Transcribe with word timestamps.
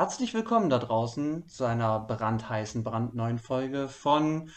Herzlich 0.00 0.32
willkommen 0.32 0.70
da 0.70 0.78
draußen 0.78 1.46
zu 1.46 1.66
einer 1.66 2.00
brandheißen, 2.00 2.82
brandneuen 2.82 3.38
Folge 3.38 3.86
von 3.86 4.48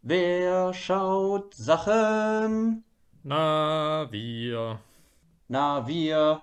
Wer 0.00 0.72
schaut 0.72 1.52
Sachen? 1.52 2.82
Na, 3.22 4.10
wir. 4.10 4.78
Na, 5.48 5.86
wir, 5.86 6.40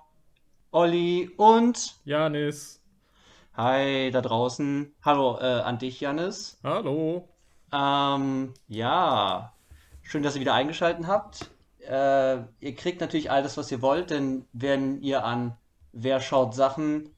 Olli 0.70 1.32
und 1.36 1.96
Janis. 2.04 2.80
Hi 3.54 4.12
da 4.12 4.20
draußen. 4.20 4.94
Hallo 5.04 5.36
äh, 5.40 5.62
an 5.62 5.78
dich, 5.78 6.00
Janis. 6.00 6.60
Hallo. 6.62 7.28
Ähm, 7.72 8.54
ja, 8.68 9.52
schön, 10.02 10.22
dass 10.22 10.36
ihr 10.36 10.42
wieder 10.42 10.54
eingeschaltet 10.54 11.08
habt. 11.08 11.50
Äh, 11.80 12.36
ihr 12.60 12.76
kriegt 12.76 13.00
natürlich 13.00 13.32
alles, 13.32 13.56
was 13.56 13.72
ihr 13.72 13.82
wollt, 13.82 14.10
denn 14.10 14.46
wenn 14.52 15.02
ihr 15.02 15.24
an 15.24 15.56
Wer 15.96 16.20
schaut 16.20 16.54
Sachen 16.54 17.13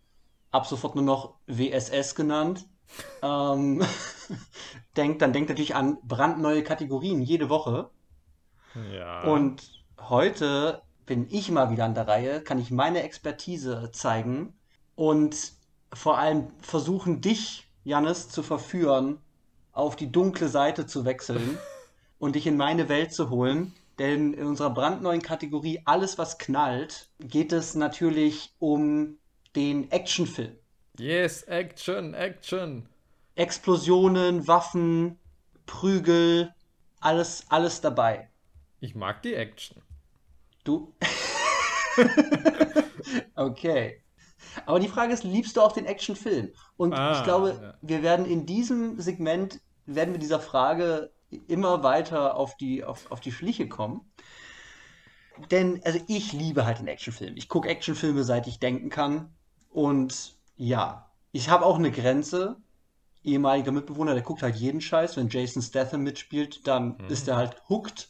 ab 0.51 0.67
sofort 0.67 0.95
nur 0.95 1.05
noch 1.05 1.35
WSS 1.47 2.15
genannt. 2.15 2.67
ähm, 3.23 3.83
denkt, 4.97 5.23
dann 5.23 5.33
denkt 5.33 5.49
natürlich 5.49 5.75
an 5.75 5.99
brandneue 6.03 6.63
Kategorien 6.63 7.21
jede 7.23 7.49
Woche. 7.49 7.91
Ja. 8.93 9.23
Und 9.23 9.85
heute 10.01 10.83
bin 11.07 11.27
ich 11.31 11.51
mal 11.51 11.71
wieder 11.71 11.85
an 11.85 11.95
der 11.95 12.09
Reihe, 12.09 12.41
kann 12.43 12.59
ich 12.59 12.71
meine 12.71 13.03
Expertise 13.03 13.91
zeigen 13.93 14.55
und 14.95 15.53
vor 15.93 16.19
allem 16.19 16.49
versuchen, 16.61 17.21
dich, 17.21 17.69
Jannis, 17.85 18.29
zu 18.29 18.43
verführen, 18.43 19.19
auf 19.73 19.95
die 19.95 20.11
dunkle 20.11 20.49
Seite 20.49 20.87
zu 20.87 21.05
wechseln 21.05 21.59
und 22.19 22.35
dich 22.35 22.47
in 22.47 22.57
meine 22.57 22.89
Welt 22.89 23.13
zu 23.13 23.31
holen. 23.31 23.73
Denn 23.99 24.35
in 24.35 24.47
unserer 24.47 24.71
brandneuen 24.71 25.23
Kategorie 25.23 25.81
Alles, 25.87 26.19
was 26.19 26.39
knallt, 26.39 27.09
geht 27.19 27.53
es 27.53 27.75
natürlich 27.75 28.55
um 28.59 29.19
den 29.57 29.91
Actionfilm. 29.91 30.57
Yes, 30.99 31.43
Action, 31.45 32.15
Action. 32.15 32.89
Explosionen, 33.35 34.47
Waffen, 34.47 35.19
Prügel, 35.67 36.55
alles, 37.01 37.45
alles 37.49 37.81
dabei. 37.81 38.31
Ich 38.81 38.95
mag 38.95 39.23
die 39.23 39.35
Action. 39.35 39.83
Du. 40.65 40.95
okay. 43.35 44.03
Aber 44.65 44.81
die 44.81 44.89
Frage 44.89 45.13
ist, 45.13 45.25
liebst 45.25 45.57
du 45.57 45.61
auch 45.61 45.73
den 45.73 45.87
Actionfilm? 45.87 46.51
Und 46.77 46.95
Ah, 46.95 47.19
ich 47.19 47.25
glaube, 47.25 47.59
ja. 47.61 47.75
wir 47.83 48.03
werden 48.03 48.27
in 48.27 48.47
diesem 48.47 49.01
Segment, 49.01 49.61
werden 49.87 50.15
wir 50.15 50.19
dieser 50.19 50.41
Frage 50.41 51.13
immer 51.49 51.83
weiter 51.83 52.37
auf 52.37 52.57
die, 52.57 52.85
auf, 52.85 53.11
auf 53.11 53.21
die 53.21 53.33
Schliche 53.33 53.69
kommen. 53.69 54.01
Denn, 55.51 55.81
also 55.85 56.01
ich 56.09 56.33
liebe 56.33 56.65
halt 56.65 56.79
den 56.79 56.89
Actionfilm. 56.89 57.37
Ich 57.37 57.49
gucke 57.49 57.69
Actionfilme, 57.69 58.25
seit 58.25 58.47
ich 58.47 58.59
denken 58.59 58.89
kann. 58.89 59.35
Und 59.77 60.33
ja, 60.57 61.11
ich 61.33 61.51
habe 61.51 61.67
auch 61.67 61.77
eine 61.77 61.91
Grenze. 61.91 62.57
Ehemaliger 63.23 63.73
Mitbewohner, 63.73 64.15
der 64.15 64.23
guckt 64.23 64.43
halt 64.43 64.57
jeden 64.57 64.81
Scheiß. 64.81 65.19
Wenn 65.19 65.29
Jason 65.29 65.61
Statham 65.61 66.03
mitspielt, 66.03 66.67
dann 66.67 66.99
ist 67.11 67.29
er 67.29 67.37
halt 67.37 67.63
hooked. 67.69 68.09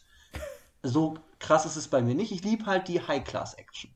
So 0.84 1.14
krass 1.40 1.66
ist 1.66 1.74
es 1.74 1.88
bei 1.88 2.02
mir 2.02 2.14
nicht. 2.14 2.30
Ich 2.30 2.44
liebe 2.44 2.66
halt 2.66 2.86
die 2.86 3.00
High-Class-Action. 3.00 3.90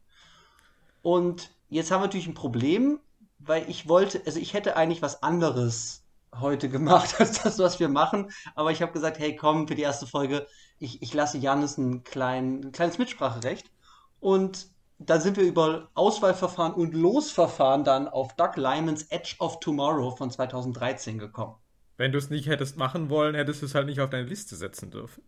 Und 1.02 1.50
jetzt 1.68 1.92
haben 1.92 2.00
wir 2.00 2.06
natürlich 2.06 2.26
ein 2.26 2.34
Problem, 2.34 2.98
weil 3.38 3.70
ich 3.70 3.88
wollte, 3.88 4.20
also 4.26 4.40
ich 4.40 4.52
hätte 4.52 4.76
eigentlich 4.76 5.00
was 5.00 5.22
anderes 5.22 6.02
heute 6.40 6.68
gemacht 6.70 7.14
als 7.20 7.40
das, 7.40 7.60
was 7.60 7.78
wir 7.78 7.88
machen. 7.88 8.32
Aber 8.56 8.72
ich 8.72 8.82
habe 8.82 8.90
gesagt, 8.90 9.20
hey, 9.20 9.36
komm, 9.36 9.68
für 9.68 9.76
die 9.76 9.82
erste 9.82 10.08
Folge, 10.08 10.48
ich, 10.80 11.02
ich 11.02 11.14
lasse 11.14 11.38
Janis 11.38 11.78
ein, 11.78 12.02
klein, 12.02 12.62
ein 12.64 12.72
kleines 12.72 12.98
Mitspracherecht. 12.98 13.70
Und 14.18 14.69
da 15.00 15.18
sind 15.20 15.36
wir 15.36 15.44
über 15.44 15.88
Auswahlverfahren 15.94 16.74
und 16.74 16.94
Losverfahren 16.94 17.84
dann 17.84 18.06
auf 18.08 18.34
Doug 18.36 18.56
Lyman's 18.56 19.04
Edge 19.04 19.34
of 19.38 19.58
Tomorrow 19.60 20.14
von 20.16 20.30
2013 20.30 21.18
gekommen. 21.18 21.54
Wenn 21.96 22.12
du 22.12 22.18
es 22.18 22.30
nicht 22.30 22.46
hättest 22.46 22.76
machen 22.76 23.10
wollen, 23.10 23.34
hättest 23.34 23.62
du 23.62 23.66
es 23.66 23.74
halt 23.74 23.86
nicht 23.86 24.00
auf 24.00 24.10
deine 24.10 24.26
Liste 24.28 24.56
setzen 24.56 24.90
dürfen. 24.90 25.22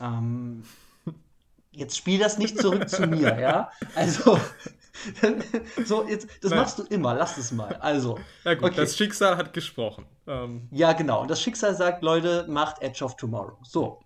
Ähm, 0.00 0.64
jetzt 1.72 1.96
spiel 1.96 2.18
das 2.18 2.38
nicht 2.38 2.58
zurück 2.58 2.88
zu 2.88 3.06
mir, 3.06 3.38
ja? 3.40 3.70
Also, 3.94 4.38
so, 5.84 6.06
jetzt, 6.08 6.28
das 6.42 6.50
Nein. 6.50 6.60
machst 6.60 6.78
du 6.78 6.82
immer, 6.84 7.14
lass 7.14 7.36
es 7.36 7.52
mal. 7.52 7.74
Also, 7.76 8.18
Na 8.44 8.54
gut, 8.54 8.64
Okay. 8.70 8.76
das 8.76 8.96
Schicksal 8.96 9.36
hat 9.36 9.52
gesprochen. 9.52 10.06
Ähm, 10.26 10.68
ja, 10.72 10.92
genau. 10.92 11.22
Und 11.22 11.30
das 11.30 11.40
Schicksal 11.42 11.74
sagt, 11.74 12.02
Leute, 12.02 12.46
macht 12.48 12.82
Edge 12.82 13.04
of 13.04 13.16
Tomorrow. 13.16 13.58
So. 13.62 14.00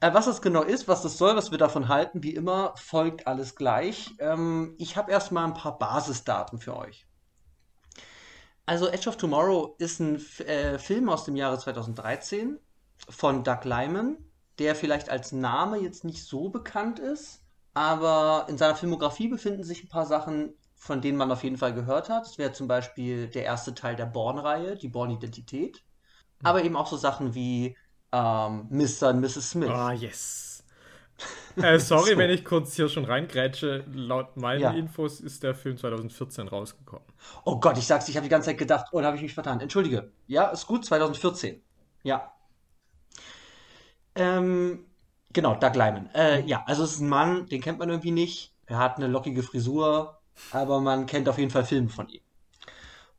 Äh, 0.00 0.14
was 0.14 0.24
das 0.24 0.42
genau 0.42 0.62
ist, 0.62 0.88
was 0.88 1.02
das 1.02 1.18
soll, 1.18 1.36
was 1.36 1.50
wir 1.50 1.58
davon 1.58 1.88
halten, 1.88 2.22
wie 2.22 2.34
immer, 2.34 2.74
folgt 2.76 3.26
alles 3.26 3.54
gleich. 3.54 4.14
Ähm, 4.18 4.74
ich 4.78 4.96
habe 4.96 5.12
erstmal 5.12 5.44
ein 5.44 5.54
paar 5.54 5.78
Basisdaten 5.78 6.58
für 6.58 6.76
euch. 6.76 7.06
Also, 8.66 8.86
Edge 8.88 9.08
of 9.08 9.16
Tomorrow 9.16 9.74
ist 9.78 10.00
ein 10.00 10.16
äh, 10.46 10.78
Film 10.78 11.08
aus 11.08 11.24
dem 11.24 11.36
Jahre 11.36 11.58
2013 11.58 12.58
von 13.08 13.44
Doug 13.44 13.64
Lyman, 13.64 14.16
der 14.58 14.74
vielleicht 14.74 15.10
als 15.10 15.32
Name 15.32 15.78
jetzt 15.78 16.04
nicht 16.04 16.24
so 16.24 16.50
bekannt 16.50 16.98
ist, 16.98 17.42
aber 17.74 18.46
in 18.48 18.58
seiner 18.58 18.76
Filmografie 18.76 19.28
befinden 19.28 19.64
sich 19.64 19.84
ein 19.84 19.88
paar 19.88 20.06
Sachen, 20.06 20.54
von 20.76 21.00
denen 21.00 21.18
man 21.18 21.30
auf 21.32 21.44
jeden 21.44 21.56
Fall 21.56 21.74
gehört 21.74 22.08
hat. 22.08 22.24
Das 22.24 22.38
wäre 22.38 22.52
zum 22.52 22.68
Beispiel 22.68 23.28
der 23.28 23.44
erste 23.44 23.74
Teil 23.74 23.96
der 23.96 24.06
Bourne-Reihe, 24.06 24.76
die 24.76 24.88
Bourne-Identität. 24.88 25.82
Aber 26.42 26.64
eben 26.64 26.76
auch 26.76 26.86
so 26.86 26.96
Sachen 26.96 27.34
wie 27.34 27.76
ähm, 28.12 28.66
Mr. 28.70 29.10
und 29.10 29.20
Mrs. 29.20 29.50
Smith. 29.50 29.70
ah, 29.70 29.92
yes. 29.92 30.64
Äh, 31.56 31.78
sorry, 31.78 32.12
So. 32.12 32.18
wenn 32.18 32.30
ich 32.30 32.44
kurz 32.44 32.74
hier 32.74 32.88
schon 32.88 33.04
reingrätsche. 33.04 33.84
Laut 33.92 34.36
meinen 34.36 34.60
Ja. 34.60 34.70
Infos 34.70 35.20
ist 35.20 35.42
der 35.42 35.54
Film 35.54 35.76
2014 35.76 36.48
rausgekommen. 36.48 37.06
Oh 37.44 37.58
Gott, 37.60 37.76
ich 37.78 37.86
sag's, 37.86 38.08
ich 38.08 38.16
habe 38.16 38.24
die 38.24 38.30
ganze 38.30 38.46
Zeit 38.46 38.58
gedacht, 38.58 38.86
oh, 38.92 39.00
da 39.00 39.06
habe 39.08 39.16
ich 39.16 39.22
mich 39.22 39.34
vertan. 39.34 39.60
Entschuldige. 39.60 40.12
Ja, 40.26 40.48
ist 40.48 40.66
gut, 40.66 40.84
2014. 40.84 41.62
Ja. 42.02 42.32
Ähm, 44.14 44.86
genau, 45.32 45.54
Doug 45.54 45.74
Lyman. 45.74 46.10
Äh, 46.14 46.40
ja, 46.46 46.62
also 46.66 46.84
es 46.84 46.92
ist 46.92 47.00
ein 47.00 47.08
Mann, 47.08 47.46
den 47.46 47.60
kennt 47.60 47.78
man 47.78 47.88
irgendwie 47.88 48.10
nicht. 48.10 48.54
Er 48.66 48.78
hat 48.78 48.96
eine 48.96 49.06
lockige 49.06 49.42
Frisur, 49.42 50.20
aber 50.52 50.80
man 50.80 51.06
kennt 51.06 51.28
auf 51.28 51.38
jeden 51.38 51.50
Fall 51.50 51.64
Filme 51.64 51.88
von 51.88 52.08
ihm. 52.08 52.22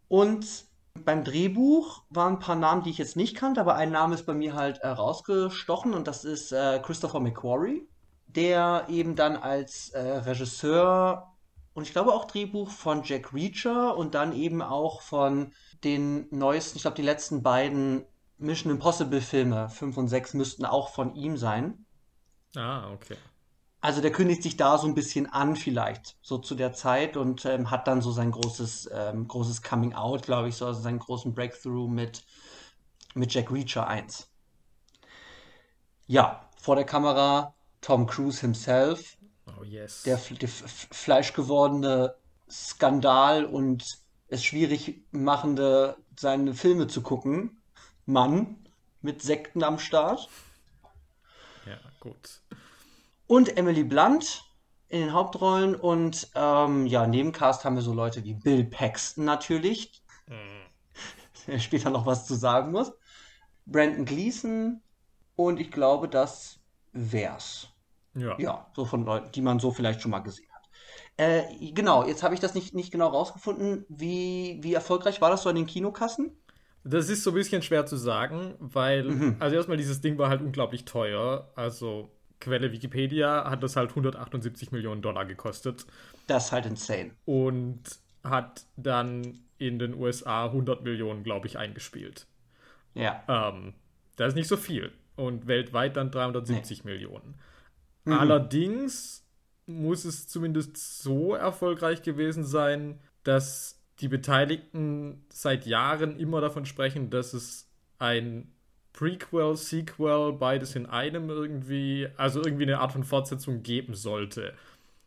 Und 0.07 0.45
beim 0.93 1.23
Drehbuch 1.23 2.03
waren 2.09 2.33
ein 2.33 2.39
paar 2.39 2.55
Namen, 2.55 2.83
die 2.83 2.89
ich 2.89 2.97
jetzt 2.97 3.15
nicht 3.15 3.35
kannte, 3.35 3.61
aber 3.61 3.75
ein 3.75 3.91
Name 3.91 4.15
ist 4.15 4.25
bei 4.25 4.33
mir 4.33 4.55
halt 4.55 4.79
äh, 4.79 4.87
rausgestochen 4.87 5.93
und 5.93 6.07
das 6.07 6.25
ist 6.25 6.51
äh, 6.51 6.79
Christopher 6.83 7.19
McQuarrie, 7.19 7.87
der 8.27 8.85
eben 8.89 9.15
dann 9.15 9.35
als 9.35 9.89
äh, 9.89 9.99
Regisseur 9.99 11.31
und 11.73 11.83
ich 11.83 11.93
glaube 11.93 12.13
auch 12.13 12.25
Drehbuch 12.25 12.69
von 12.69 13.03
Jack 13.03 13.33
Reacher 13.33 13.95
und 13.95 14.13
dann 14.15 14.33
eben 14.33 14.61
auch 14.61 15.01
von 15.01 15.53
den 15.83 16.27
neuesten, 16.31 16.77
ich 16.77 16.83
glaube 16.83 16.95
die 16.95 17.01
letzten 17.01 17.41
beiden 17.41 18.05
Mission 18.37 18.71
Impossible 18.71 19.21
Filme, 19.21 19.69
5 19.69 19.97
und 19.97 20.07
6, 20.07 20.33
müssten 20.33 20.65
auch 20.65 20.89
von 20.89 21.15
ihm 21.15 21.37
sein. 21.37 21.85
Ah, 22.55 22.91
okay. 22.91 23.17
Also 23.81 23.99
der 23.99 24.11
kündigt 24.11 24.43
sich 24.43 24.57
da 24.57 24.77
so 24.77 24.85
ein 24.85 24.93
bisschen 24.93 25.25
an 25.25 25.55
vielleicht, 25.55 26.15
so 26.21 26.37
zu 26.37 26.53
der 26.53 26.71
Zeit 26.71 27.17
und 27.17 27.45
ähm, 27.45 27.71
hat 27.71 27.87
dann 27.87 28.01
so 28.01 28.11
sein 28.11 28.29
großes, 28.29 28.91
ähm, 28.93 29.27
großes 29.27 29.63
Coming 29.63 29.93
Out, 29.93 30.21
glaube 30.21 30.49
ich, 30.49 30.55
so 30.55 30.67
also 30.67 30.81
seinen 30.81 30.99
großen 30.99 31.33
Breakthrough 31.33 31.89
mit, 31.89 32.23
mit 33.15 33.33
Jack 33.33 33.51
Reacher 33.51 33.87
1. 33.87 34.27
Ja, 36.05 36.47
vor 36.57 36.75
der 36.75 36.85
Kamera 36.85 37.55
Tom 37.81 38.05
Cruise 38.05 38.41
himself, 38.41 39.17
Oh, 39.47 39.63
yes. 39.63 40.03
der, 40.03 40.17
der 40.17 40.49
fleischgewordene 40.49 42.13
Skandal 42.49 43.45
und 43.45 43.83
es 44.27 44.43
schwierig 44.43 45.03
machende, 45.11 45.97
seine 46.15 46.53
Filme 46.53 46.87
zu 46.87 47.01
gucken. 47.01 47.61
Mann 48.05 48.57
mit 49.01 49.23
Sekten 49.23 49.63
am 49.63 49.79
Start. 49.79 50.29
ja, 51.65 51.79
gut. 51.99 52.41
Und 53.31 53.55
Emily 53.55 53.85
Blunt 53.85 54.43
in 54.89 54.99
den 54.99 55.13
Hauptrollen 55.13 55.73
und 55.75 56.29
ähm, 56.35 56.85
ja, 56.85 57.07
Nebencast 57.07 57.63
haben 57.63 57.75
wir 57.75 57.81
so 57.81 57.93
Leute 57.93 58.25
wie 58.25 58.33
Bill 58.33 58.65
Paxton 58.65 59.23
natürlich, 59.23 60.03
Hm. 60.27 60.65
der 61.47 61.59
später 61.59 61.89
noch 61.91 62.05
was 62.05 62.27
zu 62.27 62.35
sagen 62.35 62.73
muss. 62.73 62.91
Brandon 63.65 64.03
Gleeson 64.03 64.81
und 65.37 65.61
ich 65.61 65.71
glaube, 65.71 66.09
das 66.09 66.59
wär's. 66.91 67.69
Ja. 68.15 68.37
Ja, 68.37 68.69
so 68.75 68.83
von 68.83 69.05
Leuten, 69.05 69.31
die 69.31 69.41
man 69.41 69.59
so 69.59 69.71
vielleicht 69.71 70.01
schon 70.01 70.11
mal 70.11 70.19
gesehen 70.19 70.49
hat. 70.53 70.69
Äh, 71.15 71.71
genau, 71.71 72.05
jetzt 72.05 72.23
habe 72.23 72.33
ich 72.33 72.41
das 72.41 72.53
nicht, 72.53 72.73
nicht 72.73 72.91
genau 72.91 73.07
rausgefunden. 73.07 73.85
Wie, 73.87 74.59
wie 74.61 74.73
erfolgreich 74.73 75.21
war 75.21 75.29
das 75.29 75.43
so 75.43 75.49
an 75.49 75.55
den 75.55 75.67
Kinokassen? 75.67 76.37
Das 76.83 77.07
ist 77.07 77.23
so 77.23 77.31
ein 77.31 77.35
bisschen 77.35 77.61
schwer 77.61 77.85
zu 77.85 77.95
sagen, 77.95 78.55
weil, 78.59 79.03
Mhm. 79.05 79.37
also 79.39 79.55
erstmal, 79.55 79.77
dieses 79.77 80.01
Ding 80.01 80.17
war 80.17 80.27
halt 80.27 80.41
unglaublich 80.41 80.83
teuer. 80.83 81.49
Also, 81.55 82.11
Quelle 82.41 82.71
Wikipedia 82.73 83.49
hat 83.49 83.63
das 83.63 83.75
halt 83.77 83.91
178 83.91 84.71
Millionen 84.71 85.01
Dollar 85.01 85.25
gekostet 85.25 85.85
Das 86.27 86.45
ist 86.47 86.51
halt 86.51 86.65
insane. 86.65 87.11
und 87.25 87.81
hat 88.23 88.65
dann 88.75 89.39
in 89.57 89.79
den 89.79 89.93
USA 89.93 90.45
100 90.45 90.83
Millionen, 90.83 91.23
glaube 91.23 91.47
ich, 91.47 91.57
eingespielt. 91.57 92.27
Ja. 92.93 93.23
Ähm, 93.27 93.73
das 94.17 94.29
ist 94.29 94.35
nicht 94.35 94.47
so 94.47 94.57
viel. 94.57 94.91
Und 95.15 95.47
weltweit 95.47 95.95
dann 95.97 96.11
370 96.11 96.83
Millionen. 96.83 97.35
Mhm. 98.05 98.13
Allerdings 98.13 99.23
muss 99.67 100.05
es 100.05 100.27
zumindest 100.27 101.01
so 101.01 101.35
erfolgreich 101.35 102.01
gewesen 102.01 102.43
sein, 102.43 102.99
dass 103.23 103.79
die 103.99 104.07
Beteiligten 104.07 105.25
seit 105.29 105.65
Jahren 105.65 106.17
immer 106.19 106.41
davon 106.41 106.65
sprechen, 106.65 107.09
dass 107.11 107.33
es 107.33 107.69
ein 107.99 108.51
Prequel, 108.93 109.55
Sequel, 109.55 110.33
beides 110.33 110.75
in 110.75 110.85
einem 110.85 111.29
irgendwie, 111.29 112.07
also 112.17 112.43
irgendwie 112.43 112.63
eine 112.63 112.79
Art 112.79 112.91
von 112.91 113.03
Fortsetzung 113.03 113.63
geben 113.63 113.93
sollte. 113.93 114.53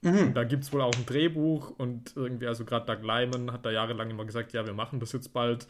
Mhm. 0.02 0.34
Da 0.34 0.44
gibt 0.44 0.64
es 0.64 0.72
wohl 0.72 0.82
auch 0.82 0.94
ein 0.94 1.06
Drehbuch 1.06 1.70
und 1.78 2.12
irgendwie, 2.16 2.46
also 2.46 2.64
gerade 2.64 2.86
Doug 2.86 3.02
Lyman 3.02 3.52
hat 3.52 3.64
da 3.64 3.70
jahrelang 3.70 4.10
immer 4.10 4.25
gesagt, 4.25 4.52
ja, 4.52 4.66
wir 4.66 4.75
machen 4.75 5.00
das 5.00 5.12
jetzt 5.12 5.32
bald. 5.32 5.66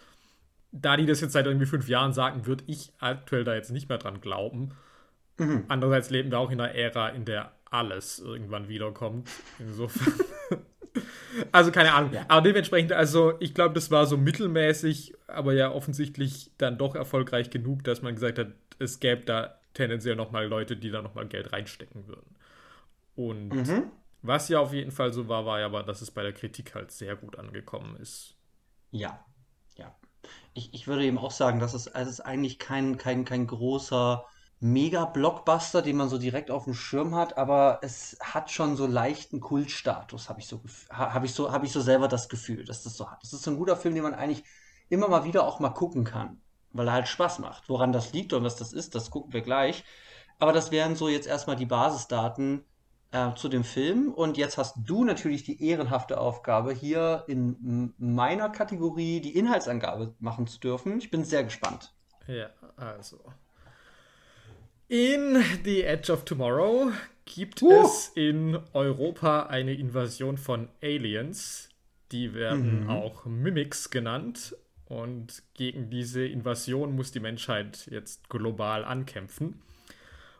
Da 0.72 0.96
die 0.96 1.06
das 1.06 1.20
jetzt 1.20 1.32
seit 1.32 1.46
irgendwie 1.46 1.66
fünf 1.66 1.88
Jahren 1.88 2.12
sagen, 2.12 2.46
würde 2.46 2.64
ich 2.66 2.93
aktuell 2.99 3.44
da 3.44 3.55
jetzt 3.55 3.70
nicht 3.70 3.88
mehr 3.88 3.99
dran 3.99 4.20
glauben. 4.20 4.72
Mhm. 5.38 5.64
Andererseits 5.69 6.11
leben 6.11 6.31
wir 6.31 6.38
auch 6.38 6.50
in 6.50 6.61
einer 6.61 6.75
Ära, 6.75 7.11
in 7.11 7.25
der 7.25 7.52
alles 7.70 8.19
irgendwann 8.19 8.69
wiederkommt. 8.69 9.28
Insofern. 9.58 10.14
also 11.52 11.70
keine 11.70 11.92
Ahnung. 11.92 12.12
Ja. 12.12 12.25
Aber 12.28 12.42
dementsprechend, 12.42 12.92
also 12.92 13.34
ich 13.40 13.54
glaube, 13.54 13.75
das 13.75 13.90
war 13.90 14.06
so 14.06 14.16
mittelmäßig, 14.16 15.14
aber 15.26 15.54
ja 15.54 15.72
offensichtlich 15.72 16.50
dann 16.58 16.78
doch 16.78 16.94
erfolgreich 16.94 17.50
genug, 17.50 17.84
dass 17.84 18.02
man 18.02 18.14
gesagt 18.14 18.38
hat, 18.38 18.48
es 18.78 19.00
gäbe 19.00 19.22
da 19.22 19.58
tendenziell 19.75 20.16
nochmal 20.16 20.46
Leute, 20.46 20.76
die 20.76 20.90
da 20.90 21.02
nochmal 21.02 21.26
Geld 21.26 21.52
reinstecken 21.52 22.06
würden. 22.06 22.34
Und 23.16 23.50
mhm. 23.50 23.90
was 24.22 24.48
ja 24.48 24.60
auf 24.60 24.72
jeden 24.72 24.90
Fall 24.90 25.12
so 25.12 25.28
war, 25.28 25.46
war 25.46 25.60
ja 25.60 25.66
aber, 25.66 25.82
dass 25.82 26.00
es 26.00 26.10
bei 26.10 26.22
der 26.22 26.32
Kritik 26.32 26.75
halt 26.75 26.90
sehr 26.90 27.16
gut 27.16 27.38
angekommen 27.38 27.96
ist. 27.96 28.34
Ja, 28.90 29.25
ja. 29.76 29.94
Ich, 30.54 30.72
ich 30.72 30.87
würde 30.87 31.04
eben 31.04 31.19
auch 31.19 31.30
sagen, 31.30 31.60
dass 31.60 31.75
es, 31.75 31.88
also 31.88 32.08
es 32.08 32.19
ist 32.19 32.25
eigentlich 32.25 32.58
kein, 32.58 32.96
kein, 32.96 33.25
kein 33.25 33.46
großer 33.46 34.25
Mega-Blockbuster, 34.64 35.82
den 35.82 35.99
man 35.99 36.08
so 36.08 36.16
direkt 36.16 36.50
auf 36.50 36.64
dem 36.64 36.72
Schirm 36.72 37.14
hat, 37.14 37.37
aber 37.37 37.81
es 37.82 38.16
hat 38.22 38.50
schon 38.50 38.76
so 38.76 38.87
leichten 38.87 39.40
Kultstatus, 39.40 40.31
habe 40.31 40.40
ich 40.40 40.46
so 40.46 40.62
habe 40.90 41.26
ich 41.26 41.34
so 41.34 41.52
habe 41.52 41.66
ich 41.66 41.72
so 41.72 41.82
selber 41.82 42.08
das 42.08 42.31
Gefühl, 42.31 42.64
dass 42.64 42.82
das 42.82 42.96
so 42.96 43.11
hat. 43.11 43.22
Das 43.22 43.34
ist 43.34 43.43
so 43.43 43.50
ein 43.50 43.58
guter 43.58 43.76
Film, 43.76 43.94
den 43.94 44.05
man 44.05 44.14
eigentlich 44.14 44.43
immer 44.88 45.08
mal 45.08 45.25
wieder 45.25 45.46
auch 45.46 45.61
mal 45.61 45.69
gucken 45.69 46.05
kann, 46.05 46.40
weil 46.72 46.88
er 46.88 46.94
halt 46.94 47.08
Spaß 47.08 47.40
macht. 47.40 47.69
Woran 47.69 47.93
das 47.93 48.14
liegt 48.14 48.32
und 48.32 48.43
was 48.43 48.56
das 48.56 48.72
ist, 48.72 48.94
das 48.94 49.11
gucken 49.11 49.34
wir 49.34 49.43
gleich. 49.43 49.84
Aber 50.38 50.55
das 50.55 50.70
wären 50.70 50.96
so 50.96 51.11
jetzt 51.11 51.26
erstmal 51.26 51.56
die 51.56 51.66
Basisdaten 51.66 52.64
äh, 53.11 53.34
zu 53.34 53.50
dem 53.50 53.64
Film. 53.64 54.14
Und 54.14 54.38
jetzt 54.38 54.56
hast 54.56 54.76
du 54.82 55.05
natürlich 55.05 55.44
die 55.44 55.62
ehrenhafte 55.62 56.19
Aufgabe, 56.19 56.72
hier 56.72 57.25
in 57.26 57.93
meiner 57.99 58.49
Kategorie 58.49 59.20
die 59.20 59.37
Inhaltsangabe 59.37 60.14
machen 60.20 60.46
zu 60.46 60.58
dürfen. 60.58 60.96
Ich 60.96 61.11
bin 61.11 61.22
sehr 61.22 61.44
gespannt. 61.44 61.94
Ja, 62.26 62.49
also. 62.76 63.20
In 64.88 65.42
The 65.64 65.84
Edge 65.84 66.12
of 66.12 66.25
Tomorrow 66.25 66.92
gibt 67.25 67.62
uh. 67.62 67.84
es 67.84 68.12
in 68.14 68.58
Europa 68.72 69.44
eine 69.44 69.75
Invasion 69.75 70.36
von 70.36 70.69
Aliens. 70.82 71.70
Die 72.12 72.34
werden 72.34 72.84
mhm. 72.84 72.90
auch 72.90 73.25
Mimics 73.25 73.90
genannt. 73.90 74.56
Und 74.86 75.42
gegen 75.54 75.88
diese 75.88 76.26
Invasion 76.26 76.94
muss 76.94 77.10
die 77.10 77.20
Menschheit 77.20 77.88
jetzt 77.90 78.28
global 78.28 78.84
ankämpfen. 78.84 79.62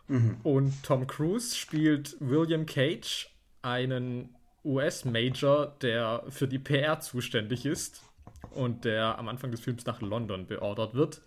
Mhm. 0.09 0.37
Und 0.43 0.83
Tom 0.83 1.07
Cruise 1.07 1.57
spielt 1.57 2.17
William 2.21 2.67
Cage, 2.67 3.31
einen 3.63 4.35
US-Major, 4.65 5.75
der 5.81 6.25
für 6.29 6.47
die 6.47 6.59
PR 6.59 7.01
zuständig 7.01 7.65
ist 7.65 8.03
und 8.51 8.85
der 8.85 9.19
am 9.19 9.29
Anfang 9.29 9.51
des 9.51 9.61
Films 9.61 9.87
nach 9.87 10.03
London 10.03 10.47
beordert 10.47 10.95
wird. 10.95 11.23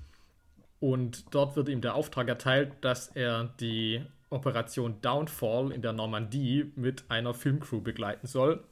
Und 0.80 1.34
dort 1.34 1.56
wird 1.56 1.70
ihm 1.70 1.82
der 1.82 1.96
Auftrag 1.96 2.28
erteilt, 2.28 2.74
dass 2.82 3.08
er 3.10 3.46
die 3.60 4.02
Operation 4.30 5.02
Downfall 5.02 5.72
in 5.72 5.82
der 5.82 5.94
Normandie 5.94 6.72
mit 6.76 7.06
einer 7.10 7.34
Filmcrew 7.34 7.82
begleiten 7.82 8.28
soll. 8.28 8.64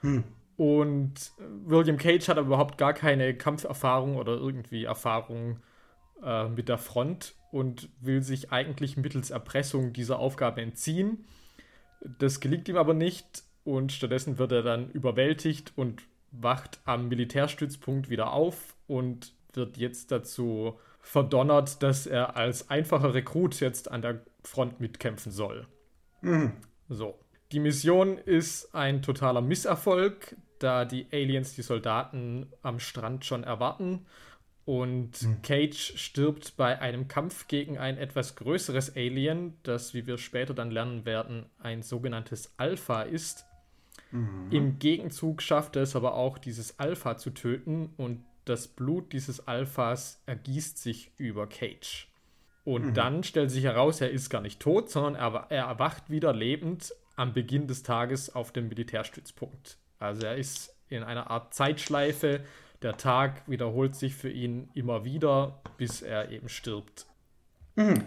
Hm. 0.00 0.24
Und 0.56 1.32
William 1.64 1.96
Cage 1.96 2.28
hat 2.28 2.38
aber 2.38 2.48
überhaupt 2.48 2.78
gar 2.78 2.92
keine 2.92 3.34
Kampferfahrung 3.34 4.16
oder 4.16 4.32
irgendwie 4.32 4.84
Erfahrung 4.84 5.60
äh, 6.22 6.48
mit 6.48 6.68
der 6.68 6.78
Front 6.78 7.34
und 7.50 7.88
will 8.00 8.22
sich 8.22 8.52
eigentlich 8.52 8.96
mittels 8.96 9.30
Erpressung 9.30 9.92
dieser 9.92 10.18
Aufgabe 10.18 10.60
entziehen. 10.60 11.24
Das 12.18 12.40
gelingt 12.40 12.68
ihm 12.68 12.76
aber 12.76 12.94
nicht 12.94 13.42
und 13.64 13.92
stattdessen 13.92 14.38
wird 14.38 14.52
er 14.52 14.62
dann 14.62 14.90
überwältigt 14.90 15.72
und 15.76 16.02
wacht 16.30 16.80
am 16.84 17.08
Militärstützpunkt 17.08 18.08
wieder 18.08 18.32
auf 18.32 18.76
und 18.86 19.32
wird 19.52 19.78
jetzt 19.78 20.12
dazu 20.12 20.78
verdonnert, 21.00 21.82
dass 21.82 22.06
er 22.06 22.36
als 22.36 22.70
einfacher 22.70 23.14
Rekrut 23.14 23.58
jetzt 23.60 23.90
an 23.90 24.02
der 24.02 24.20
Front 24.44 24.80
mitkämpfen 24.80 25.32
soll. 25.32 25.66
Mhm. 26.22 26.52
So. 26.88 27.18
Die 27.52 27.60
Mission 27.60 28.16
ist 28.18 28.74
ein 28.74 29.02
totaler 29.02 29.40
Misserfolg, 29.40 30.36
da 30.60 30.84
die 30.84 31.06
Aliens 31.12 31.54
die 31.54 31.62
Soldaten 31.62 32.46
am 32.62 32.78
Strand 32.78 33.24
schon 33.24 33.44
erwarten. 33.44 34.06
Und 34.66 35.22
mhm. 35.22 35.42
Cage 35.42 35.94
stirbt 35.96 36.56
bei 36.56 36.78
einem 36.78 37.08
Kampf 37.08 37.48
gegen 37.48 37.78
ein 37.78 37.98
etwas 37.98 38.36
größeres 38.36 38.94
Alien, 38.94 39.54
das, 39.64 39.94
wie 39.94 40.06
wir 40.06 40.16
später 40.18 40.54
dann 40.54 40.70
lernen 40.70 41.04
werden, 41.04 41.46
ein 41.58 41.82
sogenanntes 41.82 42.54
Alpha 42.56 43.02
ist. 43.02 43.46
Mhm. 44.12 44.52
Im 44.52 44.78
Gegenzug 44.78 45.42
schafft 45.42 45.74
er 45.76 45.82
es 45.82 45.96
aber 45.96 46.14
auch, 46.14 46.38
dieses 46.38 46.78
Alpha 46.78 47.16
zu 47.16 47.30
töten 47.30 47.92
und 47.96 48.24
das 48.50 48.68
Blut 48.68 49.12
dieses 49.12 49.46
Alphas 49.46 50.20
ergießt 50.26 50.76
sich 50.76 51.12
über 51.16 51.46
Cage. 51.46 52.08
Und 52.64 52.86
mhm. 52.86 52.94
dann 52.94 53.24
stellt 53.24 53.50
sich 53.50 53.64
heraus, 53.64 54.00
er 54.00 54.10
ist 54.10 54.28
gar 54.28 54.42
nicht 54.42 54.60
tot, 54.60 54.90
sondern 54.90 55.14
er, 55.14 55.46
er 55.48 55.64
erwacht 55.66 56.10
wieder 56.10 56.32
lebend 56.32 56.92
am 57.16 57.32
Beginn 57.32 57.68
des 57.68 57.82
Tages 57.82 58.34
auf 58.34 58.52
dem 58.52 58.68
Militärstützpunkt. 58.68 59.78
Also 59.98 60.26
er 60.26 60.36
ist 60.36 60.74
in 60.88 61.02
einer 61.02 61.30
Art 61.30 61.54
Zeitschleife. 61.54 62.40
Der 62.82 62.96
Tag 62.96 63.48
wiederholt 63.48 63.94
sich 63.94 64.14
für 64.14 64.30
ihn 64.30 64.68
immer 64.74 65.04
wieder, 65.04 65.60
bis 65.78 66.02
er 66.02 66.30
eben 66.30 66.48
stirbt. 66.48 67.06
Mhm. 67.76 68.04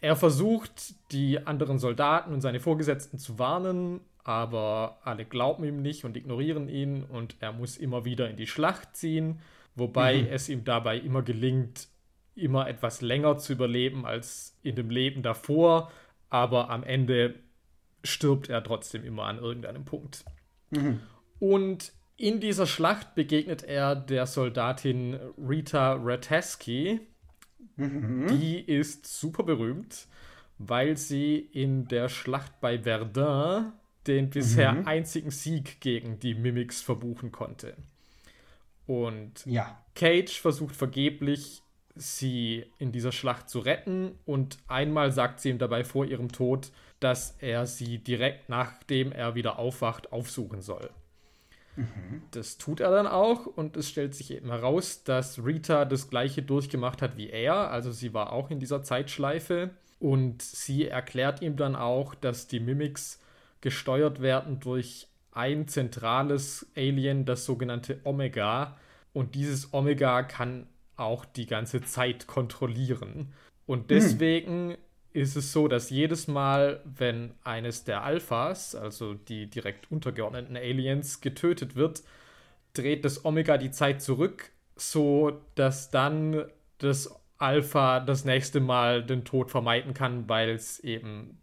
Er 0.00 0.16
versucht, 0.16 0.94
die 1.12 1.46
anderen 1.46 1.78
Soldaten 1.78 2.32
und 2.32 2.40
seine 2.40 2.60
Vorgesetzten 2.60 3.18
zu 3.18 3.38
warnen, 3.38 4.00
aber 4.22 4.98
alle 5.02 5.24
glauben 5.24 5.64
ihm 5.64 5.82
nicht 5.82 6.04
und 6.04 6.16
ignorieren 6.16 6.68
ihn 6.68 7.02
und 7.04 7.36
er 7.40 7.52
muss 7.52 7.76
immer 7.76 8.04
wieder 8.04 8.30
in 8.30 8.36
die 8.36 8.46
Schlacht 8.46 8.96
ziehen 8.96 9.40
wobei 9.74 10.22
mhm. 10.22 10.28
es 10.30 10.48
ihm 10.48 10.64
dabei 10.64 10.98
immer 10.98 11.22
gelingt, 11.22 11.88
immer 12.34 12.68
etwas 12.68 13.00
länger 13.00 13.38
zu 13.38 13.52
überleben 13.52 14.06
als 14.06 14.58
in 14.62 14.76
dem 14.76 14.90
Leben 14.90 15.22
davor, 15.22 15.90
aber 16.28 16.70
am 16.70 16.82
Ende 16.82 17.34
stirbt 18.02 18.48
er 18.48 18.62
trotzdem 18.62 19.04
immer 19.04 19.24
an 19.24 19.38
irgendeinem 19.38 19.84
Punkt. 19.84 20.24
Mhm. 20.70 21.00
Und 21.38 21.92
in 22.16 22.40
dieser 22.40 22.66
Schlacht 22.66 23.14
begegnet 23.14 23.62
er 23.62 23.96
der 23.96 24.26
Soldatin 24.26 25.18
Rita 25.38 25.94
Ratasky. 25.94 27.00
Mhm. 27.76 28.26
Die 28.28 28.60
ist 28.60 29.06
super 29.06 29.42
berühmt, 29.42 30.06
weil 30.58 30.96
sie 30.96 31.36
in 31.38 31.88
der 31.88 32.08
Schlacht 32.08 32.60
bei 32.60 32.80
Verdun 32.80 33.72
den 34.06 34.30
bisher 34.30 34.72
mhm. 34.72 34.86
einzigen 34.86 35.30
Sieg 35.30 35.80
gegen 35.80 36.18
die 36.20 36.34
Mimics 36.34 36.80
verbuchen 36.82 37.32
konnte. 37.32 37.76
Und 38.90 39.46
ja. 39.46 39.80
Cage 39.94 40.40
versucht 40.40 40.74
vergeblich, 40.74 41.62
sie 41.94 42.66
in 42.78 42.90
dieser 42.90 43.12
Schlacht 43.12 43.48
zu 43.48 43.60
retten. 43.60 44.18
Und 44.26 44.58
einmal 44.66 45.12
sagt 45.12 45.38
sie 45.38 45.50
ihm 45.50 45.58
dabei 45.58 45.84
vor 45.84 46.06
ihrem 46.06 46.32
Tod, 46.32 46.72
dass 46.98 47.36
er 47.38 47.66
sie 47.66 47.98
direkt 47.98 48.48
nachdem 48.48 49.12
er 49.12 49.36
wieder 49.36 49.60
aufwacht 49.60 50.12
aufsuchen 50.12 50.60
soll. 50.60 50.90
Mhm. 51.76 52.22
Das 52.32 52.58
tut 52.58 52.80
er 52.80 52.90
dann 52.90 53.06
auch 53.06 53.46
und 53.46 53.76
es 53.76 53.88
stellt 53.88 54.16
sich 54.16 54.32
eben 54.32 54.50
heraus, 54.50 55.04
dass 55.04 55.38
Rita 55.38 55.84
das 55.84 56.10
gleiche 56.10 56.42
durchgemacht 56.42 57.00
hat 57.00 57.16
wie 57.16 57.30
er. 57.30 57.70
Also 57.70 57.92
sie 57.92 58.12
war 58.12 58.32
auch 58.32 58.50
in 58.50 58.58
dieser 58.58 58.82
Zeitschleife 58.82 59.70
und 60.00 60.42
sie 60.42 60.88
erklärt 60.88 61.42
ihm 61.42 61.54
dann 61.54 61.76
auch, 61.76 62.16
dass 62.16 62.48
die 62.48 62.58
Mimics 62.58 63.20
gesteuert 63.60 64.20
werden 64.20 64.58
durch 64.58 65.06
ein 65.32 65.68
zentrales 65.68 66.70
Alien, 66.76 67.24
das 67.24 67.44
sogenannte 67.44 68.00
Omega. 68.04 68.76
Und 69.12 69.34
dieses 69.34 69.72
Omega 69.72 70.22
kann 70.22 70.66
auch 70.96 71.24
die 71.24 71.46
ganze 71.46 71.82
Zeit 71.82 72.26
kontrollieren. 72.26 73.32
Und 73.66 73.80
hm. 73.80 73.86
deswegen 73.88 74.70
hm. 74.70 74.76
ist 75.12 75.36
es 75.36 75.52
so, 75.52 75.68
dass 75.68 75.90
jedes 75.90 76.28
Mal, 76.28 76.82
wenn 76.84 77.34
eines 77.42 77.84
der 77.84 78.02
Alphas, 78.02 78.74
also 78.74 79.14
die 79.14 79.48
direkt 79.48 79.90
untergeordneten 79.90 80.56
Aliens, 80.56 81.20
getötet 81.20 81.76
wird, 81.76 82.02
dreht 82.74 83.04
das 83.04 83.24
Omega 83.24 83.56
die 83.56 83.70
Zeit 83.70 84.02
zurück, 84.02 84.50
so 84.76 85.40
dass 85.54 85.90
dann 85.90 86.44
das 86.78 87.14
Alpha 87.38 88.00
das 88.00 88.24
nächste 88.24 88.60
Mal 88.60 89.04
den 89.04 89.24
Tod 89.24 89.50
vermeiden 89.50 89.94
kann, 89.94 90.28
weil 90.28 90.50
es 90.50 90.78
eben 90.80 91.38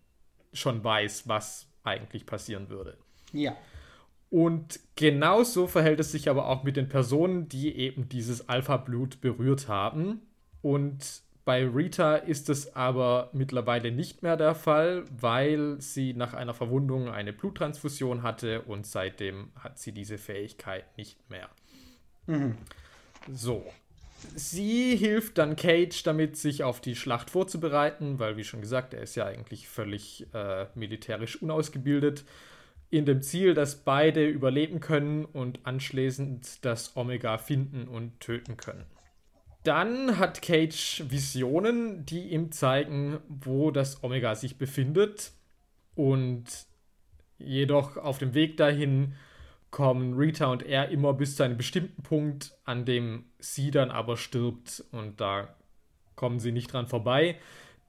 schon 0.53 0.84
weiß, 0.84 1.27
was 1.27 1.67
eigentlich 1.84 2.25
passieren 2.25 2.70
würde. 2.70 2.98
Ja. 3.34 3.56
Und 4.29 4.79
genauso 4.96 5.67
verhält 5.67 6.00
es 6.00 6.12
sich 6.12 6.29
aber 6.29 6.48
auch 6.48 6.63
mit 6.63 6.75
den 6.75 6.89
Personen, 6.89 7.48
die 7.48 7.75
eben 7.75 8.10
dieses 8.10 8.50
Alpha-Blut 8.50 9.22
berührt 9.22 9.67
haben. 9.67 10.22
Und 10.62 11.22
bei 11.46 11.65
Rita 11.65 12.17
ist 12.17 12.50
es 12.50 12.75
aber 12.75 13.29
mittlerweile 13.31 13.89
nicht 13.89 14.22
mehr 14.22 14.36
der 14.36 14.53
Fall, 14.53 15.05
weil 15.10 15.79
sie 15.79 16.13
nach 16.13 16.34
einer 16.34 16.53
Verwundung 16.53 17.07
eine 17.07 17.31
Bluttransfusion 17.31 18.22
hatte 18.22 18.63
und 18.63 18.86
seitdem 18.86 19.51
hat 19.57 19.79
sie 19.79 19.93
diese 19.93 20.17
Fähigkeit 20.17 20.98
nicht 20.98 21.29
mehr. 21.29 21.48
Mhm. 22.25 22.57
So. 23.31 23.63
Sie 24.36 24.98
hilft 24.98 25.38
dann 25.38 25.55
Cage 25.55 26.03
damit, 26.03 26.36
sich 26.36 26.63
auf 26.63 26.81
die 26.81 26.98
Schlacht 26.98 27.29
vorzubereiten, 27.29 28.19
weil, 28.19 28.36
wie 28.36 28.43
schon 28.43 28.60
gesagt, 28.60 28.93
er 28.93 29.03
ist 29.03 29.15
ja 29.15 29.25
eigentlich 29.25 29.69
völlig 29.69 30.27
äh, 30.34 30.65
militärisch 30.75 31.41
unausgebildet, 31.41 32.25
in 32.89 33.06
dem 33.06 33.22
Ziel, 33.22 33.53
dass 33.53 33.84
beide 33.84 34.27
überleben 34.27 34.79
können 34.79 35.25
und 35.25 35.65
anschließend 35.65 36.63
das 36.63 36.96
Omega 36.96 37.38
finden 37.38 37.88
und 37.88 38.20
töten 38.20 38.58
können. 38.58 38.86
Dann 39.63 40.17
hat 40.17 40.41
Cage 40.41 41.03
Visionen, 41.10 42.06
die 42.06 42.29
ihm 42.29 42.51
zeigen, 42.51 43.20
wo 43.27 43.72
das 43.72 44.01
Omega 44.03 44.36
sich 44.36 44.58
befindet. 44.58 45.34
Und 45.96 46.46
jedoch 47.38 47.98
auf 47.98 48.17
dem 48.17 48.34
Weg 48.34 48.56
dahin 48.56 49.15
kommen 49.70 50.13
Rita 50.13 50.46
und 50.46 50.63
er 50.63 50.89
immer 50.89 51.13
bis 51.13 51.36
zu 51.36 51.44
einem 51.44 51.58
bestimmten 51.58 52.01
Punkt, 52.01 52.58
an 52.63 52.86
dem 52.86 53.25
sie 53.39 53.72
dann 53.72 53.91
aber 53.91 54.15
stirbt. 54.15 54.86
Und 54.91 55.20
da 55.20 55.53
kommen 56.15 56.39
sie 56.39 56.53
nicht 56.53 56.72
dran 56.72 56.88
vorbei. 56.88 57.38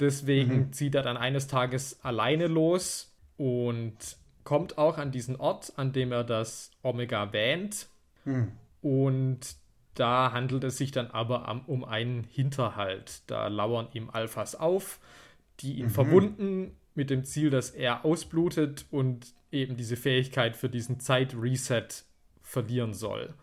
Deswegen 0.01 0.57
mhm. 0.57 0.73
zieht 0.73 0.97
er 0.97 1.03
dann 1.03 1.17
eines 1.17 1.47
Tages 1.47 2.05
alleine 2.05 2.49
los 2.49 3.17
und 3.37 4.18
kommt 4.49 4.79
auch 4.79 4.97
an 4.97 5.11
diesen 5.11 5.37
Ort, 5.37 5.75
an 5.77 5.93
dem 5.93 6.11
er 6.11 6.25
das 6.25 6.71
Omega 6.83 7.35
wähnt. 7.35 7.87
Mhm. 8.25 8.53
Und 8.81 9.41
da 9.93 10.33
handelt 10.33 10.65
es 10.65 10.79
sich 10.79 10.91
dann 10.91 11.11
aber 11.11 11.65
um 11.67 11.85
einen 11.85 12.25
Hinterhalt. 12.25 13.21
Da 13.27 13.49
lauern 13.49 13.89
ihm 13.93 14.09
Alphas 14.09 14.55
auf, 14.55 15.01
die 15.61 15.75
ihn 15.75 15.89
mhm. 15.89 15.91
verwunden 15.91 16.77
mit 16.95 17.11
dem 17.11 17.27
Ziel, 17.27 17.51
dass 17.51 17.69
er 17.69 18.07
ausblutet 18.07 18.87
und 18.91 19.35
eben 19.53 19.77
diese 19.77 19.99
Fähigkeit 19.99 20.57
für 20.57 20.71
diesen 20.71 20.99
Zeit-Reset 20.99 21.89
verlieren 22.41 22.95
soll. 22.95 23.35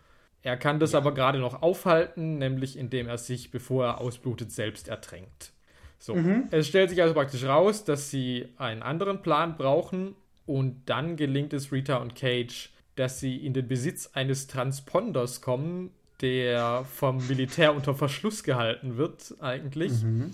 Er 0.41 0.57
kann 0.57 0.79
das 0.79 0.93
ja. 0.93 0.97
aber 0.97 1.13
gerade 1.13 1.37
noch 1.37 1.61
aufhalten, 1.61 2.39
nämlich 2.39 2.79
indem 2.79 3.07
er 3.07 3.19
sich, 3.19 3.51
bevor 3.51 3.85
er 3.85 4.01
ausblutet, 4.01 4.51
selbst 4.51 4.87
ertränkt. 4.87 5.53
So. 5.99 6.15
Mhm. 6.15 6.47
Es 6.49 6.67
stellt 6.67 6.89
sich 6.89 7.03
also 7.03 7.13
praktisch 7.13 7.43
raus, 7.43 7.83
dass 7.83 8.09
sie 8.09 8.47
einen 8.57 8.81
anderen 8.81 9.21
Plan 9.21 9.55
brauchen 9.55 10.15
und 10.45 10.83
dann 10.85 11.15
gelingt 11.15 11.53
es 11.53 11.71
Rita 11.71 11.97
und 11.97 12.15
Cage, 12.15 12.69
dass 12.95 13.19
sie 13.19 13.37
in 13.37 13.53
den 13.53 13.67
Besitz 13.67 14.11
eines 14.13 14.47
Transponders 14.47 15.41
kommen, 15.41 15.91
der 16.21 16.85
vom 16.85 17.25
Militär 17.27 17.75
unter 17.75 17.93
Verschluss 17.93 18.43
gehalten 18.43 18.97
wird, 18.97 19.35
eigentlich. 19.39 20.03
Mhm. 20.03 20.33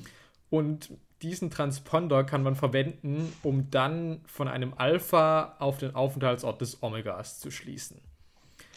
Und 0.50 0.90
diesen 1.22 1.50
Transponder 1.50 2.24
kann 2.24 2.44
man 2.44 2.56
verwenden, 2.56 3.32
um 3.44 3.70
dann 3.72 4.22
von 4.26 4.48
einem 4.48 4.74
Alpha 4.76 5.56
auf 5.60 5.78
den 5.78 5.96
Aufenthaltsort 5.96 6.62
des 6.62 6.82
Omegas 6.84 7.40
zu 7.40 7.52
schließen. 7.52 8.00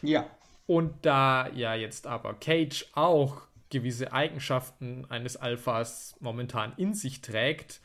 Ja. 0.02 0.26
Und 0.66 0.94
da 1.02 1.48
ja 1.48 1.74
jetzt 1.74 2.06
aber 2.06 2.34
Cage 2.34 2.86
auch 2.94 3.42
gewisse 3.70 4.12
Eigenschaften 4.12 5.04
eines 5.08 5.36
Alphas 5.36 6.16
momentan 6.20 6.72
in 6.76 6.94
sich 6.94 7.20
trägt, 7.20 7.80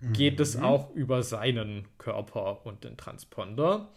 geht 0.00 0.38
mhm. 0.38 0.42
es 0.42 0.56
auch 0.56 0.90
über 0.94 1.22
seinen 1.22 1.86
Körper 1.98 2.64
und 2.64 2.84
den 2.84 2.96
Transponder. 2.96 3.88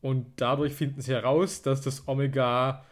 Und 0.00 0.40
dadurch 0.40 0.74
finden 0.74 1.00
sie 1.00 1.12
heraus, 1.12 1.62
dass 1.62 1.80
das 1.80 2.08
Omega 2.08 2.84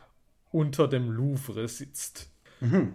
unter 0.50 0.88
dem 0.88 1.10
Louvre 1.10 1.66
sitzt. 1.68 2.30
Mhm. 2.60 2.94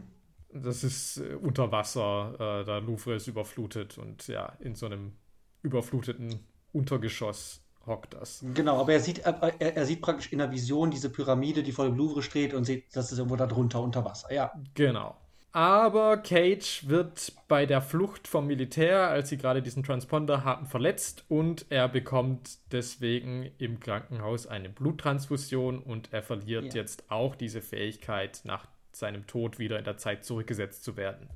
Das 0.54 0.84
ist 0.84 1.18
äh, 1.18 1.36
unter 1.36 1.72
Wasser, 1.72 2.62
äh, 2.62 2.66
der 2.66 2.80
Louvre 2.80 3.16
ist 3.16 3.28
überflutet 3.28 3.98
und 3.98 4.28
ja, 4.28 4.54
in 4.60 4.76
so 4.76 4.86
einem 4.86 5.14
überfluteten 5.62 6.40
Untergeschoss 6.72 7.62
hockt 7.86 8.14
das. 8.14 8.44
Genau, 8.54 8.80
aber 8.80 8.94
er 8.94 9.00
sieht, 9.00 9.20
er, 9.20 9.60
er, 9.60 9.86
sieht 9.86 10.02
praktisch 10.02 10.32
in 10.32 10.40
der 10.40 10.52
Vision 10.52 10.92
diese 10.92 11.10
Pyramide, 11.10 11.62
die 11.62 11.72
vor 11.72 11.86
dem 11.86 11.96
Louvre 11.96 12.24
steht 12.24 12.54
und 12.54 12.64
sieht, 12.64 12.96
das 12.96 13.12
ist 13.12 13.18
irgendwo 13.18 13.36
darunter 13.36 13.82
unter 13.82 14.06
Wasser, 14.06 14.34
ja. 14.34 14.52
Genau. 14.74 15.16
Aber 15.56 16.18
Cage 16.18 16.90
wird 16.90 17.32
bei 17.48 17.66
der 17.66 17.82
Flucht 17.82 18.28
vom 18.28 18.46
Militär, 18.46 19.08
als 19.08 19.30
sie 19.30 19.38
gerade 19.38 19.62
diesen 19.62 19.84
Transponder 19.84 20.44
haben, 20.44 20.66
verletzt 20.66 21.24
und 21.30 21.66
er 21.70 21.88
bekommt 21.88 22.58
deswegen 22.74 23.50
im 23.58 23.80
Krankenhaus 23.80 24.48
eine 24.48 24.68
Bluttransfusion 24.68 25.80
und 25.80 26.10
er 26.12 26.24
verliert 26.24 26.74
ja. 26.74 26.82
jetzt 26.82 27.10
auch 27.10 27.36
diese 27.36 27.62
Fähigkeit, 27.62 28.42
nach 28.44 28.68
seinem 28.92 29.28
Tod 29.28 29.58
wieder 29.58 29.80
in 29.80 29.86
der 29.86 29.96
Zeit 29.96 30.26
zurückgesetzt 30.26 30.84
zu 30.84 30.98
werden. 30.98 31.30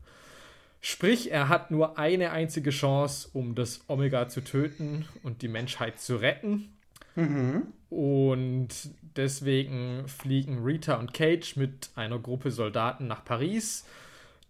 Sprich, 0.81 1.31
er 1.31 1.47
hat 1.47 1.71
nur 1.71 1.97
eine 1.97 2.31
einzige 2.31 2.71
Chance, 2.71 3.29
um 3.31 3.55
das 3.55 3.85
Omega 3.87 4.27
zu 4.27 4.41
töten 4.41 5.07
und 5.23 5.43
die 5.43 5.47
Menschheit 5.47 5.97
zu 5.97 6.17
retten. 6.17 6.73
Mhm. 7.15 7.67
Und 7.89 8.67
deswegen 9.15 10.09
fliegen 10.09 10.61
Rita 10.61 10.95
und 10.95 11.13
Cage 11.13 11.55
mit 11.55 11.91
einer 11.95 12.19
Gruppe 12.19 12.51
Soldaten 12.51 13.07
nach 13.07 13.23
Paris 13.23 13.85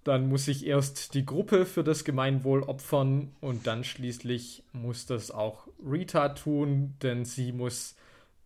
dann 0.03 0.29
muss 0.29 0.45
sich 0.45 0.65
erst 0.65 1.13
die 1.13 1.25
Gruppe 1.25 1.65
für 1.65 1.83
das 1.83 2.03
Gemeinwohl 2.03 2.63
opfern 2.63 3.31
und 3.41 3.67
dann 3.67 3.83
schließlich 3.83 4.63
muss 4.71 5.05
das 5.05 5.31
auch 5.31 5.67
Rita 5.85 6.29
tun, 6.29 6.95
denn 7.01 7.25
sie 7.25 7.51
muss 7.51 7.95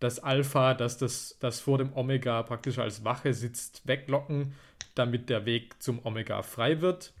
das 0.00 0.18
Alpha, 0.18 0.74
das, 0.74 0.98
das, 0.98 1.36
das 1.40 1.60
vor 1.60 1.78
dem 1.78 1.92
Omega 1.94 2.42
praktisch 2.42 2.78
als 2.78 3.04
Wache 3.04 3.32
sitzt, 3.32 3.86
weglocken, 3.86 4.54
damit 4.94 5.30
der 5.30 5.46
Weg 5.46 5.82
zum 5.82 6.04
Omega 6.04 6.42
frei 6.42 6.80
wird. 6.80 7.12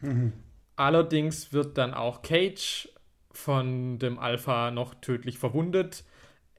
Mhm. 0.00 0.32
Allerdings 0.74 1.52
wird 1.52 1.78
dann 1.78 1.94
auch 1.94 2.22
Cage 2.22 2.88
von 3.30 3.98
dem 3.98 4.18
Alpha 4.18 4.70
noch 4.70 4.94
tödlich 4.94 5.38
verwundet. 5.38 6.04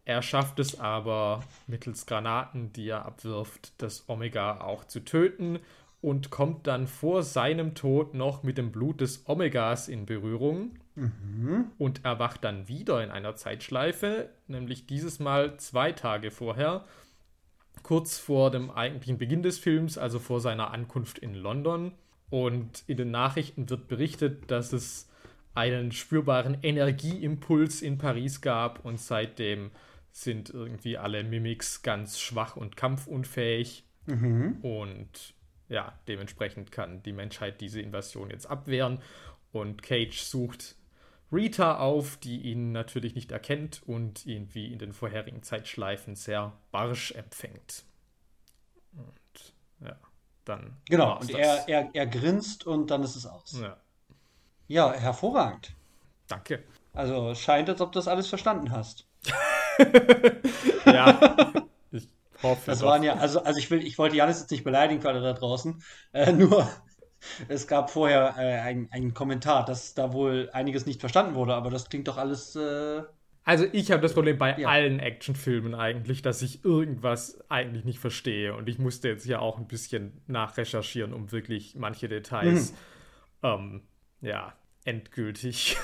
Er 0.06 0.22
schafft 0.22 0.60
es 0.60 0.80
aber 0.80 1.44
mittels 1.68 2.06
Granaten, 2.06 2.72
die 2.72 2.88
er 2.88 3.06
abwirft, 3.06 3.74
das 3.78 4.08
Omega 4.08 4.62
auch 4.62 4.86
zu 4.86 5.02
töten 5.02 5.60
und 6.02 6.30
kommt 6.30 6.68
dann 6.68 6.88
vor 6.88 7.24
seinem 7.24 7.74
Tod 7.74 8.14
noch 8.14 8.44
mit 8.44 8.58
dem 8.58 8.72
Blut 8.72 9.02
des 9.02 9.28
Omegas 9.28 9.88
in 9.88 10.06
Berührung 10.06 10.78
mhm. 10.96 11.72
und 11.78 12.06
erwacht 12.06 12.44
dann 12.44 12.68
wieder 12.68 13.04
in 13.04 13.10
einer 13.10 13.36
Zeitschleife, 13.36 14.30
nämlich 14.48 14.86
dieses 14.86 15.20
Mal 15.20 15.58
zwei 15.58 15.92
Tage 15.92 16.32
vorher, 16.32 16.86
kurz 17.84 18.18
vor 18.18 18.52
dem 18.52 18.70
eigentlichen 18.70 19.18
Beginn 19.18 19.44
des 19.44 19.60
Films, 19.60 19.98
also 19.98 20.20
vor 20.20 20.40
seiner 20.40 20.72
Ankunft 20.72 21.20
in 21.20 21.34
London. 21.34 21.94
Und 22.30 22.84
in 22.88 22.98
den 22.98 23.12
Nachrichten 23.12 23.70
wird 23.70 23.88
berichtet, 23.88 24.52
dass 24.52 24.74
es 24.74 25.10
einen 25.54 25.92
spürbaren 25.92 26.58
Energieimpuls 26.62 27.82
in 27.82 27.98
Paris 27.98 28.42
gab 28.42 28.84
und 28.84 29.00
seitdem 29.00 29.72
sind 30.12 30.50
irgendwie 30.50 30.98
alle 30.98 31.24
Mimics 31.24 31.82
ganz 31.82 32.20
schwach 32.20 32.58
und 32.58 32.76
kampfunfähig. 32.76 33.86
Mhm. 34.06 34.58
Und 34.62 35.34
ja, 35.70 35.94
dementsprechend 36.08 36.72
kann 36.72 37.04
die 37.04 37.14
Menschheit 37.14 37.62
diese 37.62 37.82
Invasion 37.82 38.30
jetzt 38.30 38.46
abwehren. 38.46 39.02
Und 39.52 39.82
Cage 39.82 40.20
sucht 40.20 40.76
Rita 41.32 41.78
auf, 41.78 42.18
die 42.18 42.42
ihn 42.42 42.72
natürlich 42.72 43.16
nicht 43.16 43.32
erkennt 43.32 43.82
und 43.86 44.26
ihn 44.26 44.54
wie 44.54 44.72
in 44.72 44.80
den 44.80 44.94
vorherigen 44.94 45.44
Zeitschleifen 45.44 46.16
sehr 46.16 46.54
barsch 46.72 47.12
empfängt. 47.12 47.84
Und 48.94 49.54
ja, 49.82 49.96
dann. 50.46 50.78
Genau, 50.86 51.20
und 51.20 51.30
er, 51.32 51.68
er, 51.68 51.90
er 51.94 52.08
grinst 52.08 52.66
und 52.66 52.92
dann 52.92 53.04
ist 53.04 53.16
es 53.16 53.26
aus. 53.26 53.60
Ja. 53.62 53.78
ja, 54.68 54.94
hervorragend. 54.94 55.74
Danke. 56.28 56.64
Also 56.94 57.36
scheint, 57.36 57.70
als 57.70 57.82
ob 57.82 57.92
du 57.92 58.00
das 58.00 58.08
alles 58.08 58.28
verstanden 58.28 58.72
hast. 58.72 59.06
ja. 60.86 61.67
Hoffe 62.44 62.62
das 62.66 62.80
doch. 62.80 62.88
waren 62.88 63.04
ja, 63.04 63.16
also, 63.16 63.44
also 63.44 63.60
ich 63.60 63.70
will, 63.72 63.86
ich 63.86 63.98
wollte 63.98 64.16
Janis 64.16 64.40
jetzt 64.40 64.52
nicht 64.52 64.64
beleidigen 64.64 65.02
für 65.02 65.10
alle 65.10 65.22
da 65.22 65.34
draußen. 65.34 65.82
Äh, 66.14 66.32
nur 66.34 66.68
es 67.48 67.68
gab 67.68 67.90
vorher 67.90 68.36
äh, 68.38 68.86
einen 68.92 69.14
Kommentar, 69.14 69.66
dass 69.66 69.94
da 69.94 70.14
wohl 70.14 70.50
einiges 70.54 70.86
nicht 70.86 71.00
verstanden 71.00 71.36
wurde, 71.36 71.56
aber 71.56 71.70
das 71.70 71.90
klingt 71.90 72.08
doch 72.08 72.18
alles. 72.18 72.56
Äh, 72.56 73.04
also 73.44 73.66
ich 73.72 73.92
habe 73.92 74.02
das 74.02 74.14
Problem 74.14 74.38
bei 74.38 74.58
ja. 74.58 74.68
allen 74.68 75.00
Actionfilmen 75.00 75.74
eigentlich, 75.74 76.22
dass 76.22 76.42
ich 76.42 76.66
irgendwas 76.66 77.40
eigentlich 77.50 77.86
nicht 77.86 78.00
verstehe. 78.00 78.54
Und 78.54 78.68
ich 78.68 78.78
musste 78.78 79.08
jetzt 79.08 79.24
hier 79.24 79.42
auch 79.42 79.58
ein 79.58 79.68
bisschen 79.68 80.22
nachrecherchieren, 80.28 81.14
um 81.14 81.32
wirklich 81.32 81.76
manche 81.76 82.10
Details, 82.10 82.72
mhm. 82.72 82.78
ähm, 83.44 83.82
ja, 84.22 84.54
endgültig. 84.84 85.78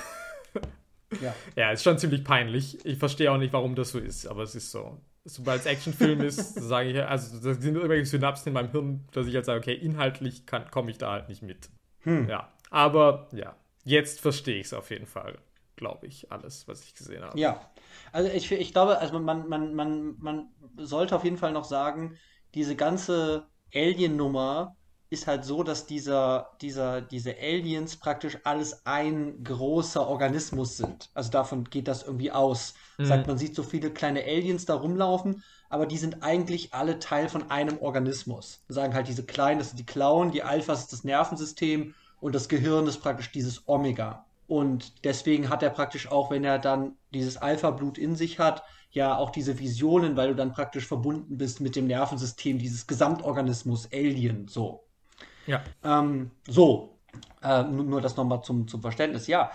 ja. 1.21 1.33
ja, 1.55 1.71
ist 1.71 1.83
schon 1.83 1.97
ziemlich 1.97 2.23
peinlich. 2.23 2.85
Ich 2.85 2.97
verstehe 2.97 3.31
auch 3.31 3.37
nicht, 3.37 3.53
warum 3.53 3.75
das 3.75 3.91
so 3.91 3.99
ist, 3.99 4.27
aber 4.27 4.43
es 4.43 4.55
ist 4.55 4.71
so 4.71 4.99
sobald 5.25 5.61
es 5.61 5.65
Actionfilm 5.65 6.21
ist, 6.21 6.55
sage 6.55 6.89
ich, 6.89 7.01
also 7.01 7.37
das 7.37 7.61
sind 7.61 7.75
irgendwelche 7.75 8.05
Synapsen 8.05 8.49
in 8.49 8.53
meinem 8.53 8.71
Hirn, 8.71 9.07
dass 9.11 9.27
ich 9.27 9.33
jetzt 9.33 9.45
sage, 9.45 9.59
okay, 9.59 9.73
inhaltlich 9.73 10.43
komme 10.71 10.91
ich 10.91 10.97
da 10.97 11.11
halt 11.11 11.29
nicht 11.29 11.41
mit. 11.41 11.69
Hm. 12.01 12.27
Ja, 12.29 12.49
aber 12.69 13.29
ja, 13.31 13.55
jetzt 13.83 14.19
verstehe 14.19 14.59
ich 14.59 14.67
es 14.67 14.73
auf 14.73 14.89
jeden 14.89 15.05
Fall, 15.05 15.37
glaube 15.75 16.07
ich, 16.07 16.31
alles, 16.31 16.67
was 16.67 16.83
ich 16.83 16.95
gesehen 16.95 17.23
habe. 17.23 17.39
Ja, 17.39 17.71
also 18.11 18.29
ich, 18.29 18.51
ich 18.51 18.73
glaube, 18.73 18.97
also 18.99 19.19
man, 19.19 19.47
man, 19.47 19.73
man, 19.73 20.15
man 20.19 20.49
sollte 20.77 21.15
auf 21.15 21.23
jeden 21.23 21.37
Fall 21.37 21.53
noch 21.53 21.65
sagen, 21.65 22.17
diese 22.53 22.75
ganze 22.75 23.47
Alien-Nummer 23.73 24.75
ist 25.09 25.27
halt 25.27 25.45
so, 25.45 25.63
dass 25.63 25.85
dieser, 25.85 26.57
dieser, 26.61 27.01
diese 27.01 27.35
Aliens 27.37 27.97
praktisch 27.97 28.37
alles 28.43 28.85
ein 28.85 29.43
großer 29.43 30.05
Organismus 30.05 30.77
sind. 30.77 31.11
Also 31.13 31.31
davon 31.31 31.65
geht 31.65 31.87
das 31.87 32.03
irgendwie 32.03 32.31
aus. 32.31 32.73
Mhm. 32.97 33.05
Sagt, 33.05 33.27
man 33.27 33.37
sieht 33.37 33.55
so 33.55 33.63
viele 33.63 33.91
kleine 33.91 34.23
Aliens 34.23 34.65
da 34.65 34.75
rumlaufen, 34.75 35.43
aber 35.69 35.85
die 35.85 35.97
sind 35.97 36.23
eigentlich 36.23 36.73
alle 36.73 36.99
Teil 36.99 37.29
von 37.29 37.49
einem 37.49 37.79
Organismus. 37.79 38.63
Wir 38.67 38.75
sagen 38.75 38.93
halt, 38.93 39.07
diese 39.07 39.25
kleinen, 39.25 39.59
das 39.59 39.69
sind 39.69 39.79
die 39.79 39.85
Klauen, 39.85 40.31
die 40.31 40.43
Alphas 40.43 40.81
ist 40.81 40.93
das 40.93 41.03
Nervensystem 41.03 41.93
und 42.19 42.35
das 42.35 42.49
Gehirn 42.49 42.87
ist 42.87 42.99
praktisch 42.99 43.31
dieses 43.31 43.67
Omega. 43.67 44.25
Und 44.47 45.03
deswegen 45.03 45.49
hat 45.49 45.63
er 45.63 45.69
praktisch 45.69 46.11
auch, 46.11 46.29
wenn 46.29 46.43
er 46.43 46.59
dann 46.59 46.93
dieses 47.13 47.37
Alpha-Blut 47.37 47.97
in 47.97 48.15
sich 48.15 48.39
hat, 48.39 48.63
ja 48.91 49.17
auch 49.17 49.31
diese 49.31 49.59
Visionen, 49.59 50.15
weil 50.15 50.29
du 50.29 50.35
dann 50.35 50.53
praktisch 50.53 50.85
verbunden 50.85 51.37
bist 51.37 51.61
mit 51.61 51.75
dem 51.75 51.87
Nervensystem 51.87 52.59
dieses 52.59 52.85
Gesamtorganismus 52.87 53.89
Alien, 53.91 54.47
so. 54.47 54.83
Ja. 55.47 55.63
Ähm, 55.83 56.31
so, 56.47 56.99
äh, 57.41 57.63
nur, 57.63 57.83
nur 57.83 58.01
das 58.01 58.15
nochmal 58.15 58.43
zum, 58.43 58.67
zum 58.67 58.81
Verständnis. 58.81 59.27
Ja, 59.27 59.51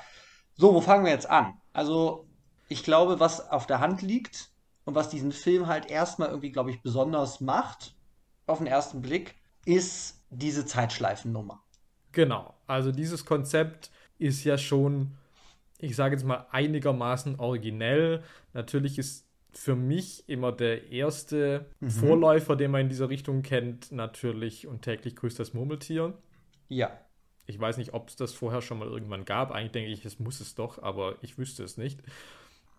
so, 0.56 0.74
wo 0.74 0.80
fangen 0.80 1.04
wir 1.04 1.12
jetzt 1.12 1.30
an? 1.30 1.54
Also, 1.72 2.27
ich 2.68 2.84
glaube, 2.84 3.20
was 3.20 3.50
auf 3.50 3.66
der 3.66 3.80
Hand 3.80 4.02
liegt 4.02 4.50
und 4.84 4.94
was 4.94 5.08
diesen 5.08 5.32
Film 5.32 5.66
halt 5.66 5.90
erstmal 5.90 6.28
irgendwie, 6.28 6.52
glaube 6.52 6.70
ich, 6.70 6.82
besonders 6.82 7.40
macht, 7.40 7.94
auf 8.46 8.58
den 8.58 8.66
ersten 8.66 9.02
Blick, 9.02 9.34
ist 9.64 10.22
diese 10.30 10.64
Zeitschleifennummer. 10.64 11.62
Genau, 12.12 12.54
also 12.66 12.92
dieses 12.92 13.24
Konzept 13.24 13.90
ist 14.18 14.44
ja 14.44 14.58
schon, 14.58 15.16
ich 15.78 15.94
sage 15.94 16.14
jetzt 16.14 16.24
mal, 16.24 16.46
einigermaßen 16.50 17.38
originell. 17.38 18.22
Natürlich 18.54 18.98
ist 18.98 19.26
für 19.52 19.76
mich 19.76 20.28
immer 20.28 20.52
der 20.52 20.90
erste 20.90 21.66
mhm. 21.80 21.90
Vorläufer, 21.90 22.56
den 22.56 22.70
man 22.70 22.82
in 22.82 22.88
dieser 22.88 23.08
Richtung 23.08 23.42
kennt, 23.42 23.92
natürlich 23.92 24.66
und 24.66 24.82
täglich 24.82 25.16
grüßt 25.16 25.38
das 25.38 25.54
Murmeltier. 25.54 26.16
Ja. 26.68 26.90
Ich 27.46 27.58
weiß 27.58 27.78
nicht, 27.78 27.94
ob 27.94 28.08
es 28.08 28.16
das 28.16 28.32
vorher 28.32 28.60
schon 28.60 28.78
mal 28.78 28.88
irgendwann 28.88 29.24
gab. 29.24 29.50
Eigentlich 29.50 29.72
denke 29.72 29.90
ich, 29.90 30.04
es 30.04 30.18
muss 30.18 30.40
es 30.40 30.54
doch, 30.54 30.82
aber 30.82 31.16
ich 31.22 31.38
wüsste 31.38 31.64
es 31.64 31.76
nicht. 31.76 32.00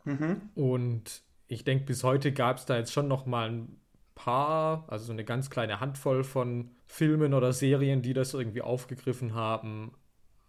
Mhm. 0.06 0.42
Und 0.56 1.22
ich 1.48 1.64
denke, 1.64 1.86
bis 1.86 2.04
heute 2.04 2.32
gab 2.32 2.58
es 2.58 2.66
da 2.66 2.78
jetzt 2.78 2.94
schon 2.94 3.08
noch 3.08 3.26
mal 3.26 3.50
ein 3.50 3.78
paar, 4.16 4.86
also 4.88 5.06
so 5.06 5.14
eine 5.14 5.24
ganz 5.24 5.50
kleine 5.50 5.80
Handvoll 5.80 6.24
von 6.24 6.72
Filmen 6.86 7.34
oder 7.34 7.54
Serien, 7.54 8.02
die 8.02 8.14
das 8.14 8.34
irgendwie 8.34 8.62
aufgegriffen 8.62 9.34
haben. 9.34 9.94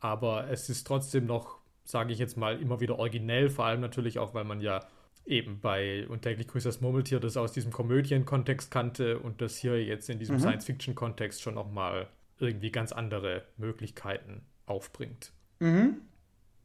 Aber 0.01 0.49
es 0.51 0.69
ist 0.69 0.87
trotzdem 0.87 1.27
noch, 1.27 1.59
sage 1.85 2.13
ich 2.13 2.19
jetzt 2.19 2.37
mal, 2.37 2.61
immer 2.61 2.81
wieder 2.81 2.99
originell, 2.99 3.49
vor 3.49 3.67
allem 3.67 3.81
natürlich 3.81 4.19
auch, 4.19 4.35
weil 4.35 4.45
man 4.45 4.61
ja 4.61 4.81
eben 5.27 5.61
bei 5.61 6.07
Und 6.09 6.23
täglich 6.23 6.49
grüßt 6.49 6.67
das 6.67 6.81
Murmeltier 6.81 7.21
das 7.21 7.37
aus 7.37 7.53
diesem 7.53 7.73
Komödien-Kontext 7.73 8.71
kannte 8.71 9.19
und 9.19 9.41
das 9.41 9.57
hier 9.57 9.83
jetzt 9.85 10.11
in 10.11 10.19
diesem 10.19 10.37
mhm. 10.37 10.41
Science-Fiction-Kontext 10.41 11.41
schon 11.41 11.55
nochmal 11.55 12.09
irgendwie 12.39 12.71
ganz 12.71 12.93
andere 12.93 13.45
Möglichkeiten 13.57 14.43
aufbringt. 14.67 15.33
Mhm. 15.61 16.01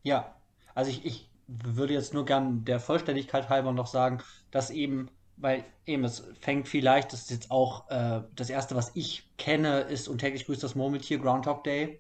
Ja, 0.03 0.35
also 0.73 0.89
ich, 0.89 1.05
ich 1.05 1.29
würde 1.47 1.93
jetzt 1.93 2.13
nur 2.13 2.25
gern 2.25 2.65
der 2.65 2.79
Vollständigkeit 2.79 3.49
halber 3.49 3.71
noch 3.71 3.87
sagen, 3.87 4.19
dass 4.51 4.69
eben, 4.69 5.09
weil 5.37 5.63
eben 5.85 6.03
es 6.03 6.23
fängt 6.41 6.67
vielleicht, 6.67 7.13
das 7.13 7.23
ist 7.23 7.31
jetzt 7.31 7.51
auch 7.51 7.89
äh, 7.89 8.21
das 8.35 8.49
erste, 8.49 8.75
was 8.75 8.91
ich 8.95 9.29
kenne, 9.37 9.81
ist 9.81 10.07
Und 10.07 10.19
täglich 10.19 10.45
grüßt 10.45 10.63
das 10.63 10.75
Murmeltier, 10.75 11.19
Groundhog 11.19 11.63
Day. 11.63 11.99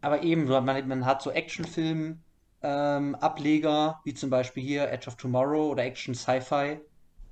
Aber 0.00 0.22
eben, 0.22 0.46
man, 0.46 0.88
man 0.88 1.04
hat 1.06 1.22
so 1.22 1.30
Actionfilme, 1.30 2.18
ähm, 2.62 3.14
Ableger, 3.16 4.00
wie 4.04 4.14
zum 4.14 4.30
Beispiel 4.30 4.62
hier 4.62 4.90
Edge 4.90 5.08
of 5.08 5.16
Tomorrow 5.16 5.70
oder 5.70 5.84
Action 5.84 6.14
Sci-Fi, 6.14 6.80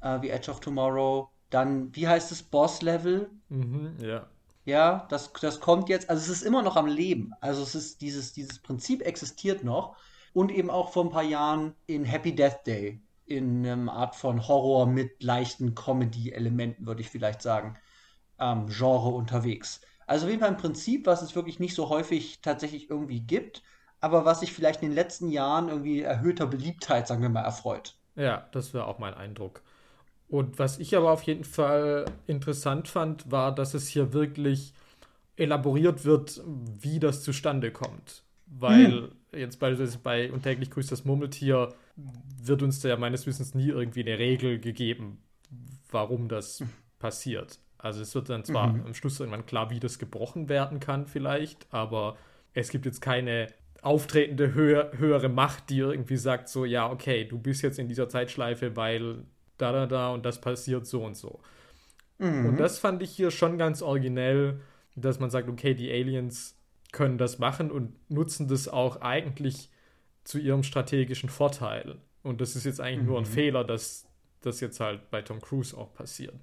äh, 0.01 0.23
wie 0.23 0.31
Edge 0.31 0.51
of 0.51 0.61
Tomorrow. 0.61 1.31
Dann, 1.51 1.95
wie 1.95 2.09
heißt 2.09 2.33
es, 2.33 2.43
Boss 2.43 2.83
Level? 2.83 3.31
Mhm, 3.49 3.97
ja. 4.01 4.27
Ja, 4.67 5.07
das, 5.11 5.33
das 5.41 5.61
kommt 5.61 5.89
jetzt, 5.89 6.09
also 6.09 6.23
es 6.23 6.39
ist 6.39 6.43
immer 6.43 6.63
noch 6.63 6.77
am 6.77 6.87
Leben. 6.87 7.33
Also 7.41 7.63
es 7.63 7.75
ist 7.75 8.01
dieses, 8.01 8.33
dieses 8.33 8.59
Prinzip 8.61 9.03
existiert 9.03 9.63
noch. 9.63 9.97
Und 10.35 10.53
eben 10.53 10.69
auch 10.69 10.93
vor 10.93 11.05
ein 11.05 11.11
paar 11.11 11.23
Jahren 11.23 11.75
in 11.87 12.05
Happy 12.05 12.35
Death 12.35 12.67
Day, 12.67 13.01
in 13.25 13.67
einer 13.67 13.91
Art 13.91 14.15
von 14.15 14.47
Horror 14.47 14.87
mit 14.87 15.23
leichten 15.23 15.75
Comedy-Elementen, 15.75 16.87
würde 16.87 17.01
ich 17.01 17.09
vielleicht 17.09 17.41
sagen, 17.41 17.79
ähm, 18.39 18.67
Genre 18.67 19.09
unterwegs. 19.09 19.81
Also 20.07 20.27
auf 20.27 20.31
jeden 20.31 20.43
Fall 20.43 20.51
ein 20.51 20.59
Prinzip, 20.59 21.07
was 21.07 21.23
es 21.23 21.35
wirklich 21.35 21.59
nicht 21.59 21.75
so 21.75 21.89
häufig 21.89 22.43
tatsächlich 22.43 22.91
irgendwie 22.91 23.21
gibt 23.21 23.63
aber 24.05 24.27
was 24.27 24.41
sich 24.41 24.53
vielleicht 24.53 24.83
in 24.83 24.91
den 24.91 24.95
letzten 24.95 25.31
Jahren 25.31 25.71
irgendwie 25.71 26.03
erhöhter 26.03 26.47
Beliebtheit, 26.47 27.09
sagen 27.09 27.23
wir 27.23 27.31
mal, 27.31 27.41
erfreut. 27.41 27.95
Ja, 28.17 28.47
das 28.53 28.75
wäre 28.75 28.87
auch 28.87 28.99
mein 28.99 29.15
Eindruck. 29.15 29.63
Und 30.29 30.59
was 30.59 30.79
ich 30.79 30.95
aber 30.95 31.11
auf 31.11 31.23
jeden 31.23 31.45
Fall 31.45 32.05
interessant 32.27 32.87
fand, 32.87 33.31
war, 33.31 33.55
dass 33.55 33.73
es 33.73 33.89
hier 33.89 34.13
wirklich 34.13 34.75
elaboriert 35.37 36.05
wird, 36.05 36.43
wie 36.45 37.01
das 37.01 37.23
zustande 37.23 37.73
kommt. 37.73 38.25
Weil 38.45 38.93
hm. 38.93 39.13
Jetzt 39.37 39.59
beispielsweise 39.59 39.99
bei 39.99 40.33
Und 40.33 40.43
täglich 40.43 40.71
grüßt 40.71 40.91
das 40.91 41.05
Murmeltier 41.05 41.75
wird 42.43 42.63
uns 42.63 42.81
da 42.81 42.89
ja 42.89 42.97
meines 42.97 43.27
Wissens 43.27 43.55
nie 43.55 43.69
irgendwie 43.69 44.01
eine 44.01 44.19
Regel 44.19 44.59
gegeben, 44.59 45.19
warum 45.91 46.29
das 46.29 46.61
hm. 46.61 46.69
passiert. 46.99 47.59
Also 47.85 48.01
es 48.01 48.15
wird 48.15 48.31
dann 48.31 48.45
zwar 48.45 48.69
mhm. 48.69 48.87
am 48.87 48.95
Schluss 48.95 49.21
irgendwann 49.21 49.45
klar, 49.45 49.69
wie 49.69 49.79
das 49.79 49.99
gebrochen 49.99 50.49
werden 50.49 50.81
kann 50.81 51.07
vielleicht, 51.07 51.67
aber 51.71 52.17
es 52.55 52.71
gibt 52.71 52.87
jetzt 52.87 53.03
keine 53.03 53.49
auftretende 53.83 54.55
höher, 54.55 54.93
höhere 54.97 55.29
Macht, 55.29 55.69
die 55.69 55.81
irgendwie 55.81 56.17
sagt, 56.17 56.49
so, 56.49 56.65
ja, 56.65 56.91
okay, 56.91 57.27
du 57.27 57.39
bist 57.39 57.63
jetzt 57.63 57.79
in 57.79 57.87
dieser 57.87 58.09
Zeitschleife, 58.09 58.75
weil 58.75 59.25
da, 59.59 59.71
da, 59.73 59.87
da 59.87 60.09
und 60.13 60.25
das 60.25 60.41
passiert 60.41 60.87
so 60.87 61.05
und 61.05 61.15
so. 61.15 61.41
Mhm. 62.19 62.47
Und 62.47 62.57
das 62.59 62.79
fand 62.79 63.03
ich 63.03 63.11
hier 63.11 63.31
schon 63.31 63.59
ganz 63.59 63.83
originell, 63.83 64.61
dass 64.97 65.21
man 65.21 65.29
sagt, 65.29 65.51
okay, 65.51 65.75
die 65.75 65.93
Aliens 65.93 66.57
können 66.95 67.19
das 67.19 67.39
machen 67.39 67.71
und 67.71 67.93
nutzen 68.09 68.49
das 68.49 68.69
auch 68.69 69.03
eigentlich 69.03 69.69
zu 70.23 70.39
ihrem 70.39 70.63
strategischen 70.63 71.29
Vorteil. 71.29 71.99
Und 72.23 72.41
das 72.41 72.57
ist 72.57 72.65
jetzt 72.65 72.81
eigentlich 72.81 73.01
mhm. 73.01 73.07
nur 73.07 73.19
ein 73.19 73.25
mhm. 73.25 73.33
Fehler, 73.33 73.65
dass 73.65 74.07
das 74.41 74.61
jetzt 74.61 74.81
halt 74.81 75.11
bei 75.11 75.21
Tom 75.21 75.41
Cruise 75.41 75.77
auch 75.77 75.93
passiert. 75.93 76.35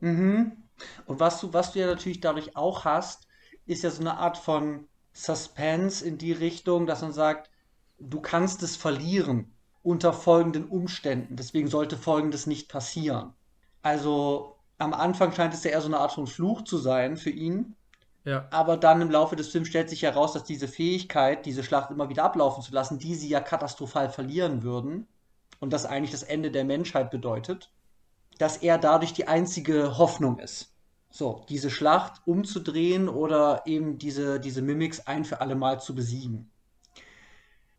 Mhm. 0.00 0.52
Und 1.06 1.20
was 1.20 1.40
du, 1.40 1.52
was 1.54 1.72
du 1.72 1.78
ja 1.78 1.86
natürlich 1.86 2.20
dadurch 2.20 2.56
auch 2.56 2.84
hast, 2.84 3.28
ist 3.64 3.84
ja 3.84 3.90
so 3.90 4.00
eine 4.00 4.18
Art 4.18 4.36
von 4.36 4.88
Suspense 5.12 6.04
in 6.04 6.18
die 6.18 6.32
Richtung, 6.32 6.86
dass 6.86 7.02
man 7.02 7.12
sagt, 7.12 7.50
du 7.98 8.20
kannst 8.20 8.62
es 8.62 8.76
verlieren 8.76 9.52
unter 9.82 10.12
folgenden 10.12 10.66
Umständen. 10.66 11.36
Deswegen 11.36 11.68
sollte 11.68 11.96
folgendes 11.96 12.46
nicht 12.46 12.68
passieren. 12.68 13.32
Also 13.82 14.56
am 14.78 14.94
Anfang 14.94 15.32
scheint 15.32 15.54
es 15.54 15.64
ja 15.64 15.70
eher 15.70 15.80
so 15.80 15.86
eine 15.86 15.98
Art 15.98 16.12
von 16.12 16.26
Fluch 16.26 16.62
zu 16.62 16.78
sein 16.78 17.16
für 17.16 17.30
ihn. 17.30 17.76
Ja. 18.24 18.46
Aber 18.50 18.76
dann 18.76 19.00
im 19.00 19.10
Laufe 19.10 19.34
des 19.34 19.48
Films 19.48 19.68
stellt 19.68 19.90
sich 19.90 20.02
heraus, 20.02 20.32
dass 20.32 20.44
diese 20.44 20.68
Fähigkeit, 20.68 21.44
diese 21.44 21.64
Schlacht 21.64 21.90
immer 21.90 22.08
wieder 22.08 22.24
ablaufen 22.24 22.62
zu 22.62 22.72
lassen, 22.72 22.98
die 22.98 23.14
sie 23.14 23.28
ja 23.28 23.40
katastrophal 23.40 24.10
verlieren 24.10 24.62
würden 24.62 25.08
und 25.60 25.72
das 25.72 25.86
eigentlich 25.86 26.12
das 26.12 26.22
Ende 26.22 26.50
der 26.50 26.64
Menschheit 26.64 27.10
bedeutet, 27.10 27.72
dass 28.38 28.58
er 28.58 28.78
dadurch 28.78 29.12
die 29.12 29.28
einzige 29.28 29.98
Hoffnung 29.98 30.38
ist. 30.38 30.72
So, 31.10 31.44
diese 31.48 31.68
Schlacht 31.68 32.22
umzudrehen 32.24 33.08
oder 33.08 33.62
eben 33.66 33.98
diese, 33.98 34.40
diese 34.40 34.62
Mimics 34.62 35.06
ein 35.06 35.24
für 35.24 35.40
alle 35.40 35.54
Mal 35.54 35.80
zu 35.80 35.94
besiegen. 35.94 36.50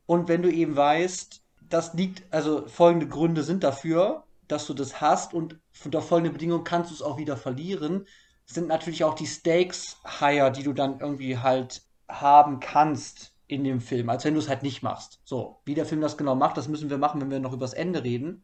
Und 0.05 0.27
wenn 0.27 0.43
du 0.43 0.51
eben 0.51 0.75
weißt, 0.75 1.41
das 1.69 1.93
liegt, 1.93 2.31
also 2.31 2.67
folgende 2.67 3.07
Gründe 3.07 3.43
sind 3.43 3.63
dafür, 3.63 4.25
dass 4.47 4.67
du 4.67 4.73
das 4.73 5.01
hast 5.01 5.33
und 5.33 5.59
unter 5.83 6.01
folgenden 6.01 6.33
Bedingungen 6.33 6.63
kannst 6.63 6.91
du 6.91 6.95
es 6.95 7.01
auch 7.01 7.17
wieder 7.17 7.37
verlieren, 7.37 8.05
sind 8.45 8.67
natürlich 8.67 9.03
auch 9.03 9.15
die 9.15 9.25
Stakes 9.25 9.97
higher, 10.05 10.49
die 10.49 10.63
du 10.63 10.73
dann 10.73 10.99
irgendwie 10.99 11.37
halt 11.37 11.81
haben 12.07 12.59
kannst 12.59 13.33
in 13.47 13.63
dem 13.63 13.81
Film, 13.81 14.09
als 14.09 14.25
wenn 14.25 14.33
du 14.33 14.39
es 14.39 14.49
halt 14.49 14.63
nicht 14.63 14.83
machst. 14.83 15.21
So, 15.23 15.61
wie 15.65 15.75
der 15.75 15.85
Film 15.85 16.01
das 16.01 16.17
genau 16.17 16.35
macht, 16.35 16.57
das 16.57 16.67
müssen 16.67 16.89
wir 16.89 16.97
machen, 16.97 17.21
wenn 17.21 17.31
wir 17.31 17.39
noch 17.39 17.53
übers 17.53 17.73
Ende 17.73 18.03
reden. 18.03 18.43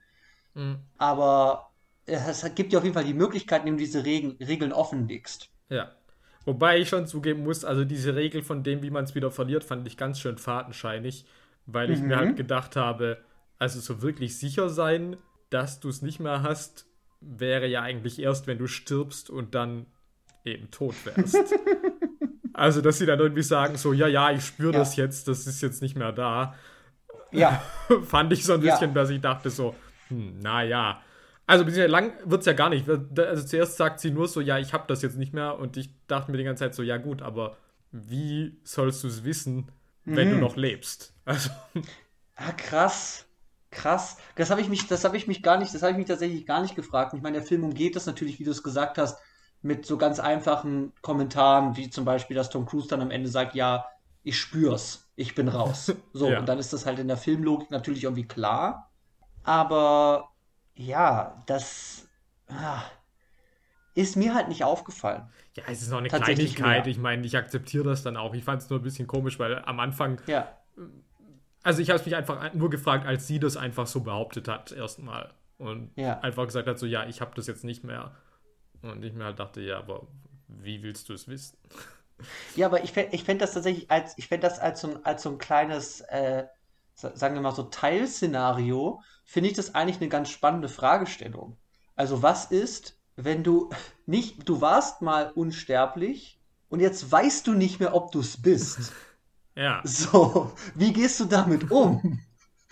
Mhm. 0.53 0.79
Aber 0.97 1.71
es 2.05 2.43
gibt 2.55 2.71
dir 2.71 2.77
auf 2.77 2.83
jeden 2.83 2.93
Fall 2.93 3.03
die 3.03 3.13
Möglichkeit, 3.13 3.61
indem 3.61 3.77
du 3.77 3.83
diese 3.83 4.05
Reg 4.05 4.37
Regeln 4.39 4.73
offenlegst. 4.73 5.49
Ja. 5.69 5.91
Wobei 6.45 6.79
ich 6.79 6.89
schon 6.89 7.05
zugeben 7.05 7.43
muss, 7.43 7.63
also 7.63 7.85
diese 7.85 8.15
Regel 8.15 8.41
von 8.41 8.63
dem, 8.63 8.81
wie 8.81 8.89
man 8.89 9.03
es 9.03 9.13
wieder 9.13 9.29
verliert, 9.29 9.63
fand 9.63 9.85
ich 9.87 9.97
ganz 9.97 10.19
schön 10.19 10.37
fadenscheinig, 10.37 11.25
weil 11.65 11.91
ich 11.91 11.99
mhm. 11.99 12.07
mir 12.07 12.17
halt 12.17 12.35
gedacht 12.37 12.75
habe, 12.75 13.19
also 13.59 13.79
so 13.79 14.01
wirklich 14.01 14.39
sicher 14.39 14.69
sein, 14.69 15.17
dass 15.49 15.79
du 15.79 15.89
es 15.89 16.01
nicht 16.01 16.19
mehr 16.19 16.41
hast, 16.41 16.87
wäre 17.21 17.67
ja 17.67 17.81
eigentlich 17.81 18.19
erst, 18.19 18.47
wenn 18.47 18.57
du 18.57 18.67
stirbst 18.67 19.29
und 19.29 19.55
dann 19.55 19.85
eben 20.45 20.71
tot 20.71 20.95
wärst. 21.05 21.37
also, 22.53 22.81
dass 22.81 22.97
sie 22.97 23.05
dann 23.05 23.19
irgendwie 23.19 23.43
sagen, 23.43 23.77
so, 23.77 23.93
ja, 23.93 24.07
ja, 24.07 24.31
ich 24.31 24.45
spüre 24.45 24.73
ja. 24.73 24.79
das 24.79 24.95
jetzt, 24.95 25.27
das 25.27 25.47
ist 25.47 25.61
jetzt 25.61 25.81
nicht 25.81 25.97
mehr 25.97 26.11
da. 26.11 26.55
Ja. 27.31 27.61
Fand 28.03 28.31
ich 28.33 28.43
so 28.43 28.53
ein 28.53 28.61
bisschen, 28.61 28.89
ja. 28.89 28.93
dass 28.93 29.09
ich 29.09 29.21
dachte 29.21 29.49
so, 29.49 29.75
hm, 30.07 30.39
naja, 30.39 31.01
also, 31.49 31.65
lang 31.87 32.13
wird 32.25 32.41
es 32.41 32.45
ja 32.45 32.53
gar 32.53 32.69
nicht. 32.69 32.87
Also, 32.87 33.43
zuerst 33.43 33.75
sagt 33.75 33.99
sie 33.99 34.11
nur 34.11 34.27
so, 34.27 34.39
ja, 34.39 34.59
ich 34.59 34.71
habe 34.71 34.83
das 34.85 35.01
jetzt 35.01 35.17
nicht 35.17 35.33
mehr. 35.33 35.57
Und 35.57 35.77
ich 35.77 35.89
dachte 36.05 36.29
mir 36.29 36.37
die 36.37 36.43
ganze 36.43 36.65
Zeit 36.65 36.75
so, 36.75 36.83
ja, 36.83 36.97
gut, 36.97 37.23
aber 37.23 37.57
wie 37.91 38.59
sollst 38.63 39.03
du 39.03 39.07
es 39.07 39.23
wissen, 39.23 39.71
wenn 40.05 40.27
mhm. 40.27 40.33
du 40.33 40.37
noch 40.41 40.57
lebst? 40.57 41.11
Also. 41.25 41.49
Ah, 42.35 42.51
krass. 42.51 43.25
Krass. 43.71 44.17
Das 44.35 44.49
habe 44.49 44.61
ich 44.61 44.69
mich, 44.69 44.89
ich 44.89 45.27
mich 45.27 45.43
gar 45.43 45.57
nicht, 45.57 45.73
das 45.73 45.81
habe 45.83 45.91
ich 45.91 45.97
mich 45.97 46.07
tatsächlich 46.07 46.45
gar 46.45 46.61
nicht 46.61 46.75
gefragt. 46.75 47.13
Ich 47.13 47.21
meine, 47.21 47.37
der 47.37 47.47
Film 47.47 47.63
umgeht 47.63 47.95
das 47.95 48.05
natürlich, 48.05 48.39
wie 48.39 48.43
du 48.43 48.51
es 48.51 48.63
gesagt 48.63 48.97
hast, 48.97 49.19
mit 49.61 49.85
so 49.85 49.97
ganz 49.97 50.19
einfachen 50.19 50.93
Kommentaren, 51.01 51.75
wie 51.75 51.89
zum 51.89 52.05
Beispiel, 52.05 52.35
dass 52.35 52.49
Tom 52.49 52.65
Cruise 52.65 52.87
dann 52.87 53.01
am 53.01 53.11
Ende 53.11 53.29
sagt, 53.29 53.55
ja, 53.55 53.85
ich 54.23 54.37
spür's, 54.37 55.09
ich 55.15 55.35
bin 55.35 55.47
raus. 55.47 55.93
So, 56.13 56.31
ja. 56.31 56.39
und 56.39 56.49
dann 56.49 56.59
ist 56.59 56.73
das 56.73 56.85
halt 56.85 56.99
in 56.99 57.07
der 57.07 57.17
Filmlogik 57.17 57.71
natürlich 57.71 58.03
irgendwie 58.03 58.27
klar. 58.27 58.91
Aber 59.43 60.29
ja, 60.75 61.43
das 61.45 62.07
ah, 62.47 62.81
ist 63.95 64.15
mir 64.15 64.33
halt 64.33 64.47
nicht 64.47 64.63
aufgefallen. 64.63 65.29
Ja, 65.55 65.63
es 65.67 65.81
ist 65.81 65.91
noch 65.91 65.99
eine 65.99 66.07
Kleinigkeit. 66.07 66.85
Mehr. 66.85 66.91
Ich 66.91 66.97
meine, 66.97 67.25
ich 67.25 67.37
akzeptiere 67.37 67.83
das 67.83 68.03
dann 68.03 68.17
auch. 68.17 68.33
Ich 68.33 68.43
fand 68.43 68.61
es 68.61 68.69
nur 68.69 68.79
ein 68.79 68.83
bisschen 68.83 69.07
komisch, 69.07 69.39
weil 69.39 69.59
am 69.65 69.79
Anfang. 69.79 70.21
Ja. 70.27 70.47
Also 71.69 71.83
ich 71.83 71.91
habe 71.91 72.03
mich 72.03 72.15
einfach 72.15 72.51
nur 72.55 72.71
gefragt, 72.71 73.05
als 73.05 73.27
sie 73.27 73.39
das 73.39 73.55
einfach 73.55 73.85
so 73.85 73.99
behauptet 73.99 74.47
hat, 74.47 74.71
erstmal. 74.71 75.35
Und 75.59 75.91
ja. 75.95 76.19
einfach 76.21 76.47
gesagt 76.47 76.67
hat, 76.67 76.79
so 76.79 76.87
ja, 76.87 77.05
ich 77.05 77.21
habe 77.21 77.29
das 77.35 77.45
jetzt 77.45 77.63
nicht 77.63 77.83
mehr. 77.83 78.15
Und 78.81 79.05
ich 79.05 79.13
mir 79.13 79.25
halt 79.25 79.37
dachte, 79.37 79.61
ja, 79.61 79.77
aber 79.77 80.07
wie 80.47 80.81
willst 80.81 81.09
du 81.09 81.13
es 81.13 81.27
wissen? 81.27 81.59
Ja, 82.55 82.65
aber 82.65 82.83
ich 82.83 82.91
fände 82.91 83.15
ich 83.15 83.23
fänd 83.23 83.39
das 83.39 83.53
tatsächlich 83.53 83.91
als, 83.91 84.17
ich 84.17 84.27
fände 84.27 84.47
das 84.47 84.57
als 84.57 84.81
so 84.81 84.87
ein, 84.87 85.05
als 85.05 85.21
so 85.21 85.29
ein 85.29 85.37
kleines, 85.37 86.01
äh, 86.01 86.45
sagen 86.95 87.35
wir 87.35 87.41
mal 87.41 87.53
so 87.53 87.61
Teilszenario, 87.61 89.03
finde 89.23 89.51
ich 89.51 89.55
das 89.55 89.75
eigentlich 89.75 90.01
eine 90.01 90.09
ganz 90.09 90.31
spannende 90.31 90.69
Fragestellung. 90.69 91.55
Also 91.95 92.23
was 92.23 92.45
ist, 92.45 92.99
wenn 93.15 93.43
du 93.43 93.69
nicht, 94.07 94.49
du 94.49 94.59
warst 94.59 95.03
mal 95.03 95.29
unsterblich 95.33 96.39
und 96.67 96.79
jetzt 96.79 97.11
weißt 97.11 97.45
du 97.45 97.53
nicht 97.53 97.79
mehr, 97.79 97.93
ob 97.93 98.11
du 98.11 98.21
es 98.21 98.41
bist. 98.41 98.91
Ja. 99.59 99.81
So, 99.83 100.53
wie 100.73 100.93
gehst 100.93 101.19
du 101.19 101.25
damit 101.25 101.69
um? 101.69 102.21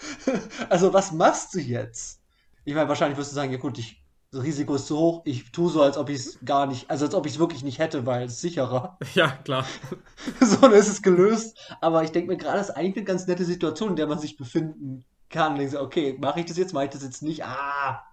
also 0.69 0.93
was 0.93 1.12
machst 1.12 1.54
du 1.54 1.60
jetzt? 1.60 2.21
Ich 2.63 2.73
meine, 2.73 2.88
wahrscheinlich 2.88 3.17
wirst 3.17 3.32
du 3.32 3.36
sagen, 3.36 3.52
ja 3.52 3.58
gut, 3.58 3.78
ich 3.78 4.02
das 4.32 4.43
Risiko 4.43 4.76
ist 4.76 4.88
zu 4.88 4.97
hoch, 4.97 5.21
ich 5.26 5.52
tue 5.52 5.69
so, 5.69 5.82
als 5.82 5.97
ob 5.97 6.10
ich 6.10 6.17
es 6.17 6.39
gar 6.43 6.65
nicht, 6.65 6.89
also 6.89 7.06
als 7.06 7.15
ob 7.15 7.26
ich 7.26 7.34
es 7.34 7.39
wirklich 7.39 7.63
nicht 7.63 7.80
hätte, 7.80 8.06
weil 8.06 8.28
es 8.28 8.39
sicherer. 8.39 8.97
Ja, 9.15 9.32
klar. 9.32 9.65
so, 10.41 10.58
dann 10.58 10.73
ist 10.73 10.88
es 10.88 11.02
gelöst. 11.02 11.58
Aber 11.82 12.04
ich 12.04 12.12
denke 12.12 12.32
mir 12.32 12.38
gerade, 12.38 12.58
das 12.58 12.69
ist 12.69 12.76
eigentlich 12.76 12.97
eine 12.97 13.06
ganz 13.06 13.28
nette 13.28 13.45
Situation, 13.45 13.91
in 13.91 13.95
der 13.97 14.08
man 14.08 14.19
sich 14.19 14.38
befinden 14.38 15.06
kann. 15.30 15.56
Denke 15.56 15.71
so, 15.71 15.82
okay, 15.82 16.17
mache 16.19 16.41
ich 16.41 16.45
das 16.45 16.58
jetzt, 16.58 16.73
mache 16.73 16.86
ich 16.86 16.91
das 16.91 17.04
jetzt 17.04 17.21
nicht? 17.21 17.43
Ah. 17.45 18.04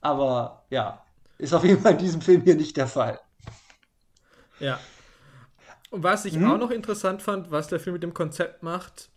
Aber 0.00 0.66
ja, 0.70 1.02
ist 1.38 1.54
auf 1.54 1.64
jeden 1.64 1.80
Fall 1.80 1.92
in 1.92 1.98
diesem 1.98 2.20
Film 2.20 2.42
hier 2.42 2.54
nicht 2.54 2.76
der 2.76 2.86
Fall. 2.86 3.20
Ja. 4.60 4.78
Und 5.94 6.02
was 6.02 6.24
ich 6.24 6.34
hm? 6.34 6.50
auch 6.50 6.58
noch 6.58 6.72
interessant 6.72 7.22
fand, 7.22 7.52
was 7.52 7.68
der 7.68 7.78
Film 7.78 7.92
mit 7.92 8.02
dem 8.02 8.14
Konzept 8.14 8.64
macht, 8.64 9.10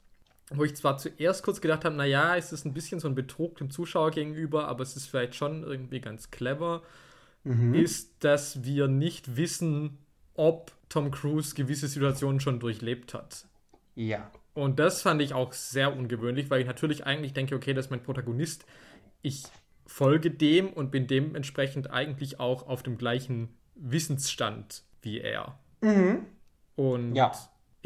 wo 0.52 0.64
ich 0.64 0.76
zwar 0.76 1.00
zuerst 1.00 1.42
kurz 1.42 1.60
gedacht 1.60 1.84
habe, 1.86 1.96
naja, 1.96 2.38
es 2.38 2.52
ist 2.52 2.66
ein 2.66 2.74
bisschen 2.76 3.00
so 3.00 3.08
ein 3.08 3.16
Betrug 3.16 3.58
dem 3.58 3.72
Zuschauer 3.72 4.12
gegenüber, 4.12 4.68
aber 4.68 4.84
es 4.84 4.96
ist 4.96 5.08
vielleicht 5.08 5.34
schon 5.34 5.64
irgendwie 5.64 6.00
ganz 6.00 6.30
clever, 6.30 6.84
mhm. 7.44 7.74
ist, 7.74 8.24
dass 8.24 8.64
wir 8.64 8.88
nicht 8.88 9.38
wissen, 9.38 9.98
ob 10.36 10.72
Tom 10.88 11.10
Cruise 11.10 11.56
gewisse 11.56 11.88
Situationen 11.88 12.40
schon 12.40 12.60
durchlebt 12.60 13.16
hat. 13.16 13.48
Ja. 13.96 14.30
Und 14.54 14.78
das 14.78 15.02
fand 15.02 15.20
ich 15.24 15.34
auch 15.34 15.54
sehr 15.54 15.98
ungewöhnlich, 15.98 16.52
weil 16.52 16.62
ich 16.62 16.68
natürlich 16.68 17.08
eigentlich 17.08 17.34
denke, 17.34 17.56
okay, 17.56 17.74
das 17.74 17.86
ist 17.86 17.90
mein 17.90 18.04
Protagonist. 18.04 18.68
Ich 19.24 19.46
folge 19.88 20.30
dem 20.30 20.70
und 20.74 20.92
bin 20.92 21.08
dementsprechend 21.08 21.90
eigentlich 21.90 22.40
auch 22.40 22.68
auf 22.68 22.84
dem 22.84 23.00
gleichen 23.00 23.50
Wissensstand 23.74 24.84
wie 25.02 25.20
er. 25.20 25.58
Mhm. 25.82 26.20
Und 26.78 27.16
ja 27.16 27.34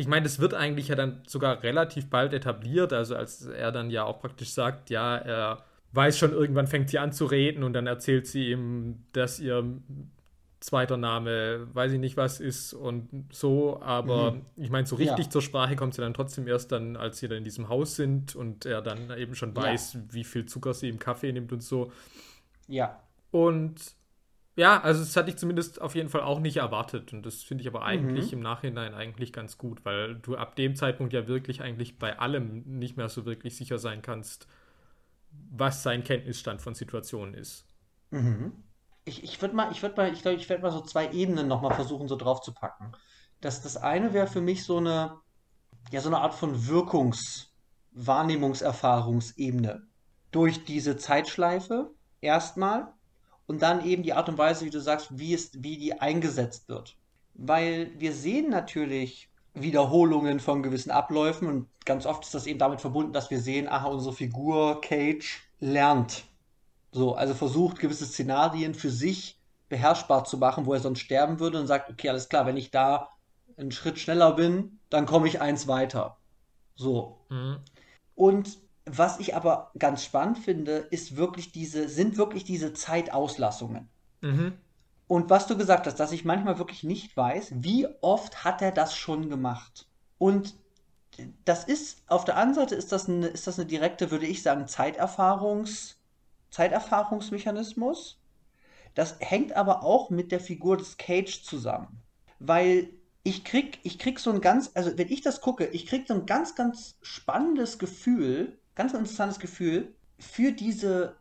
ich 0.01 0.07
meine, 0.07 0.23
das 0.23 0.39
wird 0.39 0.53
eigentlich 0.53 0.87
ja 0.87 0.95
dann 0.95 1.21
sogar 1.27 1.61
relativ 1.63 2.09
bald 2.09 2.33
etabliert, 2.33 2.91
also 2.91 3.15
als 3.15 3.45
er 3.45 3.71
dann 3.71 3.91
ja 3.91 4.03
auch 4.03 4.19
praktisch 4.19 4.49
sagt, 4.49 4.89
ja, 4.89 5.15
er 5.15 5.63
weiß 5.93 6.17
schon, 6.17 6.31
irgendwann 6.31 6.67
fängt 6.67 6.89
sie 6.89 6.97
an 6.97 7.11
zu 7.11 7.25
reden 7.25 7.63
und 7.63 7.73
dann 7.73 7.85
erzählt 7.85 8.25
sie 8.25 8.51
ihm, 8.51 9.03
dass 9.11 9.39
ihr 9.39 9.63
zweiter 10.59 10.97
Name, 10.97 11.67
weiß 11.73 11.91
ich 11.93 11.99
nicht 11.99 12.17
was 12.17 12.39
ist 12.39 12.73
und 12.73 13.27
so, 13.31 13.81
aber 13.81 14.31
mhm. 14.31 14.41
ich 14.57 14.69
meine, 14.69 14.87
so 14.87 14.95
richtig 14.95 15.25
ja. 15.25 15.29
zur 15.29 15.41
Sprache 15.41 15.75
kommt 15.75 15.93
sie 15.93 16.01
dann 16.01 16.13
trotzdem 16.13 16.47
erst 16.47 16.71
dann, 16.71 16.95
als 16.95 17.19
sie 17.19 17.27
dann 17.27 17.39
in 17.39 17.43
diesem 17.43 17.69
Haus 17.69 17.95
sind 17.95 18.35
und 18.35 18.65
er 18.65 18.81
dann 18.81 19.15
eben 19.17 19.35
schon 19.35 19.55
weiß, 19.55 19.93
ja. 19.93 19.99
wie 20.11 20.23
viel 20.23 20.45
Zucker 20.45 20.73
sie 20.73 20.89
im 20.89 20.99
Kaffee 20.99 21.31
nimmt 21.31 21.51
und 21.51 21.61
so. 21.61 21.91
Ja. 22.67 22.99
Und 23.31 23.95
ja, 24.55 24.81
also 24.81 24.99
das 25.01 25.15
hatte 25.15 25.29
ich 25.29 25.37
zumindest 25.37 25.81
auf 25.81 25.95
jeden 25.95 26.09
Fall 26.09 26.21
auch 26.21 26.39
nicht 26.39 26.57
erwartet. 26.57 27.13
Und 27.13 27.25
das 27.25 27.41
finde 27.41 27.61
ich 27.61 27.67
aber 27.67 27.83
eigentlich 27.83 28.27
mhm. 28.27 28.39
im 28.39 28.39
Nachhinein 28.41 28.93
eigentlich 28.93 29.31
ganz 29.31 29.57
gut, 29.57 29.85
weil 29.85 30.15
du 30.15 30.35
ab 30.35 30.55
dem 30.55 30.75
Zeitpunkt 30.75 31.13
ja 31.13 31.27
wirklich 31.27 31.61
eigentlich 31.61 31.97
bei 31.97 32.19
allem 32.19 32.63
nicht 32.65 32.97
mehr 32.97 33.07
so 33.07 33.25
wirklich 33.25 33.55
sicher 33.55 33.77
sein 33.77 34.01
kannst, 34.01 34.47
was 35.51 35.83
sein 35.83 36.03
Kenntnisstand 36.03 36.61
von 36.61 36.75
Situationen 36.75 37.33
ist. 37.33 37.65
Mhm. 38.09 38.51
Ich, 39.05 39.23
ich 39.23 39.41
würde 39.41 39.55
mal, 39.55 39.71
ich 39.71 39.81
würde 39.81 39.95
mal, 39.95 40.13
ich 40.13 40.21
glaube, 40.21 40.37
ich 40.37 40.49
werde 40.49 40.63
mal 40.63 40.71
so 40.71 40.81
zwei 40.81 41.11
Ebenen 41.11 41.47
nochmal 41.47 41.73
versuchen, 41.73 42.07
so 42.07 42.17
drauf 42.17 42.41
zu 42.41 42.53
packen. 42.53 42.91
Das, 43.39 43.61
das 43.61 43.77
eine 43.77 44.13
wäre 44.13 44.27
für 44.27 44.41
mich 44.41 44.65
so 44.65 44.77
eine, 44.77 45.17
ja, 45.91 46.01
so 46.01 46.09
eine 46.09 46.19
Art 46.19 46.35
von 46.35 46.67
Wirkungs-, 46.67 47.47
Wahrnehmungserfahrungsebene. 47.93 49.87
Durch 50.31 50.65
diese 50.65 50.97
Zeitschleife 50.97 51.93
erstmal 52.19 52.93
und 53.51 53.61
dann 53.61 53.85
eben 53.85 54.01
die 54.01 54.13
Art 54.13 54.29
und 54.29 54.37
Weise, 54.37 54.63
wie 54.63 54.69
du 54.69 54.79
sagst, 54.79 55.19
wie, 55.19 55.33
es, 55.33 55.51
wie 55.61 55.75
die 55.75 55.99
eingesetzt 55.99 56.69
wird. 56.69 56.95
Weil 57.33 57.91
wir 57.97 58.13
sehen 58.13 58.49
natürlich 58.49 59.29
Wiederholungen 59.53 60.39
von 60.39 60.63
gewissen 60.63 60.89
Abläufen 60.89 61.49
und 61.49 61.67
ganz 61.83 62.05
oft 62.05 62.23
ist 62.23 62.33
das 62.33 62.47
eben 62.47 62.59
damit 62.59 62.79
verbunden, 62.79 63.11
dass 63.11 63.29
wir 63.29 63.41
sehen, 63.41 63.67
aha, 63.67 63.87
unsere 63.87 64.15
Figur 64.15 64.79
Cage 64.79 65.41
lernt. 65.59 66.23
So, 66.93 67.13
also 67.15 67.33
versucht 67.33 67.79
gewisse 67.79 68.05
Szenarien 68.05 68.73
für 68.73 68.89
sich 68.89 69.37
beherrschbar 69.67 70.23
zu 70.23 70.37
machen, 70.37 70.65
wo 70.65 70.73
er 70.73 70.79
sonst 70.79 70.99
sterben 71.01 71.41
würde 71.41 71.59
und 71.59 71.67
sagt, 71.67 71.89
okay, 71.89 72.07
alles 72.07 72.29
klar, 72.29 72.45
wenn 72.45 72.55
ich 72.55 72.71
da 72.71 73.09
einen 73.57 73.73
Schritt 73.73 73.99
schneller 73.99 74.31
bin, 74.31 74.79
dann 74.89 75.05
komme 75.05 75.27
ich 75.27 75.41
eins 75.41 75.67
weiter. 75.67 76.15
So. 76.75 77.19
Mhm. 77.27 77.57
Und 78.15 78.59
was 78.85 79.19
ich 79.19 79.35
aber 79.35 79.71
ganz 79.77 80.03
spannend 80.03 80.39
finde, 80.39 80.77
ist 80.77 81.15
wirklich 81.15 81.51
diese, 81.51 81.87
sind 81.87 82.17
wirklich 82.17 82.43
diese 82.43 82.73
Zeitauslassungen. 82.73 83.89
Mhm. 84.21 84.53
Und 85.07 85.29
was 85.29 85.45
du 85.47 85.57
gesagt 85.57 85.87
hast, 85.87 85.99
dass 85.99 86.13
ich 86.13 86.25
manchmal 86.25 86.57
wirklich 86.57 86.83
nicht 86.83 87.15
weiß, 87.15 87.53
wie 87.57 87.87
oft 88.01 88.43
hat 88.43 88.61
er 88.61 88.71
das 88.71 88.95
schon 88.95 89.29
gemacht? 89.29 89.87
Und 90.17 90.55
das 91.45 91.65
ist, 91.65 92.03
auf 92.07 92.25
der 92.25 92.37
anderen 92.37 92.65
Seite 92.65 92.75
ist 92.75 92.91
das 92.91 93.09
eine, 93.09 93.27
ist 93.27 93.45
das 93.45 93.59
eine 93.59 93.67
direkte, 93.67 94.09
würde 94.09 94.25
ich 94.25 94.41
sagen, 94.41 94.67
Zeiterfahrungs, 94.67 95.97
Zeiterfahrungsmechanismus. 96.49 98.19
Das 98.95 99.17
hängt 99.19 99.53
aber 99.53 99.83
auch 99.83 100.09
mit 100.09 100.31
der 100.31 100.39
Figur 100.39 100.77
des 100.77 100.97
Cage 100.97 101.43
zusammen. 101.43 102.01
Weil 102.39 102.89
ich 103.23 103.43
krieg, 103.43 103.79
ich 103.83 103.99
krieg 103.99 104.19
so 104.19 104.31
ein 104.31 104.41
ganz, 104.41 104.71
also 104.73 104.97
wenn 104.97 105.11
ich 105.11 105.21
das 105.21 105.41
gucke, 105.41 105.67
ich 105.67 105.85
krieg 105.85 106.07
so 106.07 106.13
ein 106.13 106.25
ganz, 106.25 106.55
ganz 106.55 106.95
spannendes 107.01 107.77
Gefühl, 107.77 108.60
ganz 108.75 108.93
interessantes 108.93 109.39
Gefühl 109.39 109.95
für 110.17 110.51
diese 110.51 111.17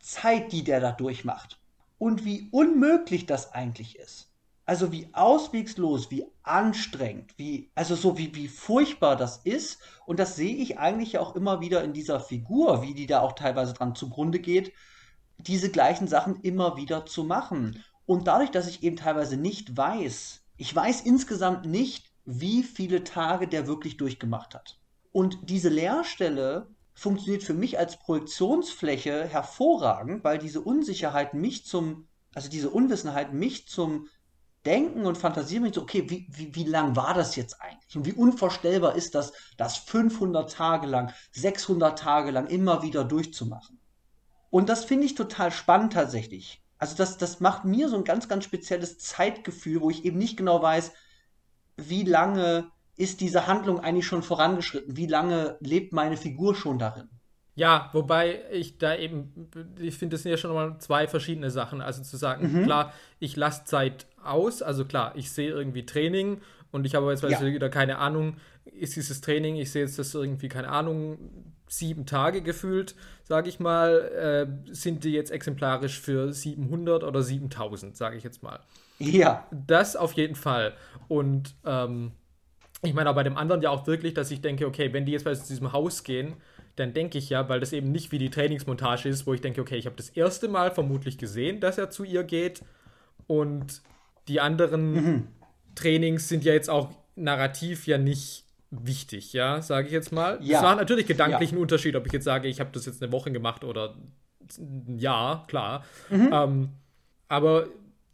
Zeit, 0.00 0.52
die 0.52 0.64
der 0.64 0.80
da 0.80 0.92
durchmacht. 0.92 1.60
Und 1.98 2.24
wie 2.24 2.48
unmöglich 2.50 3.26
das 3.26 3.52
eigentlich 3.52 3.98
ist. 3.98 4.32
Also 4.64 4.92
wie 4.92 5.08
auswegslos, 5.12 6.10
wie 6.10 6.24
anstrengend, 6.42 7.34
wie, 7.36 7.70
also 7.74 7.94
so 7.94 8.16
wie, 8.16 8.34
wie 8.34 8.48
furchtbar 8.48 9.16
das 9.16 9.38
ist. 9.38 9.80
Und 10.06 10.18
das 10.18 10.36
sehe 10.36 10.54
ich 10.54 10.78
eigentlich 10.78 11.18
auch 11.18 11.34
immer 11.34 11.60
wieder 11.60 11.82
in 11.82 11.92
dieser 11.92 12.20
Figur, 12.20 12.82
wie 12.82 12.94
die 12.94 13.06
da 13.06 13.20
auch 13.20 13.32
teilweise 13.32 13.74
dran 13.74 13.94
zugrunde 13.94 14.38
geht, 14.38 14.72
diese 15.38 15.70
gleichen 15.70 16.06
Sachen 16.06 16.40
immer 16.42 16.76
wieder 16.76 17.04
zu 17.04 17.24
machen. 17.24 17.82
Und 18.06 18.26
dadurch, 18.28 18.50
dass 18.50 18.68
ich 18.68 18.82
eben 18.82 18.96
teilweise 18.96 19.36
nicht 19.36 19.76
weiß, 19.76 20.42
ich 20.56 20.74
weiß 20.74 21.02
insgesamt 21.02 21.66
nicht, 21.66 22.12
wie 22.24 22.62
viele 22.62 23.02
Tage 23.02 23.48
der 23.48 23.66
wirklich 23.66 23.96
durchgemacht 23.96 24.54
hat. 24.54 24.78
Und 25.12 25.38
diese 25.50 25.68
Leerstelle 25.68 26.68
funktioniert 26.94 27.42
für 27.42 27.54
mich 27.54 27.78
als 27.78 27.98
Projektionsfläche 27.98 29.26
hervorragend, 29.26 30.24
weil 30.24 30.38
diese 30.38 30.60
Unsicherheit 30.60 31.34
mich 31.34 31.64
zum, 31.64 32.08
also 32.34 32.48
diese 32.48 32.70
Unwissenheit 32.70 33.32
mich 33.32 33.68
zum 33.68 34.08
Denken 34.66 35.06
und 35.06 35.16
Fantasieren 35.16 35.62
bringt, 35.62 35.74
so, 35.74 35.82
okay, 35.82 36.10
wie, 36.10 36.26
wie, 36.30 36.54
wie 36.54 36.64
lang 36.64 36.94
war 36.94 37.14
das 37.14 37.34
jetzt 37.36 37.62
eigentlich? 37.62 37.96
Und 37.96 38.04
wie 38.04 38.12
unvorstellbar 38.12 38.94
ist 38.94 39.14
das, 39.14 39.32
das 39.56 39.78
500 39.78 40.52
Tage 40.52 40.86
lang, 40.86 41.12
600 41.32 41.98
Tage 41.98 42.30
lang 42.30 42.46
immer 42.46 42.82
wieder 42.82 43.04
durchzumachen? 43.04 43.80
Und 44.50 44.68
das 44.68 44.84
finde 44.84 45.06
ich 45.06 45.14
total 45.14 45.50
spannend 45.50 45.94
tatsächlich. 45.94 46.62
Also 46.76 46.96
das, 46.96 47.16
das 47.16 47.40
macht 47.40 47.64
mir 47.64 47.88
so 47.88 47.96
ein 47.96 48.04
ganz, 48.04 48.28
ganz 48.28 48.44
spezielles 48.44 48.98
Zeitgefühl, 48.98 49.80
wo 49.80 49.90
ich 49.90 50.04
eben 50.04 50.18
nicht 50.18 50.36
genau 50.36 50.60
weiß, 50.60 50.92
wie 51.76 52.04
lange 52.04 52.70
ist 53.00 53.22
diese 53.22 53.46
Handlung 53.46 53.80
eigentlich 53.80 54.06
schon 54.06 54.22
vorangeschritten? 54.22 54.94
Wie 54.94 55.06
lange 55.06 55.56
lebt 55.60 55.94
meine 55.94 56.18
Figur 56.18 56.54
schon 56.54 56.78
darin? 56.78 57.08
Ja, 57.54 57.88
wobei 57.94 58.40
ich 58.52 58.76
da 58.76 58.94
eben, 58.94 59.48
ich 59.78 59.96
finde, 59.96 60.14
das 60.14 60.22
sind 60.22 60.30
ja 60.30 60.36
schon 60.36 60.52
mal 60.52 60.78
zwei 60.78 61.08
verschiedene 61.08 61.50
Sachen. 61.50 61.80
Also 61.80 62.02
zu 62.02 62.18
sagen, 62.18 62.52
mhm. 62.52 62.64
klar, 62.64 62.92
ich 63.18 63.36
lasse 63.36 63.64
Zeit 63.64 64.06
aus, 64.22 64.60
also 64.60 64.84
klar, 64.84 65.12
ich 65.16 65.32
sehe 65.32 65.50
irgendwie 65.50 65.86
Training 65.86 66.42
und 66.72 66.84
ich 66.84 66.94
habe 66.94 67.10
jetzt 67.10 67.22
ja. 67.22 67.40
wieder 67.40 67.70
keine 67.70 67.98
Ahnung, 67.98 68.36
ist 68.66 68.96
dieses 68.96 69.22
Training, 69.22 69.56
ich 69.56 69.72
sehe 69.72 69.82
jetzt 69.82 69.98
das 69.98 70.14
irgendwie, 70.14 70.48
keine 70.48 70.68
Ahnung, 70.68 71.18
sieben 71.68 72.04
Tage 72.04 72.42
gefühlt, 72.42 72.94
sage 73.24 73.48
ich 73.48 73.60
mal, 73.60 74.56
äh, 74.68 74.74
sind 74.74 75.04
die 75.04 75.12
jetzt 75.12 75.30
exemplarisch 75.30 75.98
für 75.98 76.32
700 76.34 77.02
oder 77.02 77.22
7000, 77.22 77.96
sage 77.96 78.16
ich 78.16 78.24
jetzt 78.24 78.42
mal. 78.42 78.60
Ja. 78.98 79.46
Das 79.50 79.96
auf 79.96 80.12
jeden 80.12 80.34
Fall. 80.34 80.74
Und 81.08 81.54
ähm, 81.64 82.12
ich 82.82 82.94
meine 82.94 83.10
auch 83.10 83.14
bei 83.14 83.22
dem 83.22 83.36
anderen 83.36 83.62
ja 83.62 83.70
auch 83.70 83.86
wirklich, 83.86 84.14
dass 84.14 84.30
ich 84.30 84.40
denke, 84.40 84.66
okay, 84.66 84.92
wenn 84.92 85.04
die 85.04 85.12
jetzt 85.12 85.24
bei 85.24 85.34
diesem 85.34 85.72
Haus 85.72 86.02
gehen, 86.02 86.34
dann 86.76 86.94
denke 86.94 87.18
ich 87.18 87.28
ja, 87.28 87.48
weil 87.48 87.60
das 87.60 87.72
eben 87.72 87.92
nicht 87.92 88.10
wie 88.12 88.18
die 88.18 88.30
Trainingsmontage 88.30 89.08
ist, 89.08 89.26
wo 89.26 89.34
ich 89.34 89.40
denke, 89.40 89.60
okay, 89.60 89.76
ich 89.76 89.86
habe 89.86 89.96
das 89.96 90.08
erste 90.10 90.48
Mal 90.48 90.70
vermutlich 90.70 91.18
gesehen, 91.18 91.60
dass 91.60 91.78
er 91.78 91.90
zu 91.90 92.04
ihr 92.04 92.24
geht 92.24 92.62
und 93.26 93.82
die 94.28 94.40
anderen 94.40 94.92
mhm. 94.92 95.28
Trainings 95.74 96.28
sind 96.28 96.44
ja 96.44 96.52
jetzt 96.52 96.70
auch 96.70 96.90
narrativ 97.16 97.86
ja 97.86 97.98
nicht 97.98 98.44
wichtig, 98.70 99.32
ja, 99.32 99.60
sage 99.62 99.88
ich 99.88 99.92
jetzt 99.92 100.12
mal. 100.12 100.38
Ja. 100.40 100.58
Es 100.58 100.64
war 100.64 100.76
natürlich 100.76 101.06
gedanklich 101.06 101.50
ja. 101.50 101.56
ein 101.56 101.60
Unterschied, 101.60 101.96
ob 101.96 102.06
ich 102.06 102.12
jetzt 102.12 102.24
sage, 102.24 102.48
ich 102.48 102.60
habe 102.60 102.70
das 102.72 102.86
jetzt 102.86 103.02
eine 103.02 103.12
Woche 103.12 103.30
gemacht 103.30 103.64
oder 103.64 103.96
ein 104.58 104.98
Jahr, 104.98 105.46
klar. 105.48 105.84
Mhm. 106.08 106.30
Ähm, 106.32 106.68
aber 107.28 107.66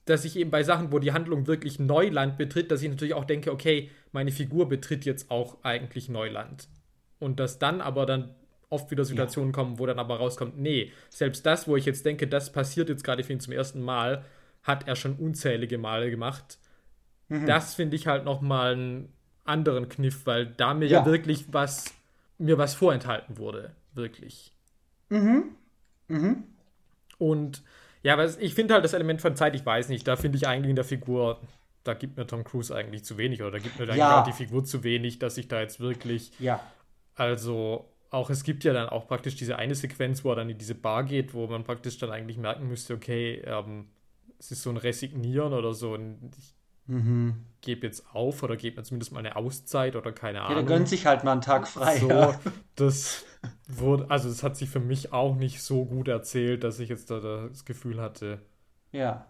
dass 0.06 0.24
ich 0.24 0.36
eben 0.36 0.50
bei 0.50 0.62
Sachen, 0.62 0.92
wo 0.92 0.98
die 0.98 1.12
Handlung 1.12 1.46
wirklich 1.46 1.78
Neuland 1.78 2.38
betritt, 2.38 2.70
dass 2.70 2.80
ich 2.80 2.88
natürlich 2.88 3.14
auch 3.14 3.24
denke, 3.24 3.52
okay, 3.52 3.90
meine 4.12 4.32
Figur 4.32 4.68
betritt 4.68 5.04
jetzt 5.04 5.30
auch 5.30 5.62
eigentlich 5.62 6.08
Neuland. 6.08 6.68
Und 7.18 7.40
dass 7.40 7.58
dann 7.58 7.80
aber 7.80 8.06
dann 8.06 8.34
oft 8.70 8.90
wieder 8.90 9.04
Situationen 9.04 9.50
ja. 9.50 9.54
kommen, 9.54 9.78
wo 9.78 9.86
dann 9.86 9.98
aber 9.98 10.16
rauskommt, 10.16 10.58
nee, 10.58 10.92
selbst 11.10 11.44
das, 11.44 11.68
wo 11.68 11.76
ich 11.76 11.84
jetzt 11.84 12.06
denke, 12.06 12.26
das 12.26 12.52
passiert 12.52 12.88
jetzt 12.88 13.04
gerade 13.04 13.22
für 13.24 13.32
ihn 13.32 13.40
zum 13.40 13.52
ersten 13.52 13.82
Mal, 13.82 14.24
hat 14.62 14.86
er 14.88 14.96
schon 14.96 15.14
unzählige 15.14 15.78
Male 15.78 16.10
gemacht. 16.10 16.58
Mhm. 17.28 17.46
Das 17.46 17.74
finde 17.74 17.96
ich 17.96 18.06
halt 18.06 18.24
nochmal 18.24 18.72
einen 18.72 19.12
anderen 19.44 19.88
Kniff, 19.88 20.24
weil 20.24 20.46
da 20.46 20.74
mir 20.74 20.86
ja. 20.86 21.00
ja. 21.00 21.06
wirklich 21.06 21.52
was, 21.52 21.84
mir 22.38 22.58
was 22.58 22.74
vorenthalten 22.74 23.38
wurde. 23.38 23.72
Wirklich. 23.94 24.52
Mhm. 25.08 25.44
Mhm. 26.08 26.44
Und 27.18 27.62
ja, 28.06 28.12
aber 28.12 28.30
ich 28.38 28.54
finde 28.54 28.74
halt 28.74 28.84
das 28.84 28.92
Element 28.92 29.20
von 29.20 29.34
Zeit, 29.34 29.56
ich 29.56 29.66
weiß 29.66 29.88
nicht, 29.88 30.06
da 30.06 30.14
finde 30.14 30.38
ich 30.38 30.46
eigentlich 30.46 30.70
in 30.70 30.76
der 30.76 30.84
Figur, 30.84 31.40
da 31.82 31.92
gibt 31.92 32.16
mir 32.16 32.24
Tom 32.24 32.44
Cruise 32.44 32.72
eigentlich 32.72 33.04
zu 33.04 33.18
wenig 33.18 33.42
oder 33.42 33.50
da 33.50 33.58
gibt 33.58 33.80
mir 33.80 33.96
ja. 33.96 34.20
auch 34.20 34.24
die 34.24 34.32
Figur 34.32 34.64
zu 34.64 34.84
wenig, 34.84 35.18
dass 35.18 35.36
ich 35.38 35.48
da 35.48 35.60
jetzt 35.60 35.80
wirklich. 35.80 36.30
Ja. 36.38 36.60
Also, 37.16 37.90
auch 38.10 38.30
es 38.30 38.44
gibt 38.44 38.62
ja 38.62 38.72
dann 38.72 38.88
auch 38.88 39.08
praktisch 39.08 39.34
diese 39.34 39.56
eine 39.56 39.74
Sequenz, 39.74 40.24
wo 40.24 40.30
er 40.30 40.36
dann 40.36 40.48
in 40.48 40.56
diese 40.56 40.76
Bar 40.76 41.02
geht, 41.02 41.34
wo 41.34 41.48
man 41.48 41.64
praktisch 41.64 41.98
dann 41.98 42.12
eigentlich 42.12 42.36
merken 42.36 42.68
müsste, 42.68 42.94
okay, 42.94 43.42
ähm, 43.44 43.88
es 44.38 44.52
ist 44.52 44.62
so 44.62 44.70
ein 44.70 44.76
Resignieren 44.76 45.52
oder 45.52 45.74
so 45.74 45.96
ein, 45.96 46.30
ich 46.38 46.54
mhm. 46.86 47.44
gebe 47.60 47.86
jetzt 47.86 48.04
auf 48.12 48.42
oder 48.42 48.56
gebe 48.56 48.76
mir 48.76 48.82
zumindest 48.82 49.12
mal 49.12 49.20
eine 49.20 49.36
Auszeit 49.36 49.96
oder 49.96 50.12
keine 50.12 50.42
Ahnung. 50.42 50.56
Ja, 50.56 50.62
der 50.62 50.76
gönnt 50.76 50.88
sich 50.88 51.06
halt 51.06 51.24
mal 51.24 51.32
einen 51.32 51.40
Tag 51.40 51.68
frei. 51.68 51.98
So, 51.98 52.08
ja. 52.08 52.40
das 52.74 53.24
wurde, 53.68 54.10
also 54.10 54.28
es 54.28 54.42
hat 54.42 54.56
sich 54.56 54.68
für 54.68 54.80
mich 54.80 55.12
auch 55.12 55.36
nicht 55.36 55.62
so 55.62 55.84
gut 55.84 56.08
erzählt, 56.08 56.64
dass 56.64 56.78
ich 56.78 56.88
jetzt 56.88 57.10
da 57.10 57.20
das 57.20 57.64
Gefühl 57.64 58.00
hatte. 58.00 58.40
Ja. 58.92 59.26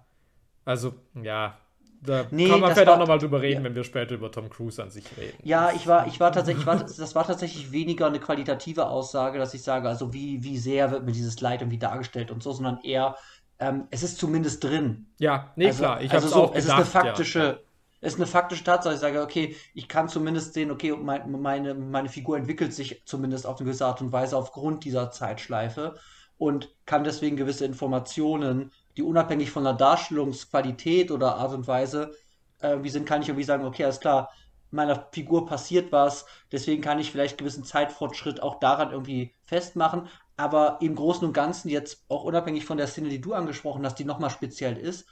Also, 0.64 0.94
ja, 1.14 1.58
da 2.02 2.26
nee, 2.30 2.48
kann 2.48 2.60
man 2.60 2.72
vielleicht 2.72 2.86
war, 2.86 2.94
auch 2.94 2.98
nochmal 2.98 3.18
drüber 3.18 3.40
reden, 3.40 3.60
ja. 3.60 3.64
wenn 3.64 3.74
wir 3.74 3.84
später 3.84 4.14
über 4.14 4.30
Tom 4.30 4.50
Cruise 4.50 4.82
an 4.82 4.90
sich 4.90 5.04
reden. 5.16 5.36
Ja, 5.42 5.72
ich 5.72 5.86
war, 5.86 6.06
ich 6.06 6.20
war 6.20 6.32
tatsächlich, 6.32 6.66
war, 6.66 6.76
das 6.76 7.14
war 7.14 7.26
tatsächlich 7.26 7.72
weniger 7.72 8.06
eine 8.06 8.20
qualitative 8.20 8.86
Aussage, 8.86 9.38
dass 9.38 9.54
ich 9.54 9.62
sage, 9.62 9.88
also 9.88 10.12
wie, 10.12 10.42
wie 10.42 10.58
sehr 10.58 10.90
wird 10.90 11.04
mir 11.04 11.12
dieses 11.12 11.40
Leid 11.40 11.62
irgendwie 11.62 11.78
dargestellt 11.78 12.30
und 12.30 12.42
so, 12.42 12.52
sondern 12.52 12.80
eher, 12.82 13.16
ähm, 13.58 13.86
es 13.90 14.02
ist 14.02 14.18
zumindest 14.18 14.62
drin. 14.64 15.06
Ja, 15.18 15.52
nee, 15.56 15.68
also, 15.68 15.82
klar, 15.82 16.02
ich 16.02 16.12
also 16.12 16.28
so, 16.28 16.34
auch 16.44 16.52
gedacht, 16.52 16.58
Es 16.58 16.64
ist 16.66 16.70
eine 16.72 16.84
faktische, 16.84 17.38
ja 17.40 17.58
ist 18.02 18.16
eine 18.16 18.26
faktische 18.26 18.62
Tatsache. 18.62 18.94
Ich 18.94 19.00
sage, 19.00 19.22
okay, 19.22 19.56
ich 19.74 19.88
kann 19.88 20.08
zumindest 20.08 20.54
sehen, 20.54 20.70
okay, 20.70 20.92
meine, 20.92 21.74
meine 21.74 22.08
Figur 22.08 22.36
entwickelt 22.36 22.72
sich 22.72 23.02
zumindest 23.04 23.46
auf 23.46 23.58
eine 23.58 23.64
gewisse 23.66 23.86
Art 23.86 24.00
und 24.00 24.12
Weise 24.12 24.36
aufgrund 24.36 24.84
dieser 24.84 25.10
Zeitschleife 25.10 25.96
und 26.38 26.74
kann 26.84 27.04
deswegen 27.04 27.36
gewisse 27.36 27.64
Informationen, 27.64 28.70
die 28.96 29.02
unabhängig 29.02 29.50
von 29.50 29.64
der 29.64 29.72
Darstellungsqualität 29.72 31.10
oder 31.10 31.36
Art 31.36 31.54
und 31.54 31.66
Weise 31.66 32.12
äh, 32.60 32.82
wie 32.82 32.90
sind, 32.90 33.06
kann 33.06 33.22
ich 33.22 33.28
irgendwie 33.28 33.44
sagen, 33.44 33.64
okay, 33.64 33.84
alles 33.84 34.00
klar, 34.00 34.30
meiner 34.70 35.08
Figur 35.12 35.46
passiert 35.46 35.92
was, 35.92 36.26
deswegen 36.52 36.82
kann 36.82 36.98
ich 36.98 37.10
vielleicht 37.10 37.38
gewissen 37.38 37.64
Zeitfortschritt 37.64 38.42
auch 38.42 38.58
daran 38.58 38.90
irgendwie 38.90 39.34
festmachen, 39.44 40.08
aber 40.36 40.78
im 40.80 40.94
Großen 40.94 41.26
und 41.26 41.32
Ganzen 41.32 41.68
jetzt 41.68 42.04
auch 42.08 42.24
unabhängig 42.24 42.64
von 42.64 42.76
der 42.76 42.86
Szene, 42.86 43.08
die 43.08 43.20
du 43.20 43.32
angesprochen 43.32 43.84
hast, 43.84 43.98
die 43.98 44.04
nochmal 44.04 44.30
speziell 44.30 44.76
ist, 44.76 45.06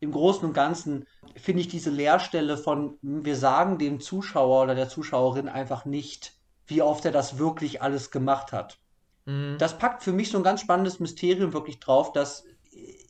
im 0.00 0.12
Großen 0.12 0.44
und 0.44 0.52
Ganzen 0.52 1.06
finde 1.36 1.62
ich 1.62 1.68
diese 1.68 1.90
Leerstelle 1.90 2.58
von, 2.58 2.98
wir 3.00 3.36
sagen 3.36 3.78
dem 3.78 4.00
Zuschauer 4.00 4.64
oder 4.64 4.74
der 4.74 4.88
Zuschauerin 4.88 5.48
einfach 5.48 5.84
nicht, 5.84 6.34
wie 6.66 6.82
oft 6.82 7.04
er 7.04 7.12
das 7.12 7.38
wirklich 7.38 7.82
alles 7.82 8.10
gemacht 8.10 8.52
hat. 8.52 8.78
Mhm. 9.24 9.56
Das 9.58 9.78
packt 9.78 10.02
für 10.02 10.12
mich 10.12 10.30
so 10.30 10.38
ein 10.38 10.44
ganz 10.44 10.60
spannendes 10.60 11.00
Mysterium 11.00 11.52
wirklich 11.52 11.80
drauf, 11.80 12.12
dass 12.12 12.44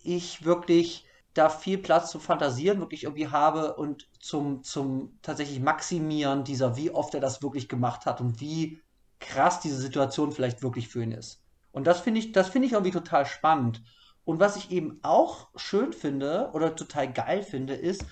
ich 0.03 0.44
wirklich 0.44 1.07
da 1.33 1.48
viel 1.48 1.79
Platz 1.79 2.11
zum 2.11 2.20
Fantasieren 2.20 2.79
wirklich 2.79 3.05
irgendwie 3.05 3.29
habe 3.29 3.74
und 3.74 4.09
zum, 4.20 4.62
zum 4.62 5.18
tatsächlich 5.22 5.59
Maximieren 5.61 6.44
dieser, 6.44 6.77
wie 6.77 6.90
oft 6.90 7.14
er 7.14 7.20
das 7.20 7.42
wirklich 7.42 7.68
gemacht 7.68 8.07
hat 8.07 8.20
und 8.20 8.40
wie 8.40 8.81
krass 9.18 9.59
diese 9.59 9.79
Situation 9.79 10.31
vielleicht 10.31 10.62
wirklich 10.62 10.88
für 10.88 11.03
ihn 11.03 11.12
ist. 11.12 11.43
Und 11.74 11.88
das 11.88 12.00
finde 12.00 12.20
ich, 12.20 12.30
das 12.30 12.48
finde 12.48 12.66
ich 12.66 12.72
irgendwie 12.72 12.92
total 12.92 13.26
spannend. 13.26 13.82
Und 14.24 14.38
was 14.38 14.54
ich 14.54 14.70
eben 14.70 15.00
auch 15.02 15.48
schön 15.56 15.92
finde 15.92 16.50
oder 16.54 16.76
total 16.76 17.12
geil 17.12 17.42
finde, 17.42 17.74
ist, 17.74 18.06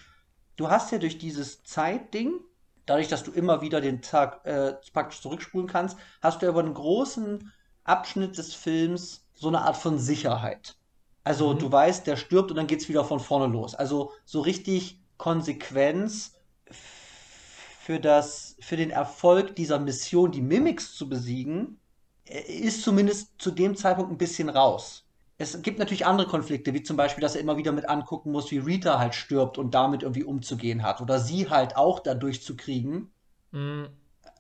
du 0.57 0.69
hast 0.69 0.91
ja 0.91 0.99
durch 0.99 1.17
dieses 1.17 1.63
Zeitding, 1.63 2.41
dadurch, 2.87 3.07
dass 3.07 3.23
du 3.23 3.31
immer 3.31 3.63
wieder 3.63 3.81
den 3.81 4.03
Tag 4.03 4.45
äh, 4.45 4.75
praktisch 4.93 5.21
zurückspulen 5.21 5.69
kannst, 5.69 5.97
hast 6.21 6.43
du 6.43 6.49
über 6.49 6.59
einen 6.59 6.75
großen 6.75 7.53
Abschnitt 7.85 8.37
des 8.37 8.53
Films 8.53 9.29
so 9.33 9.47
eine 9.47 9.63
Art 9.63 9.77
von 9.77 9.97
Sicherheit. 9.97 10.75
Also 11.23 11.55
mhm. 11.55 11.61
du 11.61 11.71
weißt, 11.71 12.05
der 12.09 12.17
stirbt 12.17 12.51
und 12.51 12.57
dann 12.57 12.67
geht 12.67 12.81
es 12.81 12.89
wieder 12.89 13.05
von 13.05 13.21
vorne 13.21 13.47
los. 13.47 13.77
Also 13.77 14.11
so 14.25 14.41
richtig 14.41 15.01
Konsequenz 15.19 16.35
für 16.69 18.01
das, 18.01 18.57
für 18.59 18.77
den 18.77 18.91
Erfolg 18.91 19.55
dieser 19.55 19.79
Mission, 19.79 20.33
die 20.33 20.43
Mimics 20.43 20.97
zu 20.97 21.09
besiegen, 21.09 21.79
äh, 22.27 22.41
ist 22.41 22.83
zumindest 22.83 23.31
zu 23.39 23.51
dem 23.51 23.77
Zeitpunkt 23.77 24.11
ein 24.13 24.19
bisschen 24.19 24.49
raus 24.49 25.03
es 25.43 25.61
gibt 25.63 25.79
natürlich 25.79 26.07
andere 26.07 26.29
Konflikte, 26.29 26.73
wie 26.73 26.83
zum 26.83 26.97
Beispiel, 26.97 27.21
dass 27.21 27.35
er 27.35 27.41
immer 27.41 27.57
wieder 27.57 27.73
mit 27.73 27.89
angucken 27.89 28.31
muss, 28.31 28.51
wie 28.51 28.59
Rita 28.59 28.99
halt 28.99 29.15
stirbt 29.15 29.59
und 29.59 29.75
damit 29.75 30.03
irgendwie 30.03 30.25
umzugehen 30.25 30.83
hat. 30.83 31.01
Oder 31.01 31.19
sie 31.19 31.51
halt 31.51 31.77
auch 31.77 31.99
dadurch 31.99 32.43
zu 32.43 32.57
kriegen, 32.57 33.11
mhm. 33.51 33.89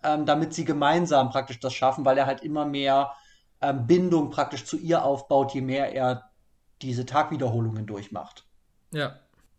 ähm, 0.02 0.26
damit 0.26 0.54
sie 0.54 0.64
gemeinsam 0.64 1.30
praktisch 1.30 1.58
das 1.60 1.74
schaffen, 1.74 2.04
weil 2.04 2.18
er 2.18 2.26
halt 2.26 2.42
immer 2.42 2.64
mehr 2.64 3.12
ähm, 3.60 3.86
Bindung 3.86 4.30
praktisch 4.30 4.64
zu 4.64 4.78
ihr 4.78 5.04
aufbaut, 5.04 5.52
je 5.54 5.60
mehr 5.60 5.92
er 5.92 6.30
diese 6.82 7.04
Tagwiederholungen 7.04 7.86
durchmacht. 7.86 8.46
Ja. 8.92 9.16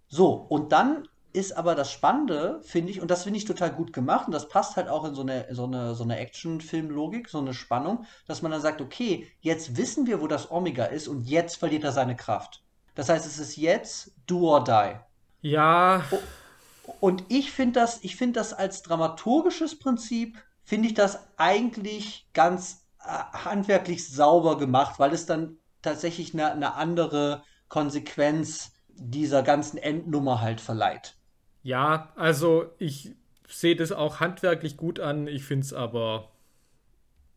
So, 0.08 0.34
und 0.34 0.72
dann 0.72 1.08
ist 1.34 1.58
aber 1.58 1.74
das 1.74 1.92
Spannende, 1.92 2.62
finde 2.64 2.92
ich, 2.92 3.02
und 3.02 3.10
das 3.10 3.24
finde 3.24 3.38
ich 3.38 3.46
total 3.46 3.72
gut 3.72 3.92
gemacht, 3.92 4.28
und 4.28 4.34
das 4.34 4.48
passt 4.48 4.78
halt 4.78 4.88
auch 4.88 5.04
in 5.04 5.16
so 5.16 5.22
eine, 5.22 5.48
so 5.52 5.66
eine, 5.66 5.96
so 5.96 6.04
eine 6.04 6.18
Action-Film-Logik, 6.18 7.28
so 7.28 7.40
eine 7.40 7.56
Spannung, 7.56 8.06
dass 8.28 8.44
man 8.44 8.52
dann 8.52 8.62
sagt, 8.62 8.82
okay, 8.82 9.28
jetzt 9.42 9.76
wissen 9.76 10.06
wir, 10.06 10.22
wo 10.22 10.28
das 10.28 10.52
Omega 10.52 10.86
ist 10.86 11.08
und 11.08 11.24
jetzt 11.24 11.58
verliert 11.58 11.84
er 11.84 11.92
seine 11.92 12.16
Kraft. 12.16 12.64
Das 12.96 13.10
heißt, 13.10 13.26
es 13.26 13.40
ist 13.40 13.58
jetzt 13.58 14.14
do 14.28 14.48
or 14.48 14.64
die. 14.64 14.96
Ja. 15.42 16.04
Und 17.00 17.24
ich 17.30 17.52
finde 17.52 17.80
das, 17.80 18.04
ich 18.04 18.16
finde 18.16 18.40
das 18.40 18.54
als 18.54 18.84
dramaturgisches 18.84 19.80
Prinzip, 19.80 20.38
finde 20.64 20.88
ich 20.88 20.94
das 20.94 21.20
eigentlich 21.38 22.30
ganz 22.34 22.86
äh, 23.00 23.08
handwerklich 23.08 24.08
sauber 24.08 24.58
gemacht, 24.58 25.00
weil 25.00 25.14
es 25.14 25.26
dann 25.26 25.58
tatsächlich 25.82 26.34
eine, 26.34 26.52
eine 26.52 26.76
andere 26.76 27.44
Konsequenz 27.70 28.72
dieser 28.88 29.42
ganzen 29.42 29.78
Endnummer 29.78 30.42
halt 30.42 30.62
verleiht. 30.62 31.16
Ja, 31.64 32.10
also 32.16 32.66
ich 32.78 33.12
sehe 33.48 33.76
das 33.76 33.92
auch 33.92 34.20
handwerklich 34.20 34.78
gut 34.78 35.00
an, 35.00 35.28
ich 35.28 35.44
finde 35.44 35.66
es 35.66 35.74
aber 35.74 36.30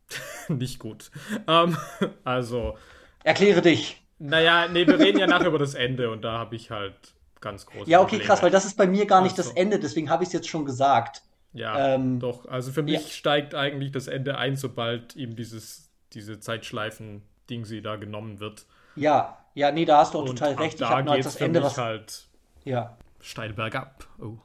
nicht 0.49 0.79
gut. 0.79 1.11
Ähm, 1.47 1.77
also. 2.25 2.77
Erkläre 3.23 3.63
dich. 3.63 4.03
Naja, 4.19 4.69
nee, 4.69 4.87
wir 4.87 4.99
reden 4.99 5.19
ja 5.19 5.27
nachher 5.27 5.49
über 5.49 5.59
das 5.59 5.75
Ende 5.75 6.11
und 6.11 6.23
da 6.23 6.39
habe 6.39 6.57
ich 6.57 6.71
halt 6.71 6.95
ganz 7.41 7.67
große 7.67 7.91
Ja, 7.91 8.01
okay, 8.01 8.17
Probleme. 8.17 8.25
krass, 8.25 8.43
weil 8.43 8.51
das 8.51 8.65
ist 8.65 8.77
bei 8.77 8.87
mir 8.87 9.07
gar 9.07 9.21
nicht 9.23 9.37
also. 9.37 9.51
das 9.51 9.57
Ende, 9.59 9.79
deswegen 9.79 10.11
habe 10.11 10.23
ich 10.23 10.29
es 10.29 10.33
jetzt 10.33 10.49
schon 10.49 10.65
gesagt. 10.65 11.23
Ja, 11.53 11.95
ähm, 11.95 12.19
doch. 12.19 12.47
Also 12.49 12.73
für 12.73 12.83
mich 12.83 13.03
ja. 13.03 13.09
steigt 13.09 13.55
eigentlich 13.55 13.93
das 13.93 14.09
Ende 14.09 14.39
ein, 14.39 14.57
sobald 14.57 15.17
ihm 15.17 15.37
dieses, 15.37 15.91
diese 16.13 16.41
Zeitschleifen-Ding 16.41 17.65
sie 17.65 17.83
da 17.83 17.97
genommen 17.97 18.41
wird. 18.41 18.67
Ja, 18.95 19.39
ja, 19.55 19.71
nee, 19.71 19.85
da 19.85 19.99
hast 19.99 20.15
du 20.15 20.21
auch 20.21 20.27
total 20.27 20.55
recht. 20.55 20.81
Ich 20.81 20.87
habe 20.87 21.23
das 21.23 21.37
Ende 21.37 21.63
was 21.63 21.79
halt 21.79 22.27
ja. 22.65 22.97
Steil 23.27 23.53
bergab. 23.53 24.07
Oh. 24.21 24.39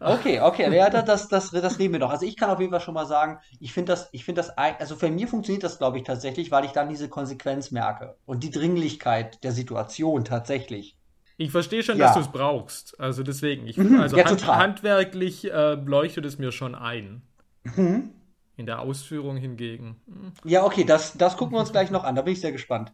Okay, 0.00 0.40
okay, 0.40 0.72
ja, 0.76 0.90
das, 0.90 1.28
das, 1.28 1.50
das 1.50 1.78
nehmen 1.78 1.94
wir 1.94 2.00
doch. 2.00 2.10
Also 2.10 2.24
ich 2.24 2.36
kann 2.36 2.50
auf 2.50 2.60
jeden 2.60 2.70
Fall 2.70 2.80
schon 2.80 2.94
mal 2.94 3.06
sagen, 3.06 3.38
ich 3.58 3.72
finde 3.72 3.92
das, 3.92 4.08
ich 4.12 4.24
finde 4.24 4.42
das, 4.42 4.50
also 4.50 4.94
für 4.94 5.10
mich 5.10 5.26
funktioniert 5.26 5.64
das, 5.64 5.78
glaube 5.78 5.98
ich, 5.98 6.04
tatsächlich, 6.04 6.52
weil 6.52 6.64
ich 6.64 6.70
dann 6.70 6.88
diese 6.88 7.08
Konsequenz 7.08 7.72
merke 7.72 8.16
und 8.24 8.44
die 8.44 8.50
Dringlichkeit 8.50 9.42
der 9.42 9.50
Situation 9.50 10.24
tatsächlich. 10.24 10.96
Ich 11.36 11.50
verstehe 11.50 11.82
schon, 11.82 11.98
ja. 11.98 12.06
dass 12.06 12.14
du 12.14 12.20
es 12.20 12.28
brauchst. 12.28 12.98
Also 13.00 13.24
deswegen, 13.24 13.66
ich, 13.66 13.76
mhm, 13.76 14.00
also 14.00 14.16
ja, 14.16 14.24
hand, 14.24 14.46
handwerklich 14.46 15.50
äh, 15.50 15.74
leuchtet 15.74 16.24
es 16.26 16.38
mir 16.38 16.52
schon 16.52 16.74
ein. 16.74 17.22
Mhm. 17.64 18.10
In 18.56 18.66
der 18.66 18.80
Ausführung 18.80 19.36
hingegen. 19.36 20.00
Hm. 20.06 20.32
Ja, 20.44 20.64
okay, 20.64 20.84
das, 20.84 21.16
das 21.16 21.36
gucken 21.36 21.54
wir 21.54 21.60
uns 21.60 21.70
gleich 21.70 21.92
noch 21.92 22.02
an. 22.02 22.16
Da 22.16 22.22
bin 22.22 22.32
ich 22.32 22.40
sehr 22.40 22.50
gespannt. 22.50 22.92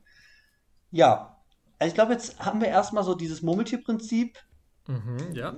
Ja, 0.91 1.39
also 1.79 1.89
ich 1.89 1.95
glaube, 1.95 2.13
jetzt 2.13 2.39
haben 2.39 2.61
wir 2.61 2.69
erstmal 2.69 3.03
so 3.03 3.15
dieses 3.15 3.41
Murmeltierprinzip 3.41 4.39
Mhm, 4.87 5.33
ja. 5.33 5.55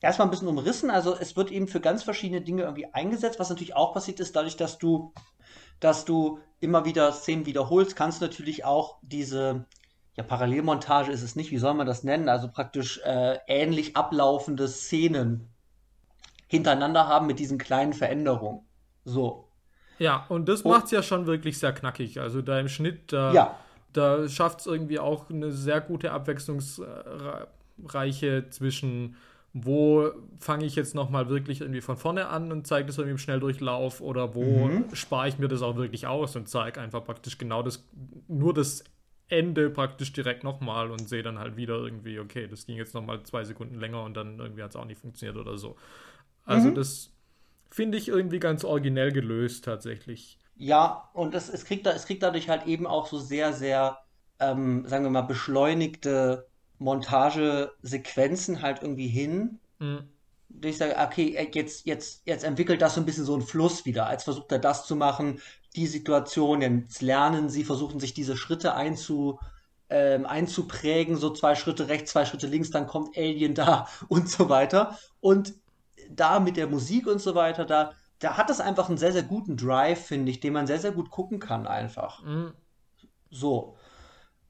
Erstmal 0.00 0.26
ein 0.26 0.30
bisschen 0.30 0.48
umrissen. 0.48 0.90
Also 0.90 1.16
es 1.18 1.36
wird 1.36 1.50
eben 1.50 1.68
für 1.68 1.80
ganz 1.80 2.02
verschiedene 2.02 2.40
Dinge 2.40 2.62
irgendwie 2.62 2.92
eingesetzt. 2.92 3.38
Was 3.38 3.50
natürlich 3.50 3.76
auch 3.76 3.94
passiert 3.94 4.20
ist, 4.20 4.34
dadurch, 4.34 4.56
dass 4.56 4.78
du, 4.78 5.12
dass 5.80 6.04
du 6.04 6.40
immer 6.60 6.84
wieder 6.84 7.12
Szenen 7.12 7.46
wiederholst, 7.46 7.94
kannst 7.94 8.20
du 8.20 8.26
natürlich 8.26 8.64
auch 8.64 8.98
diese, 9.02 9.64
ja, 10.16 10.24
Parallelmontage 10.24 11.12
ist 11.12 11.22
es 11.22 11.36
nicht, 11.36 11.52
wie 11.52 11.58
soll 11.58 11.74
man 11.74 11.86
das 11.86 12.02
nennen? 12.02 12.28
Also 12.28 12.48
praktisch 12.50 13.00
äh, 13.04 13.38
ähnlich 13.46 13.96
ablaufende 13.96 14.66
Szenen 14.66 15.48
hintereinander 16.48 17.06
haben 17.06 17.26
mit 17.26 17.38
diesen 17.38 17.58
kleinen 17.58 17.92
Veränderungen. 17.92 18.66
So. 19.04 19.48
Ja, 19.98 20.26
und 20.28 20.48
das 20.48 20.64
macht 20.64 20.86
es 20.86 20.90
ja 20.90 21.02
schon 21.02 21.26
wirklich 21.26 21.58
sehr 21.58 21.72
knackig. 21.72 22.20
Also 22.20 22.42
da 22.42 22.58
im 22.58 22.68
Schnitt, 22.68 23.12
da, 23.12 23.32
ja. 23.32 23.58
da 23.92 24.28
schafft 24.28 24.60
es 24.60 24.66
irgendwie 24.66 24.98
auch 24.98 25.30
eine 25.30 25.52
sehr 25.52 25.80
gute 25.80 26.12
Abwechslungsreiche 27.78 28.50
zwischen 28.50 29.16
wo 29.54 30.10
fange 30.38 30.66
ich 30.66 30.76
jetzt 30.76 30.94
nochmal 30.94 31.28
wirklich 31.30 31.62
irgendwie 31.62 31.80
von 31.80 31.96
vorne 31.96 32.28
an 32.28 32.52
und 32.52 32.66
zeige 32.66 32.86
das 32.86 32.98
irgendwie 32.98 33.12
im 33.12 33.18
Schnelldurchlauf 33.18 34.00
oder 34.00 34.34
wo 34.34 34.66
mhm. 34.66 34.94
spare 34.94 35.28
ich 35.28 35.38
mir 35.38 35.48
das 35.48 35.62
auch 35.62 35.76
wirklich 35.76 36.06
aus 36.06 36.36
und 36.36 36.48
zeige 36.48 36.80
einfach 36.80 37.02
praktisch 37.02 37.38
genau 37.38 37.62
das, 37.62 37.84
nur 38.28 38.52
das 38.52 38.84
Ende 39.28 39.70
praktisch 39.70 40.12
direkt 40.12 40.44
nochmal 40.44 40.90
und 40.90 41.08
sehe 41.08 41.22
dann 41.22 41.38
halt 41.38 41.56
wieder 41.56 41.76
irgendwie, 41.76 42.20
okay, 42.20 42.46
das 42.46 42.66
ging 42.66 42.76
jetzt 42.76 42.94
nochmal 42.94 43.22
zwei 43.24 43.42
Sekunden 43.44 43.80
länger 43.80 44.04
und 44.04 44.14
dann 44.16 44.38
irgendwie 44.38 44.62
hat 44.62 44.70
es 44.70 44.76
auch 44.76 44.84
nicht 44.84 45.00
funktioniert 45.00 45.38
oder 45.38 45.56
so. 45.56 45.76
Also 46.44 46.68
mhm. 46.68 46.74
das 46.74 47.10
finde 47.70 47.98
ich 47.98 48.08
irgendwie 48.08 48.40
ganz 48.40 48.64
originell 48.64 49.12
gelöst 49.12 49.64
tatsächlich. 49.64 50.38
Ja, 50.56 51.08
und 51.14 51.34
es, 51.34 51.48
es, 51.48 51.64
kriegt, 51.64 51.86
es 51.86 52.04
kriegt 52.04 52.22
dadurch 52.22 52.48
halt 52.48 52.66
eben 52.66 52.86
auch 52.86 53.06
so 53.06 53.18
sehr, 53.18 53.54
sehr, 53.54 53.98
ähm, 54.40 54.86
sagen 54.86 55.04
wir 55.04 55.10
mal, 55.10 55.22
beschleunigte 55.22 56.47
Montagesequenzen 56.78 58.62
halt 58.62 58.82
irgendwie 58.82 59.08
hin. 59.08 59.58
Mhm. 59.78 60.08
Ich 60.62 60.78
sage, 60.78 60.96
okay, 60.98 61.48
jetzt, 61.52 61.86
jetzt, 61.86 62.22
jetzt 62.24 62.44
entwickelt 62.44 62.80
das 62.80 62.94
so 62.94 63.00
ein 63.00 63.06
bisschen 63.06 63.24
so 63.24 63.34
einen 63.34 63.42
Fluss 63.42 63.84
wieder. 63.84 64.06
Als 64.06 64.24
versucht 64.24 64.50
er 64.50 64.58
das 64.58 64.86
zu 64.86 64.96
machen, 64.96 65.40
die 65.76 65.86
Situation, 65.86 66.62
jetzt 66.62 67.02
lernen 67.02 67.48
sie, 67.50 67.64
versuchen 67.64 68.00
sich 68.00 68.14
diese 68.14 68.36
Schritte 68.36 68.74
einzu, 68.74 69.38
ähm, 69.90 70.26
einzuprägen, 70.26 71.16
so 71.16 71.30
zwei 71.30 71.54
Schritte 71.54 71.88
rechts, 71.88 72.12
zwei 72.12 72.24
Schritte 72.24 72.46
links, 72.46 72.70
dann 72.70 72.86
kommt 72.86 73.16
Alien 73.16 73.54
da 73.54 73.88
und 74.08 74.28
so 74.28 74.48
weiter. 74.48 74.98
Und 75.20 75.54
da 76.10 76.40
mit 76.40 76.56
der 76.56 76.66
Musik 76.66 77.06
und 77.06 77.20
so 77.20 77.34
weiter, 77.34 77.64
da, 77.64 77.92
da 78.18 78.36
hat 78.36 78.50
es 78.50 78.60
einfach 78.60 78.88
einen 78.88 78.98
sehr, 78.98 79.12
sehr 79.12 79.22
guten 79.22 79.56
Drive, 79.56 80.06
finde 80.06 80.30
ich, 80.30 80.40
den 80.40 80.52
man 80.54 80.66
sehr, 80.66 80.78
sehr 80.78 80.92
gut 80.92 81.10
gucken 81.10 81.38
kann 81.38 81.66
einfach. 81.66 82.22
Mhm. 82.24 82.52
So. 83.30 83.76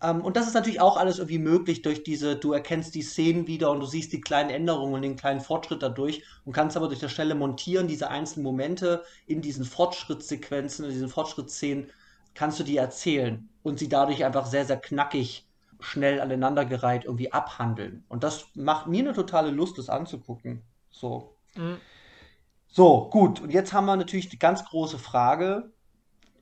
Ähm, 0.03 0.21
und 0.21 0.37
das 0.37 0.47
ist 0.47 0.55
natürlich 0.55 0.81
auch 0.81 0.97
alles 0.97 1.19
irgendwie 1.19 1.39
möglich 1.39 1.83
durch 1.83 2.03
diese, 2.03 2.37
du 2.37 2.53
erkennst 2.53 2.95
die 2.95 3.03
Szenen 3.03 3.47
wieder 3.47 3.71
und 3.71 3.81
du 3.81 3.87
siehst 3.87 4.13
die 4.13 4.21
kleinen 4.21 4.51
Änderungen 4.51 4.95
und 4.95 5.03
den 5.03 5.17
kleinen 5.17 5.41
Fortschritt 5.41 5.83
dadurch 5.83 6.23
und 6.45 6.53
kannst 6.53 6.77
aber 6.77 6.89
durch 6.89 7.01
das 7.01 7.13
schnelle 7.13 7.35
Montieren 7.35 7.89
diese 7.89 8.09
einzelnen 8.09 8.45
Momente 8.45 9.05
in 9.27 9.43
diesen 9.43 9.65
Fortschrittssequenzen, 9.65 10.85
in 10.85 10.93
diesen 10.93 11.09
Fortschrittsszenen, 11.09 11.91
kannst 12.35 12.61
du 12.61 12.65
die 12.65 12.77
erzählen 12.77 13.49
und 13.63 13.79
sie 13.79 13.89
dadurch 13.89 14.25
einfach 14.25 14.47
sehr, 14.47 14.65
sehr 14.65 14.77
knackig, 14.77 15.47
schnell 15.81 16.21
aneinandergereiht 16.21 17.05
irgendwie 17.05 17.33
abhandeln. 17.33 18.05
Und 18.09 18.25
das 18.25 18.47
macht 18.55 18.87
mir 18.87 19.01
eine 19.01 19.13
totale 19.13 19.51
Lust, 19.51 19.79
das 19.79 19.89
anzugucken. 19.89 20.63
So. 20.91 21.37
Mhm. 21.55 21.79
So, 22.69 23.09
gut. 23.11 23.41
Und 23.41 23.53
jetzt 23.53 23.73
haben 23.73 23.87
wir 23.87 23.97
natürlich 23.97 24.29
die 24.29 24.39
ganz 24.39 24.65
große 24.65 24.99
Frage, 24.99 25.71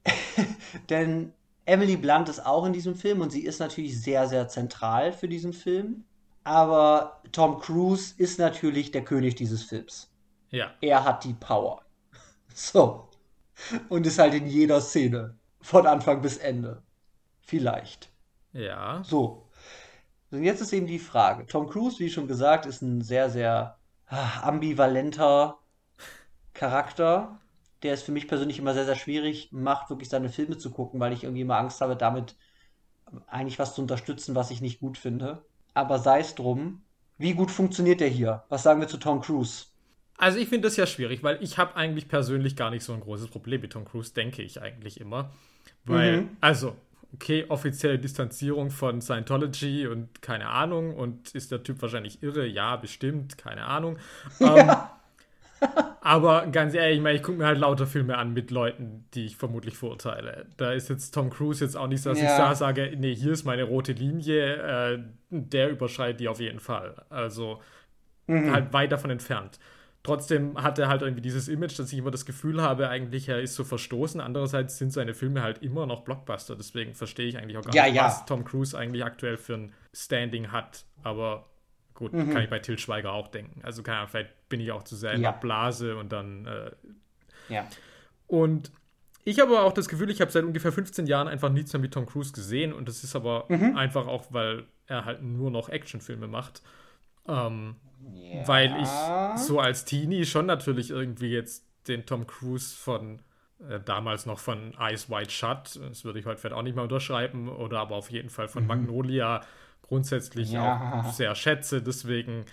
denn 0.90 1.32
Emily 1.66 1.96
Blunt 1.96 2.28
ist 2.28 2.46
auch 2.46 2.64
in 2.64 2.72
diesem 2.72 2.94
Film 2.94 3.20
und 3.20 3.30
sie 3.30 3.44
ist 3.44 3.58
natürlich 3.58 4.00
sehr, 4.00 4.28
sehr 4.28 4.48
zentral 4.48 5.12
für 5.12 5.28
diesen 5.28 5.52
Film. 5.52 6.04
Aber 6.44 7.20
Tom 7.32 7.58
Cruise 7.58 8.14
ist 8.16 8.38
natürlich 8.38 8.92
der 8.92 9.04
König 9.04 9.34
dieses 9.34 9.64
Films. 9.64 10.08
Ja. 10.50 10.70
Er 10.80 11.04
hat 11.04 11.24
die 11.24 11.34
Power. 11.34 11.82
So. 12.54 13.10
Und 13.90 14.06
ist 14.06 14.18
halt 14.18 14.32
in 14.32 14.46
jeder 14.46 14.80
Szene. 14.80 15.34
Von 15.60 15.86
Anfang 15.86 16.22
bis 16.22 16.38
Ende. 16.38 16.82
Vielleicht. 17.42 18.10
Ja. 18.54 19.02
So. 19.04 19.46
Und 20.30 20.42
jetzt 20.42 20.62
ist 20.62 20.72
eben 20.72 20.86
die 20.86 20.98
Frage. 20.98 21.46
Tom 21.46 21.68
Cruise, 21.68 21.98
wie 21.98 22.08
schon 22.08 22.28
gesagt, 22.28 22.64
ist 22.64 22.80
ein 22.80 23.02
sehr, 23.02 23.28
sehr 23.28 23.76
ah, 24.06 24.40
ambivalenter 24.42 25.58
Charakter 26.54 27.38
der 27.86 27.94
es 27.94 28.02
für 28.02 28.12
mich 28.12 28.26
persönlich 28.26 28.58
immer 28.58 28.74
sehr, 28.74 28.84
sehr 28.84 28.96
schwierig 28.96 29.50
macht, 29.52 29.90
wirklich 29.90 30.08
seine 30.08 30.28
Filme 30.28 30.58
zu 30.58 30.70
gucken, 30.70 30.98
weil 30.98 31.12
ich 31.12 31.22
irgendwie 31.22 31.42
immer 31.42 31.56
Angst 31.56 31.80
habe, 31.80 31.94
damit 31.94 32.34
eigentlich 33.28 33.58
was 33.60 33.74
zu 33.74 33.80
unterstützen, 33.80 34.34
was 34.34 34.50
ich 34.50 34.60
nicht 34.60 34.80
gut 34.80 34.98
finde. 34.98 35.44
Aber 35.72 35.98
sei 35.98 36.20
es 36.20 36.34
drum. 36.34 36.82
Wie 37.18 37.34
gut 37.34 37.50
funktioniert 37.50 38.00
der 38.00 38.08
hier? 38.08 38.42
Was 38.48 38.64
sagen 38.64 38.80
wir 38.80 38.88
zu 38.88 38.98
Tom 38.98 39.20
Cruise? 39.20 39.66
Also 40.18 40.38
ich 40.38 40.48
finde 40.48 40.68
das 40.68 40.76
ja 40.76 40.86
schwierig, 40.86 41.22
weil 41.22 41.42
ich 41.42 41.58
habe 41.58 41.76
eigentlich 41.76 42.08
persönlich 42.08 42.56
gar 42.56 42.70
nicht 42.70 42.82
so 42.82 42.92
ein 42.92 43.00
großes 43.00 43.28
Problem 43.28 43.60
mit 43.60 43.72
Tom 43.72 43.84
Cruise, 43.84 44.12
denke 44.12 44.42
ich 44.42 44.60
eigentlich 44.60 45.00
immer. 45.00 45.30
Weil, 45.84 46.22
mhm. 46.22 46.36
also, 46.40 46.74
okay, 47.14 47.46
offizielle 47.48 47.98
Distanzierung 47.98 48.70
von 48.70 49.00
Scientology 49.00 49.86
und 49.86 50.20
keine 50.20 50.48
Ahnung 50.48 50.94
und 50.94 51.34
ist 51.34 51.52
der 51.52 51.62
Typ 51.62 51.80
wahrscheinlich 51.80 52.22
irre? 52.22 52.46
Ja, 52.46 52.76
bestimmt, 52.76 53.38
keine 53.38 53.64
Ahnung. 53.64 53.98
Ja. 54.40 54.95
Aber 56.00 56.46
ganz 56.46 56.74
ehrlich, 56.74 56.98
ich 56.98 57.02
meine, 57.02 57.16
ich 57.16 57.22
gucke 57.22 57.38
mir 57.38 57.46
halt 57.46 57.58
lauter 57.58 57.86
Filme 57.86 58.16
an 58.16 58.32
mit 58.32 58.50
Leuten, 58.50 59.06
die 59.14 59.26
ich 59.26 59.36
vermutlich 59.36 59.76
verurteile. 59.76 60.46
Da 60.56 60.72
ist 60.72 60.88
jetzt 60.88 61.12
Tom 61.12 61.30
Cruise 61.30 61.64
jetzt 61.64 61.76
auch 61.76 61.88
nicht 61.88 62.02
so, 62.02 62.10
dass 62.10 62.20
ja. 62.20 62.30
ich 62.30 62.36
da 62.36 62.54
sage, 62.54 62.92
nee, 62.96 63.14
hier 63.14 63.32
ist 63.32 63.44
meine 63.44 63.64
rote 63.64 63.92
Linie, 63.92 64.94
äh, 64.94 64.98
der 65.30 65.70
überschreitet 65.70 66.20
die 66.20 66.28
auf 66.28 66.40
jeden 66.40 66.60
Fall. 66.60 66.94
Also 67.10 67.60
mhm. 68.26 68.52
halt 68.52 68.72
weit 68.72 68.92
davon 68.92 69.10
entfernt. 69.10 69.58
Trotzdem 70.02 70.62
hat 70.62 70.78
er 70.78 70.86
halt 70.86 71.02
irgendwie 71.02 71.22
dieses 71.22 71.48
Image, 71.48 71.76
dass 71.80 71.92
ich 71.92 71.98
immer 71.98 72.12
das 72.12 72.24
Gefühl 72.24 72.62
habe, 72.62 72.88
eigentlich 72.88 73.28
er 73.28 73.40
ist 73.40 73.56
so 73.56 73.64
verstoßen. 73.64 74.20
Andererseits 74.20 74.78
sind 74.78 74.92
seine 74.92 75.14
Filme 75.14 75.42
halt 75.42 75.62
immer 75.62 75.86
noch 75.86 76.04
Blockbuster. 76.04 76.54
Deswegen 76.54 76.94
verstehe 76.94 77.26
ich 77.26 77.38
eigentlich 77.38 77.56
auch 77.58 77.64
gar 77.64 77.74
ja, 77.74 77.86
nicht, 77.86 77.96
ja. 77.96 78.04
was 78.04 78.24
Tom 78.24 78.44
Cruise 78.44 78.78
eigentlich 78.78 79.04
aktuell 79.04 79.36
für 79.36 79.54
ein 79.54 79.72
Standing 79.92 80.52
hat. 80.52 80.84
Aber 81.02 81.46
Gut, 81.96 82.12
mhm. 82.12 82.30
kann 82.30 82.42
ich 82.42 82.50
bei 82.50 82.58
Till 82.58 82.78
Schweiger 82.78 83.12
auch 83.12 83.28
denken. 83.28 83.60
Also 83.62 83.82
kann 83.82 83.94
ja, 83.94 84.06
vielleicht 84.06 84.30
bin 84.48 84.60
ich 84.60 84.72
auch 84.72 84.82
zu 84.82 84.96
sehr 84.96 85.12
in 85.12 85.22
der 85.22 85.32
Blase 85.32 85.96
und 85.96 86.12
dann. 86.12 86.46
Äh, 86.46 86.70
ja. 87.48 87.66
Und 88.26 88.70
ich 89.24 89.40
habe 89.40 89.60
auch 89.60 89.72
das 89.72 89.88
Gefühl, 89.88 90.10
ich 90.10 90.20
habe 90.20 90.30
seit 90.30 90.44
ungefähr 90.44 90.72
15 90.72 91.06
Jahren 91.06 91.28
einfach 91.28 91.50
nichts 91.50 91.72
mehr 91.72 91.80
mit 91.80 91.92
Tom 91.92 92.06
Cruise 92.06 92.32
gesehen 92.32 92.72
und 92.72 92.88
das 92.88 93.02
ist 93.02 93.16
aber 93.16 93.46
mhm. 93.48 93.76
einfach 93.76 94.06
auch, 94.06 94.26
weil 94.30 94.64
er 94.86 95.04
halt 95.04 95.22
nur 95.22 95.50
noch 95.50 95.68
Actionfilme 95.68 96.28
macht. 96.28 96.62
Ähm, 97.26 97.76
ja. 98.14 98.46
Weil 98.46 98.76
ich 98.80 99.40
so 99.40 99.58
als 99.58 99.84
Teenie 99.84 100.24
schon 100.24 100.46
natürlich 100.46 100.90
irgendwie 100.90 101.30
jetzt 101.30 101.66
den 101.88 102.06
Tom 102.06 102.26
Cruise 102.26 102.76
von 102.76 103.20
äh, 103.68 103.80
damals 103.80 104.26
noch 104.26 104.38
von 104.38 104.74
Eyes 104.78 105.10
Wide 105.10 105.30
Shut, 105.30 105.80
das 105.88 106.04
würde 106.04 106.18
ich 106.18 106.26
heute 106.26 106.38
vielleicht 106.40 106.54
auch 106.54 106.62
nicht 106.62 106.74
mehr 106.74 106.84
unterschreiben, 106.84 107.48
oder 107.48 107.80
aber 107.80 107.96
auf 107.96 108.10
jeden 108.10 108.30
Fall 108.30 108.48
von 108.48 108.62
mhm. 108.62 108.68
Magnolia 108.68 109.40
grundsätzlich 109.82 110.52
ja. 110.52 111.00
auch 111.00 111.12
sehr 111.12 111.34
schätze. 111.34 111.82
Deswegen, 111.82 112.44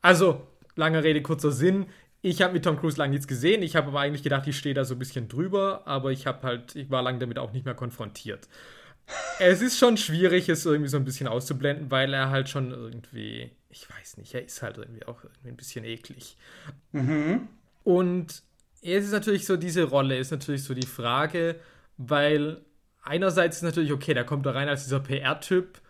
also, 0.00 0.46
lange 0.76 1.02
Rede, 1.02 1.22
kurzer 1.22 1.52
Sinn. 1.52 1.86
Ich 2.20 2.40
habe 2.40 2.52
mit 2.52 2.64
Tom 2.64 2.78
Cruise 2.78 2.98
lange 2.98 3.12
nichts 3.12 3.26
gesehen. 3.26 3.62
Ich 3.62 3.74
habe 3.74 3.88
aber 3.88 4.00
eigentlich 4.00 4.22
gedacht, 4.22 4.46
ich 4.46 4.56
stehe 4.56 4.74
da 4.74 4.84
so 4.84 4.94
ein 4.94 4.98
bisschen 4.98 5.28
drüber, 5.28 5.82
aber 5.86 6.12
ich 6.12 6.26
habe 6.26 6.46
halt, 6.46 6.76
ich 6.76 6.90
war 6.90 7.02
lange 7.02 7.18
damit 7.18 7.38
auch 7.38 7.52
nicht 7.52 7.64
mehr 7.64 7.74
konfrontiert. 7.74 8.48
es 9.38 9.60
ist 9.60 9.78
schon 9.78 9.96
schwierig, 9.96 10.48
es 10.48 10.64
irgendwie 10.64 10.88
so 10.88 10.96
ein 10.96 11.04
bisschen 11.04 11.26
auszublenden, 11.26 11.90
weil 11.90 12.14
er 12.14 12.30
halt 12.30 12.48
schon 12.48 12.70
irgendwie, 12.70 13.50
ich 13.68 13.88
weiß 13.90 14.18
nicht, 14.18 14.34
er 14.34 14.44
ist 14.44 14.62
halt 14.62 14.78
irgendwie 14.78 15.04
auch 15.06 15.24
irgendwie 15.24 15.48
ein 15.48 15.56
bisschen 15.56 15.84
eklig. 15.84 16.36
Mhm. 16.92 17.48
Und 17.84 18.42
es 18.82 19.04
ist 19.04 19.12
natürlich 19.12 19.46
so, 19.46 19.56
diese 19.56 19.84
Rolle 19.84 20.16
ist 20.18 20.30
natürlich 20.30 20.64
so 20.64 20.74
die 20.74 20.86
Frage, 20.86 21.56
weil 21.96 22.60
einerseits 23.02 23.58
ist 23.58 23.62
natürlich 23.62 23.92
okay, 23.92 24.14
der 24.14 24.24
kommt 24.24 24.46
da 24.46 24.52
rein 24.52 24.68
als 24.68 24.84
dieser 24.84 25.00
PR-Typ, 25.00 25.80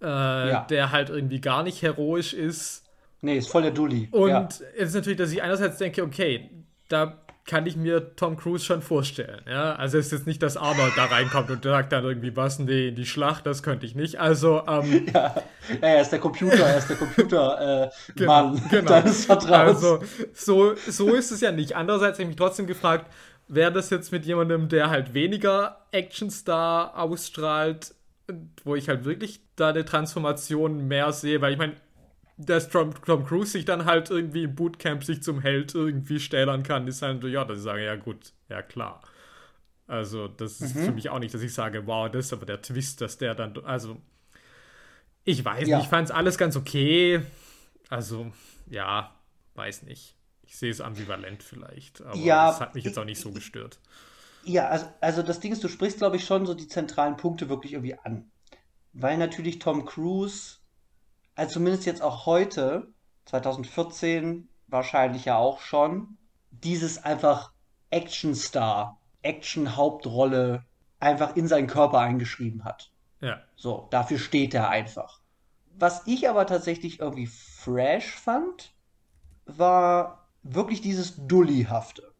äh, 0.00 0.06
ja. 0.06 0.66
der 0.68 0.90
halt 0.90 1.10
irgendwie 1.10 1.40
gar 1.40 1.62
nicht 1.62 1.82
heroisch 1.82 2.32
ist. 2.32 2.83
Nee, 3.24 3.38
ist 3.38 3.48
voll 3.48 3.62
der 3.62 3.70
Dulli. 3.70 4.08
Und 4.10 4.28
ja. 4.28 4.48
es 4.76 4.88
ist 4.88 4.94
natürlich, 4.94 5.18
dass 5.18 5.32
ich 5.32 5.42
einerseits 5.42 5.78
denke, 5.78 6.02
okay, 6.02 6.50
da 6.88 7.24
kann 7.46 7.66
ich 7.66 7.76
mir 7.76 8.16
Tom 8.16 8.36
Cruise 8.36 8.64
schon 8.64 8.82
vorstellen. 8.82 9.40
Ja? 9.46 9.74
Also 9.74 9.98
es 9.98 10.06
ist 10.06 10.12
jetzt 10.12 10.26
nicht, 10.26 10.42
dass 10.42 10.56
Arnold 10.56 10.92
da 10.96 11.06
reinkommt 11.06 11.50
und 11.50 11.64
sagt 11.64 11.92
dann 11.92 12.04
irgendwie, 12.04 12.36
was, 12.36 12.58
nee, 12.58 12.90
die 12.90 13.06
Schlacht, 13.06 13.46
das 13.46 13.62
könnte 13.62 13.86
ich 13.86 13.94
nicht. 13.94 14.20
Also, 14.20 14.62
ähm, 14.66 15.06
ja. 15.14 15.34
ja, 15.68 15.76
er 15.80 16.00
ist 16.02 16.10
der 16.10 16.18
Computer, 16.20 16.66
er 16.66 16.78
ist 16.78 16.88
der 16.88 16.96
Computer-Mann 16.96 17.88
äh, 17.88 17.90
genau, 18.16 18.56
genau. 18.70 18.88
deines 18.88 19.24
Vertrauens. 19.24 19.76
Also, 19.76 20.00
so, 20.34 20.74
so 20.74 21.14
ist 21.14 21.30
es 21.30 21.40
ja 21.40 21.52
nicht. 21.52 21.76
Andererseits 21.76 22.18
habe 22.18 22.24
ich 22.24 22.28
mich 22.28 22.36
trotzdem 22.36 22.66
gefragt, 22.66 23.10
wäre 23.48 23.72
das 23.72 23.90
jetzt 23.90 24.12
mit 24.12 24.24
jemandem, 24.24 24.68
der 24.68 24.90
halt 24.90 25.12
weniger 25.14 25.86
Actionstar 25.92 26.98
ausstrahlt, 26.98 27.94
wo 28.64 28.74
ich 28.74 28.88
halt 28.88 29.04
wirklich 29.04 29.40
da 29.56 29.68
eine 29.68 29.84
Transformation 29.84 30.88
mehr 30.88 31.12
sehe, 31.12 31.40
weil 31.42 31.52
ich 31.52 31.58
meine, 31.58 31.74
dass 32.36 32.68
Tom, 32.68 32.94
Tom 33.04 33.24
Cruise 33.24 33.52
sich 33.52 33.64
dann 33.64 33.84
halt 33.84 34.10
irgendwie 34.10 34.44
im 34.44 34.54
Bootcamp 34.54 35.04
sich 35.04 35.22
zum 35.22 35.40
Held 35.40 35.74
irgendwie 35.74 36.18
stählern 36.18 36.62
kann, 36.62 36.88
ist 36.88 37.02
halt, 37.02 37.22
ja, 37.24 37.44
dass 37.44 37.58
ich 37.58 37.64
sage, 37.64 37.84
ja 37.84 37.96
gut, 37.96 38.32
ja 38.48 38.62
klar. 38.62 39.00
Also, 39.86 40.28
das 40.28 40.60
ist 40.60 40.74
mhm. 40.74 40.84
für 40.84 40.92
mich 40.92 41.10
auch 41.10 41.18
nicht, 41.18 41.34
dass 41.34 41.42
ich 41.42 41.52
sage, 41.52 41.86
wow, 41.86 42.10
das 42.10 42.26
ist 42.26 42.32
aber 42.32 42.46
der 42.46 42.62
Twist, 42.62 43.00
dass 43.00 43.18
der 43.18 43.34
dann, 43.34 43.56
also, 43.64 44.00
ich 45.24 45.44
weiß 45.44 45.68
ja. 45.68 45.76
nicht, 45.76 45.84
ich 45.84 45.90
fand 45.90 46.08
es 46.08 46.14
alles 46.14 46.38
ganz 46.38 46.56
okay. 46.56 47.22
Also, 47.88 48.32
ja, 48.66 49.14
weiß 49.54 49.82
nicht. 49.82 50.16
Ich 50.42 50.56
sehe 50.56 50.70
es 50.70 50.80
ambivalent 50.80 51.42
vielleicht, 51.42 52.02
aber 52.02 52.16
Ja, 52.16 52.50
es 52.50 52.60
hat 52.60 52.74
mich 52.74 52.84
jetzt 52.84 52.98
auch 52.98 53.04
nicht 53.04 53.20
so 53.20 53.32
gestört. 53.32 53.78
ja, 54.44 54.68
also, 54.68 54.86
also 55.00 55.22
das 55.22 55.40
Ding 55.40 55.52
ist, 55.52 55.62
du 55.62 55.68
sprichst, 55.68 55.98
glaube 55.98 56.16
ich, 56.16 56.24
schon 56.24 56.46
so 56.46 56.54
die 56.54 56.68
zentralen 56.68 57.16
Punkte 57.16 57.48
wirklich 57.48 57.72
irgendwie 57.72 57.98
an. 57.98 58.30
Weil 58.92 59.18
natürlich 59.18 59.58
Tom 59.58 59.84
Cruise, 59.84 60.58
also 61.34 61.54
zumindest 61.54 61.86
jetzt 61.86 62.02
auch 62.02 62.26
heute, 62.26 62.92
2014 63.26 64.48
wahrscheinlich 64.68 65.24
ja 65.24 65.36
auch 65.36 65.60
schon, 65.60 66.16
dieses 66.50 67.02
einfach 67.02 67.52
Actionstar, 67.90 68.98
Action-Hauptrolle 69.22 70.64
einfach 71.00 71.36
in 71.36 71.48
seinen 71.48 71.66
Körper 71.66 71.98
eingeschrieben 72.00 72.64
hat. 72.64 72.90
Ja, 73.20 73.40
So, 73.56 73.88
dafür 73.90 74.18
steht 74.18 74.54
er 74.54 74.68
einfach. 74.68 75.20
Was 75.76 76.06
ich 76.06 76.28
aber 76.28 76.46
tatsächlich 76.46 77.00
irgendwie 77.00 77.26
fresh 77.26 78.10
fand, 78.14 78.72
war 79.46 80.28
wirklich 80.42 80.80
dieses 80.80 81.16
Dullihafte. 81.26 82.12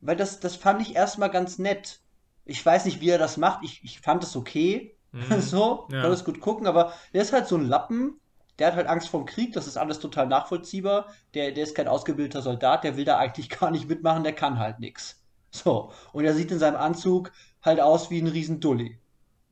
Weil 0.00 0.16
das, 0.16 0.40
das 0.40 0.56
fand 0.56 0.82
ich 0.82 0.94
erstmal 0.94 1.30
ganz 1.30 1.58
nett. 1.58 2.00
Ich 2.44 2.64
weiß 2.64 2.84
nicht, 2.84 3.00
wie 3.00 3.10
er 3.10 3.18
das 3.18 3.36
macht. 3.36 3.62
Ich, 3.64 3.82
ich 3.84 4.00
fand 4.00 4.22
es 4.24 4.36
okay. 4.36 4.96
mhm. 5.12 5.40
So, 5.40 5.88
Ja. 5.90 6.02
kann 6.02 6.12
es 6.12 6.24
gut 6.24 6.40
gucken, 6.40 6.66
aber 6.66 6.92
der 7.14 7.22
ist 7.22 7.32
halt 7.32 7.46
so 7.46 7.56
ein 7.56 7.66
Lappen. 7.66 8.20
Der 8.58 8.68
hat 8.68 8.76
halt 8.76 8.86
Angst 8.86 9.08
vorm 9.08 9.24
Krieg, 9.24 9.52
das 9.52 9.66
ist 9.66 9.76
alles 9.76 9.98
total 9.98 10.26
nachvollziehbar. 10.26 11.06
Der, 11.34 11.52
der 11.52 11.64
ist 11.64 11.74
kein 11.74 11.88
ausgebildeter 11.88 12.42
Soldat, 12.42 12.84
der 12.84 12.96
will 12.96 13.04
da 13.04 13.18
eigentlich 13.18 13.48
gar 13.60 13.70
nicht 13.70 13.88
mitmachen, 13.88 14.24
der 14.24 14.34
kann 14.34 14.58
halt 14.58 14.80
nix. 14.80 15.20
So, 15.50 15.92
und 16.12 16.24
er 16.24 16.34
sieht 16.34 16.50
in 16.50 16.58
seinem 16.58 16.76
Anzug 16.76 17.32
halt 17.62 17.80
aus 17.80 18.10
wie 18.10 18.20
ein 18.20 18.26
Riesendulli. 18.26 18.98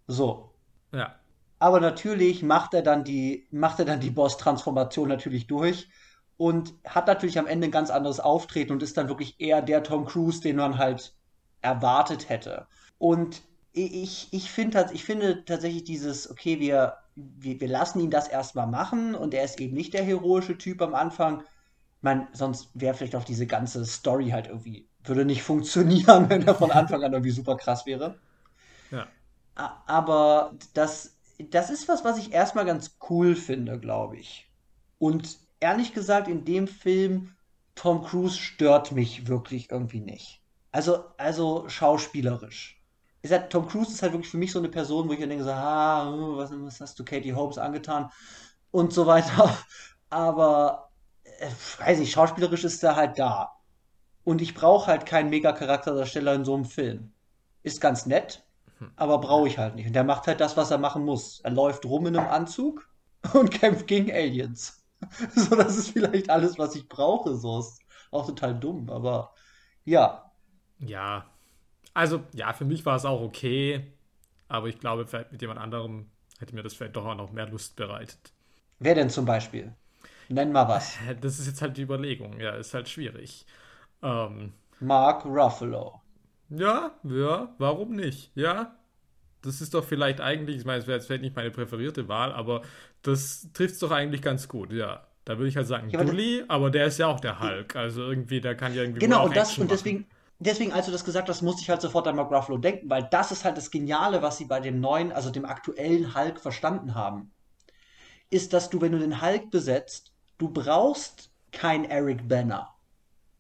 So, 0.07 0.55
ja, 0.93 1.21
aber 1.61 1.79
natürlich 1.79 2.43
macht 2.43 2.73
er 2.75 2.83
dann 2.83 3.05
die, 3.05 3.47
macht 3.51 3.79
er 3.79 3.85
dann 3.85 4.01
die 4.01 4.11
Boss-Transformation 4.11 5.09
natürlich 5.09 5.47
durch 5.47 5.91
und 6.39 6.73
hat 6.87 7.07
natürlich 7.07 7.39
am 7.39 7.47
Ende 7.47 7.69
ein 7.69 7.71
ganz 7.71 7.91
anderes 7.91 8.19
Auftreten 8.19 8.73
und 8.73 8.83
ist 8.83 8.97
dann 8.97 9.09
wirklich 9.09 9.39
eher 9.41 9.61
der 9.61 9.83
Tom 9.83 10.07
Cruise, 10.07 10.41
den 10.41 10.57
man 10.57 10.79
halt 10.79 11.15
erwartet 11.61 12.31
hätte. 12.31 12.67
Und 12.97 13.43
ich, 13.73 14.29
ich 14.33 14.51
finde 14.51 14.89
ich 14.95 15.05
finde 15.05 15.45
tatsächlich 15.45 15.85
dieses, 15.85 16.31
okay, 16.31 16.59
wir, 16.61 16.97
wir, 17.39 17.61
wir 17.61 17.69
lassen 17.69 18.01
ihn 18.01 18.11
das 18.11 18.29
erstmal 18.29 18.67
machen 18.67 19.15
und 19.15 19.35
er 19.35 19.45
ist 19.45 19.61
eben 19.61 19.75
nicht 19.75 19.95
der 19.95 20.05
heroische 20.05 20.59
Typ 20.59 20.83
am 20.83 20.95
Anfang. 20.95 21.43
Man, 22.01 22.29
sonst 22.33 22.71
wäre 22.75 22.95
vielleicht 22.95 23.17
auch 23.17 23.25
diese 23.25 23.47
ganze 23.47 23.85
Story 23.85 24.31
halt 24.31 24.49
irgendwie, 24.49 24.89
würde 25.05 25.25
nicht 25.25 25.43
funktionieren, 25.45 26.29
wenn 26.29 26.47
er 26.47 26.55
von 26.55 26.71
Anfang 26.71 27.03
an 27.05 27.13
irgendwie 27.13 27.31
super 27.33 27.57
krass 27.57 27.87
wäre. 27.87 28.19
ja. 28.91 29.07
Aber 29.55 30.55
das, 30.73 31.19
das 31.51 31.71
ist 31.71 31.87
was, 31.89 32.05
was 32.05 32.17
ich 32.19 32.33
erstmal 32.33 32.65
ganz 32.65 32.97
cool 33.11 33.37
finde, 33.37 33.79
glaube 33.79 34.17
ich. 34.17 34.51
Und 34.99 35.39
ehrlich 35.61 35.93
gesagt, 35.93 36.29
in 36.29 36.45
dem 36.45 36.67
Film, 36.67 37.35
Tom 37.75 38.03
Cruise 38.03 38.39
stört 38.39 38.93
mich 38.93 39.29
wirklich 39.29 39.71
irgendwie 39.71 40.01
nicht. 40.01 40.43
Also, 40.73 41.05
also 41.17 41.69
schauspielerisch. 41.69 42.80
Sag, 43.23 43.51
Tom 43.51 43.69
Cruise 43.69 43.93
ist 43.93 44.03
halt 44.03 44.13
wirklich 44.13 44.31
für 44.31 44.39
mich 44.39 44.53
so 44.53 44.59
eine 44.59 44.69
Person, 44.69 45.09
wo 45.09 45.13
ich 45.13 45.21
dann 45.21 45.29
denke, 45.29 45.45
so, 45.45 45.51
ah, 45.51 46.11
hm, 46.11 46.37
was, 46.37 46.51
was 46.53 46.81
hast 46.81 46.99
du 46.99 47.05
Katie 47.05 47.35
Holmes 47.35 47.59
angetan 47.59 48.11
und 48.71 48.93
so 48.93 49.07
weiter. 49.07 49.57
Aber, 50.11 50.91
äh, 51.25 51.51
weiß 51.79 52.01
ich, 52.01 52.11
schauspielerisch 52.13 52.65
ist 52.65 52.83
er 52.83 52.97
halt 52.97 53.19
da. 53.19 53.53
Und 54.25 54.41
ich 54.43 54.55
brauche 54.55 54.87
halt 54.87 55.07
keinen 55.07 55.31
Mega-Charakterdarsteller 55.31 56.35
in 56.35 56.45
so 56.45 56.55
einem 56.55 56.65
Film. 56.65 57.13
Ist 57.63 57.81
ganz 57.81 58.07
nett, 58.07 58.45
aber 58.97 59.19
brauche 59.19 59.49
ich 59.49 59.59
halt 59.59 59.75
nicht. 59.75 59.87
Und 59.87 59.93
der 59.93 60.05
macht 60.05 60.27
halt 60.27 60.41
das, 60.41 60.57
was 60.57 60.71
er 60.71 60.79
machen 60.79 61.05
muss. 61.05 61.41
Er 61.41 61.51
läuft 61.51 61.85
rum 61.85 62.07
in 62.07 62.17
einem 62.17 62.29
Anzug 62.31 62.89
und 63.35 63.51
kämpft 63.51 63.87
gegen 63.87 64.11
Aliens. 64.11 64.77
So, 65.35 65.57
das 65.57 65.79
ist 65.79 65.91
vielleicht 65.91 66.29
alles, 66.29 66.59
was 66.59 66.77
ich 66.77 66.87
brauche. 66.87 67.35
So 67.35 67.61
ist 67.61 67.81
auch 68.11 68.27
total 68.27 68.59
dumm, 68.59 68.91
aber 68.91 69.33
ja. 69.85 70.31
Ja, 70.79 71.25
also 71.95 72.25
ja, 72.35 72.53
für 72.53 72.65
mich 72.65 72.85
war 72.87 72.97
es 72.97 73.05
auch 73.05 73.21
okay, 73.23 73.93
aber 74.49 74.69
ich 74.69 74.81
glaube, 74.81 75.07
vielleicht 75.07 75.33
mit 75.33 75.43
jemand 75.43 75.61
anderem 75.61 76.11
hätte 76.39 76.55
mir 76.55 76.63
das 76.63 76.75
vielleicht 76.75 76.97
doch 76.97 77.07
auch 77.07 77.17
noch 77.17 77.33
mehr 77.33 77.49
Lust 77.49 77.77
bereitet. 77.77 78.33
Wer 78.81 78.95
denn 78.97 79.11
zum 79.11 79.25
Beispiel? 79.27 79.75
Nenn 80.31 80.53
mal 80.53 80.67
was. 80.69 81.05
Äh, 81.07 81.17
Das 81.17 81.39
ist 81.39 81.47
jetzt 81.47 81.63
halt 81.63 81.77
die 81.77 81.83
Überlegung, 81.83 82.39
ja, 82.41 82.53
ist 82.57 82.75
halt 82.75 82.89
schwierig. 82.89 83.47
Ähm, 84.03 84.55
Mark 84.89 85.25
Ruffalo. 85.25 86.03
ja, 86.49 86.93
ja, 87.05 87.55
warum 87.59 87.95
nicht? 87.97 88.33
Ja, 88.35 88.77
das 89.43 89.61
ist 89.61 89.75
doch 89.75 89.85
vielleicht 89.85 90.21
eigentlich, 90.21 90.59
ich 90.59 90.67
meine, 90.67 90.81
es 90.81 90.87
wäre 90.87 90.99
jetzt 90.99 91.07
vielleicht 91.07 91.23
nicht 91.23 91.37
meine 91.37 91.51
präferierte 91.51 92.09
Wahl, 92.09 92.33
aber 92.33 92.63
das 93.03 93.49
trifft 93.55 93.75
es 93.75 93.81
doch 93.81 93.91
eigentlich 93.93 94.23
ganz 94.23 94.49
gut, 94.49 94.73
ja. 94.73 95.07
Da 95.25 95.39
würde 95.39 95.49
ich 95.49 95.57
halt 95.57 95.69
sagen, 95.69 95.93
Ja, 95.93 96.01
aber 96.01 96.15
Dully, 96.15 96.45
aber 96.49 96.71
der 96.71 96.87
ist 96.87 96.99
ja 96.99 97.07
auch 97.09 97.21
der 97.21 97.41
Hulk, 97.41 97.77
also 97.77 98.03
irgendwie, 98.05 98.41
der 98.41 98.57
kann 98.57 98.75
ja 98.75 98.83
irgendwie 98.83 99.01
Genau, 99.01 99.25
auch 99.25 99.27
und 99.27 99.35
das, 99.37 99.59
und 99.59 99.71
machen. 99.71 99.97
Deswegen, 100.41 100.73
als 100.73 100.87
du 100.87 100.93
das 100.93 101.05
gesagt 101.05 101.29
hast, 101.29 101.43
musste 101.43 101.63
ich 101.63 101.71
halt 101.71 101.81
sofort 101.81 102.09
an 102.09 102.17
Mark 102.17 102.33
Ruffalo 102.33 102.59
denken, 102.59 102.91
weil 102.91 103.05
das 103.11 103.31
ist 103.31 103.45
halt 103.45 103.57
das 103.57 103.71
Geniale, 103.71 104.23
was 104.23 104.39
sie 104.39 104.47
bei 104.47 104.61
dem 104.61 104.81
neuen, 104.81 105.13
also 105.13 105.31
dem 105.31 105.45
aktuellen 105.45 106.15
Hulk 106.15 106.41
verstanden 106.41 106.95
haben. 106.95 107.33
Ist, 108.31 108.53
dass 108.53 108.71
du, 108.71 108.81
wenn 108.81 108.93
du 108.93 108.99
den 108.99 109.23
Hulk 109.23 109.51
besetzt, 109.51 110.13
du 110.39 110.49
brauchst 110.49 111.31
kein 111.53 111.85
Eric 111.85 112.29
Banner. 112.29 112.75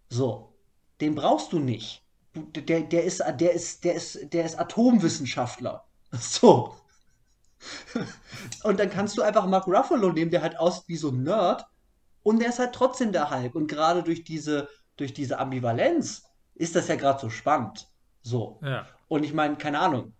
So. 0.08 0.54
Den 1.00 1.14
brauchst 1.14 1.52
du 1.52 1.58
nicht. 1.58 2.04
Der, 2.34 2.82
der 2.82 3.04
ist, 3.04 3.22
der 3.40 3.52
ist, 3.52 3.84
der 3.84 3.94
ist, 3.94 4.32
der 4.32 4.44
ist 4.44 4.58
Atomwissenschaftler. 4.58 5.84
So. 6.18 6.74
Und 8.64 8.80
dann 8.80 8.90
kannst 8.90 9.16
du 9.16 9.22
einfach 9.22 9.46
Mark 9.46 9.68
Ruffalo 9.68 10.10
nehmen, 10.10 10.30
der 10.30 10.42
halt 10.42 10.58
aussieht 10.58 10.88
wie 10.88 10.96
so 10.96 11.10
ein 11.10 11.22
Nerd. 11.22 11.64
Und 12.22 12.40
der 12.40 12.48
ist 12.48 12.58
halt 12.58 12.74
trotzdem 12.74 13.12
der 13.12 13.30
Hulk. 13.30 13.54
Und 13.54 13.68
gerade 13.68 14.02
durch 14.02 14.24
diese, 14.24 14.68
durch 14.96 15.14
diese 15.14 15.38
Ambivalenz 15.38 16.24
ist 16.60 16.76
das 16.76 16.88
ja 16.88 16.96
gerade 16.96 17.18
so 17.18 17.30
spannend. 17.30 17.88
So. 18.22 18.60
Ja, 18.62 18.86
Und 19.08 19.24
ich 19.24 19.32
meine, 19.32 19.56
keine 19.56 19.80
Ahnung. 19.80 20.12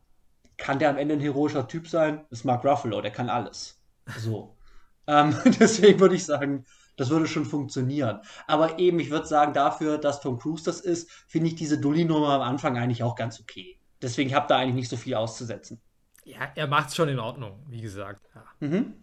Kann 0.57 0.78
der 0.78 0.91
am 0.91 0.99
Ende 0.99 1.14
ein 1.14 1.20
heroischer 1.20 1.68
Typ 1.68 1.88
sein? 1.88 2.24
Das 2.30 2.41
ist 2.41 2.45
Mark 2.45 2.64
Ruffalo, 2.64 3.01
der 3.01 3.11
kann 3.11 3.28
alles. 3.28 3.80
So. 4.18 4.57
ähm, 5.07 5.36
deswegen 5.61 6.01
würde 6.01 6.14
ich 6.14 6.24
sagen, 6.24 6.64
das 6.97 7.11
würde 7.11 7.26
schon 7.26 7.45
funktionieren. 7.45 8.20
Aber 8.47 8.78
eben, 8.78 9.01
ich 9.01 9.11
würde 9.11 9.26
sagen, 9.26 9.53
dafür, 9.53 9.99
dass 9.99 10.20
Tom 10.20 10.38
Cruise 10.38 10.64
das 10.64 10.80
ist, 10.80 11.11
finde 11.28 11.49
ich 11.49 11.57
diese 11.57 11.78
Dulli-Nummer 11.78 12.30
am 12.30 12.43
Anfang 12.43 12.76
eigentlich 12.78 13.03
auch 13.03 13.16
ganz 13.16 13.41
okay. 13.41 13.78
Deswegen 14.01 14.34
habe 14.34 14.49
da 14.49 14.57
eigentlich 14.57 14.74
nicht 14.74 14.88
so 14.88 14.97
viel 14.97 15.14
auszusetzen. 15.14 15.80
ja 16.24 16.51
er 16.55 16.66
macht 16.66 16.88
es 16.88 16.97
schon 16.97 17.09
in 17.11 17.18
Ordnung, 17.18 17.62
wie 17.68 17.82
gesagt. 17.82 18.26
Ja. 18.34 18.45
Mhm. 18.61 18.95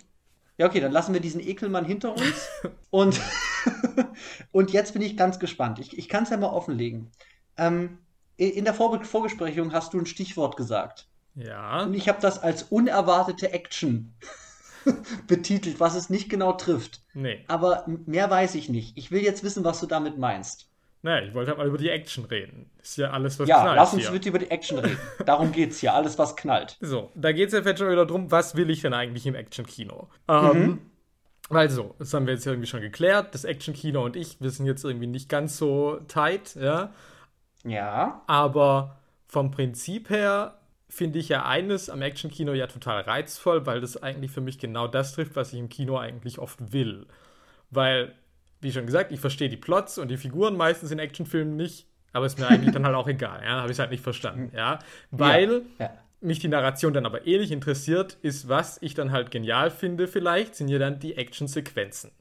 Ja, 0.58 0.66
okay, 0.66 0.80
dann 0.80 0.92
lassen 0.92 1.14
wir 1.14 1.22
diesen 1.22 1.40
Ekelmann 1.40 1.86
hinter 1.86 2.14
uns. 2.14 2.48
Und, 2.90 3.22
und 4.52 4.72
jetzt 4.72 4.94
bin 4.94 5.02
ich 5.02 5.18
ganz 5.18 5.40
gespannt. 5.40 5.80
Ich, 5.80 5.98
ich 5.98 6.10
kann 6.10 6.24
es 6.24 6.30
ja 6.30 6.38
mal 6.38 6.48
offenlegen. 6.50 7.12
Ähm, 7.58 8.00
in 8.38 8.66
der 8.66 8.74
Vorbe 8.74 9.04
Vorgesprächung 9.04 9.74
hast 9.74 9.94
du 9.94 10.00
ein 10.00 10.06
Stichwort 10.06 10.58
gesagt. 10.58 11.08
Ja, 11.36 11.84
Und 11.84 11.94
ich 11.94 12.08
habe 12.10 12.20
das 12.22 12.42
als 12.42 12.64
unerwartete 12.64 13.52
Action 13.52 14.14
betitelt, 15.28 15.80
was 15.80 15.96
es 15.96 16.10
nicht 16.10 16.30
genau 16.30 16.54
trifft. 16.54 17.02
nee. 17.14 17.44
Aber 17.48 17.86
mehr 18.06 18.30
weiß 18.30 18.56
ich 18.56 18.70
nicht. 18.70 18.98
Ich 18.98 19.12
will 19.12 19.22
jetzt 19.22 19.44
wissen, 19.44 19.64
was 19.64 19.80
du 19.80 19.86
damit 19.88 20.18
meinst. 20.18 20.70
Naja, 21.04 21.26
ich 21.28 21.34
wollte 21.36 21.50
halt 21.52 21.60
mal 21.60 21.68
über 21.68 21.78
die 21.78 21.90
Action 21.90 22.26
reden. 22.26 22.72
Ist 22.82 22.98
ja 22.98 23.12
alles, 23.12 23.40
was 23.40 23.48
Ja, 23.48 23.62
knallt 23.62 23.76
lass 23.78 23.94
uns 23.94 24.04
hier. 24.04 24.12
bitte 24.12 24.30
über 24.30 24.40
die 24.40 24.50
Action 24.50 24.80
reden. 24.80 24.98
Darum 25.26 25.52
geht's 25.52 25.80
hier. 25.80 25.94
Alles, 25.94 26.18
was 26.18 26.36
knallt. 26.36 26.78
So, 26.82 27.12
da 27.16 27.32
geht 27.32 27.48
es 27.48 27.54
ja 27.54 27.62
vielleicht 27.62 27.78
schon 27.80 27.90
wieder 27.92 28.06
darum, 28.06 28.32
was 28.32 28.56
will 28.56 28.70
ich 28.72 28.82
denn 28.82 28.94
eigentlich 28.94 29.26
im 29.28 29.36
Action-Kino? 29.36 30.10
Ähm, 30.28 30.80
Weil 31.50 31.70
so, 31.70 31.96
das 32.00 32.14
haben 32.14 32.28
wir 32.28 32.34
jetzt 32.34 32.46
irgendwie 32.46 32.68
schon 32.68 32.82
geklärt. 32.82 33.34
Das 33.34 33.46
Action-Kino 33.46 34.04
und 34.04 34.16
ich, 34.16 34.42
wir 34.42 34.50
sind 34.50 34.66
jetzt 34.66 34.84
irgendwie 34.84 35.08
nicht 35.08 35.30
ganz 35.30 35.58
so 35.58 36.00
tight, 36.08 36.56
ja. 36.56 36.92
Ja. 37.64 38.22
Aber 38.28 38.98
vom 39.28 39.52
Prinzip 39.52 40.10
her 40.10 40.58
finde 40.90 41.20
ich 41.20 41.30
ja 41.30 41.46
eines 41.46 41.90
am 41.90 42.02
Action-Kino 42.02 42.54
ja 42.54 42.68
total 42.68 43.02
reizvoll, 43.02 43.66
weil 43.66 43.82
das 43.82 44.02
eigentlich 44.02 44.32
für 44.32 44.42
mich 44.42 44.58
genau 44.60 44.88
das 44.88 45.14
trifft, 45.14 45.36
was 45.36 45.54
ich 45.54 45.60
im 45.60 45.70
Kino 45.70 45.98
eigentlich 45.98 46.40
oft 46.40 46.72
will. 46.74 47.08
Weil, 47.70 48.14
wie 48.62 48.72
schon 48.72 48.86
gesagt, 48.86 49.12
ich 49.12 49.20
verstehe 49.20 49.50
die 49.50 49.58
Plots 49.58 49.98
und 49.98 50.10
die 50.10 50.18
Figuren 50.18 50.56
meistens 50.56 50.92
in 50.92 51.00
Actionfilmen 51.00 51.56
nicht, 51.58 51.88
aber 52.14 52.26
ist 52.26 52.40
mir 52.40 52.48
eigentlich 52.48 52.72
dann 52.74 52.86
halt 52.86 52.96
auch 52.96 53.08
egal, 53.08 53.42
ja, 53.44 53.62
habe 53.62 53.72
ich 53.72 53.80
halt 53.80 53.92
nicht 53.92 54.04
verstanden, 54.04 54.56
ja. 54.56 54.80
Weil 55.12 55.64
Ja. 55.80 55.92
Mich 56.22 56.40
die 56.40 56.48
Narration 56.48 56.94
dann 56.94 57.06
aber 57.06 57.28
ähnlich 57.28 57.52
interessiert, 57.52 58.18
ist, 58.22 58.50
was 58.50 58.82
ich 58.82 58.94
dann 58.94 59.12
halt 59.12 59.32
genial 59.32 59.70
finde, 59.72 60.08
vielleicht, 60.08 60.56
sind 60.56 60.68
ja 60.70 60.80
dann 60.80 61.00
die 61.00 61.16
Action-Sequenzen. 61.18 62.12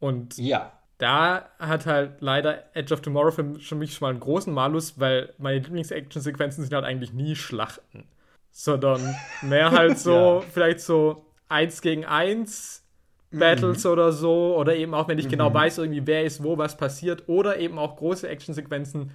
Und 0.00 0.36
Ja. 0.38 0.72
da 0.98 1.50
hat 1.58 1.86
halt 1.86 2.20
leider 2.20 2.64
Edge 2.76 2.94
of 2.94 3.00
Tomorrow 3.00 3.30
für, 3.32 3.54
für 3.60 3.74
mich 3.74 3.94
schon 3.94 4.06
mal 4.06 4.10
einen 4.10 4.20
großen 4.20 4.52
Malus, 4.52 4.98
weil 5.00 5.32
meine 5.38 5.58
Lieblings-Action-Sequenzen 5.60 6.64
sind 6.64 6.74
halt 6.74 6.84
eigentlich 6.84 7.12
nie 7.12 7.34
Schlachten, 7.36 8.04
sondern 8.50 9.14
mehr 9.42 9.70
halt 9.70 9.98
so, 9.98 10.10
Ja. 10.44 10.50
vielleicht 10.52 10.80
so 10.80 11.26
eins 11.48 11.80
gegen 11.82 12.04
eins 12.04 12.84
Battles 13.30 13.84
oder 13.86 14.12
so, 14.12 14.56
oder 14.56 14.76
eben 14.76 14.94
auch, 14.94 15.08
wenn 15.08 15.18
ich 15.18 15.28
genau 15.28 15.52
weiß, 15.52 15.78
irgendwie 15.78 16.06
wer 16.06 16.24
ist 16.24 16.42
wo, 16.44 16.56
was 16.58 16.76
passiert, 16.76 17.24
oder 17.28 17.58
eben 17.58 17.78
auch 17.78 17.96
große 17.96 18.28
Action-Sequenzen, 18.28 19.10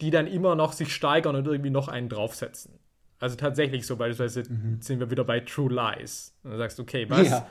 die 0.00 0.10
dann 0.10 0.26
immer 0.26 0.54
noch 0.54 0.72
sich 0.72 0.94
steigern 0.94 1.36
und 1.36 1.46
irgendwie 1.46 1.70
noch 1.70 1.88
einen 1.88 2.08
draufsetzen. 2.08 2.78
Also 3.20 3.36
tatsächlich 3.36 3.86
so, 3.86 3.96
beispielsweise 3.96 4.44
sind 4.80 5.00
wir 5.00 5.10
wieder 5.10 5.24
bei 5.24 5.40
True 5.40 5.72
Lies. 5.72 6.34
Und 6.44 6.52
du 6.52 6.58
sagst, 6.58 6.78
okay, 6.78 7.06
was? 7.08 7.28
Ja. 7.28 7.46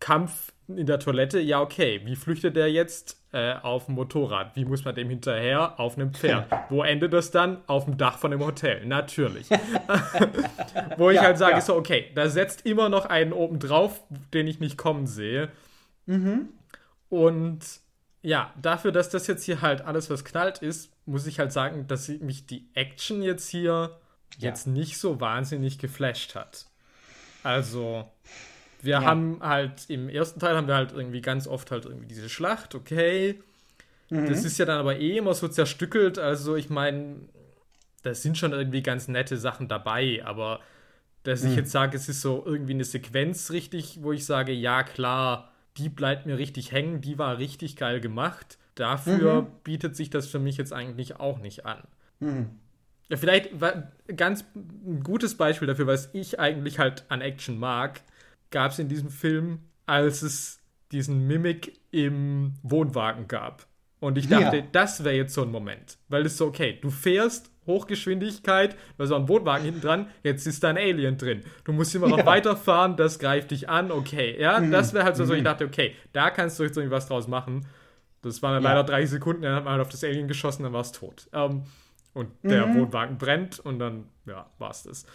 Kampf 0.00 0.52
in 0.68 0.86
der 0.86 1.00
Toilette, 1.00 1.40
ja, 1.40 1.60
okay. 1.60 2.00
Wie 2.04 2.14
flüchtet 2.14 2.56
er 2.56 2.70
jetzt 2.70 3.18
äh, 3.32 3.54
auf 3.54 3.86
dem 3.86 3.94
Motorrad? 3.94 4.54
Wie 4.54 4.64
muss 4.64 4.84
man 4.84 4.94
dem 4.94 5.08
hinterher? 5.08 5.80
Auf 5.80 5.96
einem 5.96 6.12
Pferd. 6.12 6.46
Wo 6.68 6.82
endet 6.82 7.12
das 7.12 7.30
dann? 7.30 7.58
Auf 7.66 7.86
dem 7.86 7.96
Dach 7.96 8.18
von 8.18 8.30
dem 8.30 8.44
Hotel. 8.44 8.84
Natürlich. 8.84 9.48
Wo 10.96 11.10
ich 11.10 11.16
ja, 11.16 11.22
halt 11.22 11.38
sage, 11.38 11.54
ja. 11.54 11.60
so, 11.60 11.74
okay, 11.74 12.10
da 12.14 12.28
setzt 12.28 12.66
immer 12.66 12.88
noch 12.88 13.06
einen 13.06 13.32
oben 13.32 13.58
drauf, 13.58 14.02
den 14.34 14.46
ich 14.46 14.60
nicht 14.60 14.76
kommen 14.76 15.06
sehe. 15.06 15.48
Mhm. 16.06 16.50
Und 17.08 17.60
ja, 18.22 18.52
dafür, 18.60 18.92
dass 18.92 19.08
das 19.08 19.26
jetzt 19.26 19.44
hier 19.44 19.62
halt 19.62 19.82
alles, 19.82 20.10
was 20.10 20.24
knallt 20.24 20.58
ist, 20.58 20.92
muss 21.06 21.26
ich 21.26 21.38
halt 21.38 21.52
sagen, 21.52 21.86
dass 21.86 22.08
mich 22.08 22.46
die 22.46 22.68
Action 22.74 23.22
jetzt 23.22 23.48
hier 23.48 23.98
ja. 24.38 24.48
jetzt 24.48 24.66
nicht 24.66 24.98
so 24.98 25.20
wahnsinnig 25.20 25.78
geflasht 25.78 26.34
hat. 26.34 26.66
Also, 27.42 28.08
wir 28.82 28.92
ja. 28.92 29.02
haben 29.02 29.38
halt 29.40 29.88
im 29.88 30.08
ersten 30.08 30.40
Teil 30.40 30.56
haben 30.56 30.68
wir 30.68 30.74
halt 30.74 30.92
irgendwie 30.92 31.20
ganz 31.20 31.46
oft 31.46 31.70
halt 31.70 31.86
irgendwie 31.86 32.06
diese 32.06 32.28
Schlacht, 32.28 32.74
okay. 32.74 33.40
Mhm. 34.10 34.26
Das 34.26 34.44
ist 34.44 34.58
ja 34.58 34.64
dann 34.64 34.78
aber 34.78 34.98
eh 34.98 35.18
immer 35.18 35.34
so 35.34 35.48
zerstückelt. 35.48 36.18
Also, 36.18 36.56
ich 36.56 36.70
meine, 36.70 37.16
da 38.02 38.14
sind 38.14 38.38
schon 38.38 38.52
irgendwie 38.52 38.82
ganz 38.82 39.08
nette 39.08 39.36
Sachen 39.36 39.68
dabei, 39.68 40.22
aber 40.24 40.60
dass 41.22 41.42
mhm. 41.42 41.50
ich 41.50 41.56
jetzt 41.56 41.72
sage, 41.72 41.96
es 41.96 42.08
ist 42.08 42.20
so 42.20 42.42
irgendwie 42.44 42.72
eine 42.72 42.84
Sequenz 42.84 43.50
richtig, 43.50 43.98
wo 44.02 44.12
ich 44.12 44.24
sage, 44.24 44.52
ja 44.52 44.82
klar, 44.82 45.52
die 45.76 45.88
bleibt 45.88 46.26
mir 46.26 46.38
richtig 46.38 46.72
hängen, 46.72 47.00
die 47.00 47.18
war 47.18 47.38
richtig 47.38 47.76
geil 47.76 48.00
gemacht. 48.00 48.58
Dafür 48.74 49.42
mhm. 49.42 49.46
bietet 49.64 49.96
sich 49.96 50.10
das 50.10 50.26
für 50.26 50.38
mich 50.38 50.56
jetzt 50.56 50.72
eigentlich 50.72 51.16
auch 51.16 51.38
nicht 51.38 51.66
an. 51.66 51.82
Mhm. 52.20 52.50
Ja, 53.08 53.16
vielleicht 53.16 53.50
ganz 54.16 54.44
ein 54.54 55.02
gutes 55.02 55.36
Beispiel 55.36 55.66
dafür, 55.66 55.86
was 55.86 56.10
ich 56.12 56.38
eigentlich 56.38 56.78
halt 56.78 57.04
an 57.08 57.20
Action 57.20 57.58
mag, 57.58 58.02
gab 58.50 58.72
es 58.72 58.78
in 58.78 58.88
diesem 58.88 59.10
Film, 59.10 59.60
als 59.86 60.22
es 60.22 60.60
diesen 60.92 61.26
Mimik 61.26 61.78
im 61.90 62.54
Wohnwagen 62.62 63.28
gab. 63.28 63.66
Und 64.00 64.16
ich 64.16 64.28
dachte, 64.28 64.58
ja. 64.58 64.64
das 64.72 65.02
wäre 65.04 65.16
jetzt 65.16 65.34
so 65.34 65.42
ein 65.42 65.50
Moment. 65.50 65.98
Weil 66.08 66.24
es 66.26 66.36
so, 66.36 66.46
okay, 66.46 66.78
du 66.80 66.90
fährst 66.90 67.50
Hochgeschwindigkeit, 67.66 68.76
da 68.96 69.04
ist 69.04 69.10
auch 69.10 69.18
ein 69.18 69.28
Wohnwagen 69.28 69.64
hinten 69.64 69.80
dran, 69.80 70.06
jetzt 70.22 70.46
ist 70.46 70.62
da 70.62 70.70
ein 70.70 70.76
Alien 70.76 71.18
drin. 71.18 71.42
Du 71.64 71.72
musst 71.72 71.94
immer 71.94 72.08
noch 72.08 72.18
ja. 72.18 72.26
weiterfahren, 72.26 72.96
das 72.96 73.18
greift 73.18 73.50
dich 73.50 73.68
an, 73.68 73.90
okay. 73.90 74.40
Ja, 74.40 74.60
mhm. 74.60 74.70
das 74.70 74.94
wäre 74.94 75.04
halt 75.04 75.16
so, 75.16 75.24
so, 75.24 75.34
ich 75.34 75.40
mhm. 75.40 75.46
dachte, 75.46 75.64
okay, 75.64 75.94
da 76.12 76.30
kannst 76.30 76.58
du 76.58 76.64
jetzt 76.64 76.76
irgendwie 76.76 76.94
was 76.94 77.08
draus 77.08 77.28
machen. 77.28 77.66
Das 78.22 78.42
waren 78.42 78.54
dann 78.54 78.62
ja. 78.62 78.70
leider 78.70 78.84
30 78.84 79.10
Sekunden, 79.10 79.42
dann 79.42 79.54
hat 79.54 79.64
man 79.64 79.74
halt 79.74 79.82
auf 79.82 79.90
das 79.90 80.02
Alien 80.02 80.28
geschossen, 80.28 80.62
dann 80.62 80.72
war 80.72 80.80
es 80.80 80.92
tot. 80.92 81.28
Ähm, 81.32 81.64
und 82.14 82.30
der 82.42 82.66
mhm. 82.66 82.80
Wohnwagen 82.80 83.18
brennt 83.18 83.60
und 83.60 83.78
dann, 83.78 84.06
ja, 84.26 84.46
war 84.58 84.70
es 84.70 84.82
das. 84.82 85.06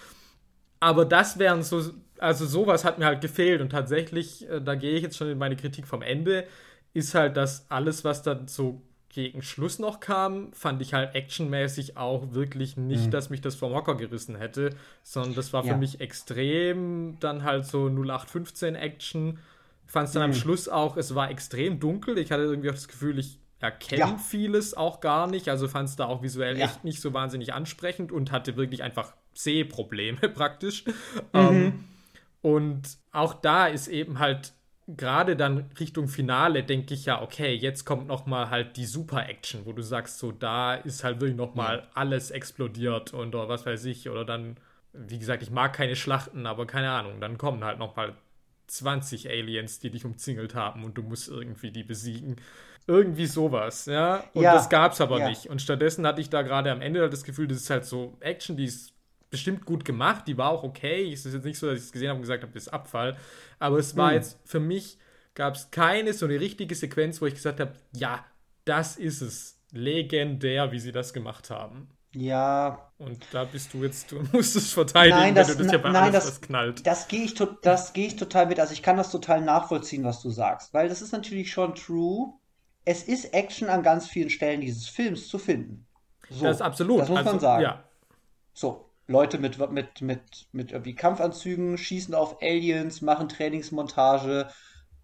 Aber 0.79 1.05
das 1.05 1.39
wären 1.39 1.63
so, 1.63 1.81
also 2.17 2.45
sowas 2.45 2.83
hat 2.83 2.99
mir 2.99 3.05
halt 3.05 3.21
gefehlt 3.21 3.61
und 3.61 3.69
tatsächlich, 3.69 4.49
äh, 4.49 4.61
da 4.61 4.75
gehe 4.75 4.95
ich 4.95 5.03
jetzt 5.03 5.17
schon 5.17 5.29
in 5.29 5.37
meine 5.37 5.55
Kritik 5.55 5.87
vom 5.87 6.01
Ende, 6.01 6.45
ist 6.93 7.15
halt, 7.15 7.37
dass 7.37 7.69
alles, 7.69 8.03
was 8.03 8.21
dann 8.21 8.47
so 8.47 8.81
gegen 9.13 9.43
Schluss 9.43 9.77
noch 9.77 9.99
kam, 9.99 10.51
fand 10.53 10.81
ich 10.81 10.93
halt 10.93 11.13
actionmäßig 11.13 11.97
auch 11.97 12.33
wirklich 12.33 12.77
nicht, 12.77 13.05
mhm. 13.05 13.11
dass 13.11 13.29
mich 13.29 13.41
das 13.41 13.55
vom 13.55 13.73
Hocker 13.73 13.95
gerissen 13.95 14.35
hätte, 14.35 14.71
sondern 15.03 15.35
das 15.35 15.53
war 15.53 15.63
ja. 15.63 15.73
für 15.73 15.79
mich 15.79 16.01
extrem 16.01 17.17
dann 17.19 17.43
halt 17.43 17.65
so 17.65 17.87
0815 17.87 18.75
Action. 18.75 19.37
Fand 19.85 20.07
es 20.07 20.13
dann 20.13 20.23
mhm. 20.23 20.33
am 20.33 20.33
Schluss 20.33 20.67
auch, 20.67 20.97
es 20.97 21.13
war 21.13 21.29
extrem 21.29 21.79
dunkel. 21.79 22.17
Ich 22.17 22.31
hatte 22.31 22.43
irgendwie 22.43 22.69
auch 22.69 22.75
das 22.75 22.87
Gefühl, 22.87 23.19
ich 23.19 23.39
erkenne 23.63 23.99
ja. 23.99 24.17
vieles 24.17 24.75
auch 24.75 24.99
gar 24.99 25.27
nicht. 25.27 25.47
Also 25.49 25.67
fand 25.67 25.89
es 25.89 25.95
da 25.95 26.05
auch 26.05 26.21
visuell 26.21 26.57
ja. 26.57 26.65
echt 26.65 26.83
nicht 26.83 27.01
so 27.01 27.13
wahnsinnig 27.13 27.53
ansprechend 27.53 28.11
und 28.11 28.31
hatte 28.31 28.57
wirklich 28.57 28.83
einfach 28.83 29.13
Sehprobleme 29.33 30.19
praktisch. 30.33 30.85
Mhm. 30.85 30.91
Ähm, 31.33 31.83
und 32.41 32.97
auch 33.13 33.33
da 33.33 33.67
ist 33.67 33.87
eben 33.87 34.19
halt 34.19 34.53
gerade 34.85 35.37
dann 35.37 35.71
Richtung 35.79 36.09
Finale 36.09 36.61
denke 36.63 36.93
ich 36.93 37.05
ja, 37.05 37.21
okay, 37.21 37.53
jetzt 37.55 37.85
kommt 37.85 38.07
noch 38.07 38.25
mal 38.25 38.49
halt 38.49 38.75
die 38.75 38.85
Super-Action, 38.85 39.65
wo 39.65 39.71
du 39.71 39.81
sagst, 39.81 40.19
so 40.19 40.33
da 40.33 40.75
ist 40.75 41.05
halt 41.05 41.21
wirklich 41.21 41.37
noch 41.37 41.55
mal 41.55 41.87
alles 41.93 42.31
explodiert 42.31 43.13
und 43.13 43.33
oder 43.33 43.47
was 43.47 43.65
weiß 43.65 43.85
ich 43.85 44.09
oder 44.09 44.25
dann, 44.25 44.57
wie 44.91 45.19
gesagt, 45.19 45.41
ich 45.41 45.51
mag 45.51 45.71
keine 45.71 45.95
Schlachten, 45.95 46.45
aber 46.45 46.67
keine 46.67 46.91
Ahnung, 46.91 47.21
dann 47.21 47.37
kommen 47.37 47.63
halt 47.63 47.79
noch 47.79 47.95
mal 47.95 48.13
20 48.67 49.29
Aliens, 49.29 49.79
die 49.79 49.89
dich 49.89 50.03
umzingelt 50.03 50.53
haben 50.53 50.83
und 50.83 50.97
du 50.97 51.03
musst 51.03 51.29
irgendwie 51.29 51.71
die 51.71 51.83
besiegen. 51.83 52.35
Irgendwie 52.85 53.25
sowas, 53.25 53.85
ja. 53.85 54.23
Und 54.33 54.43
ja, 54.43 54.53
das 54.53 54.69
gab's 54.69 54.99
aber 54.99 55.19
ja. 55.19 55.29
nicht. 55.29 55.47
Und 55.47 55.61
stattdessen 55.61 56.05
hatte 56.05 56.21
ich 56.21 56.29
da 56.29 56.41
gerade 56.41 56.71
am 56.71 56.81
Ende 56.81 57.01
halt 57.01 57.13
das 57.13 57.23
Gefühl, 57.23 57.47
das 57.47 57.57
ist 57.57 57.69
halt 57.69 57.85
so 57.85 58.17
Action, 58.19 58.57
die 58.57 58.65
ist 58.65 58.93
bestimmt 59.29 59.65
gut 59.65 59.85
gemacht, 59.85 60.27
die 60.27 60.37
war 60.37 60.49
auch 60.49 60.63
okay. 60.63 61.11
Es 61.11 61.25
ist 61.25 61.33
jetzt 61.33 61.45
nicht 61.45 61.57
so, 61.57 61.67
dass 61.67 61.79
ich 61.79 61.85
es 61.85 61.91
gesehen 61.91 62.09
habe 62.09 62.17
und 62.17 62.23
gesagt 62.23 62.43
habe, 62.43 62.53
das 62.53 62.63
ist 62.63 62.73
Abfall. 62.73 63.17
Aber 63.59 63.77
es 63.79 63.95
war 63.95 64.09
hm. 64.09 64.17
jetzt 64.17 64.37
für 64.43 64.59
mich, 64.59 64.97
gab 65.33 65.55
es 65.55 65.71
keine 65.71 66.13
so 66.13 66.25
eine 66.25 66.39
richtige 66.39 66.75
Sequenz, 66.75 67.21
wo 67.21 67.25
ich 67.25 67.33
gesagt 67.33 67.59
habe, 67.59 67.73
ja, 67.93 68.23
das 68.65 68.97
ist 68.97 69.21
es. 69.21 69.59
Legendär, 69.71 70.71
wie 70.71 70.79
sie 70.79 70.91
das 70.91 71.13
gemacht 71.13 71.49
haben. 71.49 71.89
Ja. 72.13 72.91
Und 72.99 73.25
da 73.31 73.43
bist 73.43 73.73
du 73.73 73.83
jetzt, 73.83 74.11
du 74.11 74.21
musst 74.31 74.55
es 74.55 74.71
verteidigen, 74.71 75.17
nein, 75.17 75.35
das, 75.35 75.49
wenn 75.49 75.57
du 75.57 75.63
das 75.63 75.71
ja 75.71 75.77
bei 75.79 75.89
nein, 75.89 76.03
alles 76.13 76.25
das, 76.25 76.41
knallt. 76.41 76.85
Das 76.85 77.07
gehe 77.07 77.23
ich, 77.23 77.35
geh 77.93 78.05
ich 78.05 78.15
total 78.15 78.45
mit. 78.45 78.59
Also 78.59 78.73
ich 78.73 78.83
kann 78.83 78.97
das 78.97 79.11
total 79.11 79.41
nachvollziehen, 79.41 80.03
was 80.03 80.21
du 80.21 80.29
sagst. 80.29 80.73
Weil 80.73 80.89
das 80.89 81.01
ist 81.01 81.11
natürlich 81.11 81.51
schon 81.51 81.75
true. 81.75 82.33
Es 82.85 83.03
ist 83.03 83.33
Action 83.33 83.69
an 83.69 83.83
ganz 83.83 84.07
vielen 84.07 84.29
Stellen 84.29 84.61
dieses 84.61 84.87
Films 84.87 85.27
zu 85.27 85.37
finden. 85.37 85.85
So, 86.29 86.45
das 86.45 86.57
ist 86.57 86.61
absolut. 86.61 87.01
Das 87.01 87.09
muss 87.09 87.19
also, 87.19 87.29
man 87.31 87.39
sagen. 87.39 87.63
Ja. 87.63 87.83
So, 88.53 88.89
Leute 89.07 89.37
mit, 89.37 89.57
mit, 89.71 90.01
mit, 90.01 90.47
mit 90.51 90.71
irgendwie 90.71 90.95
Kampfanzügen 90.95 91.77
schießen 91.77 92.15
auf 92.15 92.41
Aliens, 92.41 93.01
machen 93.01 93.29
Trainingsmontage 93.29 94.47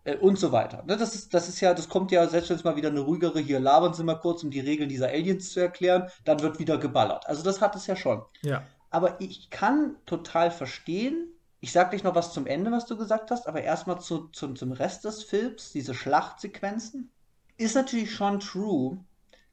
äh, 0.05 0.15
und 0.15 0.39
so 0.39 0.51
weiter. 0.51 0.83
Ne, 0.87 0.97
das, 0.97 1.15
ist, 1.15 1.33
das 1.33 1.49
ist 1.49 1.59
ja, 1.59 1.73
das 1.73 1.89
kommt 1.89 2.11
ja, 2.11 2.27
selbst 2.27 2.49
wenn 2.49 2.57
es 2.57 2.63
mal 2.63 2.75
wieder 2.75 2.89
eine 2.89 3.01
ruhigere, 3.01 3.39
hier 3.39 3.59
labern 3.59 3.93
sie 3.93 4.03
mal 4.03 4.15
kurz, 4.15 4.43
um 4.43 4.51
die 4.51 4.59
Regeln 4.59 4.89
dieser 4.89 5.09
Aliens 5.09 5.51
zu 5.51 5.59
erklären, 5.59 6.09
dann 6.23 6.41
wird 6.41 6.59
wieder 6.59 6.77
geballert. 6.77 7.27
Also 7.27 7.43
das 7.43 7.61
hat 7.61 7.75
es 7.75 7.87
ja 7.87 7.95
schon. 7.95 8.23
Ja. 8.41 8.63
Aber 8.89 9.19
ich 9.19 9.49
kann 9.49 9.95
total 10.05 10.51
verstehen, 10.51 11.27
ich 11.59 11.73
sag 11.73 11.89
gleich 11.89 12.03
noch 12.03 12.15
was 12.15 12.33
zum 12.33 12.47
Ende, 12.47 12.71
was 12.71 12.85
du 12.85 12.97
gesagt 12.97 13.31
hast, 13.31 13.47
aber 13.47 13.61
erstmal 13.61 13.99
zu, 13.99 14.29
zu, 14.29 14.53
zum 14.53 14.71
Rest 14.71 15.03
des 15.03 15.23
Films, 15.23 15.71
diese 15.71 15.93
Schlachtsequenzen, 15.93 17.11
ist 17.59 17.75
natürlich 17.75 18.13
schon 18.13 18.39
true, 18.39 18.97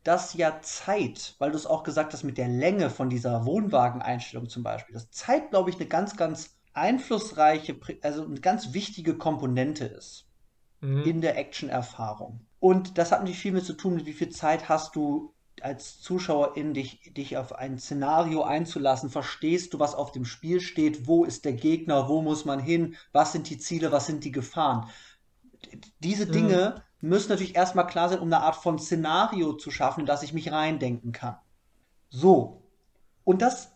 dass 0.04 0.34
ja 0.34 0.60
Zeit, 0.62 1.34
weil 1.38 1.50
du 1.50 1.56
es 1.56 1.66
auch 1.66 1.82
gesagt 1.82 2.12
hast 2.12 2.22
mit 2.22 2.38
der 2.38 2.48
Länge 2.48 2.90
von 2.90 3.10
dieser 3.10 3.44
Wohnwageneinstellung 3.44 4.48
zum 4.48 4.62
Beispiel, 4.62 4.94
dass 4.94 5.10
Zeit, 5.10 5.50
glaube 5.50 5.70
ich, 5.70 5.76
eine 5.76 5.86
ganz, 5.86 6.16
ganz 6.16 6.56
einflussreiche, 6.72 7.76
also 8.02 8.24
eine 8.24 8.40
ganz 8.40 8.72
wichtige 8.72 9.18
Komponente 9.18 9.84
ist 9.84 10.28
mhm. 10.80 11.02
in 11.02 11.20
der 11.20 11.36
Action-Erfahrung. 11.36 12.46
Und 12.60 12.98
das 12.98 13.10
hat 13.10 13.20
natürlich 13.20 13.40
viel 13.40 13.52
mit 13.52 13.64
zu 13.64 13.72
tun, 13.72 13.94
mit 13.94 14.06
wie 14.06 14.12
viel 14.12 14.28
Zeit 14.28 14.68
hast 14.68 14.94
du 14.94 15.34
als 15.60 16.00
Zuschauerin 16.00 16.74
dich, 16.74 17.12
dich 17.14 17.36
auf 17.36 17.54
ein 17.54 17.78
Szenario 17.78 18.42
einzulassen. 18.42 19.10
Verstehst 19.10 19.74
du, 19.74 19.80
was 19.80 19.96
auf 19.96 20.12
dem 20.12 20.24
Spiel 20.24 20.60
steht? 20.60 21.08
Wo 21.08 21.24
ist 21.24 21.44
der 21.44 21.54
Gegner? 21.54 22.08
Wo 22.08 22.22
muss 22.22 22.44
man 22.44 22.60
hin? 22.60 22.94
Was 23.10 23.32
sind 23.32 23.50
die 23.50 23.58
Ziele? 23.58 23.90
Was 23.90 24.06
sind 24.06 24.22
die 24.22 24.32
Gefahren? 24.32 24.88
Diese 25.98 26.26
mhm. 26.26 26.32
Dinge 26.32 26.74
mhm 26.76 26.82
müssen 27.08 27.30
natürlich 27.30 27.56
erstmal 27.56 27.86
klar 27.86 28.08
sein, 28.08 28.18
um 28.18 28.32
eine 28.32 28.42
Art 28.42 28.56
von 28.56 28.78
Szenario 28.78 29.54
zu 29.54 29.70
schaffen, 29.70 30.06
dass 30.06 30.22
ich 30.22 30.32
mich 30.32 30.52
reindenken 30.52 31.12
kann. 31.12 31.36
So. 32.08 32.62
Und 33.24 33.42
das, 33.42 33.72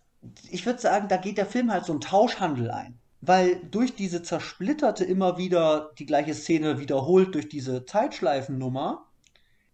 ich 0.50 0.66
würde 0.66 0.78
sagen, 0.78 1.08
da 1.08 1.16
geht 1.16 1.38
der 1.38 1.46
Film 1.46 1.72
halt 1.72 1.84
so 1.84 1.92
einen 1.92 2.00
Tauschhandel 2.00 2.70
ein. 2.70 2.98
Weil 3.22 3.62
durch 3.70 3.94
diese 3.94 4.22
zersplitterte, 4.22 5.04
immer 5.04 5.36
wieder 5.36 5.90
die 5.98 6.06
gleiche 6.06 6.32
Szene 6.32 6.78
wiederholt, 6.78 7.34
durch 7.34 7.48
diese 7.48 7.84
Zeitschleifennummer, 7.84 9.06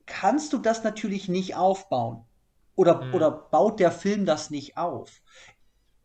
kannst 0.05 0.53
du 0.53 0.59
das 0.59 0.83
natürlich 0.83 1.29
nicht 1.29 1.55
aufbauen. 1.55 2.25
Oder, 2.75 3.05
mhm. 3.05 3.15
oder 3.15 3.31
baut 3.31 3.79
der 3.79 3.93
Film 3.93 4.27
das 4.27 4.51
nicht 4.51 4.77
auf. 4.77 5.23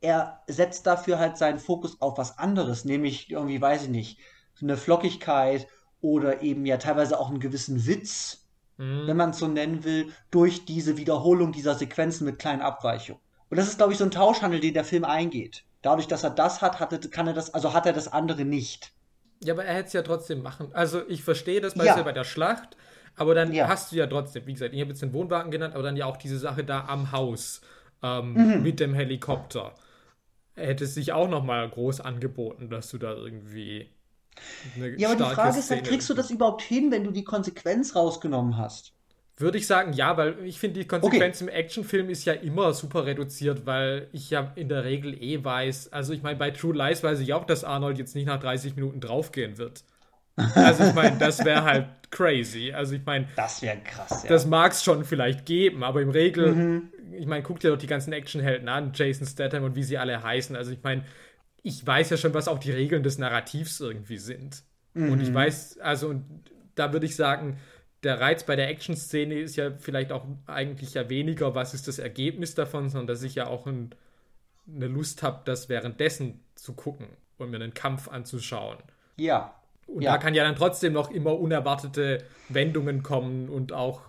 Er 0.02 0.42
setzt 0.48 0.86
dafür 0.88 1.20
halt 1.20 1.38
seinen 1.38 1.60
Fokus 1.60 2.00
auf 2.02 2.18
was 2.18 2.38
anderes, 2.38 2.86
nämlich 2.86 3.30
irgendwie, 3.30 3.62
weiß 3.62 3.84
ich 3.84 3.90
nicht, 3.90 4.20
eine 4.62 4.78
Flockigkeit 4.78 5.68
oder 6.02 6.42
eben 6.42 6.66
ja 6.66 6.78
teilweise 6.78 7.20
auch 7.20 7.30
einen 7.30 7.40
gewissen 7.40 7.86
Witz, 7.86 8.48
mhm. 8.78 9.08
wenn 9.08 9.18
man 9.18 9.32
es 9.32 9.40
so 9.40 9.48
nennen 9.48 9.84
will, 9.84 10.12
durch 10.30 10.66
diese 10.66 10.98
Wiederholung 10.98 11.52
dieser 11.52 11.76
Sequenzen 11.76 12.26
mit 12.26 12.40
kleinen 12.40 12.62
Abweichungen. 12.62 13.22
Und 13.50 13.58
das 13.58 13.68
ist, 13.68 13.78
glaube 13.78 13.92
ich, 13.92 13.98
so 13.98 14.06
ein 14.06 14.12
Tauschhandel, 14.12 14.60
den 14.60 14.74
der 14.74 14.86
Film 14.86 15.04
eingeht. 15.04 15.64
Dadurch, 15.82 16.08
dass 16.08 16.24
er 16.24 16.30
das 16.30 16.62
hat, 16.62 16.80
hat 16.80 16.94
er, 16.94 17.00
kann 17.00 17.28
er 17.28 17.34
das, 17.34 17.54
also 17.54 17.74
hat 17.74 17.86
er 17.86 17.94
das 17.94 18.08
andere 18.08 18.46
nicht. 18.46 18.94
Ja, 19.44 19.54
aber 19.54 19.66
er 19.66 19.76
hätte 19.76 19.88
es 19.88 19.94
ja 19.94 20.04
trotzdem 20.04 20.42
machen. 20.42 20.70
Also 20.74 21.02
ich 21.08 21.24
verstehe 21.24 21.62
das 21.62 21.76
ja. 21.76 22.02
bei 22.02 22.12
der 22.12 22.24
Schlacht, 22.24 22.78
aber 23.16 23.34
dann 23.34 23.52
ja. 23.54 23.68
hast 23.68 23.92
du 23.92 23.96
ja 23.96 24.08
trotzdem, 24.08 24.46
wie 24.46 24.54
gesagt, 24.54 24.74
ich 24.74 24.80
habe 24.80 24.92
jetzt 24.92 25.02
den 25.02 25.14
Wohnwagen 25.14 25.52
genannt, 25.52 25.74
aber 25.74 25.84
dann 25.84 25.98
ja 25.98 26.06
auch 26.06 26.18
diese 26.18 26.38
Sache 26.38 26.64
da 26.64 26.86
am 26.86 27.12
Haus 27.12 27.62
ähm, 28.04 28.34
mhm. 28.34 28.64
mit 28.64 28.80
dem 28.80 28.94
Helikopter. 28.94 29.74
Hätte 30.54 30.84
es 30.84 30.94
sich 30.94 31.12
auch 31.12 31.28
noch 31.28 31.44
mal 31.44 31.68
groß 31.68 32.02
angeboten, 32.02 32.70
dass 32.70 32.90
du 32.90 33.00
da 33.00 33.14
irgendwie 33.14 33.90
ja, 34.98 35.10
aber 35.12 35.24
die 35.30 35.36
Frage 35.36 35.60
ist 35.60 35.70
halt, 35.70 35.86
kriegst 35.86 36.10
du 36.10 36.14
das 36.14 36.32
überhaupt 36.32 36.62
hin, 36.62 36.92
wenn 36.92 37.04
du 37.04 37.12
die 37.12 37.24
Konsequenz 37.24 37.96
rausgenommen 37.96 38.58
hast? 38.58 38.94
Würde 39.38 39.58
ich 39.58 39.66
sagen, 39.66 39.94
ja, 39.94 40.16
weil 40.18 40.36
ich 40.46 40.60
finde, 40.60 40.80
die 40.80 40.88
Konsequenz 40.88 41.42
okay. 41.42 41.50
im 41.50 41.56
Actionfilm 41.58 42.10
ist 42.10 42.26
ja 42.26 42.34
immer 42.34 42.74
super 42.74 43.06
reduziert, 43.06 43.66
weil 43.66 44.08
ich 44.12 44.30
ja 44.30 44.52
in 44.56 44.70
der 44.70 44.84
Regel 44.84 45.22
eh 45.22 45.44
weiß, 45.44 45.92
also 45.92 46.14
ich 46.14 46.22
meine, 46.22 46.38
bei 46.38 46.52
True 46.52 46.76
Lies 46.76 47.02
weiß 47.02 47.20
ich 47.20 47.34
auch, 47.34 47.46
dass 47.46 47.64
Arnold 47.64 47.98
jetzt 47.98 48.14
nicht 48.14 48.28
nach 48.28 48.40
30 48.40 48.76
Minuten 48.76 49.00
draufgehen 49.00 49.58
wird. 49.58 49.84
Also 50.56 50.84
ich 50.86 50.94
meine, 50.94 51.18
das 51.18 51.44
wäre 51.44 51.64
halt 51.64 51.88
crazy. 52.10 52.72
Also 52.72 52.96
ich 52.96 53.06
meine, 53.06 53.28
das 53.36 53.62
wäre 53.62 53.78
krass. 53.84 54.24
Ja. 54.24 54.30
Das 54.30 54.46
mag 54.46 54.72
es 54.72 54.84
schon 54.84 55.04
vielleicht 55.04 55.46
geben, 55.46 55.84
aber 55.84 56.02
im 56.02 56.10
Regel, 56.10 56.54
mhm. 56.54 56.90
ich 57.12 57.26
meine, 57.26 57.44
guck 57.44 57.60
dir 57.60 57.72
doch 57.72 57.78
die 57.78 57.88
ganzen 57.88 58.14
Actionhelden 58.14 58.70
an, 58.70 58.92
Jason 58.94 59.26
Statham 59.26 59.64
und 59.64 59.76
wie 59.76 59.84
sie 59.84 59.98
alle 59.98 60.22
heißen. 60.22 60.56
Also 60.56 60.72
ich 60.72 60.84
meine, 60.84 61.04
ich 61.64 61.86
weiß 61.86 62.10
ja 62.10 62.18
schon, 62.18 62.34
was 62.34 62.48
auch 62.48 62.60
die 62.60 62.72
Regeln 62.72 63.04
des 63.04 63.18
Narrativs 63.18 63.80
irgendwie 63.80 64.18
sind. 64.18 64.64
Mhm. 64.94 65.12
Und 65.12 65.22
ich 65.22 65.30
mhm. 65.30 65.36
weiß, 65.36 65.80
also 65.80 66.16
da 66.76 66.94
würde 66.94 67.06
ich 67.06 67.16
sagen, 67.16 67.58
der 68.04 68.20
Reiz 68.20 68.44
bei 68.44 68.56
der 68.56 68.70
Action-Szene 68.70 69.36
ist 69.36 69.56
ja 69.56 69.72
vielleicht 69.78 70.12
auch 70.12 70.26
eigentlich 70.48 70.96
ja 70.96 71.10
weniger, 71.10 71.54
was 71.54 71.74
ist 71.74 71.88
das 71.88 72.00
Ergebnis 72.00 72.56
davon, 72.56 72.90
sondern 72.90 73.08
dass 73.08 73.22
ich 73.22 73.36
ja 73.36 73.48
auch 73.48 73.68
ein, 73.68 73.94
eine 74.68 74.88
Lust 74.88 75.22
habe, 75.22 75.42
das 75.46 75.70
währenddessen 75.70 76.40
zu 76.56 76.74
gucken 76.74 77.08
und 77.38 77.52
mir 77.52 77.58
einen 77.58 77.74
Kampf 77.74 78.08
anzuschauen. 78.08 78.78
Ja. 79.18 79.54
Und 79.86 80.02
ja. 80.02 80.14
da 80.14 80.18
kann 80.18 80.34
ja 80.34 80.44
dann 80.44 80.56
trotzdem 80.56 80.94
noch 80.94 81.12
immer 81.12 81.38
unerwartete 81.38 82.24
Wendungen 82.50 83.04
kommen 83.04 83.50
und 83.50 83.74
auch 83.74 84.02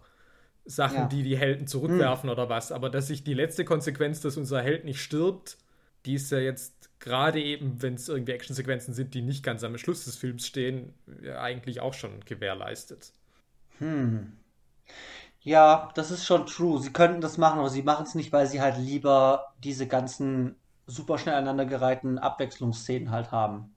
Sachen, 0.64 0.96
ja. 0.96 1.06
die 1.06 1.22
die 1.22 1.36
Helden 1.36 1.66
zurückwerfen 1.66 2.30
hm. 2.30 2.32
oder 2.32 2.48
was. 2.48 2.72
Aber 2.72 2.88
dass 2.88 3.08
sich 3.08 3.24
die 3.24 3.34
letzte 3.34 3.64
Konsequenz, 3.64 4.20
dass 4.20 4.36
unser 4.36 4.62
Held 4.62 4.84
nicht 4.84 5.00
stirbt, 5.00 5.58
die 6.06 6.14
ist 6.14 6.30
ja 6.30 6.38
jetzt 6.38 6.81
gerade 7.02 7.42
eben, 7.42 7.82
wenn 7.82 7.94
es 7.94 8.08
irgendwie 8.08 8.32
Actionsequenzen 8.32 8.94
sind, 8.94 9.12
die 9.12 9.22
nicht 9.22 9.42
ganz 9.42 9.62
am 9.64 9.76
Schluss 9.76 10.04
des 10.06 10.16
Films 10.16 10.46
stehen, 10.46 10.94
eigentlich 11.36 11.80
auch 11.80 11.92
schon 11.92 12.24
gewährleistet. 12.24 13.12
Hm. 13.78 14.32
Ja, 15.40 15.90
das 15.96 16.12
ist 16.12 16.24
schon 16.24 16.46
true. 16.46 16.80
Sie 16.80 16.92
könnten 16.92 17.20
das 17.20 17.36
machen, 17.36 17.58
aber 17.58 17.68
sie 17.68 17.82
machen 17.82 18.06
es 18.06 18.14
nicht, 18.14 18.32
weil 18.32 18.46
sie 18.46 18.60
halt 18.60 18.78
lieber 18.78 19.52
diese 19.62 19.88
ganzen 19.88 20.54
super 20.86 21.18
schnell 21.18 21.34
aneinandergereihten 21.34 22.18
Abwechslungsszenen 22.18 23.10
halt 23.10 23.32
haben. 23.32 23.74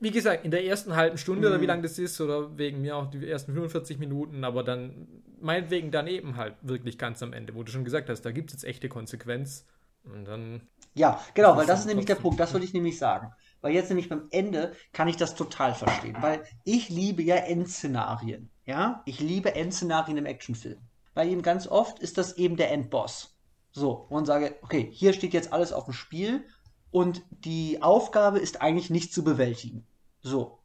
Wie 0.00 0.10
gesagt, 0.10 0.44
in 0.44 0.50
der 0.50 0.64
ersten 0.64 0.94
halben 0.94 1.18
Stunde 1.18 1.48
mhm. 1.48 1.54
oder 1.54 1.62
wie 1.62 1.66
lange 1.66 1.82
das 1.82 1.98
ist, 1.98 2.20
oder 2.20 2.56
wegen 2.58 2.82
mir 2.82 2.96
auch 2.96 3.10
die 3.10 3.26
ersten 3.26 3.54
45 3.54 3.98
Minuten, 3.98 4.44
aber 4.44 4.62
dann 4.62 5.08
meinetwegen 5.40 5.90
dann 5.90 6.06
eben 6.06 6.36
halt 6.36 6.54
wirklich 6.60 6.98
ganz 6.98 7.22
am 7.22 7.32
Ende, 7.32 7.54
wo 7.54 7.62
du 7.62 7.72
schon 7.72 7.84
gesagt 7.84 8.10
hast, 8.10 8.22
da 8.22 8.30
gibt 8.30 8.50
es 8.50 8.56
jetzt 8.56 8.64
echte 8.64 8.88
Konsequenz. 8.88 9.66
Und 10.04 10.26
dann. 10.26 10.62
Ja, 10.94 11.20
genau, 11.34 11.56
weil 11.56 11.66
das 11.66 11.80
ist 11.80 11.86
nämlich 11.86 12.06
der 12.06 12.16
Punkt, 12.16 12.38
das 12.38 12.52
würde 12.52 12.66
ich 12.66 12.74
nämlich 12.74 12.98
sagen. 12.98 13.32
Weil 13.62 13.72
jetzt 13.72 13.88
nämlich 13.88 14.08
beim 14.08 14.26
Ende 14.30 14.74
kann 14.92 15.08
ich 15.08 15.16
das 15.16 15.34
total 15.34 15.74
verstehen, 15.74 16.16
weil 16.20 16.44
ich 16.64 16.88
liebe 16.88 17.22
ja 17.22 17.36
Endszenarien. 17.36 18.50
Ja, 18.66 19.02
ich 19.06 19.20
liebe 19.20 19.54
Endszenarien 19.54 20.18
im 20.18 20.26
Actionfilm. 20.26 20.80
Weil 21.14 21.28
eben 21.28 21.42
ganz 21.42 21.66
oft 21.66 21.98
ist 21.98 22.18
das 22.18 22.34
eben 22.34 22.56
der 22.56 22.70
Endboss. 22.70 23.36
So, 23.70 24.06
und 24.10 24.26
sage, 24.26 24.56
okay, 24.62 24.88
hier 24.92 25.12
steht 25.12 25.32
jetzt 25.32 25.52
alles 25.52 25.72
auf 25.72 25.84
dem 25.84 25.94
Spiel 25.94 26.44
und 26.90 27.22
die 27.30 27.82
Aufgabe 27.82 28.38
ist 28.38 28.60
eigentlich 28.60 28.90
nicht 28.90 29.14
zu 29.14 29.24
bewältigen. 29.24 29.86
So, 30.20 30.58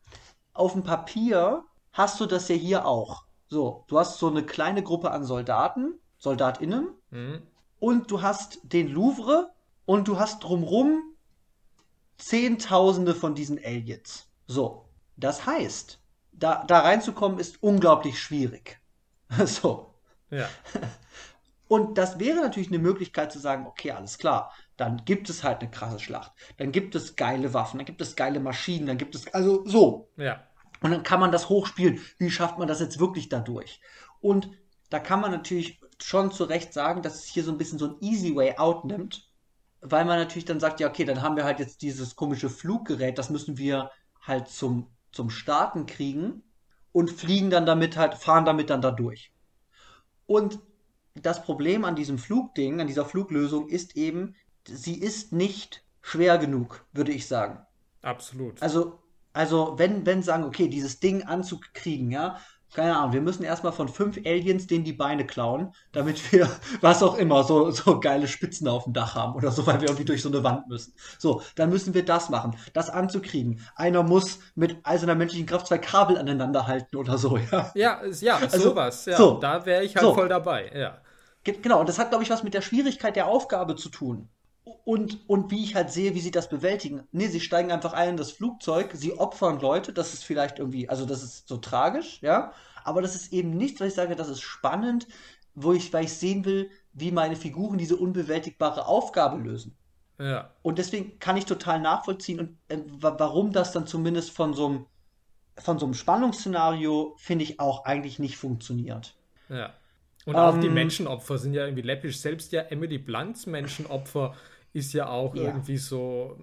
auf 0.54 0.74
dem 0.74 0.84
Papier 0.84 1.64
hast 1.94 2.20
du 2.20 2.26
das 2.26 2.50
ja 2.50 2.56
hier 2.56 2.86
auch. 2.86 3.24
So, 3.48 3.86
du 3.88 3.98
hast 3.98 4.20
so 4.20 4.28
eine 4.28 4.44
kleine 4.44 4.84
Gruppe 4.84 5.12
an 5.12 5.24
Soldaten, 5.24 6.00
SoldatInnen, 6.18 6.90
mhm. 7.12 7.44
und 7.80 8.12
du 8.12 8.22
hast 8.22 8.60
den 8.64 8.90
Louvre 8.90 9.52
und 9.88 10.08
du 10.08 10.20
hast 10.20 10.44
drumrum 10.44 11.02
Zehntausende 12.18 13.16
von 13.16 13.34
diesen 13.34 13.58
Aliens. 13.58 14.28
So, 14.48 14.90
das 15.16 15.46
heißt, 15.46 16.00
da, 16.34 16.64
da 16.66 16.80
reinzukommen 16.80 17.40
ist 17.40 17.64
unglaublich 17.64 18.20
schwierig. 18.20 18.80
so. 19.46 19.96
Ja. 20.30 20.48
Und 21.70 21.98
das 21.98 22.18
wäre 22.18 22.40
natürlich 22.40 22.70
eine 22.70 22.80
Möglichkeit 22.80 23.30
zu 23.32 23.40
sagen, 23.40 23.66
okay, 23.68 23.92
alles 23.92 24.18
klar, 24.18 24.54
dann 24.78 25.04
gibt 25.04 25.30
es 25.30 25.44
halt 25.44 25.60
eine 25.60 25.70
krasse 25.70 26.00
Schlacht. 26.00 26.32
Dann 26.56 26.72
gibt 26.72 26.96
es 26.96 27.18
geile 27.18 27.54
Waffen, 27.54 27.78
dann 27.78 27.86
gibt 27.86 28.02
es 28.02 28.16
geile 28.16 28.40
Maschinen, 28.40 28.88
dann 28.88 28.98
gibt 28.98 29.16
es, 29.16 29.34
also 29.34 29.66
so. 29.66 30.10
Ja. 30.16 30.48
Und 30.82 30.92
dann 30.92 31.04
kann 31.04 31.20
man 31.20 31.34
das 31.34 31.50
hochspielen. 31.50 32.00
Wie 32.20 32.32
schafft 32.32 32.58
man 32.58 32.70
das 32.70 32.80
jetzt 32.80 33.00
wirklich 33.00 33.28
dadurch? 33.28 33.82
Und 34.22 34.50
da 34.90 35.00
kann 35.00 35.20
man 35.20 35.32
natürlich 35.32 35.82
schon 36.02 36.32
zu 36.32 36.46
Recht 36.46 36.72
sagen, 36.72 37.02
dass 37.02 37.16
es 37.16 37.26
hier 37.26 37.44
so 37.44 37.52
ein 37.52 37.58
bisschen 37.58 37.80
so 37.80 37.88
ein 37.88 37.96
easy 38.00 38.34
way 38.34 38.56
out 38.58 38.86
nimmt, 38.86 39.27
weil 39.92 40.06
man 40.06 40.20
natürlich 40.20 40.46
dann 40.46 40.60
sagt, 40.60 40.80
ja, 40.80 40.90
okay, 40.90 41.06
dann 41.06 41.22
haben 41.22 41.36
wir 41.36 41.44
halt 41.44 41.60
jetzt 41.60 41.82
dieses 41.82 42.16
komische 42.16 42.50
Fluggerät, 42.50 43.18
das 43.18 43.30
müssen 43.30 43.58
wir 43.58 43.92
halt 44.22 44.48
zum 44.48 44.88
zum 45.12 45.30
Starten 45.30 45.86
kriegen 45.86 46.44
und 46.92 47.12
fliegen 47.12 47.50
dann 47.50 47.66
damit 47.66 47.98
halt, 47.98 48.14
fahren 48.14 48.46
damit 48.46 48.70
dann 48.70 48.82
da 48.82 48.92
durch. 48.92 49.34
Und 50.26 50.60
das 51.16 51.42
Problem 51.44 51.84
an 51.84 51.96
diesem 51.96 52.18
Flugding, 52.18 52.80
an 52.80 52.88
dieser 52.88 53.06
Fluglösung 53.06 53.68
ist 53.68 53.96
eben, 53.96 54.36
sie 54.68 55.00
ist 55.00 55.34
nicht 55.34 55.84
schwer 56.02 56.38
genug, 56.38 56.86
würde 56.94 57.12
ich 57.12 57.28
sagen. 57.28 57.66
Absolut. 58.02 58.62
Also, 58.62 59.00
also 59.34 59.74
wenn, 59.78 60.06
wenn 60.06 60.22
sagen, 60.22 60.44
okay, 60.44 60.68
dieses 60.68 61.00
Ding 61.00 61.24
anzukriegen, 61.24 62.12
ja, 62.12 62.40
keine 62.74 62.98
Ahnung, 62.98 63.14
wir 63.14 63.22
müssen 63.22 63.44
erstmal 63.44 63.72
von 63.72 63.88
fünf 63.88 64.18
Aliens 64.18 64.68
denen 64.68 64.84
die 64.84 64.94
Beine 64.94 65.26
klauen, 65.26 65.74
damit 65.92 66.32
wir, 66.32 66.50
was 66.82 67.02
auch 67.02 67.18
immer, 67.18 67.44
so, 67.44 67.72
so 67.72 68.00
geile 68.00 68.28
Spitzen 68.28 68.68
auf 68.68 68.84
dem 68.84 68.94
Dach 68.94 69.16
haben 69.16 69.36
oder 69.36 69.52
so, 69.52 69.66
weil 69.66 69.82
wir 69.82 69.88
irgendwie 69.88 70.06
durch 70.06 70.22
so 70.22 70.30
eine 70.30 70.44
Wand 70.44 70.68
müssen. 70.68 70.94
So, 71.18 71.42
dann 71.56 71.70
müssen 71.70 71.94
wir 71.94 72.06
das 72.06 72.30
machen, 72.30 72.56
das 72.74 72.90
anzukriegen. 72.90 73.62
Einer 73.76 74.04
muss 74.04 74.40
mit 74.56 74.78
eiserner 74.84 75.16
menschlichen 75.16 75.48
Kraft 75.48 75.68
zwei 75.68 75.78
Kabel 75.78 76.18
aneinander 76.18 76.68
halten 76.68 76.96
oder 76.98 77.18
so, 77.18 77.38
ja. 77.38 77.72
Ja, 77.74 78.02
ja, 78.22 78.38
also, 78.38 78.70
sowas, 78.70 79.06
ja. 79.06 79.18
So, 79.18 79.40
da 79.40 79.66
wäre 79.66 79.84
ich 79.84 79.96
halt 79.96 80.06
so. 80.06 80.14
voll 80.14 80.30
dabei, 80.30 80.72
ja. 80.76 80.98
Genau, 81.44 81.80
und 81.80 81.88
das 81.88 81.98
hat, 81.98 82.10
glaube 82.10 82.24
ich, 82.24 82.30
was 82.30 82.44
mit 82.44 82.54
der 82.54 82.62
Schwierigkeit 82.62 83.16
der 83.16 83.28
Aufgabe 83.28 83.76
zu 83.76 83.90
tun. 83.90 84.30
Und, 84.86 85.28
und 85.28 85.52
wie 85.52 85.64
ich 85.64 85.76
halt 85.76 85.92
sehe, 85.92 86.16
wie 86.16 86.20
sie 86.20 86.32
das 86.32 86.50
bewältigen. 86.50 87.08
Nee, 87.12 87.28
sie 87.28 87.40
steigen 87.40 87.72
einfach 87.72 87.94
ein 87.94 88.10
in 88.10 88.18
das 88.18 88.32
Flugzeug, 88.32 88.92
sie 88.94 89.18
opfern 89.18 89.60
Leute, 89.60 89.94
das 89.94 90.14
ist 90.14 90.24
vielleicht 90.24 90.60
irgendwie, 90.60 90.90
also 90.90 91.06
das 91.06 91.24
ist 91.24 91.48
so 91.48 91.58
tragisch, 91.58 92.22
ja. 92.22 92.52
Aber 92.84 93.02
das 93.02 93.16
ist 93.16 93.34
eben 93.34 93.52
nichts, 93.52 93.80
was 93.82 93.90
ich 93.90 93.94
sage, 93.94 94.16
das 94.16 94.30
ist 94.30 94.42
spannend, 94.42 95.08
wo 95.56 95.74
ich, 95.74 95.92
weil 95.92 96.06
ich 96.06 96.14
sehen 96.14 96.46
will, 96.46 96.70
wie 96.94 97.12
meine 97.12 97.36
Figuren 97.36 97.78
diese 97.78 97.98
unbewältigbare 97.98 98.86
Aufgabe 98.86 99.38
lösen. 99.38 99.76
Ja. 100.20 100.52
Und 100.62 100.78
deswegen 100.78 101.20
kann 101.20 101.38
ich 101.38 101.46
total 101.46 101.80
nachvollziehen, 101.80 102.40
und, 102.40 102.58
äh, 102.70 102.80
warum 103.00 103.52
das 103.52 103.72
dann 103.72 103.88
zumindest 103.88 104.32
von 104.32 104.54
so 104.54 104.68
einem 104.68 104.86
von 105.60 105.80
so 105.80 105.86
einem 105.86 105.94
Spannungsszenario, 105.94 107.16
finde 107.18 107.44
ich, 107.44 107.60
auch 107.60 107.86
eigentlich 107.86 108.20
nicht 108.20 108.38
funktioniert. 108.38 109.16
Ja. 109.50 109.74
Und 110.26 110.36
auch 110.36 110.54
um, 110.54 110.62
die 110.62 110.68
ähm, 110.68 110.74
Menschenopfer 110.74 111.38
sind 111.38 111.54
ja 111.54 111.64
irgendwie 111.64 111.84
läppisch. 111.84 112.20
Selbst 112.20 112.52
ja 112.52 112.62
Emily 112.64 112.98
Blunts 112.98 113.46
Menschenopfer 113.46 114.36
ist 114.78 114.94
ja 114.94 115.10
auch 115.10 115.36
ja. 115.36 115.44
irgendwie 115.44 115.78
so. 115.78 116.38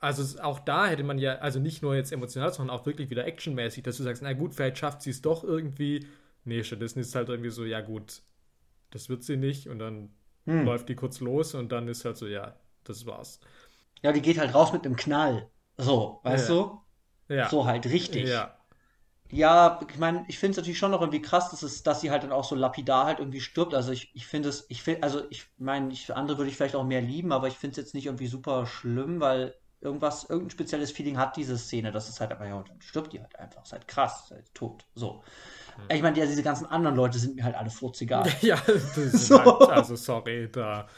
Also 0.00 0.40
auch 0.42 0.60
da 0.60 0.86
hätte 0.86 1.02
man 1.04 1.18
ja, 1.18 1.36
also 1.36 1.58
nicht 1.58 1.82
nur 1.82 1.94
jetzt 1.94 2.12
emotional, 2.12 2.52
sondern 2.52 2.76
auch 2.76 2.86
wirklich 2.86 3.10
wieder 3.10 3.26
actionmäßig, 3.26 3.82
dass 3.82 3.96
du 3.96 4.02
sagst, 4.02 4.22
na 4.22 4.32
gut, 4.32 4.54
vielleicht 4.54 4.78
schafft 4.78 5.02
sie 5.02 5.10
es 5.10 5.22
doch 5.22 5.44
irgendwie. 5.44 6.06
Nee, 6.44 6.62
stattdessen 6.62 7.00
ist 7.00 7.08
es 7.08 7.14
halt 7.14 7.28
irgendwie 7.28 7.50
so, 7.50 7.64
ja 7.64 7.80
gut, 7.80 8.22
das 8.90 9.08
wird 9.08 9.22
sie 9.22 9.36
nicht 9.36 9.68
und 9.68 9.78
dann 9.78 10.10
hm. 10.46 10.64
läuft 10.64 10.88
die 10.88 10.94
kurz 10.94 11.20
los 11.20 11.54
und 11.54 11.70
dann 11.70 11.88
ist 11.88 12.04
halt 12.04 12.16
so, 12.16 12.26
ja, 12.26 12.56
das 12.84 13.06
war's. 13.06 13.40
Ja, 14.02 14.12
die 14.12 14.22
geht 14.22 14.38
halt 14.38 14.54
raus 14.54 14.72
mit 14.72 14.84
einem 14.84 14.96
Knall. 14.96 15.48
So, 15.76 16.20
weißt 16.22 16.48
ja. 16.48 16.54
du? 16.54 17.34
Ja. 17.34 17.48
So 17.48 17.66
halt 17.66 17.86
richtig. 17.86 18.28
Ja. 18.28 18.57
Ja, 19.30 19.78
ich 19.90 19.98
meine, 19.98 20.24
ich 20.28 20.38
finde 20.38 20.52
es 20.52 20.56
natürlich 20.56 20.78
schon 20.78 20.90
noch 20.90 21.00
irgendwie 21.02 21.20
krass, 21.20 21.50
dass, 21.50 21.62
es, 21.62 21.82
dass 21.82 22.00
sie 22.00 22.10
halt 22.10 22.22
dann 22.22 22.32
auch 22.32 22.44
so 22.44 22.54
lapidar 22.54 23.06
halt 23.06 23.18
irgendwie 23.18 23.40
stirbt. 23.40 23.74
Also 23.74 23.92
ich, 23.92 24.10
ich 24.14 24.26
finde 24.26 24.48
es, 24.48 24.64
ich 24.68 24.82
finde, 24.82 25.02
also 25.02 25.22
ich 25.30 25.46
meine, 25.58 25.92
ich, 25.92 26.14
andere 26.14 26.38
würde 26.38 26.50
ich 26.50 26.56
vielleicht 26.56 26.76
auch 26.76 26.84
mehr 26.84 27.02
lieben, 27.02 27.32
aber 27.32 27.48
ich 27.48 27.54
finde 27.58 27.72
es 27.72 27.76
jetzt 27.76 27.94
nicht 27.94 28.06
irgendwie 28.06 28.26
super 28.26 28.66
schlimm, 28.66 29.20
weil 29.20 29.54
irgendwas, 29.80 30.24
irgendein 30.24 30.50
spezielles 30.50 30.90
Feeling 30.90 31.18
hat 31.18 31.36
diese 31.36 31.56
Szene, 31.58 31.92
dass 31.92 32.08
es 32.08 32.20
halt 32.20 32.32
einfach, 32.32 32.46
ja, 32.46 32.62
dann 32.66 32.80
stirbt 32.80 33.12
die 33.12 33.20
halt 33.20 33.38
einfach, 33.38 33.64
ist 33.64 33.72
halt 33.72 33.86
krass, 33.86 34.24
ist 34.24 34.30
halt 34.30 34.54
tot. 34.54 34.84
So. 34.94 35.22
Hm. 35.76 35.96
Ich 35.96 36.02
meine, 36.02 36.18
ja, 36.18 36.26
diese 36.26 36.42
ganzen 36.42 36.66
anderen 36.66 36.96
Leute 36.96 37.18
sind 37.18 37.36
mir 37.36 37.44
halt 37.44 37.54
alle 37.54 37.70
furzegal. 37.70 38.26
Ja, 38.40 38.56
so. 39.12 39.38
halt, 39.38 39.70
also 39.70 39.94
sorry, 39.94 40.50
da 40.50 40.88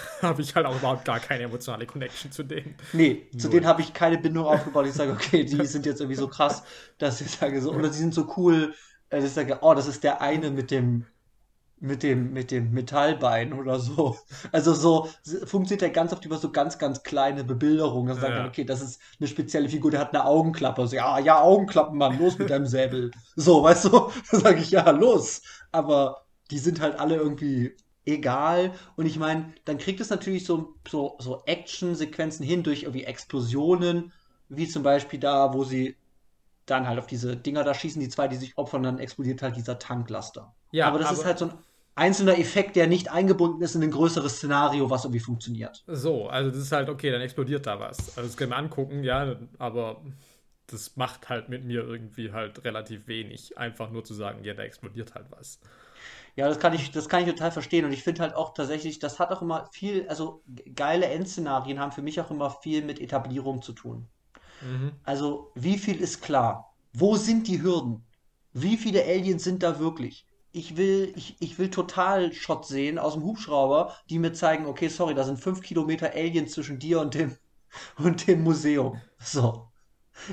habe 0.22 0.42
ich 0.42 0.54
halt 0.54 0.66
auch 0.66 0.76
überhaupt 0.76 1.04
gar 1.04 1.20
keine 1.20 1.44
emotionale 1.44 1.86
Connection 1.86 2.32
zu 2.32 2.42
denen. 2.42 2.76
Nee, 2.92 3.26
Null. 3.32 3.40
zu 3.40 3.48
denen 3.48 3.66
habe 3.66 3.82
ich 3.82 3.92
keine 3.92 4.18
Bindung 4.18 4.46
aufgebaut. 4.46 4.86
Ich 4.86 4.94
sage, 4.94 5.12
okay, 5.12 5.44
die 5.44 5.66
sind 5.66 5.86
jetzt 5.86 6.00
irgendwie 6.00 6.18
so 6.18 6.28
krass, 6.28 6.62
dass 6.98 7.20
ich 7.20 7.30
sage 7.30 7.60
so, 7.60 7.72
oder 7.72 7.90
sie 7.92 8.00
sind 8.00 8.14
so 8.14 8.32
cool, 8.36 8.74
dass 9.10 9.24
ich 9.24 9.32
sage, 9.32 9.58
oh, 9.62 9.74
das 9.74 9.86
ist 9.86 10.04
der 10.04 10.20
eine 10.20 10.50
mit 10.50 10.70
dem 10.70 11.06
mit 11.82 12.04
dem, 12.04 12.32
mit 12.32 12.52
dem 12.52 12.70
Metallbein 12.70 13.52
oder 13.52 13.80
so. 13.80 14.16
Also 14.52 14.72
so 14.72 15.08
funktioniert 15.44 15.82
er 15.82 15.90
ganz 15.90 16.12
oft 16.12 16.24
über 16.24 16.38
so 16.38 16.52
ganz, 16.52 16.78
ganz 16.78 17.02
kleine 17.02 17.42
Bebilderungen. 17.42 18.06
Dann 18.06 18.20
sagt 18.20 18.32
ja. 18.32 18.38
man, 18.38 18.48
okay, 18.48 18.64
das 18.64 18.80
ist 18.80 19.00
eine 19.18 19.26
spezielle 19.26 19.68
Figur, 19.68 19.90
der 19.90 19.98
hat 19.98 20.14
eine 20.14 20.24
Augenklappe. 20.24 20.86
So, 20.86 20.94
ja, 20.94 21.18
ja, 21.18 21.40
Augenklappen, 21.40 21.98
Mann, 21.98 22.20
los 22.20 22.38
mit 22.38 22.50
deinem 22.50 22.66
Säbel. 22.66 23.10
So, 23.34 23.64
weißt 23.64 23.86
du, 23.86 23.90
dann 24.30 24.40
sage 24.40 24.60
ich, 24.60 24.70
ja, 24.70 24.88
los. 24.90 25.42
Aber 25.72 26.24
die 26.52 26.58
sind 26.58 26.80
halt 26.80 27.00
alle 27.00 27.16
irgendwie 27.16 27.74
egal. 28.04 28.72
Und 28.96 29.06
ich 29.06 29.18
meine, 29.18 29.52
dann 29.64 29.78
kriegt 29.78 30.00
es 30.00 30.10
natürlich 30.10 30.44
so, 30.44 30.74
so, 30.88 31.16
so 31.18 31.42
Action-Sequenzen 31.46 32.44
hin 32.44 32.62
durch 32.62 32.82
irgendwie 32.82 33.04
Explosionen, 33.04 34.12
wie 34.48 34.68
zum 34.68 34.82
Beispiel 34.82 35.18
da, 35.18 35.54
wo 35.54 35.64
sie 35.64 35.96
dann 36.66 36.86
halt 36.86 36.98
auf 36.98 37.06
diese 37.06 37.36
Dinger 37.36 37.64
da 37.64 37.74
schießen, 37.74 38.00
die 38.00 38.08
zwei, 38.08 38.28
die 38.28 38.36
sich 38.36 38.56
opfern, 38.56 38.82
dann 38.82 38.98
explodiert 38.98 39.42
halt 39.42 39.56
dieser 39.56 39.78
Tanklaster. 39.78 40.54
Ja, 40.70 40.86
aber 40.88 40.98
das 40.98 41.08
aber 41.08 41.18
ist 41.18 41.24
halt 41.24 41.38
so 41.38 41.46
ein 41.46 41.54
einzelner 41.94 42.38
Effekt, 42.38 42.76
der 42.76 42.86
nicht 42.86 43.10
eingebunden 43.10 43.62
ist 43.62 43.74
in 43.74 43.82
ein 43.82 43.90
größeres 43.90 44.36
Szenario, 44.36 44.88
was 44.90 45.04
irgendwie 45.04 45.20
funktioniert. 45.20 45.82
So, 45.86 46.28
also 46.28 46.50
das 46.50 46.60
ist 46.60 46.72
halt, 46.72 46.88
okay, 46.88 47.10
dann 47.10 47.20
explodiert 47.20 47.66
da 47.66 47.78
was. 47.80 48.16
Also 48.16 48.28
das 48.28 48.36
können 48.36 48.50
wir 48.50 48.56
angucken, 48.56 49.04
ja, 49.04 49.36
aber 49.58 50.02
das 50.68 50.96
macht 50.96 51.28
halt 51.28 51.48
mit 51.48 51.64
mir 51.64 51.82
irgendwie 51.82 52.32
halt 52.32 52.64
relativ 52.64 53.06
wenig. 53.06 53.58
Einfach 53.58 53.90
nur 53.90 54.04
zu 54.04 54.14
sagen, 54.14 54.44
ja, 54.44 54.54
da 54.54 54.62
explodiert 54.62 55.14
halt 55.14 55.26
was. 55.30 55.60
Ja, 56.34 56.48
das 56.48 56.58
kann 56.58 56.72
ich, 56.72 56.90
das 56.90 57.08
kann 57.08 57.22
ich 57.22 57.28
total 57.28 57.52
verstehen. 57.52 57.84
Und 57.84 57.92
ich 57.92 58.02
finde 58.02 58.22
halt 58.22 58.34
auch 58.34 58.54
tatsächlich, 58.54 58.98
das 58.98 59.18
hat 59.18 59.30
auch 59.30 59.42
immer 59.42 59.68
viel, 59.72 60.08
also 60.08 60.42
geile 60.74 61.06
Endszenarien 61.06 61.78
haben 61.78 61.92
für 61.92 62.02
mich 62.02 62.20
auch 62.20 62.30
immer 62.30 62.50
viel 62.50 62.82
mit 62.82 63.00
Etablierung 63.00 63.60
zu 63.60 63.72
tun. 63.72 64.08
Mhm. 64.62 64.92
Also, 65.04 65.50
wie 65.54 65.78
viel 65.78 66.00
ist 66.00 66.22
klar? 66.22 66.74
Wo 66.94 67.16
sind 67.16 67.48
die 67.48 67.62
Hürden? 67.62 68.04
Wie 68.52 68.76
viele 68.76 69.02
Aliens 69.04 69.44
sind 69.44 69.62
da 69.62 69.78
wirklich? 69.78 70.26
Ich 70.52 70.76
will, 70.76 71.12
ich, 71.16 71.36
ich 71.40 71.58
will 71.58 71.70
total 71.70 72.32
Shot 72.32 72.66
sehen 72.66 72.98
aus 72.98 73.14
dem 73.14 73.24
Hubschrauber, 73.24 73.94
die 74.10 74.18
mir 74.18 74.32
zeigen, 74.32 74.66
okay, 74.66 74.88
sorry, 74.88 75.14
da 75.14 75.24
sind 75.24 75.40
fünf 75.40 75.62
Kilometer 75.62 76.12
Aliens 76.12 76.52
zwischen 76.52 76.78
dir 76.78 77.00
und 77.00 77.14
dem, 77.14 77.36
und 77.98 78.26
dem 78.26 78.42
Museum. 78.42 79.00
So. 79.18 79.68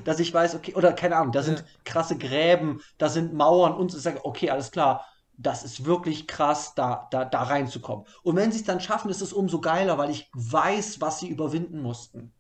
Dass 0.04 0.20
ich 0.20 0.34
weiß, 0.34 0.56
okay, 0.56 0.76
oder 0.76 0.92
keine 0.94 1.16
Ahnung, 1.16 1.32
da 1.32 1.42
sind 1.42 1.64
krasse 1.86 2.18
Gräben, 2.18 2.82
da 2.98 3.08
sind 3.10 3.34
Mauern 3.34 3.74
und 3.74 3.94
ich 3.94 4.02
sage, 4.02 4.24
okay, 4.26 4.50
alles 4.50 4.72
klar, 4.72 5.06
das 5.42 5.64
ist 5.64 5.86
wirklich 5.86 6.28
krass, 6.28 6.76
da, 6.76 7.08
da, 7.12 7.24
da 7.24 7.44
reinzukommen. 7.44 8.06
Und 8.24 8.36
wenn 8.36 8.52
sie 8.52 8.60
es 8.60 8.66
dann 8.66 8.82
schaffen, 8.82 9.10
ist 9.10 9.22
es 9.22 9.32
umso 9.32 9.62
geiler, 9.62 9.98
weil 9.98 10.10
ich 10.10 10.30
weiß, 10.34 11.00
was 11.00 11.20
sie 11.20 11.30
überwinden 11.30 11.82
mussten. 11.82 12.34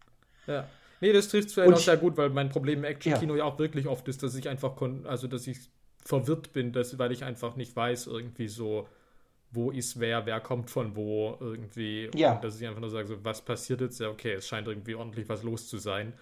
Ja. 0.47 0.67
Nee, 0.99 1.13
das 1.13 1.29
trifft 1.29 1.51
vielleicht 1.51 1.73
auch 1.73 1.77
sehr 1.77 1.95
gut, 1.95 2.17
weil 2.17 2.29
mein 2.29 2.49
Problem 2.49 2.79
im 2.79 2.83
Action-Kino 2.83 3.35
ja. 3.35 3.39
ja. 3.39 3.45
auch 3.45 3.57
wirklich 3.57 3.87
oft 3.87 4.05
ist, 4.09 4.21
dass 4.21 4.35
ich 4.35 4.49
einfach, 4.49 4.75
also 5.05 5.27
dass 5.27 5.47
ich 5.47 5.57
verwirrt 6.03 6.51
bin, 6.51 6.73
dass, 6.73 6.99
weil 6.99 7.13
ich 7.13 7.23
einfach 7.23 7.55
nicht 7.55 7.73
weiß, 7.73 8.07
irgendwie 8.07 8.49
so, 8.49 8.85
wo 9.51 9.71
ist 9.71 10.01
wer, 10.01 10.25
wer 10.25 10.41
kommt 10.41 10.69
von 10.69 10.97
wo, 10.97 11.37
irgendwie. 11.39 12.11
Ja. 12.13 12.33
Und 12.33 12.43
dass 12.43 12.59
ich 12.59 12.67
einfach 12.67 12.81
nur 12.81 12.89
sage, 12.89 13.07
so, 13.07 13.23
was 13.23 13.41
passiert 13.41 13.79
jetzt? 13.79 14.01
Ja, 14.01 14.09
okay, 14.09 14.33
es 14.33 14.47
scheint 14.47 14.67
irgendwie 14.67 14.95
ordentlich 14.95 15.29
was 15.29 15.43
los 15.43 15.69
zu 15.69 15.77
sein. 15.77 16.13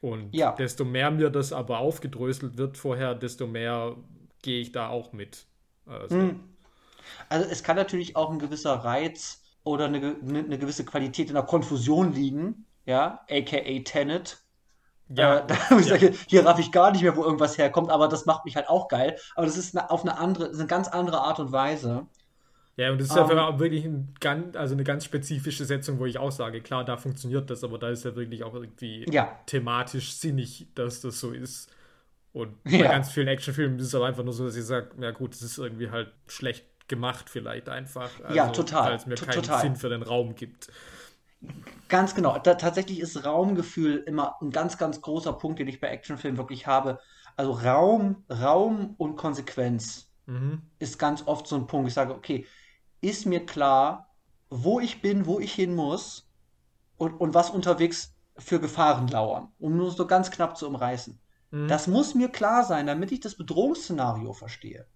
Und 0.00 0.34
ja. 0.34 0.52
desto 0.52 0.84
mehr 0.84 1.12
mir 1.12 1.30
das 1.30 1.52
aber 1.52 1.78
aufgedröselt 1.78 2.58
wird 2.58 2.76
vorher, 2.76 3.14
desto 3.14 3.46
mehr 3.46 3.96
gehe 4.42 4.60
ich 4.60 4.72
da 4.72 4.88
auch 4.88 5.12
mit. 5.12 5.46
Also. 5.88 6.14
Hm. 6.14 6.40
also 7.28 7.48
es 7.48 7.62
kann 7.62 7.76
natürlich 7.76 8.16
auch 8.16 8.30
ein 8.30 8.38
gewisser 8.38 8.72
Reiz 8.72 9.42
oder 9.64 9.86
eine, 9.86 10.16
eine 10.22 10.58
gewisse 10.58 10.84
Qualität 10.84 11.28
in 11.28 11.34
der 11.34 11.42
Konfusion 11.42 12.12
liegen, 12.12 12.66
ja, 12.86 13.20
aka 13.30 13.80
Tenet. 13.84 14.38
Ja, 15.10 15.38
äh, 15.38 15.54
ja. 15.70 15.82
Sage, 15.82 16.12
hier 16.26 16.44
raff 16.44 16.58
ich 16.58 16.70
gar 16.70 16.90
nicht 16.90 17.02
mehr, 17.02 17.16
wo 17.16 17.24
irgendwas 17.24 17.56
herkommt, 17.56 17.90
aber 17.90 18.08
das 18.08 18.26
macht 18.26 18.44
mich 18.44 18.56
halt 18.56 18.68
auch 18.68 18.88
geil. 18.88 19.16
Aber 19.34 19.46
das 19.46 19.56
ist 19.56 19.76
eine, 19.76 19.90
auf 19.90 20.02
eine 20.02 20.18
andere, 20.18 20.50
eine 20.50 20.66
ganz 20.66 20.88
andere 20.88 21.20
Art 21.20 21.40
und 21.40 21.50
Weise. 21.50 22.06
Ja, 22.76 22.92
und 22.92 23.00
das 23.00 23.08
ist 23.08 23.16
um, 23.16 23.28
ja 23.30 23.48
ähm. 23.48 23.58
wirklich 23.58 23.84
ein 23.84 24.14
ganz, 24.20 24.54
also 24.54 24.74
eine 24.74 24.84
ganz 24.84 25.04
spezifische 25.04 25.64
Setzung, 25.64 25.98
wo 25.98 26.06
ich 26.06 26.18
auch 26.18 26.30
sage, 26.30 26.60
klar, 26.60 26.84
da 26.84 26.96
funktioniert 26.96 27.50
das, 27.50 27.64
aber 27.64 27.78
da 27.78 27.88
ist 27.88 28.04
ja 28.04 28.14
wirklich 28.14 28.44
auch 28.44 28.54
irgendwie 28.54 29.04
ja. 29.10 29.36
thematisch 29.46 30.12
sinnig, 30.12 30.68
dass 30.74 31.00
das 31.00 31.18
so 31.18 31.32
ist. 31.32 31.70
Und 32.32 32.62
bei 32.64 32.70
ja. 32.70 32.90
ganz 32.90 33.10
vielen 33.10 33.28
Actionfilmen 33.28 33.78
ist 33.78 33.86
es 33.86 33.94
aber 33.94 34.06
einfach 34.06 34.24
nur 34.24 34.32
so, 34.32 34.44
dass 34.44 34.56
ich 34.56 34.64
sage, 34.64 34.90
ja 35.00 35.10
gut, 35.10 35.34
es 35.34 35.42
ist 35.42 35.58
irgendwie 35.58 35.90
halt 35.90 36.12
schlecht 36.26 36.66
gemacht 36.88 37.28
vielleicht 37.28 37.68
einfach. 37.68 38.10
Also, 38.22 38.34
ja, 38.34 38.48
total. 38.48 38.90
Weil 38.90 38.96
es 38.96 39.06
mir 39.06 39.14
T 39.14 39.26
keinen 39.26 39.42
total. 39.42 39.60
Sinn 39.60 39.76
für 39.76 39.88
den 39.90 40.02
Raum 40.02 40.34
gibt. 40.34 40.70
Ganz 41.88 42.14
genau. 42.14 42.38
Da, 42.38 42.54
tatsächlich 42.54 43.00
ist 43.00 43.24
Raumgefühl 43.24 43.96
immer 44.06 44.36
ein 44.40 44.50
ganz, 44.50 44.78
ganz 44.78 45.00
großer 45.00 45.32
Punkt, 45.34 45.58
den 45.58 45.68
ich 45.68 45.80
bei 45.80 45.88
Actionfilmen 45.88 46.38
wirklich 46.38 46.66
habe. 46.66 46.98
Also 47.36 47.52
Raum, 47.52 48.24
Raum 48.28 48.94
und 48.98 49.16
Konsequenz 49.16 50.10
mhm. 50.26 50.62
ist 50.78 50.98
ganz 50.98 51.26
oft 51.26 51.46
so 51.46 51.56
ein 51.56 51.66
Punkt. 51.66 51.88
Ich 51.88 51.94
sage, 51.94 52.14
okay, 52.14 52.46
ist 53.00 53.26
mir 53.26 53.46
klar, 53.46 54.10
wo 54.50 54.80
ich 54.80 55.00
bin, 55.00 55.26
wo 55.26 55.38
ich 55.38 55.52
hin 55.52 55.74
muss 55.74 56.28
und, 56.96 57.12
und 57.20 57.34
was 57.34 57.50
unterwegs 57.50 58.14
für 58.36 58.60
Gefahren 58.60 59.08
lauern, 59.08 59.48
um 59.58 59.76
nur 59.76 59.90
so 59.90 60.06
ganz 60.06 60.30
knapp 60.30 60.56
zu 60.56 60.66
umreißen. 60.66 61.18
Mhm. 61.50 61.68
Das 61.68 61.86
muss 61.86 62.14
mir 62.14 62.28
klar 62.28 62.64
sein, 62.64 62.86
damit 62.86 63.12
ich 63.12 63.20
das 63.20 63.36
Bedrohungsszenario 63.36 64.32
verstehe. 64.32 64.86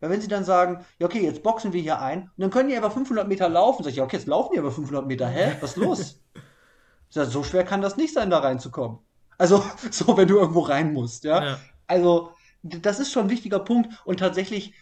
Weil 0.00 0.10
wenn 0.10 0.20
sie 0.20 0.28
dann 0.28 0.44
sagen, 0.44 0.84
ja 0.98 1.06
okay, 1.06 1.22
jetzt 1.22 1.42
boxen 1.42 1.72
wir 1.72 1.80
hier 1.80 2.00
ein, 2.00 2.24
und 2.24 2.32
dann 2.36 2.50
können 2.50 2.68
die 2.68 2.76
aber 2.76 2.90
500 2.90 3.26
Meter 3.26 3.48
laufen, 3.48 3.82
sag 3.82 3.90
ich, 3.90 3.96
ja 3.96 4.04
okay, 4.04 4.16
jetzt 4.16 4.28
laufen 4.28 4.52
die 4.52 4.58
aber 4.58 4.70
500 4.70 5.06
Meter, 5.06 5.26
hä? 5.26 5.56
Was 5.60 5.70
ist 5.70 5.76
los? 5.76 6.20
sag, 7.08 7.26
so 7.26 7.42
schwer 7.42 7.64
kann 7.64 7.82
das 7.82 7.96
nicht 7.96 8.12
sein, 8.12 8.30
da 8.30 8.38
reinzukommen. 8.38 8.98
Also, 9.38 9.62
so, 9.90 10.16
wenn 10.16 10.28
du 10.28 10.38
irgendwo 10.38 10.60
rein 10.60 10.92
musst, 10.92 11.24
ja. 11.24 11.44
ja. 11.44 11.60
Also, 11.86 12.32
das 12.62 13.00
ist 13.00 13.12
schon 13.12 13.26
ein 13.26 13.30
wichtiger 13.30 13.60
Punkt 13.60 14.02
und 14.04 14.20
tatsächlich 14.20 14.74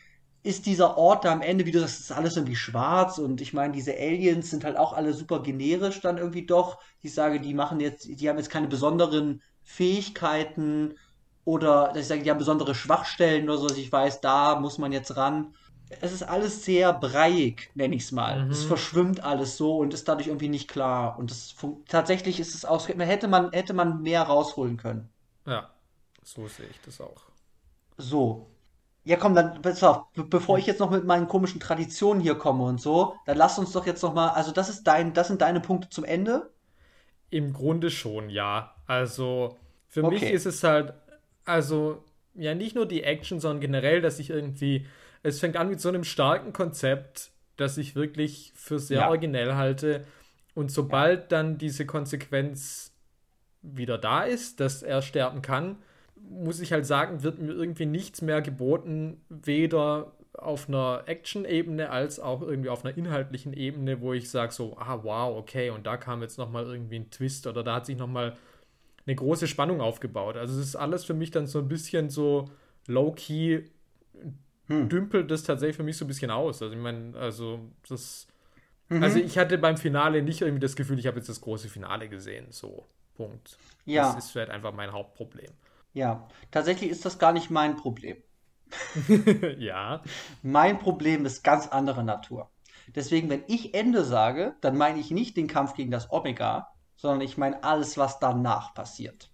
ist 0.42 0.66
dieser 0.66 0.98
Ort 0.98 1.24
da 1.24 1.32
am 1.32 1.40
Ende, 1.40 1.64
wie 1.64 1.70
du 1.70 1.80
sagst, 1.80 2.00
ist 2.00 2.12
alles 2.12 2.36
irgendwie 2.36 2.56
schwarz 2.56 3.18
und 3.18 3.40
ich 3.40 3.54
meine, 3.54 3.72
diese 3.72 3.94
Aliens 3.94 4.50
sind 4.50 4.64
halt 4.64 4.76
auch 4.76 4.92
alle 4.92 5.14
super 5.14 5.42
generisch 5.42 6.00
dann 6.00 6.18
irgendwie 6.18 6.44
doch. 6.44 6.78
Ich 7.00 7.14
sage, 7.14 7.40
die 7.40 7.54
machen 7.54 7.80
jetzt, 7.80 8.06
die 8.06 8.28
haben 8.28 8.36
jetzt 8.36 8.50
keine 8.50 8.68
besonderen 8.68 9.42
Fähigkeiten 9.62 10.96
oder 11.45 11.88
dass 11.88 11.99
ich 11.99 12.07
sage, 12.07 12.22
die 12.22 12.30
haben 12.30 12.38
besondere 12.38 12.74
Schwachstellen 12.74 13.49
oder 13.49 13.59
so, 13.59 13.68
dass 13.68 13.78
ich 13.78 13.92
weiß, 13.92 14.20
da 14.20 14.59
muss 14.59 14.78
man 14.78 14.92
jetzt 14.92 15.16
ran. 15.16 15.55
Es 16.01 16.12
ist 16.12 16.22
alles 16.22 16.64
sehr 16.64 16.92
breiig, 16.92 17.70
nenne 17.74 17.95
ich 17.95 18.05
es 18.05 18.12
mal. 18.12 18.45
Mhm. 18.45 18.51
Es 18.51 18.64
verschwimmt 18.64 19.22
alles 19.22 19.57
so 19.57 19.78
und 19.78 19.92
ist 19.95 20.09
dadurch 20.09 20.28
irgendwie 20.28 20.49
nicht 20.49 20.68
klar. 20.68 21.18
Und 21.18 21.30
das 21.30 21.55
tatsächlich 21.88 22.40
ist 22.40 22.55
es 22.55 22.64
aus, 22.64 22.88
hätte 22.88 23.28
man, 23.28 23.53
hätte 23.53 23.74
man 23.74 24.03
mehr 24.03 24.22
rausholen 24.22 24.76
können. 24.76 25.11
Ja, 25.47 25.70
so 26.22 26.49
sehe 26.49 26.66
ich 26.66 26.80
das 26.80 27.01
auch. 27.01 27.22
So. 27.99 28.47
Ja, 29.05 29.16
komm, 29.16 29.34
dann, 29.34 29.61
pass 29.61 29.84
auf, 29.84 30.07
bevor 30.14 30.57
ich 30.57 30.64
jetzt 30.64 30.80
noch 30.80 30.90
mit 30.90 31.05
meinen 31.05 31.28
komischen 31.28 31.61
Traditionen 31.61 32.22
hier 32.22 32.36
komme 32.36 32.64
und 32.64 32.80
so, 32.80 33.16
dann 33.26 33.36
lass 33.36 33.59
uns 33.59 33.72
doch 33.72 33.84
jetzt 33.84 34.03
noch 34.03 34.14
mal, 34.14 34.30
also 34.30 34.51
das 34.51 34.70
ist 34.70 34.84
dein, 34.84 35.12
das 35.12 35.28
sind 35.28 35.42
deine 35.42 35.61
Punkte 35.61 35.90
zum 35.90 36.05
Ende? 36.05 36.51
Im 37.28 37.53
Grunde 37.53 37.90
schon, 37.90 38.30
ja. 38.30 38.74
Also, 38.86 39.59
für 39.88 40.05
okay. 40.05 40.14
mich 40.14 40.22
ist 40.22 40.47
es 40.47 40.64
halt 40.64 40.95
also 41.45 42.05
ja 42.34 42.55
nicht 42.55 42.74
nur 42.74 42.86
die 42.86 43.03
Action, 43.03 43.40
sondern 43.40 43.61
generell, 43.61 44.01
dass 44.01 44.18
ich 44.18 44.30
irgendwie, 44.30 44.86
es 45.22 45.40
fängt 45.40 45.57
an 45.57 45.68
mit 45.68 45.80
so 45.80 45.88
einem 45.88 46.05
starken 46.05 46.53
Konzept, 46.53 47.30
das 47.57 47.78
ich 47.78 47.95
wirklich 47.95 48.53
für 48.55 48.78
sehr 48.78 49.01
ja. 49.01 49.09
originell 49.09 49.55
halte. 49.55 50.05
Und 50.55 50.70
sobald 50.70 51.22
ja. 51.22 51.26
dann 51.28 51.59
diese 51.59 51.86
Konsequenz 51.86 52.92
wieder 53.62 53.99
da 53.99 54.24
ist, 54.24 54.61
dass 54.61 54.82
er 54.82 55.03
sterben 55.03 55.42
kann, 55.42 55.76
muss 56.16 56.61
ich 56.61 56.72
halt 56.72 56.86
sagen, 56.86 57.22
wird 57.22 57.38
mir 57.38 57.53
irgendwie 57.53 57.86
nichts 57.86 58.22
mehr 58.22 58.42
geboten, 58.42 59.20
weder 59.28 60.12
auf 60.36 60.68
einer 60.68 61.05
Action-Ebene 61.07 61.90
als 61.90 62.18
auch 62.18 62.42
irgendwie 62.42 62.68
auf 62.68 62.84
einer 62.84 62.97
inhaltlichen 62.97 63.53
Ebene, 63.53 64.01
wo 64.01 64.12
ich 64.12 64.30
sage 64.30 64.53
so, 64.53 64.76
ah 64.78 65.01
wow, 65.03 65.36
okay, 65.36 65.70
und 65.70 65.86
da 65.86 65.97
kam 65.97 66.22
jetzt 66.22 66.38
nochmal 66.38 66.66
irgendwie 66.66 66.97
ein 66.97 67.11
Twist 67.11 67.47
oder 67.47 67.62
da 67.62 67.76
hat 67.76 67.86
sich 67.86 67.97
nochmal 67.97 68.36
eine 69.07 69.16
große 69.16 69.46
Spannung 69.46 69.80
aufgebaut. 69.80 70.36
Also 70.36 70.59
es 70.59 70.68
ist 70.68 70.76
alles 70.76 71.05
für 71.05 71.14
mich 71.14 71.30
dann 71.30 71.46
so 71.46 71.59
ein 71.59 71.68
bisschen 71.68 72.11
so 72.11 72.50
low-key 72.86 73.64
hm. 74.66 74.88
dümpelt 74.88 75.30
das 75.30 75.42
tatsächlich 75.42 75.76
für 75.76 75.82
mich 75.82 75.96
so 75.96 76.05
ein 76.05 76.09
bisschen 76.09 76.30
aus. 76.30 76.62
Also 76.62 76.74
ich 76.74 76.80
meine, 76.80 77.16
also 77.16 77.61
das 77.88 78.26
mhm. 78.88 79.02
also 79.02 79.18
ich 79.18 79.36
hatte 79.36 79.59
beim 79.59 79.76
Finale 79.76 80.22
nicht 80.22 80.40
irgendwie 80.40 80.61
das 80.61 80.76
Gefühl, 80.76 80.98
ich 80.98 81.07
habe 81.07 81.18
jetzt 81.18 81.28
das 81.28 81.40
große 81.40 81.68
Finale 81.68 82.09
gesehen, 82.09 82.46
so 82.50 82.86
Punkt. 83.14 83.59
Ja. 83.84 84.14
Das 84.14 84.24
ist 84.24 84.30
vielleicht 84.30 84.50
einfach 84.50 84.72
mein 84.72 84.92
Hauptproblem. 84.92 85.52
Ja, 85.92 86.26
tatsächlich 86.50 86.90
ist 86.90 87.05
das 87.05 87.18
gar 87.18 87.32
nicht 87.32 87.50
mein 87.50 87.76
Problem. 87.76 88.16
ja. 89.59 90.00
Mein 90.42 90.78
Problem 90.78 91.24
ist 91.24 91.44
ganz 91.44 91.68
anderer 91.68 92.02
Natur. 92.02 92.50
Deswegen, 92.94 93.30
wenn 93.30 93.44
ich 93.46 93.74
Ende 93.74 94.05
sage, 94.05 94.57
dann 94.61 94.76
meine 94.76 94.98
ich 94.98 95.11
nicht 95.11 95.36
den 95.36 95.46
Kampf 95.46 95.74
gegen 95.74 95.90
das 95.90 96.11
Omega, 96.11 96.73
sondern 97.05 97.20
ich 97.20 97.36
meine 97.36 97.62
alles, 97.62 97.98
was 97.98 98.18
danach 98.18 98.72
passiert. 98.72 99.28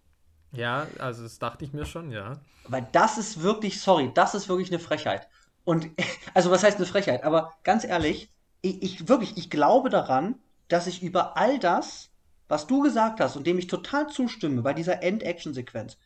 Ja, 0.50 0.88
also 0.98 1.22
das 1.22 1.38
dachte 1.38 1.64
ich 1.64 1.72
mir 1.72 1.86
schon, 1.86 2.10
ja. 2.10 2.40
Weil 2.66 2.88
das 2.90 3.16
ist 3.16 3.42
wirklich, 3.42 3.80
sorry, 3.80 4.10
das 4.12 4.34
ist 4.34 4.48
wirklich 4.48 4.70
eine 4.70 4.80
Frechheit. 4.80 5.28
Und, 5.62 5.88
also 6.34 6.50
was 6.50 6.64
heißt 6.64 6.78
eine 6.78 6.86
Frechheit? 6.86 7.22
Aber 7.22 7.52
ganz 7.62 7.84
ehrlich, 7.84 8.28
ich, 8.60 8.82
ich 8.82 9.08
wirklich, 9.08 9.36
ich 9.36 9.50
glaube 9.50 9.88
daran, 9.88 10.34
dass 10.66 10.88
ich 10.88 11.00
über 11.00 11.36
all 11.36 11.60
das, 11.60 12.10
was 12.48 12.66
du 12.66 12.82
gesagt 12.82 13.20
hast 13.20 13.36
und 13.36 13.46
dem 13.46 13.56
ich 13.56 13.68
total 13.68 14.08
zustimme 14.08 14.62
bei 14.62 14.74
dieser 14.74 15.04
End-Action-Sequenz, 15.04 15.96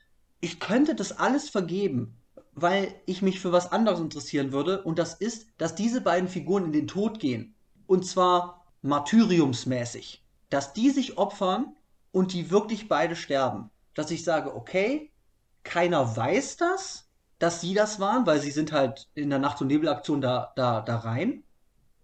ich 0.43 0.61
könnte 0.61 0.95
das 0.95 1.19
alles 1.19 1.49
vergeben, 1.49 2.19
weil 2.53 2.95
ich 3.07 3.23
mich 3.23 3.41
für 3.41 3.53
was 3.53 3.73
anderes 3.73 4.01
interessieren 4.01 4.53
würde. 4.53 4.83
Und 4.83 4.99
das 4.99 5.15
ist, 5.15 5.47
dass 5.57 5.75
diese 5.75 6.03
beiden 6.03 6.29
Figuren 6.29 6.67
in 6.67 6.73
den 6.73 6.89
Tod 6.89 7.21
gehen. 7.21 7.55
Und 7.87 8.05
zwar 8.07 8.67
martyriumsmäßig 8.83 10.24
dass 10.55 10.73
die 10.73 10.91
sich 10.91 11.19
opfern 11.19 11.75
und 12.13 12.33
die 12.33 12.53
wirklich 12.53 12.89
beide 12.89 13.17
sterben. 13.17 13.71
Dass 13.95 14.13
ich 14.13 14.23
sage, 14.23 14.55
okay, 14.55 15.11
keiner 15.65 16.17
weiß 16.17 16.59
das, 16.59 17.09
dass 17.41 17.61
sie 17.61 17.75
das 17.75 17.99
waren, 17.99 18.25
weil 18.25 18.39
sie 18.39 18.53
sind 18.53 18.71
halt 18.71 19.09
in 19.15 19.31
der 19.31 19.41
Nacht- 19.41 19.61
und 19.61 19.67
Nebelaktion 19.67 20.21
da, 20.21 20.53
da, 20.55 20.81
da 20.81 20.99
rein. 20.99 21.43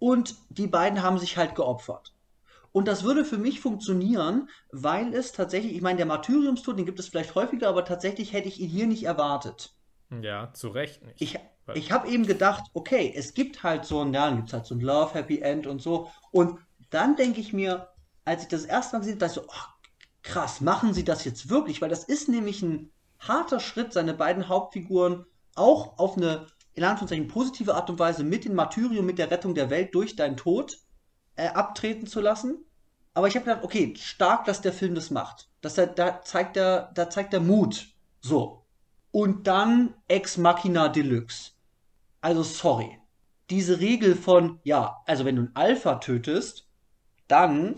Und 0.01 0.35
die 0.49 0.67
beiden 0.67 1.01
haben 1.01 1.19
sich 1.19 1.37
halt 1.37 1.55
geopfert. 1.55 2.13
Und 2.73 2.89
das 2.89 3.05
würde 3.05 3.25
für 3.25 3.39
mich 3.39 3.61
funktionieren, 3.61 4.49
weil 4.73 5.15
es 5.15 5.31
tatsächlich, 5.31 5.77
ich 5.77 5.83
meine, 5.83 5.99
der 5.99 6.07
Martyriumstod, 6.07 6.77
den 6.77 6.87
gibt 6.87 6.99
es 6.99 7.07
vielleicht 7.07 7.37
häufiger, 7.37 7.69
aber 7.69 7.85
tatsächlich 7.85 8.33
hätte 8.33 8.49
ich 8.49 8.59
ihn 8.59 8.69
hier 8.69 8.89
nicht 8.89 9.05
erwartet. 9.05 9.77
Ja, 10.23 10.53
zu 10.55 10.71
Recht 10.71 11.05
nicht. 11.05 11.23
Ich, 11.23 11.39
ich 11.75 11.93
habe 11.93 12.09
eben 12.09 12.27
gedacht, 12.27 12.65
okay, 12.75 13.13
es 13.15 13.33
gibt 13.35 13.63
halt 13.63 13.85
so 13.85 14.01
ein, 14.01 14.13
ja, 14.13 14.27
dann 14.27 14.39
gibt 14.39 14.49
es 14.49 14.55
halt 14.55 14.67
so 14.67 14.75
ein 14.75 14.81
Love, 14.81 15.15
Happy 15.15 15.39
End 15.39 15.69
und 15.69 15.81
so. 15.81 16.11
Und 16.33 16.59
dann 16.91 17.15
denke 17.15 17.41
ich 17.41 17.53
mir, 17.53 17.89
als 18.31 18.43
ich 18.43 18.49
das 18.49 18.65
erste 18.65 18.95
Mal 18.95 19.01
gesehen 19.01 19.15
habe, 19.15 19.27
dachte 19.27 19.41
ich 19.41 19.47
so, 19.47 19.53
oh, 19.53 19.91
krass, 20.23 20.61
machen 20.61 20.95
sie 20.95 21.05
das 21.05 21.25
jetzt 21.25 21.51
wirklich? 21.51 21.83
Weil 21.83 21.89
das 21.89 22.05
ist 22.05 22.29
nämlich 22.29 22.63
ein 22.63 22.91
harter 23.19 23.59
Schritt, 23.59 23.93
seine 23.93 24.15
beiden 24.15 24.49
Hauptfiguren 24.49 25.27
auch 25.57 25.99
auf 25.99 26.17
eine, 26.17 26.47
in 26.75 26.85
Anführungszeichen, 26.85 27.27
positive 27.27 27.75
Art 27.75 27.91
und 27.91 27.99
Weise 27.99 28.23
mit 28.23 28.45
dem 28.45 28.55
Martyrium, 28.55 29.05
mit 29.05 29.19
der 29.19 29.33
Rettung 29.33 29.55
der 29.57 29.69
Welt 29.69 29.95
durch 29.97 30.15
deinen 30.15 30.37
Tod 30.37 30.79
äh, 31.35 31.49
abtreten 31.49 32.07
zu 32.07 32.21
lassen. 32.21 32.65
Aber 33.15 33.27
ich 33.27 33.35
habe 33.35 33.47
gedacht, 33.47 33.65
okay, 33.65 33.95
stark, 33.97 34.45
dass 34.45 34.61
der 34.61 34.73
Film 34.73 34.95
das 34.95 35.11
macht. 35.11 35.51
Dass 35.61 35.77
er, 35.77 35.89
da 35.89 36.23
zeigt 36.23 36.57
er, 36.57 36.93
da 36.95 37.11
zeigt 37.11 37.35
er 37.35 37.41
Mut. 37.41 37.89
So. 38.21 38.65
Und 39.11 39.49
dann 39.49 39.95
Ex 40.07 40.37
Machina 40.37 40.89
Deluxe. 40.89 41.51
Also 42.21 42.45
sorry. 42.45 42.97
Diese 43.51 43.81
Regel 43.81 44.15
von, 44.15 44.61
ja, 44.63 45.03
also 45.07 45.25
wenn 45.25 45.35
du 45.35 45.43
ein 45.43 45.57
Alpha 45.57 45.97
tötest, 45.97 46.69
dann 47.27 47.75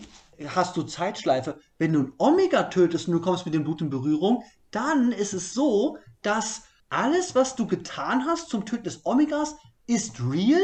hast 0.47 0.77
du 0.77 0.83
Zeitschleife. 0.83 1.59
Wenn 1.77 1.93
du 1.93 1.99
ein 1.99 2.13
Omega 2.17 2.63
tötest 2.63 3.07
und 3.07 3.13
du 3.13 3.21
kommst 3.21 3.45
mit 3.45 3.53
dem 3.53 3.63
Blut 3.63 3.81
in 3.81 3.89
Berührung, 3.89 4.43
dann 4.71 5.11
ist 5.11 5.33
es 5.33 5.53
so, 5.53 5.97
dass 6.21 6.63
alles, 6.89 7.35
was 7.35 7.55
du 7.55 7.67
getan 7.67 8.25
hast 8.25 8.49
zum 8.49 8.65
Töten 8.65 8.83
des 8.83 9.05
Omegas, 9.05 9.55
ist 9.87 10.19
real, 10.21 10.61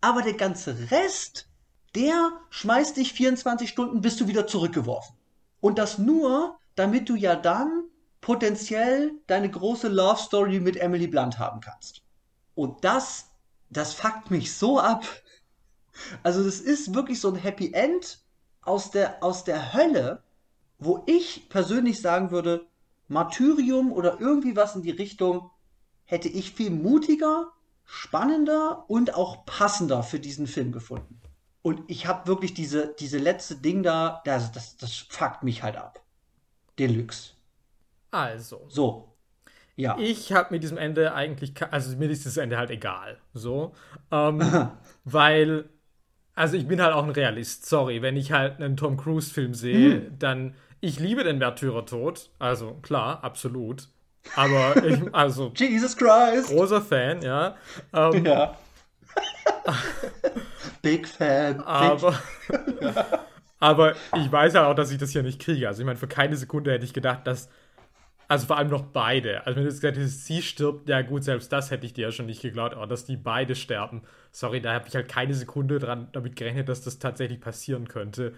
aber 0.00 0.22
der 0.22 0.34
ganze 0.34 0.90
Rest, 0.90 1.48
der 1.94 2.32
schmeißt 2.50 2.96
dich 2.96 3.12
24 3.12 3.68
Stunden, 3.68 4.00
bist 4.00 4.20
du 4.20 4.28
wieder 4.28 4.46
zurückgeworfen. 4.46 5.16
Und 5.60 5.78
das 5.78 5.98
nur, 5.98 6.58
damit 6.74 7.08
du 7.08 7.16
ja 7.16 7.34
dann 7.34 7.84
potenziell 8.20 9.12
deine 9.26 9.50
große 9.50 9.88
Love 9.88 10.20
Story 10.20 10.60
mit 10.60 10.76
Emily 10.76 11.06
Blunt 11.06 11.38
haben 11.38 11.60
kannst. 11.60 12.02
Und 12.54 12.84
das, 12.84 13.30
das 13.70 13.94
fuckt 13.94 14.30
mich 14.30 14.54
so 14.54 14.78
ab. 14.78 15.04
Also 16.22 16.44
das 16.44 16.60
ist 16.60 16.94
wirklich 16.94 17.20
so 17.20 17.28
ein 17.30 17.36
Happy 17.36 17.72
End 17.72 18.20
aus 18.66 18.90
der, 18.90 19.22
aus 19.22 19.44
der 19.44 19.72
Hölle, 19.72 20.22
wo 20.78 21.02
ich 21.06 21.48
persönlich 21.48 22.00
sagen 22.00 22.30
würde, 22.30 22.66
Martyrium 23.08 23.92
oder 23.92 24.20
irgendwie 24.20 24.56
was 24.56 24.76
in 24.76 24.82
die 24.82 24.90
Richtung 24.90 25.50
hätte 26.04 26.28
ich 26.28 26.52
viel 26.52 26.70
mutiger, 26.70 27.52
spannender 27.84 28.84
und 28.88 29.14
auch 29.14 29.46
passender 29.46 30.02
für 30.02 30.18
diesen 30.18 30.46
Film 30.46 30.72
gefunden. 30.72 31.20
Und 31.62 31.82
ich 31.88 32.06
habe 32.06 32.26
wirklich 32.26 32.54
diese, 32.54 32.94
diese 32.98 33.18
letzte 33.18 33.56
Ding 33.56 33.82
da, 33.82 34.22
das, 34.24 34.52
das, 34.52 34.76
das 34.76 34.94
fuckt 35.08 35.42
mich 35.42 35.62
halt 35.62 35.76
ab. 35.76 36.00
Deluxe. 36.78 37.32
Also. 38.10 38.66
So. 38.68 39.16
Ja. 39.74 39.98
Ich 39.98 40.32
habe 40.32 40.54
mit 40.54 40.62
diesem 40.62 40.78
Ende 40.78 41.12
eigentlich, 41.12 41.52
also 41.70 41.96
mir 41.96 42.08
ist 42.08 42.24
das 42.24 42.36
Ende 42.36 42.56
halt 42.56 42.70
egal. 42.70 43.18
So. 43.34 43.74
Ähm, 44.10 44.70
weil, 45.04 45.68
also 46.36 46.56
ich 46.56 46.68
bin 46.68 46.80
halt 46.82 46.94
auch 46.94 47.02
ein 47.02 47.10
Realist. 47.10 47.66
Sorry, 47.66 48.02
wenn 48.02 48.16
ich 48.16 48.30
halt 48.30 48.60
einen 48.60 48.76
Tom 48.76 48.98
Cruise-Film 48.98 49.54
sehe, 49.54 49.96
mhm. 49.96 50.18
dann, 50.18 50.54
ich 50.80 51.00
liebe 51.00 51.24
den 51.24 51.38
Märtyrertod. 51.38 52.30
Also 52.38 52.74
klar, 52.82 53.24
absolut. 53.24 53.88
Aber 54.36 54.84
ich, 54.84 55.00
also. 55.12 55.50
Jesus 55.56 55.96
Christ! 55.96 56.48
Großer 56.48 56.82
Fan, 56.82 57.22
ja. 57.22 57.56
Ähm, 57.92 58.26
ja. 58.26 58.54
Big 60.82 61.08
Fan. 61.08 61.60
Aber. 61.62 62.14
aber 63.58 63.94
ich 64.16 64.30
weiß 64.30 64.54
ja 64.54 64.66
auch, 64.66 64.74
dass 64.74 64.90
ich 64.90 64.98
das 64.98 65.10
hier 65.10 65.22
nicht 65.22 65.40
kriege. 65.40 65.66
Also 65.66 65.80
ich 65.80 65.86
meine, 65.86 65.98
für 65.98 66.06
keine 66.06 66.36
Sekunde 66.36 66.70
hätte 66.70 66.84
ich 66.84 66.92
gedacht, 66.92 67.26
dass 67.26 67.48
also 68.28 68.46
vor 68.46 68.58
allem 68.58 68.68
noch 68.68 68.82
beide. 68.82 69.46
Also 69.46 69.56
wenn 69.56 69.64
du 69.64 69.70
jetzt 69.70 69.80
gesagt 69.80 69.96
hättest, 69.96 70.26
sie 70.26 70.42
stirbt, 70.42 70.88
ja 70.88 71.02
gut, 71.02 71.24
selbst 71.24 71.52
das 71.52 71.70
hätte 71.70 71.86
ich 71.86 71.92
dir 71.92 72.02
ja 72.02 72.12
schon 72.12 72.26
nicht 72.26 72.42
geglaubt, 72.42 72.74
aber 72.74 72.86
dass 72.86 73.04
die 73.04 73.16
beide 73.16 73.54
sterben, 73.54 74.02
sorry, 74.32 74.60
da 74.60 74.72
habe 74.74 74.88
ich 74.88 74.94
halt 74.94 75.08
keine 75.08 75.34
Sekunde 75.34 75.78
dran 75.78 76.08
damit 76.12 76.36
gerechnet, 76.36 76.68
dass 76.68 76.82
das 76.82 76.98
tatsächlich 76.98 77.40
passieren 77.40 77.86
könnte. 77.88 78.34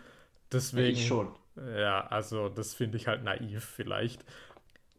Deswegen. 0.52 0.96
Ich 0.96 1.06
schon. 1.06 1.28
Ja, 1.76 2.06
also 2.06 2.48
das 2.48 2.74
finde 2.74 2.98
ich 2.98 3.08
halt 3.08 3.24
naiv 3.24 3.64
vielleicht. 3.64 4.24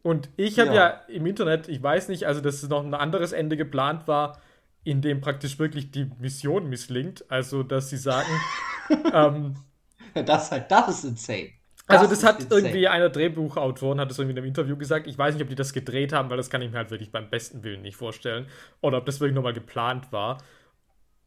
Und 0.02 0.28
ich 0.36 0.58
habe 0.58 0.70
ja. 0.70 0.74
ja. 0.74 1.00
im 1.08 1.26
Internet, 1.26 1.68
ich 1.68 1.82
weiß 1.82 2.08
nicht, 2.08 2.26
also 2.26 2.40
dass 2.40 2.66
noch 2.68 2.84
ein 2.84 2.94
anderes 2.94 3.32
Ende 3.32 3.56
geplant 3.56 4.08
war, 4.08 4.40
in 4.82 5.02
dem 5.02 5.20
praktisch 5.20 5.58
wirklich 5.58 5.90
die 5.90 6.10
Mission 6.18 6.68
misslingt. 6.68 7.24
Also 7.30 7.62
dass 7.62 7.90
sie 7.90 7.96
sagen, 7.96 8.28
ähm, 9.14 9.54
das, 10.14 10.50
halt, 10.50 10.70
das 10.70 10.88
ist 10.88 11.04
insane. 11.04 11.50
Also 11.90 12.06
das, 12.06 12.24
hat 12.24 12.50
irgendwie 12.50 12.88
einer 12.88 13.10
Drehbuchautoren 13.10 14.00
hat 14.00 14.10
das 14.10 14.18
irgendwie 14.18 14.32
in 14.32 14.38
einem 14.38 14.48
Interview 14.48 14.76
gesagt. 14.76 15.06
Ich 15.06 15.18
weiß 15.18 15.34
nicht, 15.34 15.42
ob 15.42 15.48
die 15.48 15.54
das 15.54 15.72
gedreht 15.72 16.12
haben, 16.12 16.30
weil 16.30 16.36
das 16.36 16.50
kann 16.50 16.62
ich 16.62 16.70
mir 16.70 16.78
halt 16.78 16.90
wirklich 16.90 17.12
beim 17.12 17.28
besten 17.30 17.62
Willen 17.62 17.82
nicht 17.82 17.96
vorstellen. 17.96 18.46
Oder 18.80 18.98
ob 18.98 19.06
das 19.06 19.20
wirklich 19.20 19.34
nochmal 19.34 19.52
geplant 19.52 20.12
war. 20.12 20.38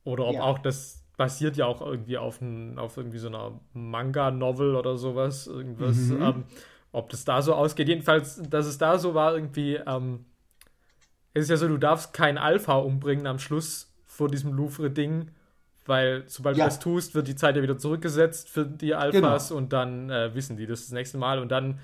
Oder 0.03 0.25
ob 0.25 0.35
ja. 0.35 0.41
auch 0.41 0.59
das 0.59 1.03
basiert 1.17 1.57
ja 1.57 1.65
auch 1.65 1.81
irgendwie 1.81 2.17
auf, 2.17 2.41
ein, 2.41 2.79
auf 2.79 2.97
irgendwie 2.97 3.19
so 3.19 3.27
einer 3.27 3.59
Manga-Novel 3.73 4.75
oder 4.75 4.97
sowas. 4.97 5.47
Irgendwas. 5.47 5.97
Mhm. 5.97 6.21
Ähm, 6.21 6.43
ob 6.91 7.09
das 7.09 7.25
da 7.25 7.41
so 7.41 7.53
ausgeht. 7.53 7.87
Jedenfalls, 7.87 8.41
dass 8.49 8.65
es 8.65 8.77
da 8.77 8.97
so 8.97 9.13
war, 9.13 9.33
irgendwie, 9.33 9.75
ähm, 9.75 10.25
es 11.33 11.43
ist 11.43 11.49
ja 11.49 11.57
so, 11.57 11.67
du 11.67 11.77
darfst 11.77 12.13
kein 12.13 12.37
Alpha 12.37 12.77
umbringen 12.77 13.27
am 13.27 13.39
Schluss 13.39 13.93
vor 14.05 14.29
diesem 14.29 14.53
Louvre-Ding 14.53 15.31
weil 15.85 16.23
sobald 16.27 16.57
ja. 16.57 16.65
du 16.65 16.69
das 16.69 16.79
tust, 16.79 17.15
wird 17.15 17.27
die 17.27 17.35
Zeit 17.35 17.55
ja 17.55 17.61
wieder 17.61 17.77
zurückgesetzt 17.77 18.49
für 18.49 18.65
die 18.65 18.95
Alphas 18.95 19.49
genau. 19.49 19.57
und 19.57 19.73
dann 19.73 20.09
äh, 20.09 20.33
wissen 20.33 20.57
die 20.57 20.65
das 20.65 20.81
das 20.81 20.91
nächste 20.91 21.17
Mal 21.17 21.39
und 21.39 21.51
dann 21.51 21.79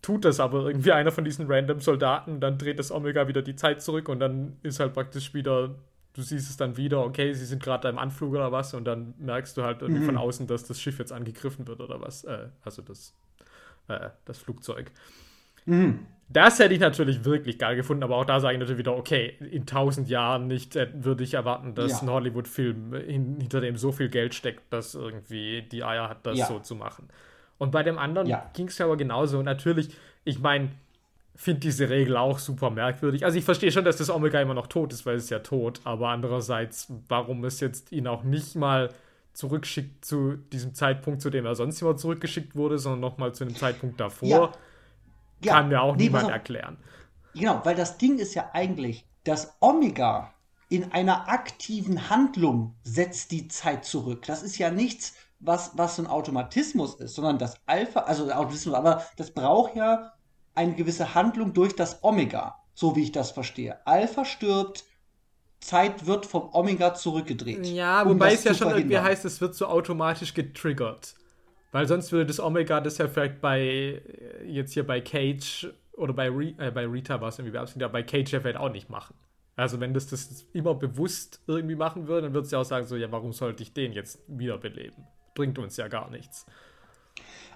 tut 0.00 0.24
das 0.24 0.40
aber 0.40 0.66
irgendwie 0.66 0.92
einer 0.92 1.12
von 1.12 1.24
diesen 1.24 1.50
random 1.50 1.80
Soldaten, 1.80 2.40
dann 2.40 2.58
dreht 2.58 2.78
das 2.78 2.90
Omega 2.90 3.28
wieder 3.28 3.42
die 3.42 3.56
Zeit 3.56 3.82
zurück 3.82 4.08
und 4.08 4.20
dann 4.20 4.56
ist 4.62 4.80
halt 4.80 4.92
praktisch 4.94 5.34
wieder, 5.34 5.74
du 6.14 6.22
siehst 6.22 6.50
es 6.50 6.56
dann 6.56 6.76
wieder, 6.76 7.04
okay, 7.04 7.32
sie 7.32 7.46
sind 7.46 7.62
gerade 7.62 7.88
im 7.88 7.98
Anflug 7.98 8.34
oder 8.34 8.52
was 8.52 8.74
und 8.74 8.84
dann 8.84 9.14
merkst 9.18 9.56
du 9.56 9.62
halt 9.62 9.82
irgendwie 9.82 10.02
mhm. 10.02 10.06
von 10.06 10.16
außen, 10.18 10.46
dass 10.46 10.64
das 10.64 10.80
Schiff 10.80 10.98
jetzt 10.98 11.12
angegriffen 11.12 11.66
wird 11.66 11.80
oder 11.80 12.00
was, 12.00 12.24
äh, 12.24 12.48
also 12.64 12.82
das, 12.82 13.14
äh, 13.88 14.10
das 14.24 14.38
Flugzeug. 14.38 14.90
Mhm. 15.64 16.06
Das 16.32 16.58
hätte 16.58 16.72
ich 16.72 16.80
natürlich 16.80 17.24
wirklich 17.24 17.58
geil 17.58 17.76
gefunden, 17.76 18.02
aber 18.02 18.16
auch 18.16 18.24
da 18.24 18.40
sage 18.40 18.54
ich 18.54 18.60
natürlich 18.60 18.78
wieder, 18.78 18.96
okay, 18.96 19.36
in 19.50 19.66
tausend 19.66 20.08
Jahren 20.08 20.46
nicht 20.46 20.76
äh, 20.76 20.88
würde 20.94 21.24
ich 21.24 21.34
erwarten, 21.34 21.74
dass 21.74 21.92
ja. 21.92 21.98
ein 22.02 22.10
Hollywood-Film 22.10 22.94
hin, 22.94 23.36
hinter 23.40 23.60
dem 23.60 23.76
so 23.76 23.92
viel 23.92 24.08
Geld 24.08 24.34
steckt, 24.34 24.72
dass 24.72 24.94
irgendwie 24.94 25.62
die 25.62 25.84
Eier 25.84 26.08
hat, 26.08 26.24
das 26.26 26.38
ja. 26.38 26.46
so 26.46 26.58
zu 26.58 26.74
machen. 26.74 27.08
Und 27.58 27.70
bei 27.70 27.82
dem 27.82 27.98
anderen 27.98 28.28
ja. 28.28 28.50
ging 28.54 28.68
es 28.68 28.78
ja 28.78 28.86
aber 28.86 28.96
genauso. 28.96 29.38
Und 29.38 29.44
natürlich, 29.44 29.90
ich 30.24 30.40
meine, 30.40 30.70
finde 31.34 31.60
diese 31.60 31.88
Regel 31.88 32.16
auch 32.16 32.38
super 32.38 32.70
merkwürdig. 32.70 33.24
Also 33.24 33.38
ich 33.38 33.44
verstehe 33.44 33.72
schon, 33.72 33.84
dass 33.84 33.96
das 33.96 34.10
Omega 34.10 34.40
immer 34.40 34.54
noch 34.54 34.66
tot 34.66 34.92
ist, 34.92 35.06
weil 35.06 35.16
es 35.16 35.24
ist 35.24 35.30
ja 35.30 35.40
tot, 35.40 35.80
aber 35.84 36.08
andererseits, 36.08 36.92
warum 37.08 37.44
es 37.44 37.60
jetzt 37.60 37.92
ihn 37.92 38.06
auch 38.06 38.22
nicht 38.22 38.54
mal 38.54 38.90
zurückschickt 39.32 40.04
zu 40.04 40.36
diesem 40.52 40.74
Zeitpunkt, 40.74 41.22
zu 41.22 41.30
dem 41.30 41.46
er 41.46 41.54
sonst 41.54 41.80
immer 41.80 41.96
zurückgeschickt 41.96 42.54
wurde, 42.54 42.78
sondern 42.78 43.00
nochmal 43.00 43.34
zu 43.34 43.44
einem 43.44 43.56
Zeitpunkt 43.56 43.98
davor 43.98 44.28
ja, 44.28 44.52
kann 45.50 45.68
mir 45.68 45.80
auch 45.80 45.96
nee, 45.96 46.04
niemand 46.04 46.30
erklären. 46.30 46.78
Genau, 47.34 47.60
weil 47.64 47.74
das 47.74 47.98
Ding 47.98 48.18
ist 48.18 48.34
ja 48.34 48.50
eigentlich, 48.52 49.06
dass 49.24 49.56
Omega 49.60 50.32
in 50.68 50.92
einer 50.92 51.28
aktiven 51.28 52.08
Handlung 52.08 52.74
setzt 52.82 53.30
die 53.30 53.48
Zeit 53.48 53.84
zurück. 53.84 54.24
Das 54.26 54.42
ist 54.42 54.58
ja 54.58 54.70
nichts, 54.70 55.14
was, 55.38 55.72
was 55.76 55.96
so 55.96 56.02
ein 56.02 56.08
Automatismus 56.08 56.94
ist, 56.94 57.14
sondern 57.14 57.38
das 57.38 57.56
Alpha, 57.66 58.00
also 58.00 58.24
Automatismus, 58.30 58.74
aber 58.74 59.04
das 59.16 59.32
braucht 59.32 59.76
ja 59.76 60.12
eine 60.54 60.74
gewisse 60.74 61.14
Handlung 61.14 61.52
durch 61.52 61.76
das 61.76 62.02
Omega, 62.02 62.56
so 62.74 62.96
wie 62.96 63.02
ich 63.02 63.12
das 63.12 63.32
verstehe. 63.32 63.86
Alpha 63.86 64.24
stirbt, 64.24 64.84
Zeit 65.60 66.06
wird 66.06 66.26
vom 66.26 66.48
Omega 66.52 66.94
zurückgedreht. 66.94 67.66
Ja, 67.66 68.06
wobei 68.08 68.32
es 68.32 68.44
ja 68.44 68.54
schon 68.54 68.70
irgendwie 68.70 68.98
heißt, 68.98 69.24
es 69.24 69.40
wird 69.40 69.54
so 69.54 69.66
automatisch 69.66 70.34
getriggert. 70.34 71.14
Weil 71.72 71.88
sonst 71.88 72.12
würde 72.12 72.26
das 72.26 72.38
Omega 72.38 72.80
das 72.80 72.98
ja 72.98 73.08
vielleicht 73.08 73.40
bei, 73.40 74.02
jetzt 74.46 74.74
hier 74.74 74.86
bei 74.86 75.00
Cage 75.00 75.72
oder 75.94 76.12
bei, 76.12 76.28
Re, 76.28 76.54
äh, 76.58 76.70
bei 76.70 76.86
Rita 76.86 77.20
war 77.20 77.28
es 77.28 77.38
irgendwie 77.38 77.52
beabsichtigt, 77.52 77.84
aber 77.84 77.94
bei 77.94 78.02
Cage 78.02 78.30
ja 78.30 78.40
vielleicht 78.40 78.58
auch 78.58 78.70
nicht 78.70 78.90
machen. 78.90 79.14
Also 79.56 79.80
wenn 79.80 79.94
das 79.94 80.06
das 80.06 80.46
immer 80.52 80.74
bewusst 80.74 81.40
irgendwie 81.46 81.74
machen 81.74 82.06
würde, 82.06 82.22
dann 82.22 82.34
würde 82.34 82.44
es 82.44 82.52
ja 82.52 82.60
auch 82.60 82.64
sagen, 82.64 82.86
so, 82.86 82.96
ja, 82.96 83.10
warum 83.10 83.32
sollte 83.32 83.62
ich 83.62 83.72
den 83.72 83.92
jetzt 83.92 84.22
wiederbeleben? 84.28 85.06
Bringt 85.34 85.58
uns 85.58 85.76
ja 85.78 85.88
gar 85.88 86.10
nichts. 86.10 86.46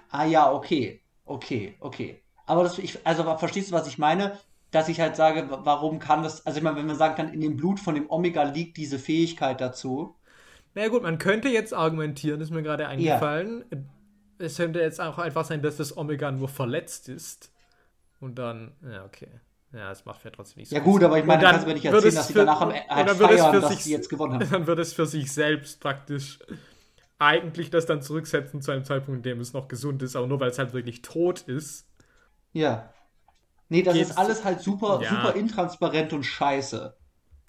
Ah 0.09 0.25
ja, 0.25 0.51
okay. 0.51 1.01
Okay, 1.25 1.75
okay. 1.79 2.21
Aber 2.47 2.63
das, 2.63 2.79
ich, 2.79 3.05
also 3.05 3.23
verstehst 3.37 3.69
du, 3.69 3.75
was 3.75 3.87
ich 3.87 3.97
meine? 3.97 4.37
Dass 4.71 4.89
ich 4.89 4.99
halt 4.99 5.15
sage, 5.15 5.47
warum 5.49 5.99
kann 5.99 6.23
das, 6.23 6.45
also 6.45 6.57
ich 6.57 6.63
meine, 6.63 6.77
wenn 6.77 6.87
man 6.87 6.95
sagen 6.95 7.15
kann, 7.15 7.33
in 7.33 7.41
dem 7.41 7.55
Blut 7.55 7.79
von 7.79 7.95
dem 7.95 8.09
Omega 8.09 8.43
liegt 8.43 8.77
diese 8.77 8.99
Fähigkeit 8.99 9.61
dazu. 9.61 10.15
Naja 10.73 10.89
gut, 10.89 11.03
man 11.03 11.17
könnte 11.17 11.49
jetzt 11.49 11.73
argumentieren, 11.73 12.41
ist 12.41 12.51
mir 12.51 12.63
gerade 12.63 12.87
eingefallen, 12.87 13.65
ja 13.71 13.77
es 14.39 14.57
könnte 14.57 14.79
jetzt 14.79 15.01
auch 15.01 15.17
einfach 15.17 15.45
sein, 15.45 15.61
dass 15.61 15.77
das 15.77 15.95
Omega 15.97 16.31
nur 16.31 16.49
verletzt 16.49 17.09
ist. 17.09 17.51
Und 18.19 18.39
dann, 18.39 18.71
ja, 18.89 19.05
okay. 19.05 19.29
Ja, 19.73 19.91
es 19.91 20.05
macht 20.05 20.23
ja 20.23 20.31
trotzdem 20.31 20.61
nicht 20.61 20.69
so. 20.69 20.75
Ja, 20.75 20.81
gut, 20.81 21.03
aber 21.03 21.19
ich 21.19 21.25
meine, 21.25 21.41
dann 21.41 21.51
kannst 21.51 21.65
du 21.65 21.67
mir 21.67 21.75
nicht 21.75 21.85
erzählen, 21.85 22.15
dass 22.15 22.27
sie 22.27 22.33
danach 22.33 22.61
am 22.61 22.71
halt 22.71 23.09
feiern, 23.11 23.61
dass 23.61 23.69
sich, 23.69 23.83
sie 23.83 23.91
jetzt 23.91 24.09
gewonnen 24.09 24.33
haben. 24.39 24.49
Dann 24.49 24.67
wird 24.67 24.79
es 24.79 24.93
für 24.93 25.05
sich 25.05 25.31
selbst 25.31 25.81
praktisch 25.81 26.39
eigentlich 27.19 27.69
das 27.69 27.85
dann 27.85 28.01
zurücksetzen 28.01 28.61
zu 28.61 28.71
einem 28.71 28.85
Zeitpunkt, 28.85 29.17
in 29.17 29.23
dem 29.23 29.39
es 29.39 29.53
noch 29.53 29.67
gesund 29.67 30.01
ist, 30.03 30.15
aber 30.15 30.27
nur 30.27 30.39
weil 30.39 30.49
es 30.49 30.59
halt 30.59 30.73
wirklich 30.73 31.01
tot 31.01 31.41
ist. 31.41 31.87
Ja. 32.53 32.93
Nee, 33.69 33.83
das 33.83 33.97
ist 33.97 34.17
alles 34.17 34.45
halt 34.45 34.61
super, 34.61 35.01
ja. 35.01 35.09
super 35.09 35.35
intransparent 35.35 36.13
und 36.13 36.23
scheiße. 36.23 36.95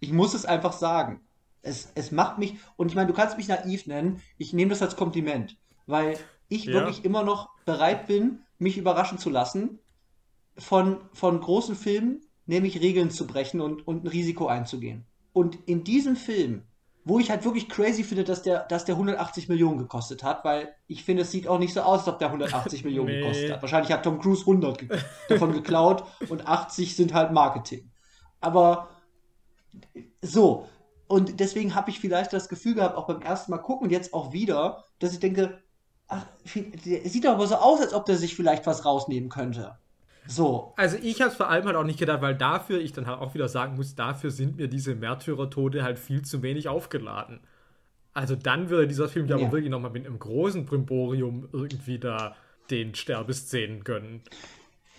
Ich 0.01 0.13
muss 0.13 0.35
es 0.35 0.45
einfach 0.45 0.73
sagen. 0.73 1.21
Es, 1.63 1.93
es 1.95 2.13
macht 2.13 2.39
mich, 2.39 2.57
und 2.77 2.89
ich 2.89 2.95
meine, 2.95 3.09
du 3.09 3.15
kannst 3.15 3.37
mich 3.37 3.49
naiv 3.49 3.87
nennen, 3.87 4.23
ich 4.39 4.53
nehme 4.53 4.71
das 4.71 4.83
als 4.83 4.97
Kompliment, 4.97 5.57
weil 5.87 6.19
ich 6.49 6.65
ja. 6.65 6.73
wirklich 6.73 7.05
immer 7.05 7.23
noch 7.23 7.51
bereit 7.65 8.07
bin, 8.07 8.41
mich 8.59 8.79
überraschen 8.79 9.19
zu 9.19 9.31
lassen. 9.31 9.79
von, 10.57 10.99
von 11.13 11.41
großen 11.41 11.77
Filmen, 11.77 12.23
nämlich 12.47 12.81
Regeln 12.81 13.11
zu 13.11 13.27
brechen 13.27 13.61
und, 13.61 13.87
und 13.87 14.05
ein 14.05 14.09
Risiko 14.09 14.49
einzugehen. 14.49 15.07
Und 15.33 15.57
in 15.67 15.85
diesem 15.85 16.17
Film, 16.17 16.65
wo 17.05 17.19
ich 17.19 17.31
halt 17.31 17.45
wirklich 17.45 17.69
crazy 17.69 18.03
finde, 18.03 18.25
dass 18.25 18.43
der, 18.43 18.65
dass 18.65 18.85
der 18.85 18.97
180 18.97 19.49
Millionen 19.49 19.79
gekostet 19.79 20.25
hat, 20.25 20.45
weil 20.45 20.75
ich 20.89 21.05
finde, 21.05 21.23
es 21.23 21.31
sieht 21.31 21.47
auch 21.47 21.59
nicht 21.59 21.73
so 21.73 21.83
aus, 21.83 22.01
als 22.01 22.09
ob 22.09 22.19
der 22.19 22.29
180 22.29 22.85
Millionen 22.85 23.11
nee. 23.11 23.21
gekostet 23.21 23.53
hat. 23.53 23.63
Wahrscheinlich 23.63 23.93
hat 23.93 24.03
Tom 24.03 24.19
Cruise 24.19 24.43
100 24.43 24.79
ge 24.79 24.89
davon 25.29 25.53
geklaut 25.53 26.05
und 26.29 26.47
80 26.47 26.97
sind 26.97 27.15
halt 27.15 27.33
Marketing. 27.33 27.91
Aber 28.41 28.89
so, 30.23 30.67
und 31.07 31.41
deswegen 31.41 31.75
habe 31.75 31.91
ich 31.91 32.01
vielleicht 32.01 32.33
das 32.33 32.49
Gefühl 32.49 32.75
gehabt, 32.75 32.97
auch 32.97 33.07
beim 33.07 33.23
ersten 33.23 33.51
Mal 33.51 33.59
gucken 33.59 33.87
und 33.87 33.91
jetzt 33.91 34.13
auch 34.13 34.33
wieder, 34.33 34.85
dass 34.99 35.13
ich 35.13 35.21
denke, 35.21 35.63
ach, 36.09 36.27
sieht 36.45 37.25
doch 37.25 37.33
aber 37.33 37.47
so 37.47 37.57
aus, 37.57 37.81
als 37.81 37.95
ob 37.95 38.07
der 38.07 38.17
sich 38.17 38.35
vielleicht 38.35 38.67
was 38.67 38.85
rausnehmen 38.85 39.29
könnte. 39.29 39.77
So. 40.27 40.75
Also 40.77 40.99
ich 41.01 41.21
habe 41.21 41.31
es 41.31 41.37
vor 41.37 41.49
allem 41.49 41.65
halt 41.65 41.77
auch 41.77 41.85
nicht 41.85 41.99
gedacht, 41.99 42.21
weil 42.21 42.35
dafür, 42.35 42.81
ich 42.81 42.93
dann 42.93 43.07
halt 43.07 43.21
auch 43.21 43.35
wieder 43.35 43.49
sagen 43.49 43.77
muss, 43.77 43.95
dafür 43.95 44.31
sind 44.31 44.57
mir 44.57 44.69
diese 44.69 44.95
Märtyrertode 44.95 45.83
halt 45.83 45.99
viel 45.99 46.23
zu 46.23 46.43
wenig 46.43 46.69
aufgeladen. 46.69 47.41
Also 48.13 48.35
dann 48.35 48.69
würde 48.69 48.89
dieser 48.89 49.09
Film 49.09 49.27
ja 49.27 49.37
aber 49.37 49.53
wirklich 49.53 49.71
nochmal 49.71 49.91
mit 49.91 50.05
einem 50.05 50.19
großen 50.19 50.67
Brimborium 50.67 51.49
irgendwie 51.53 51.99
da 51.99 52.37
den 52.71 52.95
Sterbeszenen 52.95 53.85
gönnen. 53.85 54.23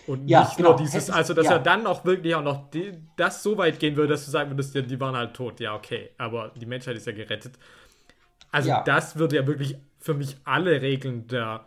Und 0.07 0.27
ja, 0.27 0.41
nicht 0.41 0.57
genau. 0.57 0.69
nur 0.69 0.77
dieses, 0.79 1.11
also 1.11 1.35
dass 1.35 1.45
ja. 1.45 1.53
er 1.53 1.59
dann 1.59 1.85
auch 1.85 2.05
wirklich 2.05 2.33
auch 2.33 2.41
noch 2.41 2.71
die, 2.71 2.93
das 3.15 3.43
so 3.43 3.57
weit 3.57 3.79
gehen 3.79 3.95
würde, 3.95 4.13
dass 4.13 4.25
du 4.25 4.31
sagen 4.31 4.49
würdest, 4.49 4.73
ja, 4.73 4.81
die 4.81 4.99
waren 4.99 5.15
halt 5.15 5.35
tot. 5.35 5.59
Ja, 5.59 5.75
okay, 5.75 6.09
aber 6.17 6.51
die 6.55 6.65
Menschheit 6.65 6.95
ist 6.95 7.05
ja 7.05 7.13
gerettet. 7.13 7.59
Also 8.51 8.69
ja. 8.69 8.83
das 8.83 9.17
würde 9.17 9.35
ja 9.35 9.45
wirklich 9.45 9.77
für 9.99 10.13
mich 10.13 10.37
alle 10.43 10.81
Regeln 10.81 11.27
der, 11.27 11.65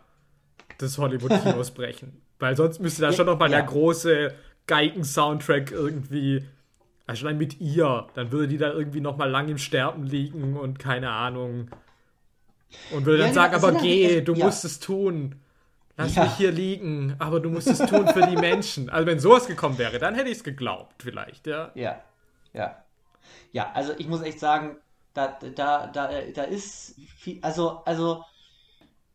des 0.81 0.97
Hollywood-Kinos 0.97 1.71
brechen. 1.75 2.21
Weil 2.39 2.57
sonst 2.57 2.79
müsste 2.79 3.01
da 3.01 3.13
schon 3.13 3.27
noch 3.27 3.39
mal 3.39 3.49
der 3.49 3.63
große 3.63 4.33
Geigen-Soundtrack 4.67 5.71
irgendwie 5.71 6.43
also 7.05 7.29
mit 7.29 7.59
ihr, 7.59 8.07
dann 8.13 8.31
würde 8.31 8.47
die 8.47 8.57
da 8.57 8.71
irgendwie 8.71 9.01
noch 9.01 9.17
mal 9.17 9.29
lang 9.29 9.49
im 9.49 9.57
Sterben 9.57 10.03
liegen 10.03 10.55
und 10.55 10.79
keine 10.79 11.11
Ahnung. 11.11 11.69
Und 12.91 13.05
würde 13.05 13.23
dann 13.23 13.33
sagen, 13.33 13.53
aber 13.53 13.73
geh, 13.73 14.21
du 14.21 14.35
musst 14.35 14.63
es 14.65 14.79
tun. 14.79 15.35
Lass 15.95 16.15
ja. 16.15 16.23
mich 16.23 16.33
hier 16.37 16.51
liegen, 16.51 17.15
aber 17.19 17.39
du 17.39 17.49
musst 17.49 17.67
es 17.67 17.77
tun 17.77 18.07
für 18.07 18.25
die 18.25 18.35
Menschen. 18.35 18.89
Also 18.89 19.05
wenn 19.05 19.19
sowas 19.19 19.45
gekommen 19.45 19.77
wäre, 19.77 19.99
dann 19.99 20.15
hätte 20.15 20.29
ich 20.29 20.37
es 20.37 20.43
geglaubt, 20.43 21.03
vielleicht, 21.03 21.45
ja. 21.45 21.71
Ja, 21.75 22.01
ja. 22.53 22.83
Ja, 23.51 23.71
also 23.73 23.93
ich 23.97 24.07
muss 24.07 24.21
echt 24.21 24.39
sagen, 24.39 24.77
da, 25.13 25.37
da, 25.55 25.87
da, 25.87 26.09
da 26.33 26.43
ist 26.43 26.95
viel, 27.17 27.39
also, 27.41 27.81
also, 27.85 28.23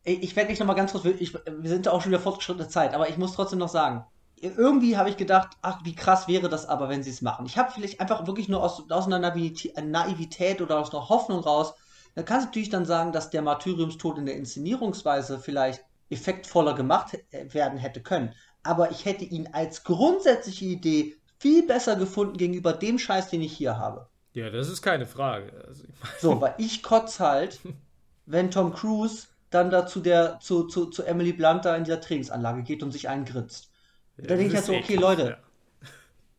ich 0.05 0.37
werde 0.37 0.51
nicht 0.51 0.61
nochmal 0.61 0.77
ganz 0.77 0.93
kurz, 0.93 1.05
ich, 1.05 1.35
wir 1.35 1.69
sind 1.69 1.89
auch 1.89 2.01
schon 2.01 2.13
wieder 2.13 2.21
fortgeschrittene 2.21 2.69
Zeit, 2.69 2.95
aber 2.95 3.09
ich 3.09 3.19
muss 3.19 3.35
trotzdem 3.35 3.59
noch 3.59 3.69
sagen, 3.69 4.05
irgendwie 4.41 4.97
habe 4.97 5.11
ich 5.11 5.17
gedacht, 5.17 5.57
ach, 5.63 5.81
wie 5.85 5.95
krass 5.95 6.29
wäre 6.29 6.49
das 6.49 6.67
aber, 6.67 6.89
wenn 6.89 7.03
sie 7.03 7.11
es 7.11 7.23
machen. 7.23 7.47
Ich 7.47 7.59
habe 7.59 7.73
vielleicht 7.73 8.01
einfach 8.01 8.27
wirklich 8.27 8.49
nur 8.49 8.63
aus, 8.63 8.91
aus 8.91 9.07
einer 9.07 9.19
Naivität 9.19 10.63
oder 10.63 10.79
aus 10.79 10.95
einer 10.95 11.09
Hoffnung 11.09 11.41
raus, 11.41 11.75
da 12.15 12.23
kannst 12.23 12.45
du 12.45 12.49
natürlich 12.49 12.71
dann 12.71 12.87
sagen, 12.87 13.13
dass 13.13 13.31
der 13.31 13.43
Martyriumstod 13.43 14.19
in 14.19 14.27
der 14.27 14.37
Inszenierungsweise 14.37 15.39
vielleicht 15.39 15.85
effektvoller 16.11 16.75
gemacht 16.75 17.19
werden 17.31 17.79
hätte 17.79 18.03
können. 18.03 18.35
Aber 18.63 18.91
ich 18.91 19.05
hätte 19.05 19.25
ihn 19.25 19.49
als 19.53 19.85
grundsätzliche 19.85 20.65
Idee 20.65 21.17
viel 21.39 21.67
besser 21.67 21.97
gefunden 21.97 22.37
gegenüber 22.37 22.73
dem 22.73 22.99
Scheiß, 22.99 23.31
den 23.31 23.43
ich 23.43 23.53
hier 23.53 23.79
habe. 23.79 24.09
Ja, 24.33 24.51
das 24.51 24.69
ist 24.69 24.83
keine 24.83 25.07
Frage. 25.07 25.53
Also, 25.67 25.85
so, 26.21 26.41
weil 26.41 26.55
ich 26.59 26.83
kotze 26.83 27.25
halt, 27.25 27.61
wenn 28.27 28.51
Tom 28.51 28.73
Cruise 28.73 29.27
dann 29.51 29.71
da 29.71 29.87
zu, 29.87 30.01
der, 30.01 30.39
zu, 30.41 30.65
zu, 30.65 30.87
zu 30.87 31.03
Emily 31.05 31.33
Blunt 31.33 31.65
da 31.65 31.75
in 31.75 31.85
dieser 31.85 32.01
Trainingsanlage 32.01 32.63
geht 32.63 32.83
und 32.83 32.93
sich 32.93 33.09
einen 33.09 33.25
gritzt. 33.25 33.71
Ja, 34.19 34.27
da 34.27 34.37
denke 34.37 34.49
ich 34.49 34.55
halt 34.55 34.67
so, 34.67 34.75
okay, 34.75 34.97
Leute, 34.97 35.29
ja. 35.31 35.89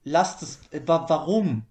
lasst 0.04 0.44
es. 0.44 0.60
Äh, 0.72 0.82
warum? 0.86 1.66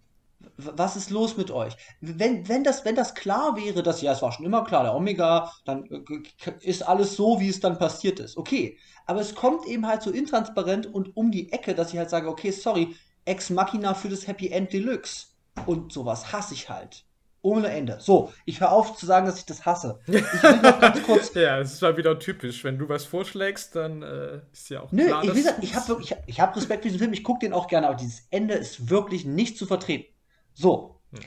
was 0.57 0.97
ist 0.97 1.11
los 1.11 1.37
mit 1.37 1.51
euch? 1.51 1.77
Wenn, 2.01 2.49
wenn, 2.49 2.65
das, 2.65 2.85
wenn 2.85 2.95
das 2.95 3.15
klar 3.15 3.57
wäre, 3.57 3.83
dass 3.83 4.03
ja, 4.03 4.13
es 4.13 4.23
war 4.23 4.33
schon 4.33 4.45
immer 4.45 4.65
klar, 4.65 4.83
der 4.83 4.95
Omega, 4.95 5.53
dann 5.65 5.85
äh, 5.85 6.53
ist 6.61 6.87
alles 6.87 7.17
so, 7.17 7.41
wie 7.41 7.49
es 7.49 7.61
dann 7.61 7.79
passiert 7.79 8.21
ist. 8.21 8.37
Okay. 8.37 8.77
Aber 9.07 9.21
es 9.21 9.35
kommt 9.35 9.67
eben 9.67 9.87
halt 9.87 10.03
so 10.03 10.11
intransparent 10.11 10.87
und 10.87 11.17
um 11.17 11.31
die 11.31 11.53
Ecke, 11.53 11.75
dass 11.75 11.93
ich 11.93 11.99
halt 11.99 12.11
sage, 12.11 12.29
okay, 12.29 12.51
sorry, 12.51 12.95
Ex 13.25 13.51
Machina 13.51 13.95
für 13.95 14.09
das 14.09 14.27
Happy 14.27 14.49
End 14.49 14.73
Deluxe. 14.73 15.27
Und 15.67 15.93
sowas 15.93 16.33
hasse 16.33 16.55
ich 16.55 16.69
halt. 16.69 17.05
Ohne 17.41 17.69
Ende. 17.69 17.99
So, 18.01 18.33
ich 18.45 18.61
höre 18.61 18.73
auf 18.73 18.97
zu 18.97 19.07
sagen, 19.07 19.27
dass 19.27 19.39
ich 19.39 19.47
das 19.47 19.65
hasse. 19.65 20.01
Ich 20.07 20.43
will 20.43 20.61
noch 20.61 20.81
ganz 20.81 21.03
kurz. 21.05 21.35
ja, 21.35 21.59
es 21.61 21.73
ist 21.73 21.83
mal 21.83 21.97
wieder 21.97 22.19
typisch. 22.19 22.65
Wenn 22.65 22.79
du 22.79 22.89
was 22.89 23.05
vorschlägst, 23.05 23.77
dann 23.77 24.03
äh, 24.03 24.41
ist 24.53 24.69
ja 24.71 24.83
auch 24.83 24.91
Nö, 24.91 25.07
klar. 25.07 25.25
Nö, 25.25 25.33
ich, 25.33 25.47
ich 25.63 25.75
habe 25.75 25.99
ich, 26.03 26.15
ich 26.27 26.41
hab 26.41 26.57
Respekt 26.57 26.83
für 26.83 26.89
diesen 26.89 26.99
Film, 26.99 27.13
ich 27.13 27.23
gucke 27.23 27.41
den 27.41 27.53
auch 27.53 27.69
gerne, 27.69 27.87
aber 27.87 27.97
dieses 27.97 28.27
Ende 28.31 28.55
ist 28.55 28.91
wirklich 28.91 29.25
nicht 29.25 29.57
zu 29.57 29.67
vertreten. 29.67 30.13
So. 30.53 31.01
Hm. 31.13 31.21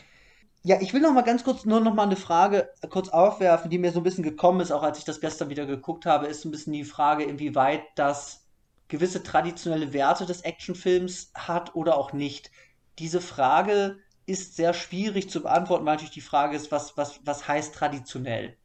Ja, 0.64 0.80
ich 0.82 0.94
will 0.94 1.02
noch 1.02 1.14
mal 1.14 1.24
ganz 1.24 1.44
kurz 1.44 1.66
nur 1.66 1.80
noch 1.80 1.96
mal 1.96 2.04
eine 2.04 2.18
Frage 2.18 2.70
kurz 2.90 3.10
aufwerfen, 3.10 3.72
die 3.72 3.80
mir 3.80 3.92
so 3.92 4.02
ein 4.02 4.04
bisschen 4.04 4.24
gekommen 4.24 4.60
ist, 4.60 4.72
auch 4.72 4.84
als 4.84 5.00
ich 5.00 5.06
das 5.06 5.22
gestern 5.22 5.50
wieder 5.50 5.66
geguckt 5.66 6.06
habe, 6.06 6.28
ist 6.28 6.46
ein 6.46 6.52
bisschen 6.52 6.74
die 6.74 6.84
Frage, 6.84 7.24
inwieweit 7.24 7.82
das 7.96 8.46
gewisse 8.90 9.24
traditionelle 9.24 9.94
Werte 9.94 10.26
des 10.26 10.42
Actionfilms 10.42 11.32
hat 11.34 11.76
oder 11.76 11.98
auch 11.98 12.14
nicht. 12.14 12.52
Diese 13.00 13.22
Frage 13.22 13.98
ist 14.32 14.56
sehr 14.56 14.74
schwierig 14.74 15.30
zu 15.30 15.42
beantworten, 15.42 15.86
weil 15.86 15.96
natürlich 15.96 16.14
die 16.14 16.22
Frage 16.22 16.56
ist, 16.56 16.72
was, 16.72 16.98
was, 16.98 17.20
was 17.24 17.48
heißt 17.48 17.76
traditionell? 17.76 18.58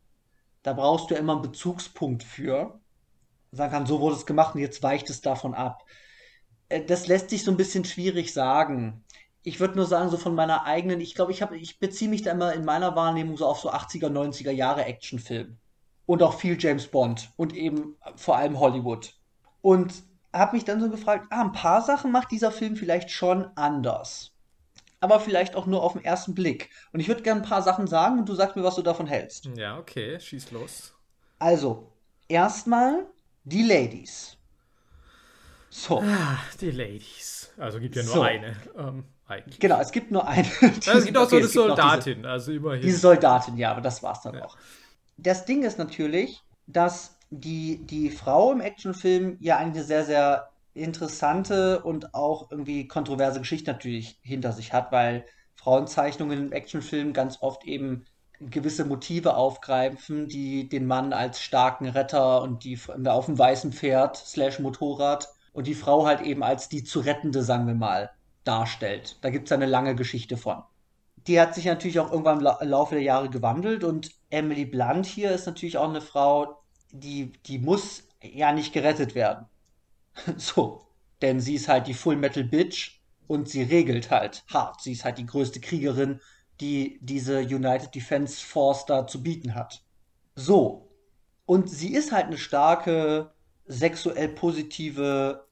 Da 0.62 0.72
brauchst 0.72 1.10
du 1.10 1.14
ja 1.14 1.20
immer 1.20 1.34
einen 1.34 1.42
Bezugspunkt 1.42 2.22
für. 2.22 2.80
Sagen 3.52 3.72
kann, 3.72 3.86
so 3.86 4.00
wurde 4.00 4.16
es 4.16 4.26
gemacht 4.26 4.54
und 4.54 4.60
jetzt 4.60 4.82
weicht 4.82 5.10
es 5.10 5.20
davon 5.20 5.54
ab. 5.54 5.84
Äh, 6.68 6.84
das 6.84 7.06
lässt 7.06 7.30
sich 7.30 7.44
so 7.44 7.50
ein 7.50 7.56
bisschen 7.56 7.84
schwierig 7.84 8.32
sagen 8.32 9.04
ich 9.46 9.60
würde 9.60 9.76
nur 9.76 9.86
sagen, 9.86 10.10
so 10.10 10.16
von 10.16 10.34
meiner 10.34 10.64
eigenen, 10.64 11.00
ich 11.00 11.14
glaube, 11.14 11.30
ich 11.30 11.40
ich 11.40 11.78
beziehe 11.78 12.10
mich 12.10 12.22
da 12.22 12.32
immer 12.32 12.52
in 12.52 12.64
meiner 12.64 12.96
Wahrnehmung 12.96 13.36
so 13.36 13.46
auf 13.46 13.60
so 13.60 13.70
80er, 13.70 14.08
90er 14.08 14.50
Jahre 14.50 14.84
Actionfilm. 14.84 15.56
Und 16.04 16.20
auch 16.24 16.34
viel 16.34 16.56
James 16.58 16.88
Bond 16.88 17.30
und 17.36 17.54
eben 17.54 17.94
vor 18.16 18.36
allem 18.36 18.58
Hollywood. 18.58 19.14
Und 19.62 19.94
habe 20.32 20.56
mich 20.56 20.64
dann 20.64 20.80
so 20.80 20.90
gefragt, 20.90 21.28
ah, 21.30 21.42
ein 21.42 21.52
paar 21.52 21.80
Sachen 21.82 22.10
macht 22.10 22.32
dieser 22.32 22.50
Film 22.50 22.74
vielleicht 22.74 23.12
schon 23.12 23.46
anders. 23.54 24.32
Aber 25.01 25.20
vielleicht 25.20 25.57
auch 25.57 25.66
nur 25.66 25.82
auf 25.82 25.92
den 25.92 26.05
ersten 26.05 26.34
Blick. 26.34 26.70
Und 26.92 27.01
ich 27.01 27.09
würde 27.09 27.22
gerne 27.22 27.42
ein 27.42 27.47
paar 27.49 27.62
Sachen 27.62 27.86
sagen 27.86 28.18
und 28.18 28.28
du 28.28 28.34
sagst 28.34 28.57
mir, 28.57 28.64
was 28.64 28.76
du 28.76 28.82
davon 28.82 29.07
hältst. 29.07 29.49
Ja, 29.57 29.78
okay, 29.78 30.18
schieß 30.18 30.51
los. 30.53 30.94
Also, 31.38 31.92
erstmal 32.28 33.07
die 33.44 33.62
Ladies. 33.62 34.36
So. 35.68 36.01
Ah, 36.01 36.38
die 36.61 36.70
Ladies. 36.70 37.53
Also 37.59 37.78
gibt 37.80 37.97
ja 37.97 38.03
nur 38.03 38.14
so. 38.14 38.22
eine. 38.22 38.57
Ähm, 38.78 39.05
eigentlich. 39.28 39.59
Genau, 39.59 39.80
es 39.80 39.92
gibt 39.92 40.11
nur 40.11 40.26
eine. 40.26 40.49
es 40.61 41.05
gibt 41.05 41.18
auch 41.18 41.28
so 41.28 41.36
eine 41.36 41.49
Soldatin, 41.49 42.18
diese, 42.18 42.28
also 42.28 42.53
immerhin. 42.53 42.82
Diese 42.82 42.99
Soldatin, 42.99 43.57
ja, 43.57 43.72
aber 43.72 43.80
das 43.80 44.03
war's 44.03 44.22
dann 44.22 44.36
ja. 44.36 44.44
auch. 44.44 44.57
Das 45.16 45.44
Ding 45.44 45.62
ist 45.64 45.78
natürlich, 45.78 46.42
dass 46.66 47.16
die, 47.30 47.84
die 47.86 48.11
Frau 48.11 48.53
im 48.53 48.61
Actionfilm 48.61 49.36
ja 49.40 49.59
eine 49.59 49.82
sehr, 49.82 50.05
sehr 50.05 50.49
interessante 50.76 51.82
und 51.82 52.14
auch 52.14 52.50
irgendwie 52.50 52.86
kontroverse 52.86 53.40
Geschichte 53.40 53.72
natürlich 53.72 54.18
hinter 54.22 54.52
sich 54.52 54.72
hat, 54.72 54.92
weil 54.92 55.24
Frauenzeichnungen 55.56 56.46
im 56.46 56.52
Actionfilm 56.52 57.12
ganz 57.12 57.38
oft 57.40 57.64
eben 57.64 58.04
gewisse 58.40 58.84
Motive 58.84 59.36
aufgreifen, 59.36 60.28
die 60.28 60.68
den 60.68 60.86
Mann 60.86 61.12
als 61.12 61.40
starken 61.40 61.88
Retter 61.88 62.42
und 62.42 62.64
die 62.64 62.78
auf 63.06 63.26
dem 63.26 63.38
weißen 63.38 63.72
Pferd 63.72 64.16
slash 64.16 64.58
Motorrad 64.58 65.28
und 65.52 65.66
die 65.66 65.74
Frau 65.74 66.06
halt 66.06 66.20
eben 66.20 66.42
als 66.42 66.68
die 66.68 66.84
zu 66.84 67.00
rettende, 67.00 67.42
sagen 67.42 67.66
wir 67.66 67.74
mal 67.74 68.10
darstellt. 68.44 69.16
Da 69.22 69.30
gibt 69.30 69.48
es 69.48 69.52
eine 69.52 69.66
lange 69.66 69.94
Geschichte 69.94 70.36
von. 70.36 70.62
Die 71.26 71.40
hat 71.40 71.54
sich 71.54 71.64
natürlich 71.64 71.98
auch 71.98 72.12
irgendwann 72.12 72.38
im 72.38 72.68
Laufe 72.68 72.94
der 72.94 73.02
Jahre 73.02 73.30
gewandelt 73.30 73.82
und 73.82 74.10
Emily 74.30 74.66
Blunt 74.66 75.06
hier 75.06 75.32
ist 75.32 75.46
natürlich 75.46 75.78
auch 75.78 75.88
eine 75.88 76.02
Frau, 76.02 76.58
die, 76.92 77.32
die 77.46 77.58
muss 77.58 78.04
ja 78.22 78.52
nicht 78.52 78.72
gerettet 78.72 79.14
werden. 79.14 79.46
so. 80.36 80.86
Denn 81.22 81.40
sie 81.40 81.54
ist 81.54 81.68
halt 81.68 81.86
die 81.86 81.94
Full 81.94 82.16
Metal 82.16 82.44
Bitch 82.44 83.00
und 83.26 83.48
sie 83.48 83.62
regelt 83.62 84.10
halt 84.10 84.44
hart. 84.52 84.82
Sie 84.82 84.92
ist 84.92 85.04
halt 85.04 85.18
die 85.18 85.26
größte 85.26 85.60
Kriegerin, 85.60 86.20
die 86.60 86.98
diese 87.02 87.40
United 87.40 87.94
Defense 87.94 88.44
Force 88.44 88.86
da 88.86 89.06
zu 89.06 89.22
bieten 89.22 89.54
hat. 89.54 89.82
So. 90.34 90.88
Und 91.46 91.70
sie 91.70 91.94
ist 91.94 92.12
halt 92.12 92.26
eine 92.26 92.38
starke, 92.38 93.32
sexuell 93.66 94.28
positive 94.28 95.46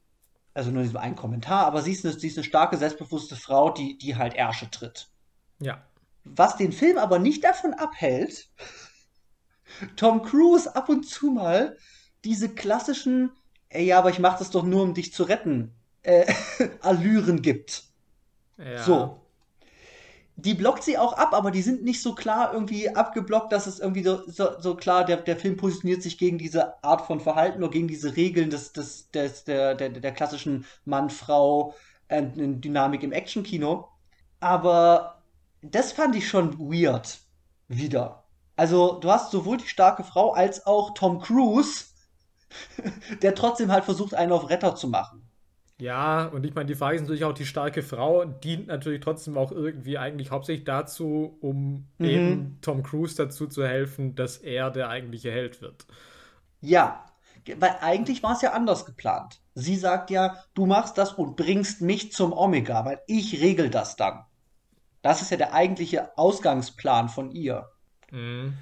also 0.54 0.70
nur 0.70 0.82
in 0.82 0.88
diesem 0.88 1.00
einen 1.00 1.16
Kommentar, 1.16 1.66
aber 1.66 1.82
sie 1.82 1.92
ist 1.92 2.04
eine, 2.04 2.18
sie 2.18 2.28
ist 2.28 2.38
eine 2.38 2.44
starke, 2.44 2.76
selbstbewusste 2.76 3.36
Frau, 3.36 3.70
die, 3.70 3.98
die 3.98 4.16
halt 4.16 4.34
Ärsche 4.34 4.70
tritt. 4.70 5.08
Ja. 5.58 5.84
Was 6.22 6.56
den 6.56 6.72
Film 6.72 6.96
aber 6.96 7.18
nicht 7.18 7.44
davon 7.44 7.74
abhält, 7.74 8.48
Tom 9.96 10.22
Cruise 10.22 10.74
ab 10.74 10.88
und 10.88 11.06
zu 11.06 11.32
mal 11.32 11.76
diese 12.24 12.48
klassischen, 12.48 13.32
ey, 13.74 13.86
ja, 13.86 13.98
aber 13.98 14.10
ich 14.10 14.18
mach 14.18 14.38
das 14.38 14.50
doch 14.50 14.64
nur, 14.64 14.82
um 14.82 14.94
dich 14.94 15.12
zu 15.12 15.24
retten, 15.24 15.72
äh, 16.02 16.32
Allüren 16.80 17.42
gibt. 17.42 17.84
Ja. 18.58 18.82
So. 18.84 19.20
die 20.36 20.54
blockt 20.54 20.82
sie 20.82 20.98
auch 20.98 21.12
ab, 21.14 21.32
aber 21.32 21.50
die 21.50 21.62
sind 21.62 21.82
nicht 21.84 22.02
so 22.02 22.14
klar 22.14 22.52
irgendwie 22.52 22.90
abgeblockt, 22.90 23.52
dass 23.52 23.66
es 23.66 23.78
irgendwie 23.80 24.02
so, 24.02 24.22
so, 24.28 24.60
so 24.60 24.74
klar, 24.76 25.04
der, 25.04 25.16
der 25.18 25.36
Film 25.36 25.56
positioniert 25.56 26.02
sich 26.02 26.18
gegen 26.18 26.38
diese 26.38 26.82
Art 26.82 27.06
von 27.06 27.20
Verhalten 27.20 27.62
oder 27.62 27.70
gegen 27.72 27.88
diese 27.88 28.16
Regeln 28.16 28.50
des, 28.50 28.72
des, 28.72 29.10
des, 29.10 29.44
der, 29.44 29.74
der, 29.74 29.90
der 29.90 30.12
klassischen 30.12 30.66
Mann-Frau-Dynamik 30.84 33.02
im 33.02 33.12
Actionkino. 33.12 33.88
Aber 34.40 35.22
das 35.62 35.92
fand 35.92 36.16
ich 36.16 36.28
schon 36.28 36.58
weird 36.58 37.18
wieder. 37.68 38.24
Also, 38.56 38.98
du 39.00 39.10
hast 39.10 39.30
sowohl 39.30 39.56
die 39.58 39.68
starke 39.68 40.04
Frau 40.04 40.32
als 40.32 40.66
auch 40.66 40.94
Tom 40.94 41.20
Cruise, 41.20 41.86
der 43.22 43.34
trotzdem 43.34 43.70
halt 43.72 43.84
versucht, 43.84 44.14
einen 44.14 44.32
auf 44.32 44.50
Retter 44.50 44.74
zu 44.74 44.88
machen. 44.88 45.22
Ja, 45.80 46.26
und 46.26 46.46
ich 46.46 46.54
meine, 46.54 46.66
die 46.66 46.76
Frage 46.76 46.96
ist 46.96 47.02
natürlich 47.02 47.24
auch, 47.24 47.32
die 47.32 47.46
starke 47.46 47.82
Frau 47.82 48.24
dient 48.24 48.68
natürlich 48.68 49.00
trotzdem 49.00 49.36
auch 49.36 49.50
irgendwie 49.50 49.98
eigentlich 49.98 50.30
hauptsächlich 50.30 50.64
dazu, 50.64 51.36
um 51.40 51.88
mhm. 51.98 52.04
eben 52.06 52.58
Tom 52.60 52.84
Cruise 52.84 53.16
dazu 53.16 53.48
zu 53.48 53.66
helfen, 53.66 54.14
dass 54.14 54.36
er 54.36 54.70
der 54.70 54.88
eigentliche 54.88 55.32
Held 55.32 55.60
wird. 55.62 55.86
Ja, 56.60 57.04
weil 57.56 57.76
eigentlich 57.80 58.22
war 58.22 58.32
es 58.32 58.42
ja 58.42 58.52
anders 58.52 58.86
geplant. 58.86 59.40
Sie 59.54 59.76
sagt 59.76 60.10
ja, 60.10 60.42
du 60.54 60.66
machst 60.66 60.96
das 60.96 61.12
und 61.12 61.36
bringst 61.36 61.80
mich 61.80 62.12
zum 62.12 62.32
Omega, 62.32 62.84
weil 62.84 63.00
ich 63.06 63.40
regel 63.40 63.68
das 63.68 63.96
dann. 63.96 64.24
Das 65.02 65.22
ist 65.22 65.30
ja 65.30 65.36
der 65.36 65.52
eigentliche 65.52 66.16
Ausgangsplan 66.16 67.08
von 67.08 67.32
ihr. 67.32 67.68
Mhm. 68.10 68.54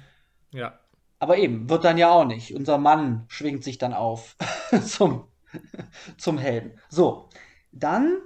Ja. 0.51 0.79
Aber 1.23 1.37
eben, 1.37 1.69
wird 1.69 1.85
dann 1.85 1.97
ja 1.97 2.11
auch 2.11 2.25
nicht. 2.25 2.53
Unser 2.53 2.77
Mann 2.77 3.23
schwingt 3.29 3.63
sich 3.63 3.77
dann 3.77 3.93
auf 3.93 4.35
zum 4.85 5.29
zum 6.17 6.37
Helden. 6.37 6.77
So, 6.89 7.29
dann, 7.71 8.17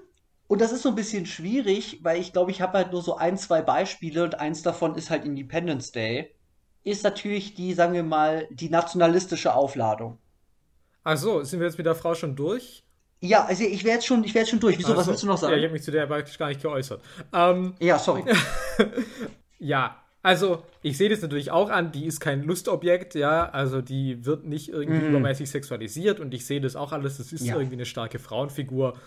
und 0.48 0.62
das 0.62 0.72
ist 0.72 0.82
so 0.82 0.90
ein 0.90 0.96
bisschen 0.96 1.28
schwierig, 1.28 2.00
weil 2.02 2.20
ich 2.20 2.34
glaube, 2.34 2.50
ich 2.50 2.60
habe 2.60 2.76
halt 2.76 2.92
nur 2.92 3.04
so 3.04 3.16
ein, 3.16 3.38
zwei 3.38 3.62
Beispiele 3.62 4.24
und 4.24 4.40
eins 4.40 4.64
davon 4.64 4.96
ist 4.96 5.12
halt 5.12 5.26
Independence 5.26 5.92
Day, 5.92 6.34
ist 6.84 7.04
natürlich 7.04 7.54
die, 7.54 7.76
sagen 7.76 7.94
wir 7.94 8.02
mal, 8.02 8.48
die 8.50 8.72
nationalistische 8.72 9.54
Aufladung. 9.54 10.18
Ach 11.04 11.18
so, 11.18 11.44
sind 11.44 11.60
wir 11.60 11.68
jetzt 11.68 11.78
mit 11.78 11.86
der 11.86 11.94
Frau 11.94 12.16
schon 12.16 12.36
durch? 12.36 12.84
Ja, 13.20 13.46
also 13.46 13.64
ich 13.64 13.84
wäre 13.84 13.98
jetzt, 13.98 14.08
schon, 14.08 14.24
wär 14.24 14.42
jetzt 14.42 14.50
schon 14.50 14.60
durch. 14.60 14.80
Wieso, 14.80 14.94
so. 14.94 14.98
was 14.98 15.06
willst 15.06 15.22
du 15.22 15.28
noch 15.28 15.38
sagen? 15.38 15.52
Ja, 15.52 15.60
ich 15.60 15.66
habe 15.66 15.74
mich 15.74 15.84
zu 15.84 15.92
der 15.92 16.08
praktisch 16.08 16.40
gar 16.40 16.48
nicht 16.48 16.64
geäußert. 16.64 17.04
Ähm, 17.32 17.76
ja, 17.80 18.00
sorry. 18.00 18.24
ja, 19.60 20.04
also, 20.28 20.62
ich 20.82 20.98
sehe 20.98 21.08
das 21.08 21.22
natürlich 21.22 21.52
auch 21.52 21.70
an, 21.70 21.94
die 21.94 22.06
ist 22.06 22.20
kein 22.20 22.44
Lustobjekt, 22.44 23.16
ja, 23.16 23.50
also 23.50 23.82
die 23.82 24.26
wird 24.26 24.46
nicht 24.46 24.68
irgendwie 24.68 25.00
mm. 25.00 25.08
übermäßig 25.08 25.50
sexualisiert 25.50 26.20
und 26.20 26.34
ich 26.34 26.46
sehe 26.46 26.60
das 26.60 26.76
auch 26.76 26.92
alles, 26.92 27.16
das 27.16 27.32
ist 27.32 27.46
ja. 27.46 27.56
irgendwie 27.56 27.78
eine 27.78 27.86
starke 27.86 28.20
Frauenfigur 28.20 28.98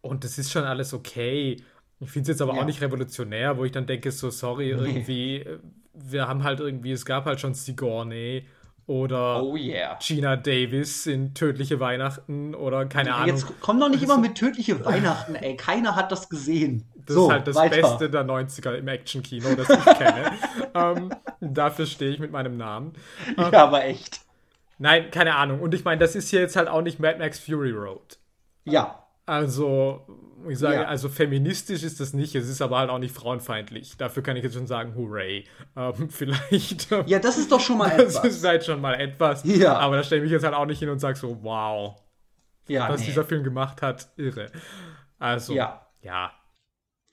und 0.00 0.24
das 0.24 0.38
ist 0.38 0.50
schon 0.50 0.64
alles 0.64 0.94
okay. 0.94 1.58
Ich 2.00 2.10
finde 2.10 2.22
es 2.22 2.28
jetzt 2.28 2.40
aber 2.40 2.54
ja. 2.54 2.62
auch 2.62 2.64
nicht 2.64 2.80
revolutionär, 2.80 3.58
wo 3.58 3.66
ich 3.66 3.72
dann 3.72 3.84
denke, 3.84 4.10
so, 4.12 4.30
sorry, 4.30 4.70
irgendwie, 4.70 5.44
wir 5.92 6.26
haben 6.26 6.42
halt 6.42 6.60
irgendwie, 6.60 6.92
es 6.92 7.04
gab 7.04 7.26
halt 7.26 7.38
schon 7.38 7.52
Sigourney 7.52 8.46
oder 8.86 9.42
oh 9.42 9.56
yeah. 9.56 9.98
Gina 10.00 10.36
Davis 10.36 11.06
in 11.06 11.34
Tödliche 11.34 11.80
Weihnachten 11.80 12.54
oder 12.54 12.86
keine 12.86 13.14
Ahnung. 13.14 13.28
Jetzt 13.28 13.46
komm 13.60 13.78
doch 13.78 13.90
nicht 13.90 14.02
immer 14.02 14.16
mit 14.16 14.36
Tödliche 14.36 14.82
Weihnachten, 14.86 15.34
ey. 15.34 15.54
Keiner 15.54 15.96
hat 15.96 16.10
das 16.10 16.30
gesehen. 16.30 16.84
Das 17.06 17.14
so, 17.14 17.26
ist 17.26 17.32
halt 17.32 17.46
das 17.46 17.56
weiter. 17.56 17.80
Beste 17.80 18.10
der 18.10 18.24
90er 18.24 18.74
im 18.74 18.88
Action-Kino, 18.88 19.54
das 19.54 19.68
ich 19.68 19.84
kenne. 19.84 20.32
ähm, 20.74 21.14
dafür 21.40 21.86
stehe 21.86 22.10
ich 22.10 22.18
mit 22.18 22.30
meinem 22.30 22.56
Namen. 22.56 22.92
Ähm, 23.36 23.48
ja, 23.52 23.64
aber 23.64 23.84
echt. 23.84 24.20
Nein, 24.78 25.10
keine 25.10 25.36
Ahnung. 25.36 25.60
Und 25.60 25.74
ich 25.74 25.84
meine, 25.84 26.00
das 26.00 26.16
ist 26.16 26.28
hier 26.28 26.40
jetzt 26.40 26.56
halt 26.56 26.68
auch 26.68 26.82
nicht 26.82 26.98
Mad 26.98 27.18
Max 27.18 27.38
Fury 27.38 27.70
Road. 27.70 28.18
Ja. 28.64 29.06
Also, 29.26 30.06
ich 30.48 30.58
sage, 30.58 30.76
ja. 30.76 30.84
also 30.84 31.08
feministisch 31.08 31.84
ist 31.84 32.00
das 32.00 32.12
nicht, 32.12 32.34
es 32.34 32.48
ist 32.48 32.60
aber 32.60 32.78
halt 32.78 32.90
auch 32.90 32.98
nicht 32.98 33.14
frauenfeindlich. 33.14 33.96
Dafür 33.96 34.22
kann 34.22 34.36
ich 34.36 34.42
jetzt 34.42 34.54
schon 34.54 34.66
sagen, 34.66 34.94
hooray. 34.96 35.44
Ähm, 35.76 36.08
vielleicht. 36.10 36.90
Ja, 37.06 37.18
das 37.18 37.38
ist 37.38 37.52
doch 37.52 37.60
schon 37.60 37.78
mal 37.78 37.90
das 37.96 38.16
etwas. 38.16 38.22
Das 38.22 38.34
ist 38.34 38.44
halt 38.44 38.64
schon 38.64 38.80
mal 38.80 38.94
etwas. 38.94 39.44
Ja. 39.44 39.78
Aber 39.78 39.96
da 39.96 40.02
stelle 40.02 40.22
ich 40.22 40.24
mich 40.24 40.32
jetzt 40.32 40.44
halt 40.44 40.54
auch 40.54 40.66
nicht 40.66 40.80
hin 40.80 40.88
und 40.88 40.98
sage 40.98 41.16
so, 41.16 41.42
wow. 41.42 42.00
Ja, 42.68 42.88
was 42.88 43.00
nee. 43.00 43.06
dieser 43.06 43.24
Film 43.24 43.44
gemacht 43.44 43.82
hat, 43.82 44.08
irre. 44.16 44.50
Also, 45.18 45.52
ja. 45.52 45.86
Ja, 46.00 46.32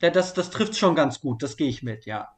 ja 0.02 0.10
das, 0.10 0.34
das 0.34 0.50
trifft 0.50 0.76
schon 0.76 0.96
ganz 0.96 1.22
gut, 1.22 1.44
das 1.44 1.58
gehe 1.58 1.70
ich 1.70 1.84
mit, 1.84 2.06
ja. 2.06 2.30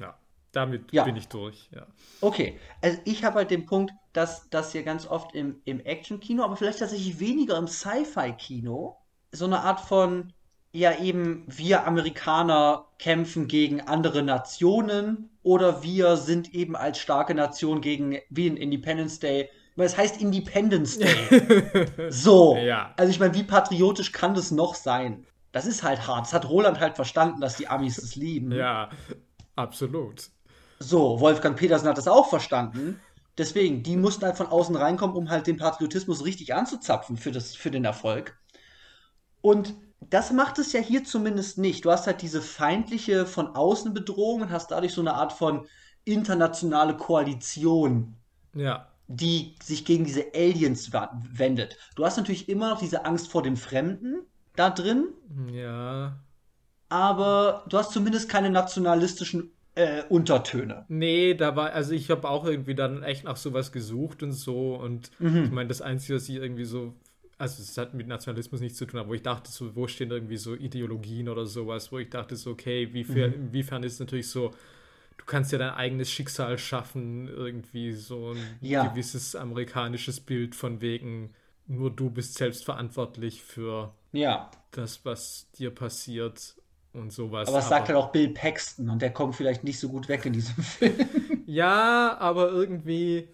Ja, 0.00 0.18
damit 0.52 0.92
ja. 0.92 1.04
bin 1.04 1.16
ich 1.16 1.28
durch, 1.28 1.68
ja. 1.74 1.86
Okay, 2.20 2.58
also 2.82 2.98
ich 3.04 3.24
habe 3.24 3.36
halt 3.36 3.50
den 3.50 3.66
Punkt, 3.66 3.92
dass 4.12 4.48
das 4.50 4.72
hier 4.72 4.82
ganz 4.82 5.06
oft 5.06 5.34
im, 5.34 5.60
im 5.64 5.80
Action-Kino, 5.80 6.42
aber 6.42 6.56
vielleicht 6.56 6.78
tatsächlich 6.78 7.20
weniger 7.20 7.56
im 7.58 7.68
Sci-Fi-Kino, 7.68 8.96
so 9.32 9.44
eine 9.44 9.60
Art 9.60 9.80
von, 9.80 10.32
ja 10.72 10.98
eben, 10.98 11.44
wir 11.46 11.86
Amerikaner 11.86 12.86
kämpfen 12.98 13.48
gegen 13.48 13.80
andere 13.80 14.22
Nationen 14.22 15.30
oder 15.42 15.82
wir 15.82 16.16
sind 16.16 16.54
eben 16.54 16.76
als 16.76 16.98
starke 16.98 17.34
Nation 17.34 17.80
gegen, 17.80 18.18
wie 18.30 18.46
in 18.46 18.56
Independence 18.56 19.18
Day, 19.18 19.48
weil 19.76 19.86
es 19.86 19.96
heißt 19.96 20.20
Independence 20.20 20.98
Day. 20.98 21.86
so. 22.10 22.56
Ja. 22.56 22.92
Also 22.96 23.10
ich 23.10 23.20
meine, 23.20 23.34
wie 23.34 23.42
patriotisch 23.42 24.12
kann 24.12 24.34
das 24.34 24.50
noch 24.50 24.74
sein? 24.74 25.26
Das 25.56 25.64
ist 25.64 25.82
halt 25.82 26.06
hart. 26.06 26.26
Das 26.26 26.34
hat 26.34 26.50
Roland 26.50 26.80
halt 26.80 26.96
verstanden, 26.96 27.40
dass 27.40 27.56
die 27.56 27.66
Amis 27.66 27.96
es 27.96 28.14
lieben. 28.14 28.52
Ja, 28.52 28.90
absolut. 29.54 30.28
So, 30.80 31.18
Wolfgang 31.18 31.56
Petersen 31.56 31.88
hat 31.88 31.96
das 31.96 32.08
auch 32.08 32.28
verstanden. 32.28 33.00
Deswegen, 33.38 33.82
die 33.82 33.96
mussten 33.96 34.26
halt 34.26 34.36
von 34.36 34.48
außen 34.48 34.76
reinkommen, 34.76 35.16
um 35.16 35.30
halt 35.30 35.46
den 35.46 35.56
Patriotismus 35.56 36.26
richtig 36.26 36.52
anzuzapfen 36.52 37.16
für, 37.16 37.32
das, 37.32 37.56
für 37.56 37.70
den 37.70 37.86
Erfolg. 37.86 38.36
Und 39.40 39.72
das 40.00 40.30
macht 40.30 40.58
es 40.58 40.74
ja 40.74 40.80
hier 40.80 41.04
zumindest 41.04 41.56
nicht. 41.56 41.86
Du 41.86 41.90
hast 41.90 42.06
halt 42.06 42.20
diese 42.20 42.42
feindliche 42.42 43.24
von 43.24 43.56
außen 43.56 43.94
Bedrohung 43.94 44.42
und 44.42 44.50
hast 44.50 44.72
dadurch 44.72 44.92
so 44.92 45.00
eine 45.00 45.14
Art 45.14 45.32
von 45.32 45.66
internationale 46.04 46.98
Koalition. 46.98 48.14
Ja. 48.54 48.92
Die 49.06 49.54
sich 49.62 49.86
gegen 49.86 50.04
diese 50.04 50.34
Aliens 50.34 50.92
wendet. 50.92 51.78
Du 51.94 52.04
hast 52.04 52.18
natürlich 52.18 52.50
immer 52.50 52.68
noch 52.68 52.78
diese 52.78 53.06
Angst 53.06 53.30
vor 53.30 53.42
dem 53.42 53.56
Fremden 53.56 54.26
da 54.56 54.70
drin. 54.70 55.08
Ja. 55.52 56.18
Aber 56.88 57.64
du 57.68 57.78
hast 57.78 57.92
zumindest 57.92 58.28
keine 58.28 58.50
nationalistischen 58.50 59.50
äh, 59.74 60.02
Untertöne. 60.08 60.84
Nee, 60.88 61.34
da 61.34 61.56
war, 61.56 61.72
also 61.72 61.92
ich 61.92 62.10
habe 62.10 62.28
auch 62.28 62.44
irgendwie 62.44 62.74
dann 62.74 63.02
echt 63.02 63.24
nach 63.24 63.36
sowas 63.36 63.72
gesucht 63.72 64.22
und 64.22 64.32
so. 64.32 64.74
Und 64.74 65.10
mhm. 65.18 65.44
ich 65.44 65.50
meine, 65.50 65.68
das 65.68 65.82
Einzige, 65.82 66.16
was 66.16 66.28
ich 66.28 66.36
irgendwie 66.36 66.64
so 66.64 66.94
also 67.38 67.62
es 67.62 67.76
hat 67.76 67.94
mit 67.94 68.08
Nationalismus 68.08 68.60
nichts 68.60 68.78
zu 68.78 68.86
tun, 68.86 69.00
aber 69.00 69.10
wo 69.10 69.14
ich 69.14 69.22
dachte, 69.22 69.50
so, 69.50 69.76
wo 69.76 69.86
stehen 69.86 70.10
irgendwie 70.10 70.38
so 70.38 70.54
Ideologien 70.54 71.28
oder 71.28 71.46
sowas, 71.46 71.92
wo 71.92 71.98
ich 71.98 72.08
dachte, 72.08 72.36
so, 72.36 72.50
okay, 72.50 72.92
wie 72.92 73.04
viel, 73.04 73.28
mhm. 73.28 73.34
inwiefern 73.34 73.82
ist 73.82 73.94
es 73.94 74.00
natürlich 74.00 74.28
so, 74.28 74.54
du 75.18 75.24
kannst 75.26 75.52
ja 75.52 75.58
dein 75.58 75.74
eigenes 75.74 76.10
Schicksal 76.10 76.56
schaffen, 76.58 77.28
irgendwie 77.28 77.92
so 77.92 78.32
ein 78.32 78.38
ja. 78.60 78.86
gewisses 78.86 79.36
amerikanisches 79.36 80.20
Bild 80.20 80.54
von 80.54 80.80
wegen, 80.80 81.34
nur 81.66 81.90
du 81.90 82.10
bist 82.10 82.34
selbst 82.34 82.64
verantwortlich 82.64 83.42
für 83.42 83.92
ja. 84.12 84.50
das, 84.70 85.04
was 85.04 85.50
dir 85.58 85.70
passiert 85.70 86.54
und 86.92 87.12
sowas. 87.12 87.48
Aber 87.48 87.58
es 87.58 87.68
sagt 87.68 87.88
halt 87.88 87.98
auch 87.98 88.12
Bill 88.12 88.30
Paxton 88.30 88.88
und 88.88 89.02
der 89.02 89.12
kommt 89.12 89.34
vielleicht 89.34 89.64
nicht 89.64 89.78
so 89.78 89.88
gut 89.88 90.08
weg 90.08 90.24
in 90.26 90.32
diesem 90.32 90.56
Film. 90.62 90.94
ja, 91.46 92.16
aber 92.18 92.50
irgendwie 92.50 93.28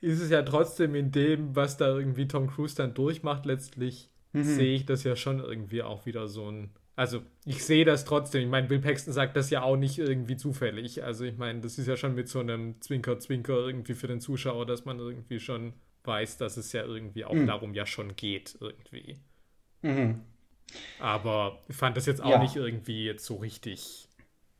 ist 0.00 0.20
es 0.20 0.30
ja 0.30 0.42
trotzdem 0.42 0.94
in 0.94 1.12
dem, 1.12 1.56
was 1.56 1.76
da 1.76 1.88
irgendwie 1.88 2.28
Tom 2.28 2.48
Cruise 2.48 2.74
dann 2.76 2.94
durchmacht, 2.94 3.46
letztlich 3.46 4.10
mhm. 4.32 4.44
sehe 4.44 4.74
ich 4.74 4.86
das 4.86 5.04
ja 5.04 5.16
schon 5.16 5.40
irgendwie 5.40 5.82
auch 5.82 6.06
wieder 6.06 6.28
so 6.28 6.50
ein. 6.50 6.70
Also, 6.96 7.22
ich 7.44 7.64
sehe 7.64 7.84
das 7.84 8.04
trotzdem. 8.04 8.42
Ich 8.42 8.48
meine, 8.48 8.68
Bill 8.68 8.78
Paxton 8.78 9.12
sagt 9.12 9.36
das 9.36 9.50
ja 9.50 9.62
auch 9.62 9.76
nicht 9.76 9.98
irgendwie 9.98 10.36
zufällig. 10.36 11.02
Also, 11.02 11.24
ich 11.24 11.36
meine, 11.36 11.60
das 11.60 11.76
ist 11.76 11.88
ja 11.88 11.96
schon 11.96 12.14
mit 12.14 12.28
so 12.28 12.38
einem 12.38 12.80
Zwinker-Zwinker 12.80 13.54
irgendwie 13.54 13.94
für 13.94 14.06
den 14.06 14.20
Zuschauer, 14.20 14.64
dass 14.64 14.84
man 14.84 15.00
irgendwie 15.00 15.40
schon 15.40 15.72
weiß, 16.06 16.36
dass 16.38 16.56
es 16.56 16.72
ja 16.72 16.84
irgendwie 16.84 17.24
auch 17.24 17.34
mhm. 17.34 17.46
darum 17.46 17.74
ja 17.74 17.86
schon 17.86 18.16
geht, 18.16 18.56
irgendwie. 18.60 19.18
Mhm. 19.82 20.22
Aber 20.98 21.60
ich 21.68 21.76
fand 21.76 21.96
das 21.96 22.06
jetzt 22.06 22.22
auch 22.22 22.30
ja. 22.30 22.38
nicht 22.38 22.56
irgendwie 22.56 23.04
jetzt 23.04 23.24
so 23.24 23.36
richtig. 23.36 24.08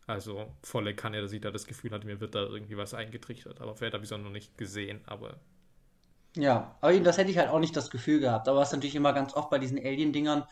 Also 0.06 0.52
volle 0.62 0.94
Kanne, 0.94 1.22
dass 1.22 1.32
ich 1.32 1.40
da 1.40 1.50
das 1.50 1.66
Gefühl 1.66 1.92
hatte, 1.92 2.06
mir 2.06 2.20
wird 2.20 2.34
da 2.34 2.42
irgendwie 2.42 2.76
was 2.76 2.92
eingetrichtert. 2.92 3.62
Aber 3.62 3.74
vielleicht 3.74 3.94
habe 3.94 4.04
ich 4.04 4.10
es 4.10 4.12
auch 4.12 4.22
noch 4.22 4.30
nicht 4.30 4.58
gesehen, 4.58 5.00
aber. 5.06 5.38
Ja, 6.36 6.76
aber 6.82 6.98
das 7.00 7.16
hätte 7.16 7.30
ich 7.30 7.38
halt 7.38 7.48
auch 7.48 7.60
nicht 7.60 7.74
das 7.74 7.90
Gefühl 7.90 8.20
gehabt. 8.20 8.48
Aber 8.48 8.60
was 8.60 8.72
natürlich 8.72 8.96
immer 8.96 9.14
ganz 9.14 9.34
oft 9.34 9.48
bei 9.48 9.58
diesen 9.58 9.78
Alien-Dingern, 9.78 10.44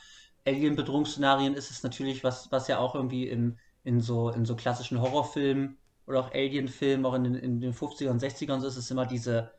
Alien-Bedrohungsszenarien 0.47 1.55
ist 1.55 1.71
es 1.71 1.83
natürlich, 1.83 2.25
was, 2.25 2.51
was 2.51 2.67
ja 2.69 2.79
auch 2.79 2.95
irgendwie 2.95 3.29
in, 3.29 3.59
in, 3.85 4.01
so, 4.01 4.31
in 4.31 4.47
so 4.47 4.57
klassischen 4.57 5.01
Horrorfilmen 5.01 5.77
oder 6.07 6.21
auch 6.21 6.33
Alien-Filmen, 6.33 7.05
auch 7.05 7.15
in 7.15 7.25
den, 7.25 7.35
in 7.35 7.61
den 7.61 7.75
50ern 7.75 8.11
und 8.11 8.23
60ern, 8.23 8.61
so 8.61 8.69
ist 8.69 8.77
es 8.77 8.91
immer 8.91 9.07
diese, 9.07 9.53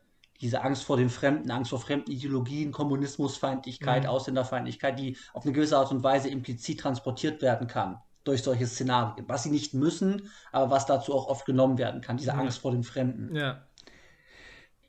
diese 0.43 0.61
Angst 0.61 0.83
vor 0.83 0.97
den 0.97 1.09
Fremden, 1.09 1.49
Angst 1.51 1.69
vor 1.69 1.79
fremden 1.79 2.11
Ideologien, 2.11 2.73
Kommunismusfeindlichkeit, 2.73 4.03
mhm. 4.03 4.09
Ausländerfeindlichkeit, 4.09 4.99
die 4.99 5.17
auf 5.33 5.43
eine 5.43 5.53
gewisse 5.53 5.77
Art 5.77 5.89
und 5.91 6.03
Weise 6.03 6.27
implizit 6.27 6.81
transportiert 6.81 7.41
werden 7.41 7.67
kann 7.67 7.99
durch 8.25 8.43
solche 8.43 8.67
Szenarien. 8.67 9.25
Was 9.29 9.43
sie 9.43 9.51
nicht 9.51 9.73
müssen, 9.73 10.29
aber 10.51 10.69
was 10.69 10.85
dazu 10.85 11.13
auch 11.13 11.27
oft 11.27 11.45
genommen 11.45 11.77
werden 11.77 12.01
kann, 12.01 12.17
diese 12.17 12.33
Angst 12.33 12.59
vor 12.59 12.71
den 12.71 12.83
Fremden. 12.83 13.33
Ja. 13.35 13.63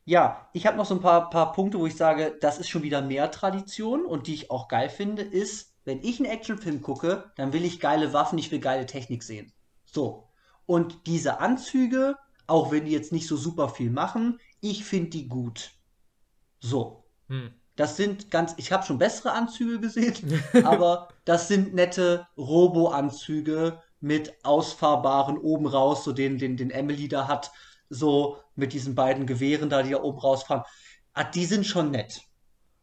Ja, 0.06 0.48
ich 0.52 0.66
habe 0.66 0.76
noch 0.76 0.84
so 0.84 0.96
ein 0.96 1.00
paar, 1.00 1.30
paar 1.30 1.52
Punkte, 1.52 1.78
wo 1.78 1.86
ich 1.86 1.96
sage, 1.96 2.36
das 2.40 2.58
ist 2.58 2.68
schon 2.68 2.82
wieder 2.82 3.00
mehr 3.00 3.30
Tradition 3.30 4.04
und 4.04 4.26
die 4.26 4.34
ich 4.34 4.50
auch 4.50 4.68
geil 4.68 4.90
finde, 4.90 5.22
ist, 5.22 5.72
wenn 5.84 6.02
ich 6.02 6.18
einen 6.18 6.30
Actionfilm 6.30 6.82
gucke, 6.82 7.32
dann 7.36 7.52
will 7.54 7.64
ich 7.64 7.80
geile 7.80 8.12
Waffen, 8.12 8.38
ich 8.38 8.50
will 8.50 8.60
geile 8.60 8.84
Technik 8.84 9.22
sehen. 9.22 9.52
So. 9.86 10.28
Und 10.66 11.06
diese 11.06 11.40
Anzüge, 11.40 12.16
auch 12.46 12.70
wenn 12.70 12.84
die 12.84 12.92
jetzt 12.92 13.12
nicht 13.12 13.26
so 13.26 13.36
super 13.36 13.70
viel 13.70 13.90
machen, 13.90 14.40
ich 14.64 14.84
finde 14.84 15.10
die 15.10 15.28
gut. 15.28 15.72
So. 16.60 17.04
Hm. 17.28 17.52
Das 17.76 17.96
sind 17.96 18.30
ganz, 18.30 18.54
ich 18.56 18.72
habe 18.72 18.86
schon 18.86 18.98
bessere 18.98 19.32
Anzüge 19.32 19.78
gesehen, 19.80 20.42
aber 20.64 21.08
das 21.24 21.48
sind 21.48 21.74
nette 21.74 22.26
Robo-Anzüge 22.38 23.82
mit 24.00 24.32
ausfahrbaren 24.44 25.36
oben 25.38 25.66
raus, 25.66 26.04
so 26.04 26.12
den, 26.12 26.38
den, 26.38 26.56
den 26.56 26.70
Emily 26.70 27.08
da 27.08 27.28
hat, 27.28 27.50
so 27.90 28.38
mit 28.54 28.72
diesen 28.72 28.94
beiden 28.94 29.26
Gewehren 29.26 29.68
da, 29.68 29.82
die 29.82 29.90
da 29.90 30.02
oben 30.02 30.18
rausfahren. 30.18 30.64
Ah, 31.12 31.24
die 31.24 31.44
sind 31.44 31.66
schon 31.66 31.90
nett. 31.90 32.22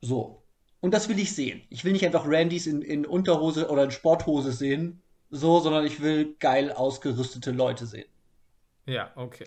So. 0.01 0.43
Und 0.81 0.93
das 0.93 1.09
will 1.09 1.19
ich 1.19 1.33
sehen. 1.33 1.61
Ich 1.69 1.83
will 1.83 1.93
nicht 1.93 2.05
einfach 2.05 2.25
Randys 2.27 2.67
in, 2.67 2.81
in 2.81 3.05
Unterhose 3.05 3.69
oder 3.69 3.85
in 3.85 3.91
Sporthose 3.91 4.51
sehen, 4.51 5.01
so, 5.29 5.59
sondern 5.59 5.85
ich 5.85 6.01
will 6.01 6.35
geil 6.39 6.71
ausgerüstete 6.71 7.51
Leute 7.51 7.85
sehen. 7.85 8.09
Ja, 8.85 9.11
okay. 9.15 9.45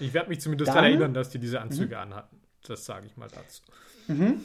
Ich 0.00 0.12
werde 0.12 0.28
mich 0.28 0.40
zumindest 0.40 0.70
daran 0.70 0.84
erinnern, 0.84 1.14
dass 1.14 1.30
die 1.30 1.38
diese 1.38 1.60
Anzüge 1.60 1.96
mhm. 1.96 2.02
anhatten. 2.02 2.40
Das 2.66 2.84
sage 2.84 3.06
ich 3.06 3.16
mal 3.16 3.28
dazu. 3.28 3.62
Mhm. 4.08 4.44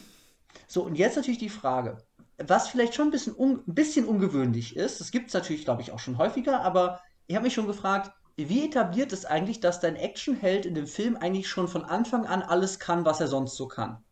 So, 0.68 0.84
und 0.84 0.96
jetzt 0.96 1.16
natürlich 1.16 1.40
die 1.40 1.50
Frage, 1.50 1.98
was 2.38 2.70
vielleicht 2.70 2.96
schon 2.96 3.08
ein 3.08 3.12
bisschen, 3.12 3.36
un 3.36 3.64
ein 3.68 3.76
bisschen 3.76 4.06
ungewöhnlich 4.06 4.76
ist, 4.76 5.00
das 5.00 5.12
gibt 5.12 5.28
es 5.28 5.34
natürlich, 5.34 5.66
glaube 5.66 5.82
ich, 5.82 5.92
auch 5.92 6.00
schon 6.00 6.18
häufiger, 6.18 6.62
aber 6.62 7.02
ich 7.28 7.36
habe 7.36 7.44
mich 7.44 7.54
schon 7.54 7.68
gefragt, 7.68 8.12
wie 8.38 8.66
etabliert 8.66 9.12
es 9.12 9.26
eigentlich, 9.26 9.60
dass 9.60 9.82
dein 9.82 9.98
Actionheld 9.98 10.66
in 10.66 10.74
dem 10.74 10.88
Film 10.88 11.18
eigentlich 11.18 11.50
schon 11.50 11.68
von 11.68 11.84
Anfang 11.84 12.26
an 12.26 12.42
alles 12.42 12.80
kann, 12.80 13.04
was 13.04 13.20
er 13.20 13.28
sonst 13.28 13.58
so 13.58 13.68
kann? 13.68 14.04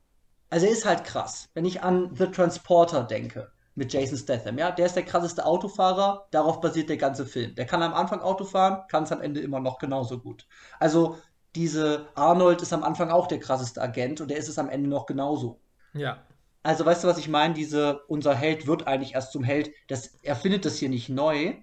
Also 0.50 0.66
er 0.66 0.72
ist 0.72 0.86
halt 0.86 1.04
krass. 1.04 1.50
Wenn 1.54 1.66
ich 1.66 1.82
an 1.84 2.14
The 2.16 2.28
Transporter 2.28 3.04
denke, 3.04 3.52
mit 3.76 3.94
Jason 3.94 4.18
Statham, 4.18 4.58
ja, 4.58 4.72
der 4.72 4.88
ist 4.88 4.96
der 4.96 5.06
krasseste 5.06 5.46
Autofahrer, 5.46 6.28
darauf 6.32 6.62
basiert 6.62 6.90
der 6.90 6.98
ganze 6.98 7.26
Film. 7.26 7.54
Der 7.56 7.66
kann 7.66 7.84
am 7.84 7.94
Anfang 7.94 8.22
Auto 8.22 8.44
fahren, 8.44 8.84
kann 8.90 9.04
es 9.04 9.12
am 9.12 9.22
Ende 9.22 9.40
immer 9.40 9.60
noch 9.60 9.78
genauso 9.78 10.20
gut. 10.20 10.48
Also 10.80 11.18
diese 11.58 12.08
Arnold 12.14 12.62
ist 12.62 12.72
am 12.72 12.84
Anfang 12.84 13.10
auch 13.10 13.28
der 13.28 13.40
krasseste 13.40 13.82
Agent 13.82 14.22
und 14.22 14.30
der 14.30 14.38
ist 14.38 14.48
es 14.48 14.60
am 14.60 14.70
Ende 14.70 14.88
noch 14.88 15.08
genauso. 15.08 15.60
Ja. 15.94 16.24
Also 16.62 16.86
weißt 16.86 17.04
du, 17.04 17.08
was 17.08 17.18
ich 17.18 17.30
meine? 17.30 17.56
Diese, 17.56 18.02
unser 18.08 18.36
Held 18.36 18.68
wird 18.68 18.86
eigentlich 18.86 19.16
erst 19.16 19.32
zum 19.32 19.44
Held. 19.44 19.72
Das, 19.88 20.20
er 20.22 20.36
findet 20.36 20.66
das 20.66 20.78
hier 20.78 20.90
nicht 20.90 21.10
neu, 21.10 21.56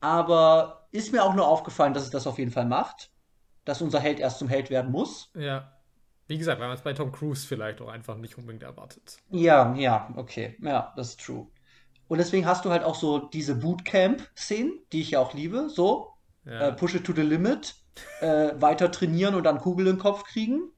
aber 0.00 0.88
ist 0.92 1.12
mir 1.12 1.24
auch 1.24 1.34
nur 1.34 1.46
aufgefallen, 1.46 1.92
dass 1.92 2.04
es 2.04 2.10
das 2.10 2.26
auf 2.26 2.38
jeden 2.38 2.50
Fall 2.50 2.64
macht. 2.64 3.10
Dass 3.64 3.82
unser 3.82 4.00
Held 4.00 4.18
erst 4.18 4.38
zum 4.38 4.48
Held 4.48 4.70
werden 4.70 4.90
muss. 4.90 5.30
Ja. 5.34 5.74
Wie 6.26 6.38
gesagt, 6.38 6.60
weil 6.60 6.68
man 6.68 6.76
es 6.76 6.82
bei 6.82 6.94
Tom 6.94 7.12
Cruise 7.12 7.46
vielleicht 7.46 7.82
auch 7.82 7.88
einfach 7.88 8.16
nicht 8.16 8.38
unbedingt 8.38 8.62
erwartet. 8.62 9.18
Ja, 9.30 9.74
ja, 9.74 10.10
okay. 10.16 10.56
Ja, 10.62 10.92
das 10.96 11.10
ist 11.10 11.20
true. 11.20 11.46
Und 12.06 12.16
deswegen 12.16 12.46
hast 12.46 12.64
du 12.64 12.70
halt 12.70 12.84
auch 12.84 12.94
so 12.94 13.18
diese 13.18 13.54
Bootcamp-Szenen, 13.56 14.78
die 14.92 15.02
ich 15.02 15.10
ja 15.10 15.20
auch 15.20 15.34
liebe. 15.34 15.68
So, 15.68 16.14
ja. 16.46 16.68
äh, 16.68 16.72
push 16.72 16.94
it 16.94 17.04
to 17.04 17.12
the 17.12 17.22
limit, 17.22 17.74
äh, 18.20 18.52
weiter 18.60 18.90
trainieren 18.90 19.34
und 19.34 19.44
dann 19.44 19.60
Kugel 19.60 19.86
im 19.86 19.98
Kopf 19.98 20.24
kriegen. 20.24 20.70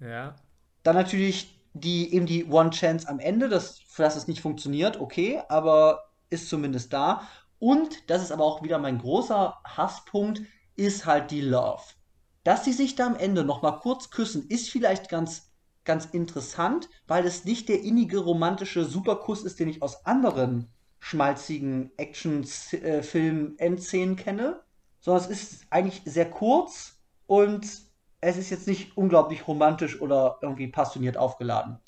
Ja. 0.00 0.36
Dann 0.82 0.96
natürlich 0.96 1.58
die 1.74 2.14
eben 2.14 2.26
die 2.26 2.44
One 2.44 2.70
Chance 2.70 3.08
am 3.08 3.18
Ende, 3.18 3.48
dass, 3.48 3.80
dass 3.96 4.14
es 4.16 4.28
nicht 4.28 4.42
funktioniert, 4.42 5.00
okay, 5.00 5.40
aber 5.48 6.10
ist 6.30 6.48
zumindest 6.48 6.92
da. 6.92 7.26
Und, 7.58 8.08
das 8.10 8.22
ist 8.22 8.30
aber 8.32 8.44
auch 8.44 8.62
wieder 8.62 8.78
mein 8.78 8.98
großer 8.98 9.58
Hasspunkt, 9.64 10.42
ist 10.76 11.06
halt 11.06 11.30
die 11.30 11.40
Love. 11.40 11.82
Dass 12.44 12.64
sie 12.64 12.72
sich 12.72 12.96
da 12.96 13.06
am 13.06 13.16
Ende 13.16 13.44
noch 13.44 13.62
mal 13.62 13.78
kurz 13.78 14.10
küssen, 14.10 14.46
ist 14.48 14.68
vielleicht 14.68 15.08
ganz, 15.08 15.52
ganz 15.84 16.06
interessant, 16.06 16.88
weil 17.06 17.24
es 17.24 17.44
nicht 17.44 17.68
der 17.68 17.82
innige 17.82 18.18
romantische 18.18 18.84
Superkuss 18.84 19.44
ist, 19.44 19.60
den 19.60 19.68
ich 19.68 19.80
aus 19.80 20.04
anderen 20.06 20.72
schmalzigen 20.98 21.92
Action-Film-Endszenen 21.96 24.16
kenne, 24.16 24.60
sondern 25.02 25.24
es 25.24 25.30
ist 25.30 25.66
eigentlich 25.68 26.00
sehr 26.06 26.30
kurz 26.30 26.98
und 27.26 27.66
es 28.22 28.36
ist 28.36 28.50
jetzt 28.50 28.66
nicht 28.66 28.96
unglaublich 28.96 29.46
romantisch 29.46 30.00
oder 30.00 30.38
irgendwie 30.40 30.68
passioniert 30.68 31.18
aufgeladen. 31.18 31.78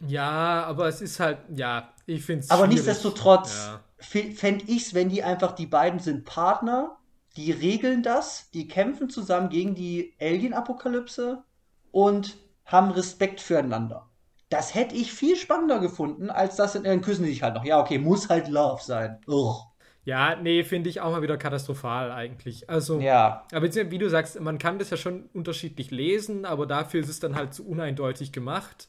Ja, 0.00 0.64
aber 0.64 0.88
es 0.88 1.00
ist 1.00 1.20
halt, 1.20 1.38
ja, 1.54 1.92
ich 2.06 2.24
finde 2.24 2.40
es. 2.40 2.50
Aber 2.50 2.64
schwierig. 2.64 2.74
nichtsdestotrotz 2.74 3.70
ja. 4.00 4.30
fände 4.34 4.64
ich 4.66 4.86
es, 4.86 4.94
wenn 4.94 5.10
die 5.10 5.22
einfach, 5.22 5.52
die 5.52 5.66
beiden 5.66 6.00
sind 6.00 6.24
Partner, 6.24 6.96
die 7.36 7.52
regeln 7.52 8.02
das, 8.02 8.50
die 8.50 8.66
kämpfen 8.66 9.10
zusammen 9.10 9.50
gegen 9.50 9.74
die 9.74 10.14
Alien-Apokalypse 10.20 11.44
und 11.90 12.36
haben 12.64 12.90
Respekt 12.90 13.40
füreinander. 13.40 14.08
Das 14.48 14.74
hätte 14.74 14.94
ich 14.94 15.12
viel 15.12 15.36
spannender 15.36 15.80
gefunden, 15.80 16.30
als 16.30 16.56
das 16.56 16.74
in, 16.74 16.84
dann 16.84 17.02
küssen 17.02 17.24
sich 17.24 17.42
halt 17.42 17.54
noch. 17.54 17.64
Ja, 17.64 17.80
okay, 17.80 17.98
muss 17.98 18.28
halt 18.28 18.48
Love 18.48 18.82
sein. 18.82 19.20
Ugh. 19.26 19.62
Ja, 20.04 20.36
nee, 20.36 20.64
finde 20.64 20.90
ich 20.90 21.00
auch 21.00 21.12
mal 21.12 21.22
wieder 21.22 21.38
katastrophal 21.38 22.12
eigentlich. 22.12 22.68
Also, 22.68 23.00
ja. 23.00 23.46
Aber 23.52 23.72
wie 23.72 23.98
du 23.98 24.10
sagst, 24.10 24.38
man 24.38 24.58
kann 24.58 24.78
das 24.78 24.90
ja 24.90 24.96
schon 24.96 25.30
unterschiedlich 25.32 25.90
lesen, 25.90 26.44
aber 26.44 26.66
dafür 26.66 27.00
ist 27.00 27.08
es 27.08 27.20
dann 27.20 27.34
halt 27.34 27.54
zu 27.54 27.66
uneindeutig 27.66 28.30
gemacht. 28.30 28.88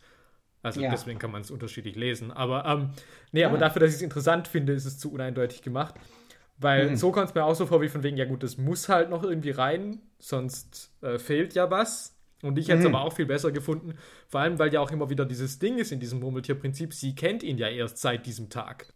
Also 0.62 0.82
ja. 0.82 0.90
deswegen 0.90 1.20
kann 1.20 1.32
man 1.32 1.42
es 1.42 1.52
unterschiedlich 1.52 1.96
lesen. 1.96 2.32
Aber 2.32 2.66
ähm, 2.66 2.90
nee, 3.32 3.42
ja. 3.42 3.50
aber 3.50 3.58
dafür, 3.58 3.82
dass 3.82 3.92
ich 3.92 3.98
es 3.98 4.02
interessant 4.02 4.48
finde, 4.48 4.74
ist 4.74 4.86
es 4.86 4.98
zu 4.98 5.12
uneindeutig 5.12 5.62
gemacht. 5.62 5.96
Weil 6.58 6.92
mhm. 6.92 6.96
so 6.96 7.12
kommt 7.12 7.30
es 7.30 7.36
mir 7.36 7.44
auch 7.44 7.56
so 7.56 7.66
vor, 7.66 7.82
wie 7.82 7.90
von 7.90 8.04
wegen, 8.04 8.18
ja 8.18 8.26
gut, 8.26 8.42
das 8.42 8.58
muss 8.58 8.90
halt 8.90 9.10
noch 9.10 9.24
irgendwie 9.24 9.52
rein, 9.52 10.02
sonst 10.20 10.92
äh, 11.02 11.20
fehlt 11.20 11.54
ja 11.54 11.70
was. 11.70 12.18
Und 12.42 12.58
ich 12.58 12.68
hätte 12.68 12.80
es 12.80 12.88
mhm. 12.88 12.96
aber 12.96 13.06
auch 13.06 13.14
viel 13.14 13.26
besser 13.26 13.52
gefunden, 13.52 13.96
vor 14.28 14.42
allem, 14.42 14.60
weil 14.60 14.74
ja 14.74 14.80
auch 14.80 14.92
immer 14.92 15.10
wieder 15.10 15.26
dieses 15.26 15.60
Ding 15.60 15.78
ist 15.78 15.92
in 15.92 16.00
diesem 16.00 16.20
Murmeltierprinzip, 16.20 16.94
sie 16.94 17.16
kennt 17.16 17.44
ihn 17.44 17.58
ja 17.58 17.68
erst 17.68 17.98
seit 17.98 18.26
diesem 18.26 18.50
Tag. 18.50 18.94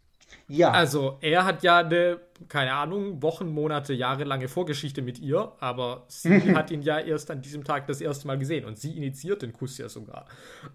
Ja. 0.48 0.72
Also, 0.72 1.18
er 1.22 1.46
hat 1.46 1.64
ja 1.64 1.78
eine, 1.78 2.20
keine 2.48 2.74
Ahnung, 2.74 3.22
Wochen, 3.22 3.48
Monate, 3.50 3.94
jahrelange 3.94 4.48
Vorgeschichte 4.48 5.02
mit 5.02 5.20
ihr, 5.20 5.54
aber 5.60 6.06
sie 6.08 6.30
mhm. 6.30 6.56
hat 6.58 6.72
ihn 6.72 6.82
ja 6.82 7.00
erst 7.00 7.30
an 7.30 7.42
diesem 7.42 7.64
Tag 7.64 7.88
das 7.88 8.02
erste 8.02 8.28
Mal 8.28 8.40
gesehen 8.40 8.66
und 8.66 8.78
sie 8.78 8.98
initiiert 8.98 9.42
den 9.42 9.54
Kuss 9.54 9.78
ja 9.78 9.90
sogar. 9.90 10.26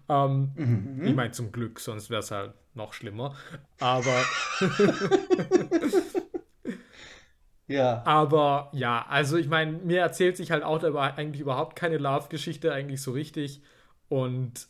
Ähm, 0.07 0.51
mhm. 0.55 1.05
Ich 1.05 1.13
meine, 1.13 1.31
zum 1.31 1.51
Glück, 1.51 1.79
sonst 1.79 2.09
wäre 2.09 2.21
es 2.21 2.31
halt 2.31 2.53
noch 2.73 2.93
schlimmer. 2.93 3.35
Aber. 3.79 4.23
ja. 7.67 8.01
Aber 8.05 8.69
ja, 8.73 9.05
also 9.09 9.37
ich 9.37 9.49
meine, 9.49 9.73
mir 9.73 9.99
erzählt 9.99 10.37
sich 10.37 10.51
halt 10.51 10.63
auch 10.63 10.83
eigentlich 10.83 11.41
überhaupt 11.41 11.75
keine 11.75 11.97
Love-Geschichte 11.97 12.71
eigentlich 12.71 13.01
so 13.01 13.11
richtig. 13.11 13.61
Und 14.07 14.67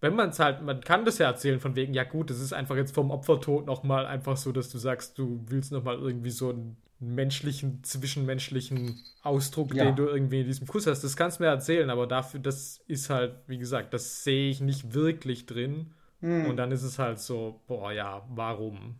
wenn 0.00 0.14
man 0.14 0.30
es 0.30 0.38
halt, 0.38 0.62
man 0.62 0.80
kann 0.80 1.04
das 1.04 1.18
ja 1.18 1.26
erzählen 1.26 1.60
von 1.60 1.74
wegen, 1.74 1.92
ja 1.92 2.04
gut, 2.04 2.30
das 2.30 2.40
ist 2.40 2.52
einfach 2.52 2.76
jetzt 2.76 2.94
vom 2.94 3.10
Opfertod 3.10 3.66
nochmal 3.66 4.06
einfach 4.06 4.36
so, 4.36 4.52
dass 4.52 4.70
du 4.70 4.78
sagst, 4.78 5.18
du 5.18 5.40
willst 5.46 5.72
nochmal 5.72 5.96
irgendwie 5.96 6.30
so 6.30 6.50
einen 6.50 6.76
menschlichen, 7.00 7.82
zwischenmenschlichen 7.84 9.00
Ausdruck, 9.22 9.74
ja. 9.74 9.84
den 9.84 9.96
du 9.96 10.06
irgendwie 10.06 10.40
in 10.40 10.46
diesem 10.46 10.66
Kuss 10.66 10.86
hast. 10.86 11.02
Das 11.02 11.16
kannst 11.16 11.38
du 11.38 11.44
mir 11.44 11.48
erzählen, 11.48 11.90
aber 11.90 12.06
dafür, 12.06 12.40
das 12.40 12.80
ist 12.86 13.10
halt, 13.10 13.36
wie 13.46 13.58
gesagt, 13.58 13.94
das 13.94 14.24
sehe 14.24 14.50
ich 14.50 14.60
nicht 14.60 14.94
wirklich 14.94 15.46
drin. 15.46 15.94
Hm. 16.20 16.46
Und 16.46 16.56
dann 16.56 16.72
ist 16.72 16.82
es 16.82 16.98
halt 16.98 17.20
so, 17.20 17.60
boah, 17.66 17.92
ja, 17.92 18.26
warum? 18.28 18.96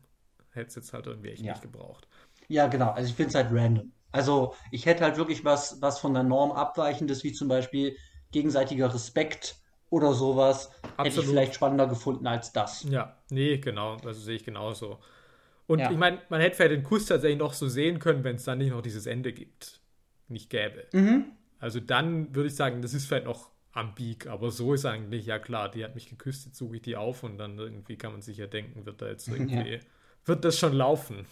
Hätte 0.53 0.69
es 0.69 0.75
jetzt 0.77 0.93
halt 0.93 1.07
irgendwie 1.07 1.31
echt 1.31 1.43
ja. 1.43 1.53
nicht 1.53 1.62
gebraucht. 1.62 2.09
Ja, 2.49 2.66
genau. 2.69 2.91
Also 2.91 3.11
ich 3.11 3.15
finde 3.15 3.31
es 3.31 3.35
halt 3.35 3.49
random. 3.53 3.93
Also 4.11 4.55
ich 4.70 4.87
hätte 4.87 5.05
halt 5.05 5.16
wirklich 5.16 5.45
was, 5.45 5.83
was 5.83 5.99
von 5.99 6.15
der 6.15 6.23
Norm 6.23 6.53
abweichendes, 6.53 7.25
wie 7.25 7.33
zum 7.33 7.49
Beispiel 7.49 7.97
gegenseitiger 8.31 8.93
Respekt 8.93 9.57
oder 9.90 10.12
sowas, 10.12 10.70
Absolut. 10.82 11.06
hätte 11.06 11.20
ich 11.20 11.27
vielleicht 11.27 11.55
spannender 11.55 11.86
gefunden 11.86 12.27
als 12.27 12.52
das. 12.52 12.85
Ja, 12.85 13.16
nee, 13.31 13.59
genau, 13.59 13.97
also 14.05 14.20
sehe 14.20 14.36
ich 14.36 14.44
genauso. 14.44 14.98
Und 15.66 15.81
ja. 15.81 15.90
ich 15.90 15.97
meine, 15.97 16.20
man 16.28 16.40
hätte 16.40 16.56
vielleicht 16.56 16.73
den 16.73 16.82
Kuss 16.82 17.06
tatsächlich 17.06 17.39
noch 17.39 17.52
so 17.52 17.69
sehen 17.69 17.98
können, 17.98 18.24
wenn 18.24 18.36
es 18.36 18.44
dann 18.44 18.59
nicht 18.59 18.70
noch 18.70 18.82
dieses 18.82 19.06
Ende 19.06 19.32
gibt. 19.32 19.81
Nicht 20.28 20.51
gäbe. 20.51 20.86
Mhm. 20.93 21.27
Also 21.59 21.81
dann 21.81 22.35
würde 22.35 22.48
ich 22.48 22.56
sagen, 22.56 22.82
das 22.82 22.94
ist 22.94 23.06
vielleicht 23.06 23.27
noch 23.27 23.51
am 23.73 23.94
Beak, 23.94 24.27
aber 24.27 24.51
so 24.51 24.74
ist 24.74 24.86
eigentlich, 24.86 25.27
ja 25.27 25.39
klar, 25.39 25.70
die 25.70 25.85
hat 25.85 25.94
mich 25.94 26.09
geküsst, 26.09 26.47
jetzt 26.47 26.56
suche 26.56 26.77
ich 26.77 26.82
die 26.82 26.97
auf 26.97 27.23
und 27.23 27.39
dann 27.39 27.59
irgendwie 27.59 27.97
kann 27.97 28.12
man 28.12 28.23
sich 28.23 28.39
ja 28.39 28.47
denken, 28.47 28.86
wird 28.86 29.01
da 29.02 29.09
jetzt 29.09 29.28
irgendwie, 29.28 29.74
ja. 29.74 29.78
wird 30.24 30.44
das 30.44 30.59
schon 30.59 30.73
laufen. 30.73 31.27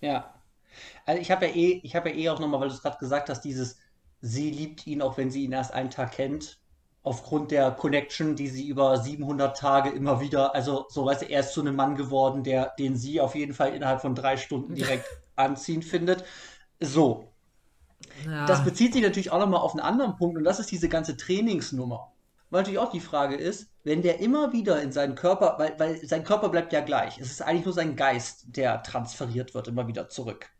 Ja. 0.00 0.34
Also 1.04 1.20
ich 1.20 1.30
habe 1.30 1.46
ja 1.46 1.54
eh, 1.54 1.80
ich 1.82 1.96
habe 1.96 2.10
ja 2.10 2.16
eh 2.16 2.28
auch 2.30 2.38
nochmal, 2.38 2.60
weil 2.60 2.68
du 2.68 2.74
es 2.74 2.82
gerade 2.82 2.98
gesagt 2.98 3.28
hast, 3.28 3.42
dieses, 3.42 3.78
sie 4.20 4.50
liebt 4.50 4.86
ihn, 4.86 5.02
auch 5.02 5.18
wenn 5.18 5.30
sie 5.30 5.44
ihn 5.44 5.52
erst 5.52 5.72
einen 5.72 5.90
Tag 5.90 6.12
kennt 6.12 6.59
aufgrund 7.02 7.50
der 7.50 7.70
Connection, 7.70 8.36
die 8.36 8.48
sie 8.48 8.68
über 8.68 8.98
700 8.98 9.56
Tage 9.56 9.90
immer 9.90 10.20
wieder, 10.20 10.54
also 10.54 10.86
so 10.88 11.06
weißt 11.06 11.22
du, 11.22 11.26
er 11.26 11.40
ist 11.40 11.52
zu 11.52 11.60
einem 11.60 11.76
Mann 11.76 11.96
geworden, 11.96 12.42
der, 12.42 12.74
den 12.78 12.96
sie 12.96 13.20
auf 13.20 13.34
jeden 13.34 13.54
Fall 13.54 13.74
innerhalb 13.74 14.02
von 14.02 14.14
drei 14.14 14.36
Stunden 14.36 14.74
direkt 14.74 15.06
anziehen 15.36 15.82
findet. 15.82 16.24
So. 16.78 17.32
Ja. 18.26 18.46
Das 18.46 18.64
bezieht 18.64 18.92
sich 18.92 19.02
natürlich 19.02 19.30
auch 19.30 19.40
nochmal 19.40 19.60
auf 19.60 19.72
einen 19.72 19.80
anderen 19.80 20.16
Punkt 20.16 20.36
und 20.36 20.44
das 20.44 20.60
ist 20.60 20.70
diese 20.70 20.88
ganze 20.88 21.16
Trainingsnummer. 21.16 22.12
Weil 22.50 22.62
natürlich 22.62 22.80
auch 22.80 22.90
die 22.90 23.00
Frage 23.00 23.36
ist, 23.36 23.70
wenn 23.84 24.02
der 24.02 24.18
immer 24.20 24.52
wieder 24.52 24.82
in 24.82 24.92
seinen 24.92 25.14
Körper, 25.14 25.54
weil, 25.58 25.78
weil 25.78 26.04
sein 26.06 26.24
Körper 26.24 26.48
bleibt 26.48 26.72
ja 26.72 26.80
gleich. 26.80 27.18
Es 27.18 27.30
ist 27.30 27.42
eigentlich 27.42 27.64
nur 27.64 27.74
sein 27.74 27.96
Geist, 27.96 28.44
der 28.56 28.82
transferiert 28.82 29.54
wird, 29.54 29.68
immer 29.68 29.86
wieder 29.86 30.08
zurück. 30.08 30.50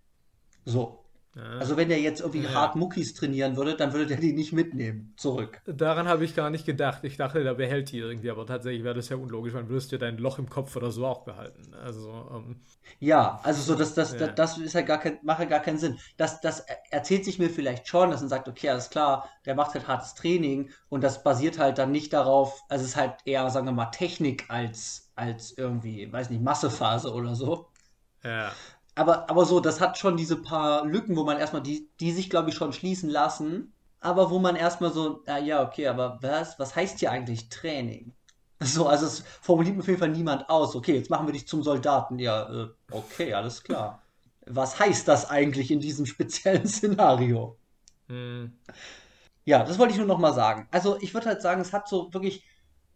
So. 0.64 1.04
Ja. 1.36 1.42
Also 1.58 1.76
wenn 1.76 1.90
er 1.90 2.00
jetzt 2.00 2.20
irgendwie 2.20 2.42
ja. 2.42 2.54
hart 2.54 2.74
Muckis 2.74 3.14
trainieren 3.14 3.56
würde, 3.56 3.76
dann 3.76 3.92
würde 3.92 4.06
der 4.06 4.16
die 4.16 4.32
nicht 4.32 4.52
mitnehmen, 4.52 5.14
zurück. 5.16 5.60
Daran 5.64 6.08
habe 6.08 6.24
ich 6.24 6.34
gar 6.34 6.50
nicht 6.50 6.66
gedacht. 6.66 7.04
Ich 7.04 7.16
dachte, 7.16 7.44
der 7.44 7.54
behält 7.54 7.92
die 7.92 7.98
irgendwie, 7.98 8.30
aber 8.30 8.46
tatsächlich 8.46 8.82
wäre 8.82 8.96
das 8.96 9.10
ja 9.10 9.16
unlogisch, 9.16 9.52
man 9.52 9.68
würdest 9.68 9.92
dir 9.92 9.98
dein 9.98 10.18
Loch 10.18 10.40
im 10.40 10.50
Kopf 10.50 10.74
oder 10.74 10.90
so 10.90 11.06
auch 11.06 11.22
behalten. 11.22 11.72
Also, 11.74 12.10
ähm, 12.34 12.60
ja, 12.98 13.38
also 13.44 13.62
so, 13.62 13.78
das, 13.78 13.94
das, 13.94 14.12
ja. 14.12 14.26
das, 14.26 14.34
das 14.34 14.58
ist 14.58 14.72
ja 14.72 14.80
gar 14.80 14.98
kein, 14.98 15.18
macht 15.22 15.38
ja 15.38 15.44
gar 15.44 15.60
keinen 15.60 15.78
Sinn. 15.78 15.98
Das, 16.16 16.40
das 16.40 16.64
erzählt 16.90 17.24
sich 17.24 17.38
mir 17.38 17.48
vielleicht 17.48 17.86
schon, 17.86 18.10
dass 18.10 18.20
man 18.20 18.28
sagt, 18.28 18.48
okay, 18.48 18.70
alles 18.70 18.90
klar, 18.90 19.28
der 19.46 19.54
macht 19.54 19.74
halt 19.74 19.86
hartes 19.86 20.14
Training 20.14 20.70
und 20.88 21.04
das 21.04 21.22
basiert 21.22 21.60
halt 21.60 21.78
dann 21.78 21.92
nicht 21.92 22.12
darauf, 22.12 22.60
also 22.68 22.82
es 22.82 22.90
ist 22.90 22.96
halt 22.96 23.14
eher, 23.24 23.48
sagen 23.50 23.66
wir 23.66 23.72
mal, 23.72 23.86
Technik 23.86 24.46
als, 24.48 25.12
als 25.14 25.56
irgendwie, 25.56 26.12
weiß 26.12 26.30
nicht, 26.30 26.42
Massephase 26.42 27.12
oder 27.12 27.36
so. 27.36 27.68
Ja 28.24 28.50
aber, 29.00 29.30
aber 29.30 29.46
so, 29.46 29.60
das 29.60 29.80
hat 29.80 29.96
schon 29.96 30.18
diese 30.18 30.36
paar 30.36 30.84
Lücken, 30.84 31.16
wo 31.16 31.24
man 31.24 31.38
erstmal, 31.38 31.62
die, 31.62 31.88
die 32.00 32.12
sich, 32.12 32.28
glaube 32.28 32.50
ich, 32.50 32.54
schon 32.54 32.74
schließen 32.74 33.08
lassen, 33.08 33.72
aber 33.98 34.28
wo 34.28 34.38
man 34.38 34.56
erstmal 34.56 34.92
so, 34.92 35.22
ah, 35.26 35.38
ja, 35.38 35.62
okay, 35.62 35.86
aber 35.86 36.18
was, 36.20 36.58
was 36.58 36.76
heißt 36.76 36.98
hier 36.98 37.10
eigentlich 37.10 37.48
Training? 37.48 38.12
So, 38.62 38.86
also 38.86 39.06
es 39.06 39.24
formuliert 39.40 39.78
auf 39.78 39.86
jeden 39.88 39.98
Fall 39.98 40.10
niemand 40.10 40.50
aus. 40.50 40.76
Okay, 40.76 40.94
jetzt 40.94 41.08
machen 41.08 41.26
wir 41.26 41.32
dich 41.32 41.48
zum 41.48 41.62
Soldaten. 41.62 42.18
Ja, 42.18 42.64
äh, 42.64 42.68
okay, 42.90 43.32
alles 43.32 43.62
klar. 43.62 44.02
Was 44.44 44.78
heißt 44.78 45.08
das 45.08 45.30
eigentlich 45.30 45.70
in 45.70 45.80
diesem 45.80 46.04
speziellen 46.04 46.66
Szenario? 46.68 47.56
Hm. 48.08 48.52
Ja, 49.46 49.64
das 49.64 49.78
wollte 49.78 49.92
ich 49.92 49.98
nur 49.98 50.06
noch 50.06 50.18
mal 50.18 50.34
sagen. 50.34 50.68
Also 50.70 50.98
ich 51.00 51.14
würde 51.14 51.28
halt 51.28 51.40
sagen, 51.40 51.62
es 51.62 51.72
hat 51.72 51.88
so 51.88 52.12
wirklich 52.12 52.44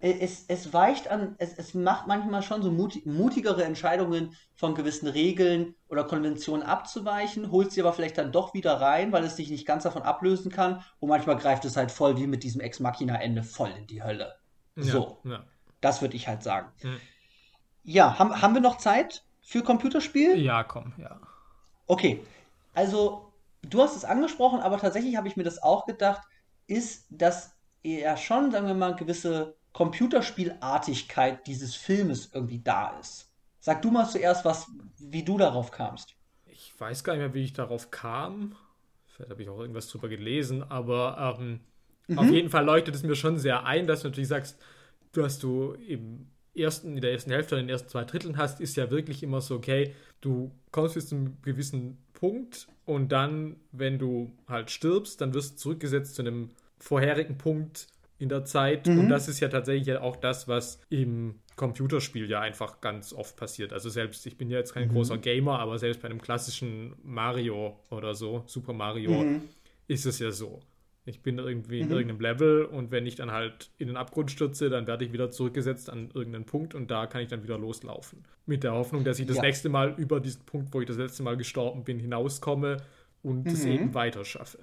es, 0.05 0.45
es 0.49 0.73
weicht 0.75 1.09
an, 1.09 1.35
es, 1.39 1.55
es 1.55 1.73
macht 1.73 2.07
manchmal 2.07 2.43
schon 2.43 2.63
so 2.63 2.71
mutig, 2.71 3.07
mutigere 3.07 3.65
Entscheidungen 3.65 4.37
von 4.55 4.75
gewissen 4.75 5.09
Regeln 5.09 5.75
oder 5.89 6.05
Konventionen 6.05 6.63
abzuweichen, 6.63 7.51
holt 7.51 7.73
sie 7.73 7.81
aber 7.81 7.95
vielleicht 7.95 8.19
dann 8.19 8.31
doch 8.31 8.53
wieder 8.53 8.81
rein, 8.81 9.13
weil 9.13 9.25
es 9.25 9.37
sich 9.37 9.49
nicht 9.49 9.67
ganz 9.67 9.85
davon 9.85 10.03
ablösen 10.03 10.53
kann. 10.53 10.85
Und 10.99 11.09
manchmal 11.09 11.37
greift 11.37 11.65
es 11.65 11.79
halt 11.79 11.91
voll 11.91 12.19
wie 12.19 12.27
mit 12.27 12.43
diesem 12.43 12.61
Ex 12.61 12.81
Machina-Ende 12.81 13.43
voll 13.43 13.71
in 13.71 13.87
die 13.87 14.03
Hölle. 14.03 14.35
Ja, 14.77 14.83
so. 14.83 15.19
Ja. 15.25 15.45
Das 15.81 16.03
würde 16.03 16.17
ich 16.17 16.29
halt 16.29 16.43
sagen. 16.43 16.71
Mhm. 16.83 17.01
Ja, 17.85 18.19
haben, 18.19 18.43
haben 18.43 18.55
wir 18.55 18.61
noch 18.61 18.77
Zeit 18.77 19.25
für 19.41 19.63
Computerspiel? 19.63 20.39
Ja, 20.39 20.65
komm, 20.65 20.93
ja. 20.99 21.19
Okay. 21.87 22.23
Also, 22.75 23.33
du 23.63 23.81
hast 23.81 23.97
es 23.97 24.05
angesprochen, 24.05 24.61
aber 24.61 24.79
tatsächlich 24.79 25.17
habe 25.17 25.29
ich 25.29 25.37
mir 25.37 25.45
das 25.45 25.63
auch 25.63 25.87
gedacht, 25.87 26.23
ist, 26.67 27.07
dass 27.11 27.55
er 27.83 28.17
schon, 28.19 28.51
sagen 28.51 28.67
wir 28.67 28.75
mal, 28.75 28.97
gewisse 28.97 29.57
Computerspielartigkeit 29.75 31.47
dieses 31.47 31.75
Filmes 31.75 32.31
irgendwie 32.33 32.61
da 32.61 32.99
ist. 33.01 33.31
Sag 33.59 33.83
du 33.83 33.91
mal 33.91 34.09
zuerst, 34.09 34.45
was, 34.45 34.69
wie 34.99 35.25
du 35.25 35.37
darauf 35.37 35.71
kamst. 35.73 36.15
Ich 36.47 36.73
weiß 36.79 37.05
gar 37.05 37.15
nicht 37.15 37.23
mehr, 37.23 37.35
wie 37.35 37.43
ich 37.43 37.53
darauf 37.53 37.91
kam. 37.91 38.55
Vielleicht 39.07 39.31
habe 39.31 39.43
ich 39.43 39.49
auch 39.49 39.59
irgendwas 39.59 39.89
drüber 39.89 40.09
gelesen, 40.09 40.63
aber 40.63 41.37
ähm, 41.39 41.61
mhm. 42.07 42.19
auf 42.19 42.31
jeden 42.31 42.51
Fall 42.51 42.65
leuchtet 42.65 42.95
es 42.95 43.03
mir 43.03 43.17
schon 43.17 43.39
sehr 43.39 43.67
ein, 43.67 43.87
dass 43.87 44.03
du 44.03 44.09
natürlich 44.09 44.29
sagst, 44.29 44.59
du 45.13 45.25
hast 45.25 45.43
du 45.43 45.73
im 45.73 46.29
ersten, 46.55 46.95
in 46.95 47.01
der 47.01 47.13
ersten 47.13 47.33
Hälfte 47.33 47.57
oder 47.57 47.61
in 47.61 47.67
den 47.67 47.73
ersten 47.73 47.89
zwei 47.89 48.05
Dritteln 48.05 48.37
hast, 48.37 48.61
ist 48.61 48.77
ja 48.77 48.91
wirklich 48.91 49.25
immer 49.25 49.41
so, 49.41 49.57
okay, 49.57 49.93
du 50.21 50.53
kommst 50.71 50.95
bis 50.95 51.09
zu 51.09 51.17
einem 51.17 51.43
gewissen 51.43 51.99
Punkt 52.13 52.69
und 52.85 53.11
dann, 53.11 53.57
wenn 53.73 53.99
du 53.99 54.33
halt 54.47 54.71
stirbst, 54.71 55.21
dann 55.21 55.35
wirst 55.35 55.55
du 55.55 55.57
zurückgesetzt 55.57 56.15
zu 56.15 56.23
einem 56.23 56.51
vorherigen 56.79 57.39
Punkt, 57.39 57.89
in 58.19 58.29
der 58.29 58.45
Zeit. 58.45 58.87
Mhm. 58.87 59.01
Und 59.01 59.09
das 59.09 59.29
ist 59.29 59.41
ja 59.41 59.49
tatsächlich 59.49 59.97
auch 59.97 60.17
das, 60.17 60.49
was 60.49 60.81
im 60.89 61.41
Computerspiel 61.57 62.29
ja 62.29 62.41
einfach 62.41 62.81
ganz 62.81 63.13
oft 63.13 63.37
passiert. 63.37 63.73
Also 63.73 63.89
selbst, 63.89 64.27
ich 64.27 64.37
bin 64.37 64.51
ja 64.51 64.59
jetzt 64.59 64.75
kein 64.75 64.89
mhm. 64.89 64.93
großer 64.93 65.19
Gamer, 65.19 65.59
aber 65.59 65.79
selbst 65.79 66.03
bei 66.03 66.09
einem 66.09 66.21
klassischen 66.21 66.95
Mario 67.03 67.79
oder 67.91 68.15
so, 68.15 68.45
Super 68.47 68.73
Mario, 68.73 69.11
mhm. 69.11 69.43
ist 69.87 70.07
es 70.07 70.19
ja 70.19 70.31
so. 70.31 70.61
Ich 71.07 71.21
bin 71.23 71.39
irgendwie 71.39 71.81
in 71.81 71.89
mhm. 71.89 71.93
irgendeinem 71.93 72.21
Level 72.21 72.65
und 72.65 72.91
wenn 72.91 73.07
ich 73.07 73.15
dann 73.15 73.31
halt 73.31 73.71
in 73.77 73.89
den 73.89 73.97
Abgrund 73.99 74.31
stürze, 74.31 74.71
dann 74.71 74.87
werde 74.87 75.05
ich 75.05 75.13
wieder 75.13 75.31
zurückgesetzt 75.31 75.91
an 75.91 76.11
irgendeinen 76.15 76.47
Punkt 76.47 76.75
und 76.75 76.91
da 76.91 77.07
kann 77.07 77.21
ich 77.21 77.29
dann 77.29 77.43
wieder 77.43 77.59
loslaufen. 77.59 78.25
Mit 78.47 78.65
der 78.65 78.73
Hoffnung, 78.73 79.05
dass 79.05 79.19
ich 79.19 79.27
das 79.27 79.37
ja. 79.37 79.43
nächste 79.43 79.69
Mal 79.69 79.95
über 79.99 80.19
diesen 80.21 80.45
Punkt, 80.47 80.73
wo 80.73 80.81
ich 80.81 80.87
das 80.87 80.97
letzte 80.97 81.23
Mal 81.23 81.37
gestorben 81.37 81.85
bin, 81.85 81.99
hinauskomme 81.99 82.79
und 83.23 83.47
es 83.47 83.67
mhm. 83.67 83.73
eben 83.73 83.95
weiter 83.95 84.25
schaffe. 84.25 84.61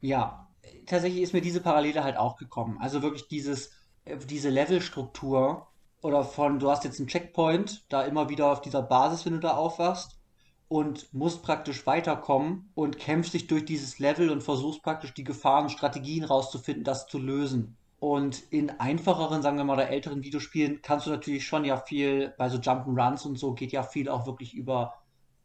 Ja, 0.00 0.48
tatsächlich 0.86 1.22
ist 1.22 1.32
mir 1.32 1.40
diese 1.40 1.60
Parallele 1.60 2.04
halt 2.04 2.16
auch 2.16 2.36
gekommen. 2.36 2.78
Also 2.80 3.02
wirklich 3.02 3.28
dieses, 3.28 3.72
äh, 4.04 4.16
diese 4.16 4.50
Levelstruktur 4.50 5.68
oder 6.02 6.24
von, 6.24 6.58
du 6.58 6.70
hast 6.70 6.84
jetzt 6.84 6.98
einen 6.98 7.08
Checkpoint, 7.08 7.84
da 7.88 8.02
immer 8.02 8.28
wieder 8.28 8.50
auf 8.50 8.60
dieser 8.60 8.82
Basis, 8.82 9.26
wenn 9.26 9.34
du 9.34 9.40
da 9.40 9.56
aufwachst 9.56 10.18
und 10.68 11.12
musst 11.12 11.42
praktisch 11.42 11.86
weiterkommen 11.86 12.70
und 12.74 12.98
kämpfst 12.98 13.34
dich 13.34 13.46
durch 13.48 13.64
dieses 13.64 13.98
Level 13.98 14.30
und 14.30 14.42
versuchst 14.42 14.82
praktisch 14.82 15.12
die 15.14 15.24
Gefahren 15.24 15.64
und 15.64 15.70
Strategien 15.70 16.24
rauszufinden, 16.24 16.84
das 16.84 17.06
zu 17.06 17.18
lösen. 17.18 17.76
Und 17.98 18.42
in 18.50 18.70
einfacheren, 18.80 19.42
sagen 19.42 19.58
wir 19.58 19.64
mal, 19.64 19.74
oder 19.74 19.90
älteren 19.90 20.22
Videospielen 20.22 20.80
kannst 20.80 21.06
du 21.06 21.10
natürlich 21.10 21.46
schon 21.46 21.66
ja 21.66 21.76
viel, 21.76 22.32
bei 22.38 22.48
so 22.48 22.56
Jump'n'Runs 22.56 23.26
und 23.26 23.38
so 23.38 23.52
geht 23.52 23.72
ja 23.72 23.82
viel 23.82 24.08
auch 24.08 24.26
wirklich 24.26 24.54
über 24.54 24.94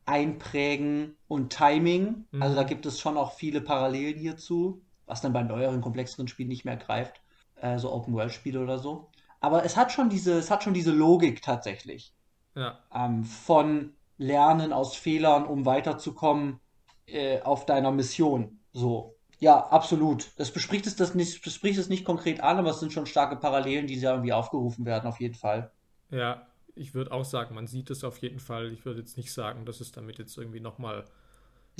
Einprägen 0.06 1.18
und 1.28 1.52
Timing. 1.52 2.26
Mhm. 2.32 2.42
Also 2.42 2.56
da 2.56 2.64
gibt 2.64 2.86
es 2.86 3.00
schon 3.00 3.18
auch 3.18 3.34
viele 3.34 3.60
Parallelen 3.60 4.18
hierzu 4.18 4.85
was 5.06 5.22
dann 5.22 5.34
bei 5.34 5.44
neueren, 5.44 5.82
komplexeren 5.82 6.28
Spielen 6.28 6.50
nicht 6.50 6.66
mehr 6.66 6.78
greift, 6.78 7.22
äh, 7.56 7.78
so 7.78 7.92
Open-World-Spiele 7.92 8.62
oder 8.62 8.80
so. 8.80 9.10
Aber 9.40 9.64
es 9.64 9.78
hat 9.78 9.92
schon 9.92 10.10
diese, 10.10 10.34
es 10.34 10.50
hat 10.50 10.64
schon 10.64 10.74
diese 10.74 10.92
Logik 10.92 11.42
tatsächlich. 11.42 12.14
Ja. 12.56 12.80
Ähm, 12.94 13.24
von 13.26 13.94
Lernen 14.18 14.74
aus 14.74 14.96
Fehlern, 14.96 15.46
um 15.46 15.66
weiterzukommen 15.66 16.60
äh, 17.06 17.42
auf 17.42 17.66
deiner 17.66 17.92
Mission. 17.92 18.60
So. 18.74 19.16
Ja, 19.40 19.68
absolut. 19.68 20.32
Das 20.38 20.52
bespricht 20.52 20.88
es 20.88 20.96
das 20.96 21.14
nicht, 21.14 21.44
bespricht 21.44 21.78
es 21.78 21.90
nicht 21.90 22.06
konkret 22.06 22.40
an, 22.40 22.58
aber 22.58 22.70
es 22.70 22.80
sind 22.80 22.94
schon 22.94 23.06
starke 23.06 23.36
Parallelen, 23.36 23.88
die 23.88 23.96
ja 23.96 24.12
irgendwie 24.12 24.34
aufgerufen 24.34 24.86
werden, 24.86 25.08
auf 25.08 25.20
jeden 25.20 25.36
Fall. 25.36 25.72
Ja, 26.10 26.48
ich 26.74 26.94
würde 26.94 27.12
auch 27.12 27.26
sagen, 27.26 27.54
man 27.56 27.68
sieht 27.68 27.90
es 27.90 28.04
auf 28.04 28.18
jeden 28.20 28.40
Fall. 28.40 28.72
Ich 28.72 28.86
würde 28.86 29.02
jetzt 29.02 29.18
nicht 29.18 29.34
sagen, 29.34 29.66
dass 29.66 29.82
es 29.82 29.92
damit 29.92 30.18
jetzt 30.20 30.38
irgendwie 30.38 30.62
nochmal 30.62 31.06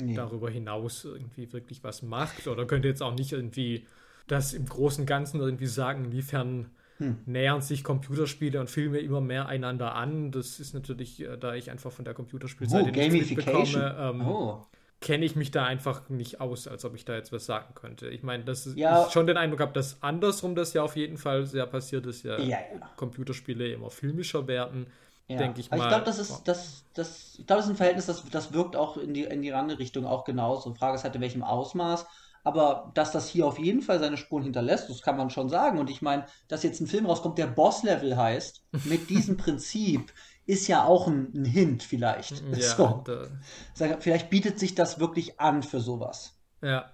nee. 0.00 0.14
darüber 0.14 0.50
hinaus 0.50 1.04
irgendwie 1.04 1.52
wirklich 1.52 1.82
was 1.84 2.02
macht. 2.02 2.46
Oder 2.46 2.66
könnte 2.66 2.88
jetzt 2.88 3.02
auch 3.02 3.14
nicht 3.14 3.32
irgendwie 3.32 3.86
das 4.26 4.54
im 4.54 4.66
Großen 4.66 5.02
und 5.02 5.06
Ganzen 5.06 5.40
irgendwie 5.40 5.66
sagen, 5.66 6.06
inwiefern 6.06 6.70
hm. 6.98 7.18
nähern 7.26 7.60
sich 7.60 7.84
Computerspiele 7.84 8.58
und 8.60 8.70
Filme 8.70 8.98
immer 8.98 9.20
mehr 9.20 9.46
einander 9.46 9.94
an. 9.94 10.32
Das 10.32 10.60
ist 10.60 10.74
natürlich, 10.74 11.20
äh, 11.20 11.36
da 11.36 11.54
ich 11.54 11.70
einfach 11.70 11.92
von 11.92 12.04
der 12.04 12.14
Computerspielseite 12.14 12.90
oh, 12.90 12.92
nichts 12.92 13.30
mitbekomme, 13.30 13.96
ähm, 13.98 14.26
oh. 14.26 14.66
kenne 15.00 15.24
ich 15.24 15.36
mich 15.36 15.50
da 15.50 15.64
einfach 15.64 16.08
nicht 16.08 16.40
aus, 16.40 16.66
als 16.66 16.84
ob 16.84 16.94
ich 16.94 17.04
da 17.04 17.14
jetzt 17.14 17.32
was 17.32 17.46
sagen 17.46 17.74
könnte. 17.74 18.08
Ich 18.08 18.22
meine, 18.22 18.44
dass 18.44 18.74
ja. 18.74 19.06
ich 19.06 19.12
schon 19.12 19.26
den 19.26 19.36
Eindruck 19.36 19.60
habe, 19.60 19.72
dass 19.72 20.02
andersrum 20.02 20.54
das 20.54 20.72
ja 20.72 20.82
auf 20.82 20.96
jeden 20.96 21.18
Fall 21.18 21.46
sehr 21.46 21.66
passiert 21.66 22.06
ist, 22.06 22.24
ja, 22.24 22.38
ja, 22.38 22.48
ja. 22.48 22.90
Computerspiele 22.96 23.72
immer 23.72 23.90
filmischer 23.90 24.46
werden. 24.48 24.86
Ja. 25.28 25.38
denke 25.38 25.60
ich 25.60 25.70
mal. 25.70 25.78
ich 25.78 25.88
glaube, 25.88 26.04
das 26.04 26.18
ist, 26.18 26.42
das, 26.44 26.84
das, 26.94 27.34
ich 27.38 27.46
glaube, 27.46 27.58
das 27.58 27.66
ist 27.66 27.72
ein 27.72 27.76
Verhältnis, 27.76 28.06
das, 28.06 28.24
das 28.30 28.52
wirkt 28.52 28.76
auch 28.76 28.96
in 28.96 29.12
die, 29.12 29.24
in 29.24 29.42
die 29.42 29.52
andere 29.52 29.78
Richtung 29.78 30.06
auch 30.06 30.24
genauso. 30.24 30.70
Die 30.70 30.78
Frage 30.78 30.94
ist 30.94 31.04
halt, 31.04 31.16
in 31.16 31.20
welchem 31.20 31.42
Ausmaß. 31.42 32.06
Aber 32.44 32.92
dass 32.94 33.10
das 33.10 33.28
hier 33.28 33.44
auf 33.44 33.58
jeden 33.58 33.82
Fall 33.82 33.98
seine 33.98 34.16
Spuren 34.16 34.44
hinterlässt, 34.44 34.88
das 34.88 35.02
kann 35.02 35.16
man 35.16 35.30
schon 35.30 35.48
sagen. 35.48 35.80
Und 35.80 35.90
ich 35.90 36.00
meine, 36.00 36.26
dass 36.46 36.62
jetzt 36.62 36.80
ein 36.80 36.86
Film 36.86 37.06
rauskommt, 37.06 37.38
der 37.38 37.48
Boss-Level 37.48 38.16
heißt, 38.16 38.62
mit 38.84 39.10
diesem 39.10 39.36
Prinzip, 39.36 40.12
ist 40.46 40.68
ja 40.68 40.84
auch 40.84 41.08
ein, 41.08 41.32
ein 41.34 41.44
Hint 41.44 41.82
vielleicht. 41.82 42.44
Ja, 42.54 42.60
so. 42.76 43.04
Da. 43.04 43.98
Vielleicht 43.98 44.30
bietet 44.30 44.60
sich 44.60 44.76
das 44.76 45.00
wirklich 45.00 45.40
an 45.40 45.64
für 45.64 45.80
sowas. 45.80 46.38
Ja. 46.62 46.92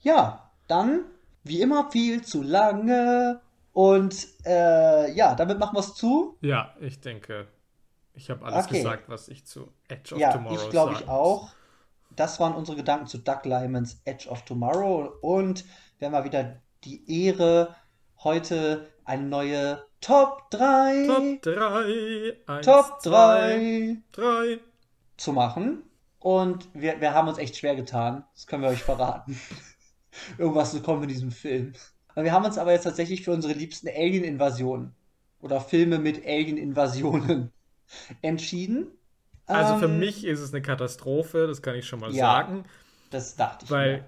Ja, 0.00 0.50
dann, 0.68 1.06
wie 1.44 1.62
immer, 1.62 1.90
viel 1.90 2.22
zu 2.22 2.42
lange. 2.42 3.40
Und 3.74 4.28
äh, 4.46 5.12
ja, 5.14 5.34
damit 5.34 5.58
machen 5.58 5.74
wir 5.74 5.80
es 5.80 5.94
zu. 5.94 6.38
Ja, 6.40 6.76
ich 6.80 7.00
denke, 7.00 7.48
ich 8.14 8.30
habe 8.30 8.46
alles 8.46 8.66
okay. 8.66 8.78
gesagt, 8.78 9.08
was 9.08 9.26
ich 9.28 9.44
zu 9.44 9.72
Edge 9.88 10.14
of 10.14 10.20
ja, 10.20 10.32
Tomorrow 10.32 10.54
ich 10.54 10.70
glaube 10.70 10.94
ich 10.94 11.08
auch. 11.08 11.50
Das 12.14 12.38
waren 12.38 12.54
unsere 12.54 12.76
Gedanken 12.76 13.08
zu 13.08 13.18
Doug 13.18 13.40
Lymans 13.42 14.00
Edge 14.04 14.28
of 14.28 14.42
Tomorrow. 14.42 15.18
Und 15.20 15.64
wir 15.98 16.06
haben 16.06 16.12
mal 16.12 16.24
wieder 16.24 16.62
die 16.84 17.26
Ehre, 17.26 17.74
heute 18.22 18.88
eine 19.04 19.24
neue 19.24 19.84
Top 20.00 20.48
3 20.52 21.06
Top 21.08 21.42
3 21.42 22.36
1, 22.46 22.66
Top 22.66 23.02
3 23.02 23.96
3 24.12 24.60
zu 25.16 25.32
machen. 25.32 25.82
Und 26.20 26.68
wir, 26.74 27.00
wir 27.00 27.12
haben 27.12 27.26
uns 27.26 27.38
echt 27.38 27.56
schwer 27.56 27.74
getan. 27.74 28.24
Das 28.34 28.46
können 28.46 28.62
wir 28.62 28.68
euch 28.68 28.84
verraten. 28.84 29.36
Irgendwas 30.38 30.70
zu 30.70 30.80
kommen 30.80 31.02
in 31.02 31.08
diesem 31.08 31.32
Film. 31.32 31.72
Wir 32.14 32.32
haben 32.32 32.44
uns 32.44 32.58
aber 32.58 32.72
jetzt 32.72 32.84
tatsächlich 32.84 33.22
für 33.22 33.32
unsere 33.32 33.54
liebsten 33.54 33.88
Alien-Invasionen 33.88 34.94
oder 35.40 35.60
Filme 35.60 35.98
mit 35.98 36.24
Alien-Invasionen 36.24 37.52
entschieden. 38.22 38.88
Also 39.46 39.78
für 39.78 39.86
ähm, 39.86 39.98
mich 39.98 40.24
ist 40.24 40.40
es 40.40 40.52
eine 40.52 40.62
Katastrophe, 40.62 41.46
das 41.46 41.60
kann 41.60 41.74
ich 41.74 41.86
schon 41.86 42.00
mal 42.00 42.12
ja, 42.12 42.24
sagen. 42.24 42.64
Das 43.10 43.36
dachte 43.36 43.66
ich. 43.66 43.70
Weil 43.70 43.98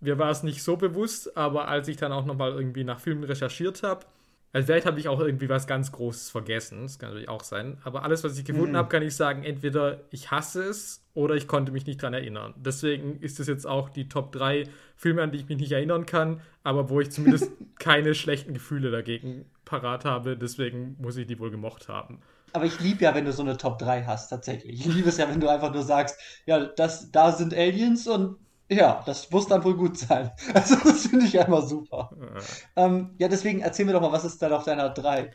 mir. 0.00 0.14
mir 0.14 0.18
war 0.18 0.30
es 0.30 0.42
nicht 0.42 0.62
so 0.62 0.76
bewusst, 0.76 1.36
aber 1.36 1.68
als 1.68 1.88
ich 1.88 1.96
dann 1.96 2.12
auch 2.12 2.24
nochmal 2.24 2.52
irgendwie 2.52 2.84
nach 2.84 3.00
Filmen 3.00 3.24
recherchiert 3.24 3.82
habe, 3.82 4.04
Also 4.52 4.66
vielleicht 4.66 4.86
habe 4.86 4.98
ich 4.98 5.06
auch 5.06 5.20
irgendwie 5.20 5.48
was 5.48 5.68
ganz 5.68 5.92
Großes 5.92 6.30
vergessen, 6.30 6.82
das 6.82 6.98
kann 6.98 7.10
natürlich 7.10 7.28
auch 7.28 7.44
sein. 7.44 7.78
Aber 7.84 8.02
alles, 8.02 8.24
was 8.24 8.36
ich 8.36 8.44
gefunden 8.44 8.72
mhm. 8.72 8.76
habe, 8.78 8.88
kann 8.88 9.02
ich 9.02 9.14
sagen, 9.14 9.44
entweder 9.44 10.00
ich 10.10 10.32
hasse 10.32 10.64
es 10.64 11.04
oder 11.14 11.36
ich 11.36 11.46
konnte 11.46 11.70
mich 11.70 11.86
nicht 11.86 12.02
dran 12.02 12.14
erinnern. 12.14 12.54
Deswegen 12.56 13.20
ist 13.20 13.38
es 13.38 13.46
jetzt 13.46 13.66
auch 13.66 13.90
die 13.90 14.08
Top 14.08 14.32
3 14.32 14.64
Filme, 14.96 15.22
an 15.22 15.30
die 15.30 15.38
ich 15.38 15.48
mich 15.48 15.58
nicht 15.58 15.72
erinnern 15.72 16.04
kann, 16.04 16.40
aber 16.64 16.90
wo 16.90 17.00
ich 17.00 17.12
zumindest 17.12 17.52
keine 17.78 18.14
schlechten 18.14 18.52
Gefühle 18.52 18.90
dagegen 18.90 19.44
parat 19.64 20.04
habe. 20.04 20.36
Deswegen 20.36 20.96
muss 20.98 21.16
ich 21.16 21.28
die 21.28 21.38
wohl 21.38 21.52
gemocht 21.52 21.88
haben. 21.88 22.20
Aber 22.52 22.64
ich 22.64 22.80
liebe 22.80 23.04
ja, 23.04 23.14
wenn 23.14 23.24
du 23.24 23.32
so 23.32 23.42
eine 23.42 23.56
Top 23.56 23.78
3 23.78 24.04
hast, 24.04 24.30
tatsächlich. 24.30 24.80
Ich 24.80 24.92
liebe 24.92 25.08
es 25.10 25.18
ja, 25.18 25.28
wenn 25.28 25.38
du 25.38 25.48
einfach 25.48 25.72
nur 25.72 25.84
sagst, 25.84 26.18
ja, 26.46 26.64
das, 26.64 27.12
da 27.12 27.30
sind 27.30 27.54
Aliens 27.54 28.08
und 28.08 28.36
ja, 28.70 29.02
das 29.06 29.30
muss 29.30 29.46
dann 29.48 29.64
wohl 29.64 29.76
gut 29.76 29.98
sein. 29.98 30.30
Also, 30.54 30.76
das 30.84 31.06
finde 31.08 31.26
ich 31.26 31.38
einfach 31.38 31.62
super. 31.62 32.10
Ja. 32.20 32.84
Ähm, 32.86 33.14
ja, 33.18 33.28
deswegen 33.28 33.60
erzähl 33.60 33.84
mir 33.86 33.92
doch 33.92 34.00
mal, 34.00 34.12
was 34.12 34.24
ist 34.24 34.40
dann 34.42 34.52
auf 34.52 34.64
deiner 34.64 34.90
3? 34.90 35.32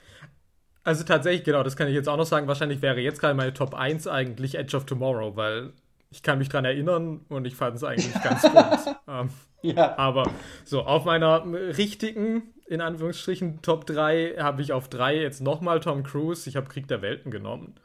Also 0.83 1.03
tatsächlich, 1.03 1.43
genau, 1.43 1.63
das 1.63 1.75
kann 1.75 1.87
ich 1.87 1.95
jetzt 1.95 2.07
auch 2.07 2.17
noch 2.17 2.25
sagen. 2.25 2.47
Wahrscheinlich 2.47 2.81
wäre 2.81 2.99
jetzt 2.99 3.19
gerade 3.19 3.33
meine 3.33 3.53
Top 3.53 3.73
1 3.73 4.07
eigentlich 4.07 4.55
Edge 4.55 4.77
of 4.77 4.85
Tomorrow, 4.85 5.35
weil 5.35 5.73
ich 6.11 6.21
kann 6.21 6.37
mich 6.37 6.49
dran 6.49 6.63
erinnern 6.65 7.25
und 7.29 7.45
ich 7.45 7.55
fand 7.55 7.75
es 7.75 7.83
eigentlich 7.83 8.13
ganz 8.21 8.41
gut. 8.51 8.95
ähm, 9.07 9.29
ja. 9.63 9.97
Aber 9.97 10.29
so, 10.63 10.83
auf 10.83 11.05
meiner 11.05 11.43
richtigen, 11.77 12.53
in 12.67 12.81
Anführungsstrichen, 12.81 13.61
Top 13.63 13.87
3 13.87 14.35
habe 14.37 14.61
ich 14.61 14.73
auf 14.73 14.87
3 14.87 15.15
jetzt 15.17 15.41
nochmal 15.41 15.79
Tom 15.79 16.03
Cruise. 16.03 16.47
Ich 16.47 16.55
habe 16.55 16.67
Krieg 16.67 16.87
der 16.87 17.01
Welten 17.01 17.31
genommen. 17.31 17.75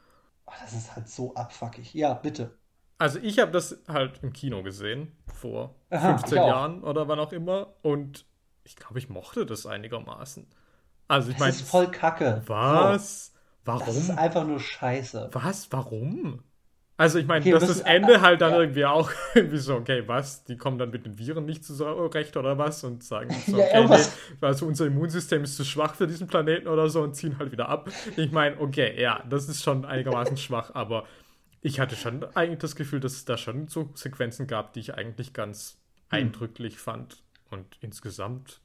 Oh, 0.45 0.51
das 0.61 0.73
ist 0.73 0.95
halt 0.95 1.09
so 1.09 1.33
abfuckig. 1.33 1.93
Ja, 1.95 2.13
bitte. 2.13 2.55
Also 3.01 3.17
ich 3.23 3.39
habe 3.39 3.51
das 3.51 3.79
halt 3.87 4.19
im 4.21 4.31
Kino 4.31 4.61
gesehen, 4.61 5.11
vor 5.33 5.73
Aha, 5.89 6.19
15 6.19 6.37
Jahren 6.37 6.83
oder 6.83 7.07
wann 7.07 7.17
auch 7.17 7.31
immer. 7.31 7.73
Und 7.81 8.27
ich 8.63 8.75
glaube, 8.75 8.99
ich 8.99 9.09
mochte 9.09 9.47
das 9.47 9.65
einigermaßen. 9.65 10.45
Also 11.07 11.31
ich 11.31 11.39
meine. 11.39 11.51
Das 11.51 11.61
ist 11.61 11.67
voll 11.67 11.89
kacke. 11.89 12.43
Was? 12.45 13.33
Warum? 13.65 13.87
Das 13.87 13.97
ist 13.97 14.11
einfach 14.11 14.45
nur 14.45 14.59
scheiße. 14.59 15.29
Was? 15.31 15.71
Warum? 15.71 16.43
Also 16.95 17.17
ich 17.17 17.25
meine, 17.25 17.41
okay, 17.41 17.49
dass 17.49 17.65
das, 17.65 17.79
Ende 17.79 18.21
halt 18.21 18.41
dann 18.41 18.51
ja. 18.51 18.59
irgendwie 18.59 18.85
auch 18.85 19.09
irgendwie 19.33 19.57
so, 19.57 19.77
okay, 19.77 20.03
was? 20.05 20.43
Die 20.43 20.55
kommen 20.55 20.77
dann 20.77 20.91
mit 20.91 21.03
den 21.03 21.17
Viren 21.17 21.45
nicht 21.45 21.65
zurecht 21.65 22.37
oder 22.37 22.59
was 22.59 22.83
und 22.83 23.03
sagen 23.03 23.35
so, 23.47 23.57
okay, 23.59 23.67
ja, 23.73 23.97
nee, 23.97 24.03
also 24.41 24.67
unser 24.67 24.85
Immunsystem 24.85 25.43
ist 25.43 25.57
zu 25.57 25.65
schwach 25.65 25.95
für 25.95 26.05
diesen 26.05 26.27
Planeten 26.27 26.67
oder 26.67 26.87
so 26.87 27.01
und 27.01 27.15
ziehen 27.15 27.39
halt 27.39 27.51
wieder 27.51 27.67
ab. 27.67 27.89
Ich 28.15 28.31
meine, 28.31 28.59
okay, 28.59 29.01
ja, 29.01 29.23
das 29.27 29.49
ist 29.49 29.63
schon 29.63 29.85
einigermaßen 29.85 30.37
schwach, 30.37 30.75
aber 30.75 31.05
ich 31.61 31.79
hatte 31.79 31.95
schon 31.95 32.23
eigentlich 32.35 32.59
das 32.59 32.75
Gefühl, 32.75 32.99
dass 32.99 33.13
es 33.13 33.25
da 33.25 33.37
schon 33.37 33.67
so 33.67 33.91
Sequenzen 33.93 34.47
gab, 34.47 34.73
die 34.73 34.79
ich 34.79 34.95
eigentlich 34.95 35.33
ganz 35.33 35.77
hm. 36.09 36.19
eindrücklich 36.19 36.77
fand. 36.77 37.23
Und 37.49 37.77
insgesamt, 37.81 38.61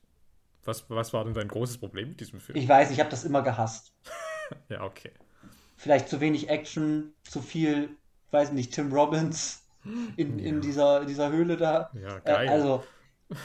was, 0.64 0.89
was 0.89 1.12
war 1.12 1.24
denn 1.24 1.35
dein 1.35 1.48
großes 1.48 1.78
Problem 1.78 2.10
mit 2.10 2.20
diesem 2.20 2.40
Film? 2.40 2.59
Ich 2.59 2.68
weiß, 2.68 2.90
ich 2.90 3.01
habe 3.01 3.10
das 3.10 3.24
immer 3.24 3.43
gehasst. 3.43 3.93
ja, 4.68 4.82
okay. 4.82 5.12
Vielleicht 5.77 6.09
zu 6.09 6.20
wenig 6.20 6.48
Action, 6.48 7.12
zu 7.24 7.43
viel, 7.43 7.90
weiß 8.31 8.52
nicht, 8.52 8.73
Tim 8.73 8.93
Robbins 8.93 9.62
in, 10.16 10.39
ja. 10.39 10.47
in 10.47 10.60
dieser, 10.60 11.05
dieser 11.05 11.31
Höhle 11.31 11.56
da. 11.56 11.90
Ja, 11.94 12.18
geil. 12.20 12.47
Äh, 12.47 12.51
also, 12.51 12.85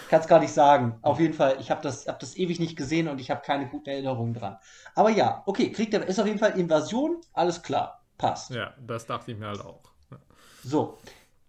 kann 0.10 0.22
es 0.22 0.28
gar 0.28 0.40
nicht 0.40 0.54
sagen. 0.54 1.00
Auf 1.02 1.20
jeden 1.20 1.34
Fall, 1.34 1.58
ich 1.60 1.72
habe 1.72 1.82
das, 1.82 2.08
hab 2.08 2.20
das 2.20 2.38
ewig 2.38 2.60
nicht 2.60 2.78
gesehen 2.78 3.08
und 3.08 3.20
ich 3.20 3.32
habe 3.32 3.42
keine 3.44 3.68
guten 3.68 3.90
Erinnerungen 3.90 4.34
dran. 4.34 4.58
Aber 4.96 5.10
ja, 5.10 5.42
okay, 5.46 5.72
Krieg 5.72 5.92
der 5.92 6.06
ist 6.08 6.20
auf 6.20 6.28
jeden 6.28 6.40
Fall 6.40 6.58
Invasion, 6.58 7.20
alles 7.34 7.64
klar. 7.64 8.01
Passt. 8.22 8.52
Ja, 8.52 8.74
das 8.86 9.08
dachte 9.08 9.32
ich 9.32 9.38
mir 9.38 9.48
halt 9.48 9.62
auch. 9.62 9.82
Ja. 10.12 10.18
So. 10.64 11.00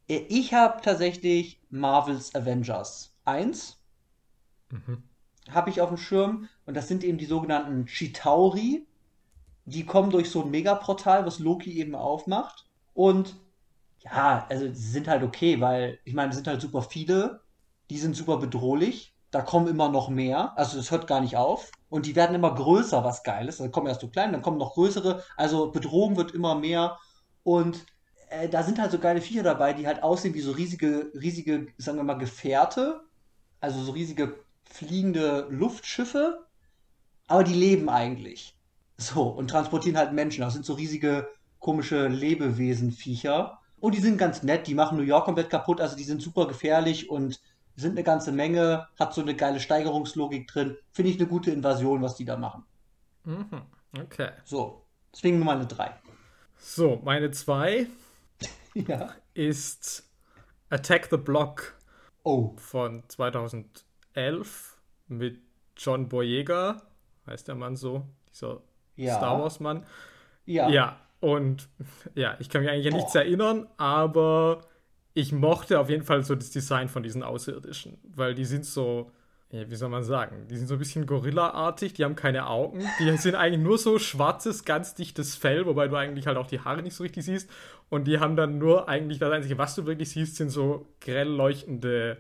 Äh, 0.09 0.25
ich 0.29 0.55
habe 0.55 0.81
tatsächlich 0.81 1.61
Marvel's 1.69 2.35
Avengers 2.35 3.13
1. 3.27 3.79
Mhm. 4.71 5.03
Habe 5.51 5.69
ich 5.69 5.83
auf 5.83 5.91
dem 5.91 5.99
Schirm. 5.99 6.49
Und 6.65 6.75
das 6.75 6.89
sind 6.89 7.05
eben 7.05 7.19
die 7.19 7.27
sogenannten 7.27 7.85
Chitauri. 7.85 8.87
Die 9.67 9.85
kommen 9.85 10.11
durch 10.11 10.31
so 10.31 10.43
ein 10.43 10.51
Megaportal, 10.51 11.27
was 11.27 11.39
Loki 11.39 11.79
eben 11.79 11.95
aufmacht. 11.95 12.67
Und 12.95 13.37
ja, 14.01 14.47
also 14.49 14.67
sie 14.67 14.91
sind 14.91 15.09
halt 15.09 15.23
okay, 15.23 15.61
weil 15.61 15.99
ich 16.05 16.15
meine, 16.15 16.31
es 16.31 16.37
sind 16.37 16.47
halt 16.47 16.63
super 16.63 16.83
viele. 16.83 17.43
Die 17.91 17.99
sind 17.99 18.17
super 18.17 18.39
bedrohlich. 18.39 19.12
Da 19.33 19.43
kommen 19.43 19.67
immer 19.67 19.89
noch 19.89 20.09
mehr. 20.09 20.53
Also 20.57 20.79
es 20.79 20.93
hört 20.93 21.09
gar 21.09 21.21
nicht 21.21 21.37
auf 21.37 21.73
und 21.89 22.07
die 22.07 22.15
werden 22.15 22.37
immer 22.37 22.55
größer, 22.55 23.03
was 23.03 23.25
geil 23.25 23.49
ist. 23.49 23.59
Dann 23.59 23.73
kommen 23.73 23.89
erst 23.89 24.03
so 24.03 24.09
klein, 24.09 24.31
dann 24.31 24.43
kommen 24.43 24.59
noch 24.59 24.75
größere. 24.75 25.25
Also 25.37 25.73
Bedrohung 25.73 26.17
wird 26.17 26.33
immer 26.33 26.55
mehr 26.55 26.99
und 27.43 27.85
äh, 28.31 28.49
da 28.49 28.63
sind 28.63 28.79
halt 28.79 28.93
so 28.93 28.99
geile 28.99 29.21
Viecher 29.21 29.43
dabei, 29.43 29.73
die 29.73 29.87
halt 29.87 30.03
aussehen 30.03 30.35
wie 30.35 30.41
so 30.41 30.53
riesige, 30.53 31.11
riesige, 31.15 31.67
sagen 31.79 31.99
wir 31.99 32.05
mal, 32.05 32.15
Gefährte. 32.15 33.01
Also 33.59 33.83
so 33.83 33.93
riesige 33.93 34.39
fliegende 34.65 35.49
Luftschiffe. 35.51 36.47
Aber 37.27 37.45
die 37.45 37.55
leben 37.55 37.89
eigentlich. 37.89 38.57
So, 38.99 39.23
und 39.23 39.49
transportieren 39.49 39.99
halt 39.99 40.13
Menschen. 40.13 40.43
Das 40.43 40.53
sind 40.53 40.65
so 40.65 40.75
riesige, 40.75 41.29
komische 41.59 42.09
Lebewesen-Viecher. 42.09 43.59
Und 43.81 43.95
die 43.95 44.01
sind 44.01 44.19
ganz 44.19 44.43
nett, 44.43 44.67
die 44.67 44.75
machen 44.75 44.97
New 44.97 45.05
York 45.05 45.25
komplett 45.25 45.51
kaputt, 45.51 45.81
also 45.81 45.97
die 45.97 46.05
sind 46.05 46.23
super 46.23 46.47
gefährlich 46.47 47.11
und 47.11 47.41
sind 47.77 47.93
eine 47.93 48.03
ganze 48.03 48.33
Menge, 48.33 48.87
hat 48.99 49.15
so 49.15 49.21
eine 49.21 49.35
geile 49.35 49.61
Steigerungslogik 49.61 50.47
drin. 50.49 50.77
Finde 50.93 51.11
ich 51.11 51.19
eine 51.19 51.29
gute 51.29 51.51
Invasion, 51.51 52.03
was 52.03 52.17
die 52.17 52.25
da 52.25 52.37
machen. 52.37 52.65
Mhm. 53.25 53.63
Okay. 53.99 54.31
So, 54.45 54.85
deswegen 55.13 55.37
nur 55.37 55.47
meine 55.47 55.67
drei. 55.67 55.95
So, 56.59 57.01
meine 57.05 57.31
zwei 57.31 57.87
ja. 58.75 59.11
ist 59.35 60.09
Attack 60.71 61.09
the 61.11 61.17
Block 61.17 61.75
oh. 62.23 62.55
von 62.57 63.03
2011 63.09 64.79
mit 65.09 65.41
John 65.77 66.09
Boyega, 66.09 66.83
heißt 67.27 67.49
der 67.49 67.55
Mann 67.55 67.77
so, 67.77 68.07
dieser 68.31 68.63
ja. 68.97 69.17
Star 69.17 69.41
Wars-Mann. 69.41 69.87
Ja. 70.45 70.69
Ja, 70.69 71.01
und 71.21 71.69
ja, 72.15 72.37
ich 72.41 72.49
kann 72.49 72.63
mich 72.63 72.71
eigentlich 72.71 72.93
an 72.93 72.99
nichts 72.99 73.15
erinnern, 73.15 73.69
aber 73.77 74.63
ich 75.15 75.33
mochte 75.33 75.79
auf 75.79 75.91
jeden 75.91 76.05
Fall 76.05 76.25
so 76.25 76.35
das 76.35 76.51
Design 76.51 76.89
von 76.89 77.03
diesen 77.03 77.23
Außerirdischen, 77.23 77.99
weil 78.15 78.35
die 78.35 78.45
sind 78.45 78.65
so, 78.65 79.11
wie 79.51 79.75
soll 79.75 79.91
man 79.91 80.05
sagen, 80.05 80.47
die 80.49 80.57
sind 80.57 80.67
so 80.67 80.75
ein 80.75 80.79
bisschen 80.79 81.05
Gorilla-artig, 81.05 81.93
die 81.93 82.05
haben 82.05 82.17
keine 82.17 82.47
Augen, 82.47 82.83
die 82.99 83.17
sind 83.19 83.35
eigentlich 83.35 83.63
nur 83.63 83.77
so 83.77 83.99
schwarzes, 83.99 84.65
ganz 84.65 84.95
dichtes 84.95 85.37
Fell, 85.37 85.67
wobei 85.67 85.89
du 85.89 85.97
eigentlich 85.97 86.27
halt 86.27 86.39
auch 86.39 86.47
die 86.47 86.61
Haare 86.61 86.83
nicht 86.83 86.95
so 86.95 87.03
richtig 87.03 87.25
siehst 87.25 87.51
und 87.91 88.05
die 88.05 88.19
haben 88.19 88.37
dann 88.37 88.59
nur 88.59 88.89
eigentlich, 88.89 89.19
das 89.19 89.31
Einzige, 89.33 89.59
was 89.59 89.75
du 89.75 89.85
wirklich 89.85 90.11
siehst, 90.11 90.37
sind 90.37 90.49
so 90.49 90.87
grell 91.01 91.29
leuchtende 91.29 92.17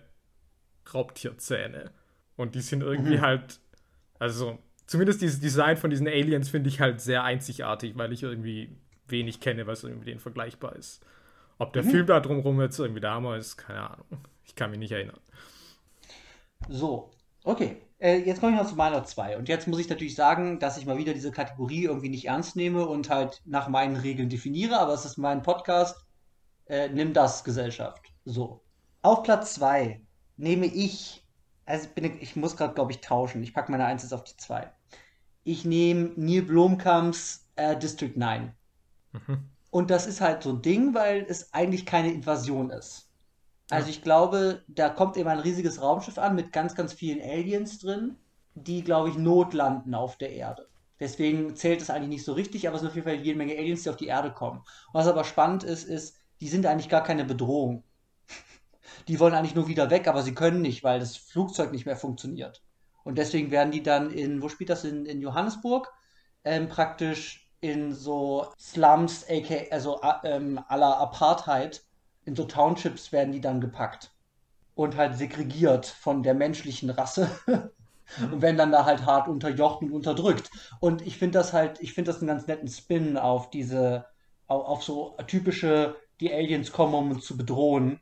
Raubtierzähne 0.93 1.93
und 2.37 2.55
die 2.55 2.61
sind 2.61 2.83
irgendwie 2.83 3.17
mhm. 3.17 3.23
halt, 3.23 3.61
also 4.19 4.59
zumindest 4.87 5.23
dieses 5.23 5.41
Design 5.41 5.79
von 5.79 5.89
diesen 5.89 6.07
Aliens 6.07 6.51
finde 6.51 6.69
ich 6.69 6.81
halt 6.81 7.01
sehr 7.01 7.25
einzigartig, 7.25 7.97
weil 7.97 8.13
ich 8.13 8.23
irgendwie 8.23 8.77
wenig 9.09 9.41
kenne, 9.41 9.67
was 9.67 9.83
irgendwie 9.85 10.01
mit 10.01 10.09
denen 10.09 10.21
vergleichbar 10.21 10.77
ist. 10.77 11.03
Ob 11.59 11.73
der 11.73 11.85
mhm. 11.85 11.91
Film 11.91 12.07
da 12.07 12.21
drumherum 12.21 12.61
jetzt 12.61 12.79
irgendwie 12.79 13.01
da 13.01 13.37
ist, 13.37 13.57
keine 13.57 13.91
Ahnung. 13.91 14.07
Ich 14.45 14.55
kann 14.55 14.71
mich 14.71 14.79
nicht 14.79 14.93
erinnern. 14.93 15.21
So, 16.69 17.11
okay. 17.45 17.83
Äh, 17.99 18.19
jetzt 18.19 18.41
komme 18.41 18.53
ich 18.53 18.59
noch 18.59 18.69
zu 18.69 18.75
meiner 18.75 19.05
2. 19.05 19.39
Und 19.39 19.49
jetzt 19.49 19.69
muss 19.69 19.79
ich 19.79 19.89
natürlich 19.89 20.17
sagen, 20.17 20.59
dass 20.59 20.77
ich 20.77 20.87
mal 20.87 20.99
wieder 20.99 21.15
diese 21.15 21.31
Kategorie 21.31 21.85
irgendwie 21.85 22.09
nicht 22.09 22.27
ernst 22.27 22.57
nehme 22.57 22.87
und 22.87 23.09
halt 23.09 23.41
nach 23.45 23.69
meinen 23.69 23.97
Regeln 23.97 24.29
definiere, 24.29 24.79
aber 24.79 24.93
es 24.93 25.05
ist 25.05 25.19
mein 25.19 25.43
Podcast. 25.43 26.05
Äh, 26.67 26.89
nimm 26.89 27.13
das, 27.13 27.45
Gesellschaft. 27.45 28.13
So. 28.25 28.61
Auf 29.03 29.23
Platz 29.23 29.55
2 29.55 30.01
nehme 30.37 30.67
ich, 30.67 31.25
also 31.65 31.87
ich, 31.87 31.95
bin, 31.95 32.19
ich 32.21 32.35
muss 32.35 32.57
gerade, 32.57 32.75
glaube 32.75 32.91
ich, 32.93 33.01
tauschen. 33.01 33.43
Ich 33.43 33.55
packe 33.55 33.71
meine 33.71 33.85
1 33.85 34.03
jetzt 34.03 34.13
auf 34.13 34.25
die 34.25 34.37
2. 34.37 34.71
Ich 35.45 35.65
nehme 35.65 36.13
Neil 36.17 36.43
Blomkamps 36.43 37.49
äh, 37.57 37.77
District 37.77 38.17
9. 38.17 38.53
Mhm. 39.13 39.52
Und 39.73 39.91
das 39.91 40.07
ist 40.07 40.21
halt 40.21 40.43
so 40.43 40.51
ein 40.51 40.61
Ding, 40.61 40.93
weil 40.93 41.25
es 41.27 41.55
eigentlich 41.55 41.87
keine 41.87 42.13
Invasion 42.13 42.69
ist. 42.69 43.09
Also 43.71 43.89
ich 43.89 44.03
glaube, 44.03 44.63
da 44.69 44.91
kommt 44.91 45.17
eben 45.17 45.31
ein 45.31 45.39
riesiges 45.39 45.81
Raumschiff 45.81 46.19
an 46.19 46.35
mit 46.35 46.53
ganz, 46.53 46.75
ganz 46.75 46.93
vielen 46.93 47.23
Aliens 47.23 47.79
drin, 47.79 48.17
die, 48.55 48.85
glaube 48.85 49.09
ich, 49.09 49.17
notlanden 49.17 49.95
auf 49.95 50.19
der 50.19 50.33
Erde. 50.33 50.69
Deswegen 51.01 51.57
zählt 51.57 51.81
es 51.81 51.89
eigentlich 51.89 52.11
nicht 52.11 52.25
so 52.25 52.35
richtig, 52.35 52.69
aber 52.69 52.75
es 52.75 52.83
sind 52.83 52.91
auf 52.91 52.97
jeden 52.97 53.07
Fall 53.09 53.25
jede 53.25 53.39
Menge 53.39 53.57
Aliens, 53.57 53.83
die 53.83 53.89
auf 53.89 53.97
die 53.97 54.09
Erde 54.09 54.31
kommen. 54.31 54.63
was 54.93 55.07
aber 55.07 55.25
spannend 55.25 55.65
ist, 55.65 55.85
ist, 55.85 56.19
die 56.43 56.49
sind 56.49 56.67
eigentlich 56.67 56.91
gar 56.91 57.03
keine 57.03 57.25
Bedrohung. 57.25 57.83
Die 59.09 59.19
wollen 59.19 59.35
eigentlich 59.35 59.55
nur 59.55 59.69
wieder 59.69 59.89
weg, 59.89 60.07
aber 60.07 60.23
sie 60.23 60.35
können 60.35 60.61
nicht, 60.61 60.85
weil 60.85 61.01
das 61.01 61.17
Flugzeug 61.17 61.73
nicht 61.73 61.87
mehr 61.87 61.97
funktioniert. 61.97 62.63
Und 63.05 63.17
deswegen 63.17 63.51
werden 63.51 63.73
die 63.73 63.83
dann 63.83 64.11
in, 64.11 64.43
wo 64.43 64.49
spielt 64.49 64.71
das, 64.71 64.85
in, 64.85 65.07
in 65.07 65.21
Johannesburg, 65.23 65.91
ähm, 66.45 66.69
praktisch 66.69 67.43
in 67.63 67.95
so 67.95 68.49
Slums, 68.59 69.25
aka, 69.31 69.71
also 69.71 70.01
ähm, 70.25 70.61
aller 70.69 70.99
Apartheid, 70.99 71.83
in 72.25 72.37
so 72.37 72.45
Townships 72.45 73.13
werden 73.13 73.33
die 73.33 73.41
dann 73.41 73.61
gepackt 73.61 74.11
und 74.75 74.97
halt 74.97 75.17
segregiert 75.17 75.87
von 75.87 76.23
der 76.23 76.35
menschlichen 76.35 76.91
Rasse 76.91 77.31
und 78.21 78.43
werden 78.43 78.57
dann 78.57 78.73
da 78.73 78.85
halt 78.85 79.07
hart 79.07 79.29
unterjocht 79.29 79.83
und 79.83 79.93
unterdrückt. 79.93 80.51
Und 80.81 81.03
ich 81.03 81.19
finde 81.19 81.39
das 81.39 81.53
halt, 81.53 81.81
ich 81.81 81.95
finde 81.95 82.11
das 82.11 82.21
einen 82.21 82.29
ganz 82.29 82.47
netten 82.47 82.69
Spin 82.69 83.17
auf 83.17 83.49
diese, 83.51 84.07
auf, 84.49 84.65
auf 84.65 84.83
so 84.83 85.17
typische, 85.29 85.97
die 86.21 86.33
Aliens 86.33 86.73
kommen, 86.73 86.95
um 86.95 87.11
uns 87.13 87.25
zu 87.25 87.37
bedrohen. 87.37 88.01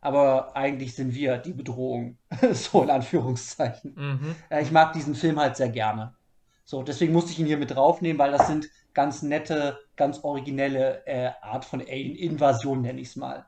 Aber 0.00 0.56
eigentlich 0.56 0.94
sind 0.94 1.14
wir 1.14 1.36
die 1.38 1.52
Bedrohung. 1.52 2.16
so 2.52 2.82
in 2.82 2.90
Anführungszeichen. 2.90 3.94
Mhm. 3.94 4.36
Ich 4.60 4.72
mag 4.72 4.94
diesen 4.94 5.14
Film 5.14 5.38
halt 5.38 5.56
sehr 5.56 5.68
gerne. 5.68 6.14
So, 6.64 6.82
deswegen 6.82 7.12
musste 7.12 7.32
ich 7.32 7.38
ihn 7.38 7.46
hier 7.46 7.58
mit 7.58 7.72
draufnehmen, 7.72 8.18
weil 8.18 8.32
das 8.32 8.46
sind 8.46 8.68
ganz 8.94 9.22
nette, 9.22 9.78
ganz 9.96 10.22
originelle 10.22 11.06
äh, 11.06 11.30
Art 11.40 11.64
von 11.64 11.80
Alien-Invasion, 11.80 12.82
nenne 12.82 13.00
ich 13.00 13.08
es 13.08 13.16
mal, 13.16 13.46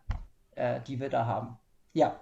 äh, 0.54 0.80
die 0.86 1.00
wir 1.00 1.10
da 1.10 1.26
haben. 1.26 1.58
Ja. 1.92 2.20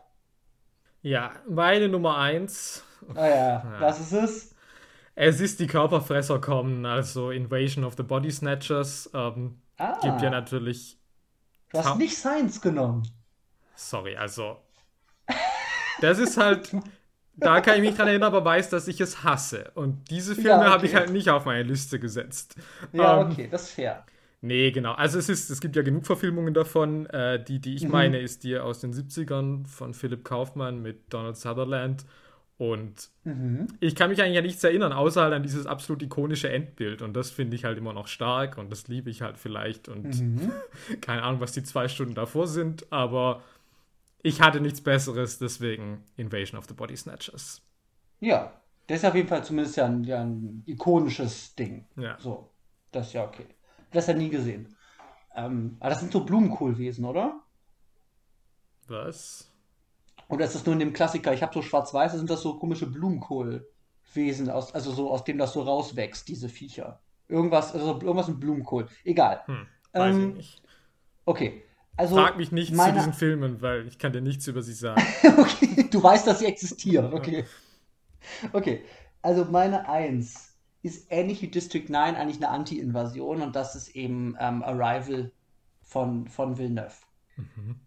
Ja, 1.02 1.32
meine 1.48 1.88
Nummer 1.88 2.18
eins. 2.18 2.84
Ah 3.14 3.26
ja, 3.26 3.34
ja. 3.36 3.80
was 3.80 4.00
ist 4.00 4.12
es? 4.12 4.54
Es 5.14 5.40
ist 5.40 5.60
die 5.60 5.66
Körperfresser 5.66 6.40
kommen, 6.40 6.86
also 6.86 7.30
Invasion 7.30 7.84
of 7.84 7.94
the 7.96 8.02
Body 8.02 8.30
Snatchers. 8.30 9.10
Ähm, 9.12 9.60
ah. 9.78 9.98
Gibt 10.00 10.22
ja 10.22 10.30
natürlich. 10.30 10.98
Du 11.70 11.78
hast 11.78 11.96
nicht 11.98 12.16
Science 12.16 12.60
genommen. 12.60 13.02
Sorry, 13.74 14.16
also. 14.16 14.58
Das 16.00 16.18
ist 16.18 16.36
halt. 16.36 16.74
da 17.36 17.60
kann 17.60 17.76
ich 17.76 17.80
mich 17.82 17.94
dran 17.96 18.08
erinnern, 18.08 18.34
aber 18.34 18.44
weiß, 18.44 18.70
dass 18.70 18.88
ich 18.88 19.00
es 19.00 19.24
hasse. 19.24 19.70
Und 19.74 20.10
diese 20.10 20.34
Filme 20.34 20.48
ja, 20.48 20.60
okay. 20.60 20.70
habe 20.70 20.86
ich 20.86 20.94
halt 20.94 21.10
nicht 21.10 21.30
auf 21.30 21.44
meine 21.44 21.62
Liste 21.62 21.98
gesetzt. 21.98 22.56
Ja, 22.92 23.20
ähm, 23.20 23.30
okay, 23.30 23.48
das 23.50 23.64
ist 23.64 23.70
fair. 23.70 24.04
Nee, 24.42 24.72
genau. 24.72 24.92
Also 24.92 25.18
es 25.18 25.28
ist, 25.28 25.50
es 25.50 25.60
gibt 25.60 25.76
ja 25.76 25.82
genug 25.82 26.04
Verfilmungen 26.04 26.52
davon. 26.52 27.06
Äh, 27.06 27.42
die, 27.42 27.60
die 27.60 27.74
ich 27.74 27.84
mhm. 27.84 27.92
meine, 27.92 28.20
ist 28.20 28.42
die 28.42 28.58
aus 28.58 28.80
den 28.80 28.92
70ern 28.92 29.66
von 29.66 29.94
Philip 29.94 30.24
Kaufmann 30.24 30.82
mit 30.82 31.12
Donald 31.12 31.36
Sutherland. 31.36 32.04
Und 32.58 33.10
mhm. 33.24 33.66
ich 33.80 33.94
kann 33.94 34.10
mich 34.10 34.20
eigentlich 34.20 34.38
an 34.38 34.44
nichts 34.44 34.62
erinnern, 34.62 34.92
außer 34.92 35.22
halt 35.22 35.32
an 35.32 35.42
dieses 35.42 35.66
absolut 35.66 36.02
ikonische 36.02 36.48
Endbild. 36.50 37.02
Und 37.02 37.14
das 37.14 37.30
finde 37.30 37.56
ich 37.56 37.64
halt 37.64 37.78
immer 37.78 37.92
noch 37.92 38.08
stark 38.08 38.58
und 38.58 38.70
das 38.70 38.88
liebe 38.88 39.10
ich 39.10 39.22
halt 39.22 39.38
vielleicht. 39.38 39.88
Und 39.88 40.20
mhm. 40.20 40.52
keine 41.00 41.22
Ahnung, 41.22 41.40
was 41.40 41.52
die 41.52 41.62
zwei 41.62 41.88
Stunden 41.88 42.14
davor 42.14 42.46
sind, 42.46 42.92
aber 42.92 43.42
ich 44.22 44.40
hatte 44.40 44.60
nichts 44.60 44.80
Besseres, 44.80 45.38
deswegen 45.38 46.04
Invasion 46.16 46.58
of 46.58 46.66
the 46.66 46.74
Body 46.74 46.96
Snatchers. 46.96 47.62
Ja, 48.20 48.52
das 48.86 48.98
ist 48.98 49.04
auf 49.04 49.14
jeden 49.14 49.28
Fall 49.28 49.44
zumindest 49.44 49.76
ja 49.76 49.86
ein, 49.86 50.04
ja 50.04 50.20
ein 50.20 50.62
ikonisches 50.66 51.54
Ding. 51.54 51.86
Ja. 51.96 52.18
So, 52.18 52.50
das 52.92 53.08
ist 53.08 53.12
ja 53.14 53.24
okay. 53.24 53.46
Das 53.90 54.06
ja 54.06 54.14
nie 54.14 54.30
gesehen. 54.30 54.76
Ähm, 55.34 55.76
aber 55.80 55.90
das 55.90 56.00
sind 56.00 56.12
so 56.12 56.24
Blumenkohlwesen, 56.24 57.04
oder? 57.04 57.40
Was? 58.86 59.50
Oder 60.28 60.44
ist 60.44 60.54
das 60.54 60.64
nur 60.64 60.74
in 60.74 60.80
dem 60.80 60.92
Klassiker? 60.92 61.32
Ich 61.32 61.42
habe 61.42 61.52
so 61.52 61.62
schwarz-weiß, 61.62 62.12
sind 62.12 62.30
das 62.30 62.42
so 62.42 62.58
komische 62.58 62.86
Blumenkohlwesen, 62.86 64.50
aus, 64.50 64.74
also 64.74 64.92
so 64.92 65.10
aus 65.10 65.24
dem 65.24 65.38
das 65.38 65.52
so 65.52 65.62
rauswächst, 65.62 66.28
diese 66.28 66.48
Viecher. 66.48 67.00
Irgendwas, 67.28 67.74
also 67.74 68.00
irgendwas 68.00 68.28
mit 68.28 68.40
Blumenkohl. 68.40 68.88
Egal. 69.04 69.42
Hm, 69.46 69.66
weiß 69.92 70.14
ähm, 70.14 70.28
ich 70.30 70.36
nicht. 70.36 70.62
Okay. 71.24 71.64
Also 71.96 72.16
Frag 72.16 72.36
mich 72.36 72.52
nicht 72.52 72.72
meine... 72.72 72.92
zu 72.92 72.98
diesen 72.98 73.12
Filmen, 73.12 73.60
weil 73.60 73.86
ich 73.86 73.98
kann 73.98 74.12
dir 74.12 74.22
nichts 74.22 74.46
über 74.46 74.62
sie 74.62 74.72
sagen. 74.72 75.02
okay, 75.38 75.88
du 75.90 76.02
weißt, 76.02 76.26
dass 76.26 76.38
sie 76.38 76.46
existieren. 76.46 77.12
Okay. 77.12 77.44
Okay. 78.52 78.84
Also 79.20 79.44
meine 79.44 79.88
Eins 79.88 80.54
ist 80.82 81.06
ähnlich 81.10 81.42
wie 81.42 81.48
District 81.48 81.88
9 81.88 82.16
eigentlich 82.16 82.38
eine 82.38 82.48
Anti-Invasion 82.48 83.42
und 83.42 83.54
das 83.54 83.76
ist 83.76 83.94
eben 83.94 84.36
ähm, 84.40 84.62
Arrival 84.62 85.30
von, 85.82 86.26
von 86.28 86.58
Villeneuve. 86.58 86.94
Mhm 87.36 87.80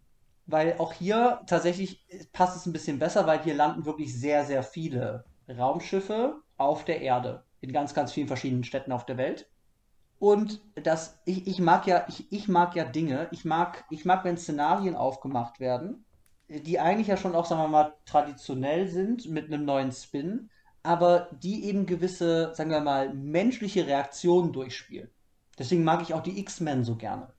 weil 0.48 0.78
auch 0.78 0.94
hier 0.94 1.42
tatsächlich 1.48 2.06
passt 2.32 2.56
es 2.56 2.66
ein 2.66 2.74
bisschen 2.74 3.00
besser, 3.00 3.26
weil 3.26 3.42
hier 3.44 3.56
landen 3.56 3.86
wirklich 3.86 4.18
sehr, 4.18 4.46
sehr 4.46 4.64
viele 4.64 5.26
Raumschiffe 5.50 6.42
auf 6.58 6.86
der 6.86 7.02
Erde 7.02 7.44
in 7.62 7.74
ganz, 7.74 7.94
ganz 7.94 8.12
vielen 8.12 8.28
verschiedenen 8.28 8.64
Städten 8.64 8.92
auf 8.92 9.06
der 9.06 9.18
Welt. 9.18 9.50
Und 10.20 10.62
das, 10.76 11.20
ich, 11.26 11.46
ich 11.48 11.60
mag 11.60 11.88
ja, 11.88 12.06
ich, 12.08 12.32
ich 12.32 12.48
mag 12.48 12.76
ja 12.76 12.86
Dinge, 12.86 13.28
ich 13.32 13.46
mag, 13.46 13.86
ich 13.90 14.06
mag, 14.06 14.24
wenn 14.24 14.38
Szenarien 14.38 14.96
aufgemacht 14.96 15.60
werden, 15.60 16.06
die 16.48 16.80
eigentlich 16.80 17.08
ja 17.08 17.18
schon 17.18 17.36
auch, 17.36 17.46
sagen 17.46 17.62
wir 17.62 17.68
mal, 17.68 17.94
traditionell 18.06 18.88
sind 18.88 19.30
mit 19.30 19.46
einem 19.46 19.66
neuen 19.66 19.92
Spin, 19.92 20.50
aber 20.84 21.30
die 21.44 21.66
eben 21.66 21.86
gewisse, 21.86 22.54
sagen 22.54 22.70
wir 22.70 22.80
mal, 22.80 23.14
menschliche 23.14 23.88
Reaktionen 23.88 24.54
durchspielen. 24.54 25.10
Deswegen 25.58 25.84
mag 25.84 26.02
ich 26.02 26.14
auch 26.14 26.22
die 26.22 26.40
X-Men 26.40 26.84
so 26.84 26.96
gerne. 26.96 27.34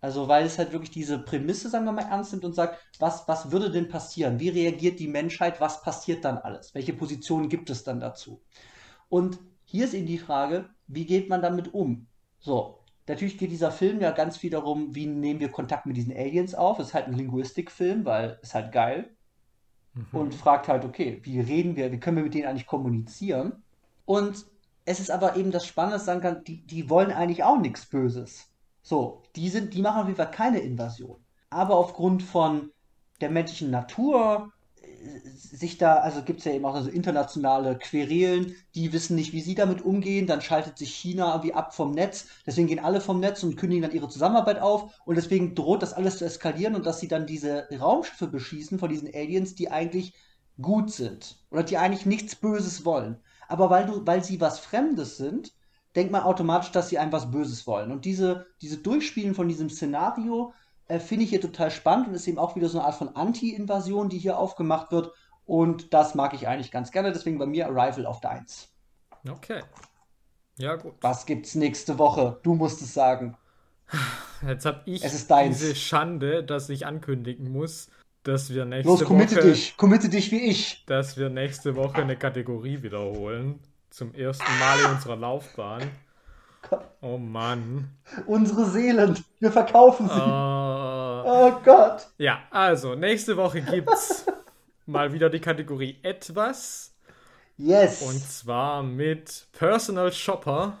Also, 0.00 0.28
weil 0.28 0.46
es 0.46 0.58
halt 0.58 0.72
wirklich 0.72 0.92
diese 0.92 1.18
Prämisse, 1.18 1.68
sagen 1.68 1.84
wir 1.84 1.92
mal, 1.92 2.02
ernst 2.02 2.32
nimmt 2.32 2.44
und 2.44 2.54
sagt, 2.54 2.78
was, 3.00 3.26
was 3.26 3.50
würde 3.50 3.70
denn 3.70 3.88
passieren? 3.88 4.38
Wie 4.38 4.48
reagiert 4.48 5.00
die 5.00 5.08
Menschheit? 5.08 5.60
Was 5.60 5.82
passiert 5.82 6.24
dann 6.24 6.38
alles? 6.38 6.72
Welche 6.74 6.92
Positionen 6.92 7.48
gibt 7.48 7.68
es 7.68 7.82
dann 7.82 7.98
dazu? 7.98 8.40
Und 9.08 9.40
hier 9.70 9.84
ist 9.84 9.92
eben 9.92 10.06
die 10.06 10.16
Frage, 10.16 10.70
wie 10.86 11.04
geht 11.04 11.28
man 11.28 11.42
damit 11.42 11.74
um? 11.74 12.06
So, 12.38 12.78
natürlich 13.06 13.36
geht 13.36 13.50
dieser 13.50 13.70
Film 13.70 14.00
ja 14.00 14.12
ganz 14.12 14.38
viel 14.38 14.48
darum, 14.48 14.94
wie 14.94 15.06
nehmen 15.06 15.40
wir 15.40 15.50
Kontakt 15.50 15.84
mit 15.84 15.98
diesen 15.98 16.16
Aliens 16.16 16.54
auf. 16.54 16.78
Es 16.78 16.88
ist 16.88 16.94
halt 16.94 17.06
ein 17.06 17.12
Linguistikfilm, 17.12 18.06
weil 18.06 18.38
es 18.42 18.54
halt 18.54 18.72
geil. 18.72 19.14
Mhm. 19.92 20.06
Und 20.12 20.34
fragt 20.34 20.68
halt, 20.68 20.86
okay, 20.86 21.20
wie 21.22 21.38
reden 21.40 21.76
wir, 21.76 21.92
wie 21.92 22.00
können 22.00 22.16
wir 22.16 22.24
mit 22.24 22.32
denen 22.32 22.46
eigentlich 22.46 22.66
kommunizieren? 22.66 23.62
Und 24.06 24.46
es 24.86 25.00
ist 25.00 25.10
aber 25.10 25.36
eben 25.36 25.50
das 25.50 25.66
Spannende, 25.66 25.98
sagen 25.98 26.22
kann, 26.22 26.44
die, 26.44 26.64
die 26.64 26.88
wollen 26.88 27.12
eigentlich 27.12 27.44
auch 27.44 27.60
nichts 27.60 27.84
Böses. 27.84 28.50
So, 28.80 29.22
die 29.36 29.50
sind, 29.50 29.74
die 29.74 29.82
machen 29.82 30.00
auf 30.00 30.06
jeden 30.06 30.16
Fall 30.16 30.30
keine 30.30 30.60
Invasion. 30.60 31.22
Aber 31.50 31.76
aufgrund 31.76 32.22
von 32.22 32.72
der 33.20 33.30
menschlichen 33.30 33.70
Natur, 33.70 34.50
sich 35.34 35.78
da, 35.78 35.96
also 35.96 36.22
gibt 36.22 36.40
es 36.40 36.44
ja 36.44 36.52
eben 36.52 36.64
auch 36.64 36.80
so 36.80 36.90
internationale 36.90 37.78
Querelen, 37.78 38.54
die 38.74 38.92
wissen 38.92 39.14
nicht, 39.14 39.32
wie 39.32 39.40
sie 39.40 39.54
damit 39.54 39.82
umgehen, 39.82 40.26
dann 40.26 40.40
schaltet 40.40 40.78
sich 40.78 40.94
China 40.94 41.32
irgendwie 41.32 41.54
ab 41.54 41.74
vom 41.74 41.92
Netz, 41.92 42.26
deswegen 42.46 42.66
gehen 42.66 42.78
alle 42.84 43.00
vom 43.00 43.20
Netz 43.20 43.42
und 43.42 43.56
kündigen 43.56 43.82
dann 43.82 43.92
ihre 43.92 44.08
Zusammenarbeit 44.08 44.60
auf 44.60 45.00
und 45.04 45.16
deswegen 45.16 45.54
droht 45.54 45.82
das 45.82 45.92
alles 45.92 46.18
zu 46.18 46.24
eskalieren 46.24 46.74
und 46.74 46.86
dass 46.86 47.00
sie 47.00 47.08
dann 47.08 47.26
diese 47.26 47.68
Raumschiffe 47.78 48.26
beschießen 48.26 48.78
von 48.78 48.88
diesen 48.88 49.08
Aliens, 49.14 49.54
die 49.54 49.70
eigentlich 49.70 50.14
gut 50.60 50.90
sind 50.90 51.36
oder 51.50 51.62
die 51.62 51.78
eigentlich 51.78 52.06
nichts 52.06 52.34
Böses 52.34 52.84
wollen. 52.84 53.18
Aber 53.48 53.70
weil 53.70 53.86
du, 53.86 54.06
weil 54.06 54.22
sie 54.22 54.40
was 54.40 54.58
Fremdes 54.58 55.16
sind, 55.16 55.52
denkt 55.96 56.12
man 56.12 56.22
automatisch, 56.22 56.70
dass 56.70 56.88
sie 56.88 56.98
einem 56.98 57.12
was 57.12 57.30
Böses 57.30 57.66
wollen. 57.66 57.90
Und 57.90 58.04
diese, 58.04 58.46
diese 58.60 58.78
Durchspielen 58.78 59.34
von 59.34 59.48
diesem 59.48 59.70
Szenario 59.70 60.52
äh, 60.88 60.98
finde 60.98 61.24
ich 61.24 61.30
hier 61.30 61.40
total 61.40 61.70
spannend 61.70 62.08
und 62.08 62.14
ist 62.14 62.26
eben 62.26 62.38
auch 62.38 62.56
wieder 62.56 62.68
so 62.68 62.78
eine 62.78 62.86
Art 62.86 62.96
von 62.96 63.14
Anti-Invasion, 63.14 64.08
die 64.08 64.18
hier 64.18 64.38
aufgemacht 64.38 64.90
wird. 64.90 65.12
Und 65.44 65.94
das 65.94 66.14
mag 66.14 66.34
ich 66.34 66.48
eigentlich 66.48 66.70
ganz 66.70 66.90
gerne. 66.90 67.12
Deswegen 67.12 67.38
bei 67.38 67.46
mir 67.46 67.66
Arrival 67.66 68.06
auf 68.06 68.20
der 68.20 68.30
1. 68.30 68.68
Okay. 69.28 69.62
Ja, 70.58 70.76
gut. 70.76 70.94
Was 71.00 71.26
gibt's 71.26 71.54
nächste 71.54 71.98
Woche? 71.98 72.40
Du 72.42 72.54
musst 72.54 72.82
es 72.82 72.92
sagen. 72.92 73.36
Jetzt 74.46 74.66
habe 74.66 74.82
ich 74.84 75.02
diese 75.02 75.74
Schande, 75.74 76.44
dass 76.44 76.68
ich 76.68 76.86
ankündigen 76.86 77.50
muss, 77.50 77.90
dass 78.22 78.50
wir 78.50 78.64
nächste 78.64 78.90
Los, 78.90 79.04
committe 79.04 79.36
Woche. 79.36 79.48
dich, 79.48 79.76
committe 79.76 80.08
dich 80.08 80.30
wie 80.30 80.40
ich. 80.40 80.84
Dass 80.86 81.16
wir 81.16 81.30
nächste 81.30 81.76
Woche 81.76 82.02
eine 82.02 82.16
Kategorie 82.16 82.82
wiederholen 82.82 83.60
zum 83.90 84.14
ersten 84.14 84.58
Mal 84.58 84.80
in 84.80 84.90
unserer 84.96 85.16
Laufbahn. 85.16 85.82
Oh 87.00 87.18
Mann. 87.18 87.90
Unsere 88.26 88.64
Seelen, 88.64 89.24
wir 89.38 89.52
verkaufen 89.52 90.08
sie. 90.08 90.20
Uh, 90.20 91.22
oh 91.24 91.60
Gott. 91.64 92.08
Ja, 92.18 92.40
also 92.50 92.94
nächste 92.94 93.36
Woche 93.36 93.62
gibt's 93.62 94.26
mal 94.86 95.12
wieder 95.12 95.30
die 95.30 95.40
Kategorie 95.40 95.98
etwas. 96.02 96.94
Yes. 97.56 98.02
Und 98.02 98.20
zwar 98.20 98.82
mit 98.82 99.46
Personal 99.52 100.12
Shopper 100.12 100.78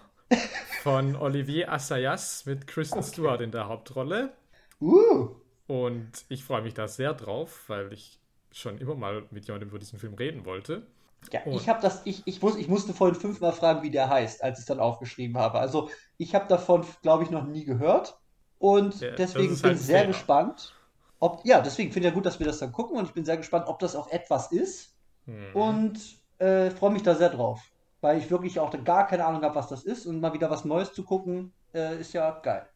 von 0.82 1.16
Olivier 1.20 1.72
Assayas 1.72 2.46
mit 2.46 2.66
Kristen 2.66 2.98
okay. 2.98 3.08
Stewart 3.08 3.40
in 3.40 3.50
der 3.50 3.68
Hauptrolle. 3.68 4.32
Uh. 4.80 5.30
Und 5.66 6.24
ich 6.28 6.44
freue 6.44 6.62
mich 6.62 6.74
da 6.74 6.88
sehr 6.88 7.14
drauf, 7.14 7.64
weil 7.68 7.92
ich 7.92 8.18
schon 8.52 8.78
immer 8.78 8.94
mal 8.94 9.24
mit 9.30 9.46
jemandem 9.46 9.68
über 9.68 9.78
diesen 9.78 9.98
Film 9.98 10.14
reden 10.14 10.44
wollte. 10.44 10.86
Ja, 11.32 11.40
oh. 11.44 11.52
ich 11.52 11.68
habe 11.68 11.80
das, 11.82 12.02
ich, 12.04 12.22
ich, 12.26 12.40
muss, 12.40 12.56
ich 12.56 12.68
musste 12.68 12.94
vorhin 12.94 13.18
fünfmal 13.18 13.52
fragen, 13.52 13.82
wie 13.82 13.90
der 13.90 14.08
heißt, 14.08 14.42
als 14.42 14.58
ich 14.58 14.62
es 14.62 14.66
dann 14.66 14.80
aufgeschrieben 14.80 15.36
habe. 15.36 15.58
Also 15.58 15.90
ich 16.16 16.34
habe 16.34 16.46
davon, 16.48 16.84
glaube 17.02 17.24
ich, 17.24 17.30
noch 17.30 17.44
nie 17.44 17.64
gehört. 17.64 18.18
Und 18.58 19.00
ja, 19.00 19.10
deswegen 19.12 19.56
bin 19.60 19.72
ich 19.72 19.80
sehr 19.80 20.00
Fehler. 20.00 20.08
gespannt. 20.08 20.74
Ob, 21.20 21.44
ja, 21.44 21.60
deswegen 21.60 21.92
finde 21.92 22.08
ich 22.08 22.12
ja 22.12 22.16
gut, 22.16 22.26
dass 22.26 22.38
wir 22.38 22.46
das 22.46 22.58
dann 22.58 22.72
gucken 22.72 22.96
und 22.96 23.04
ich 23.06 23.12
bin 23.12 23.24
sehr 23.24 23.36
gespannt, 23.36 23.66
ob 23.66 23.78
das 23.78 23.96
auch 23.96 24.08
etwas 24.10 24.52
ist. 24.52 24.94
Hm. 25.26 25.54
Und 25.54 26.00
äh, 26.38 26.70
freue 26.70 26.92
mich 26.92 27.02
da 27.02 27.14
sehr 27.14 27.30
drauf. 27.30 27.60
Weil 28.00 28.18
ich 28.18 28.30
wirklich 28.30 28.60
auch 28.60 28.72
gar 28.84 29.06
keine 29.06 29.24
Ahnung 29.24 29.42
habe, 29.42 29.56
was 29.56 29.68
das 29.68 29.82
ist 29.82 30.06
und 30.06 30.20
mal 30.20 30.32
wieder 30.32 30.50
was 30.50 30.64
Neues 30.64 30.92
zu 30.92 31.02
gucken, 31.02 31.52
äh, 31.74 32.00
ist 32.00 32.12
ja 32.12 32.30
geil. 32.40 32.66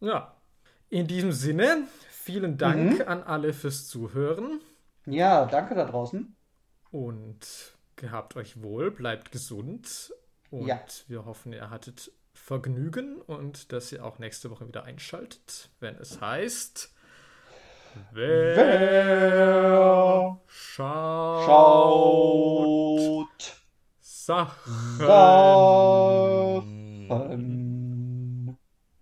Ja. 0.00 0.34
In 0.88 1.06
diesem 1.06 1.32
Sinne, 1.32 1.88
vielen 2.10 2.56
Dank 2.56 3.00
mhm. 3.00 3.08
an 3.08 3.22
alle 3.22 3.52
fürs 3.52 3.88
Zuhören. 3.88 4.60
Ja, 5.04 5.44
danke 5.44 5.74
da 5.74 5.84
draußen. 5.84 6.34
Und 6.90 7.76
gehabt 7.98 8.36
euch 8.36 8.62
wohl, 8.62 8.90
bleibt 8.90 9.30
gesund 9.32 10.12
und 10.50 10.66
ja. 10.66 10.80
wir 11.08 11.26
hoffen, 11.26 11.52
ihr 11.52 11.68
hattet 11.70 12.10
Vergnügen 12.32 13.20
und 13.20 13.72
dass 13.72 13.92
ihr 13.92 14.04
auch 14.04 14.18
nächste 14.18 14.50
Woche 14.50 14.66
wieder 14.66 14.84
einschaltet, 14.84 15.68
wenn 15.80 15.96
es 15.96 16.20
heißt. 16.20 16.94
Wer, 18.12 18.56
Wer 18.56 20.40
schaut, 20.46 21.46
schaut 21.46 23.28
Sachen 24.00 24.98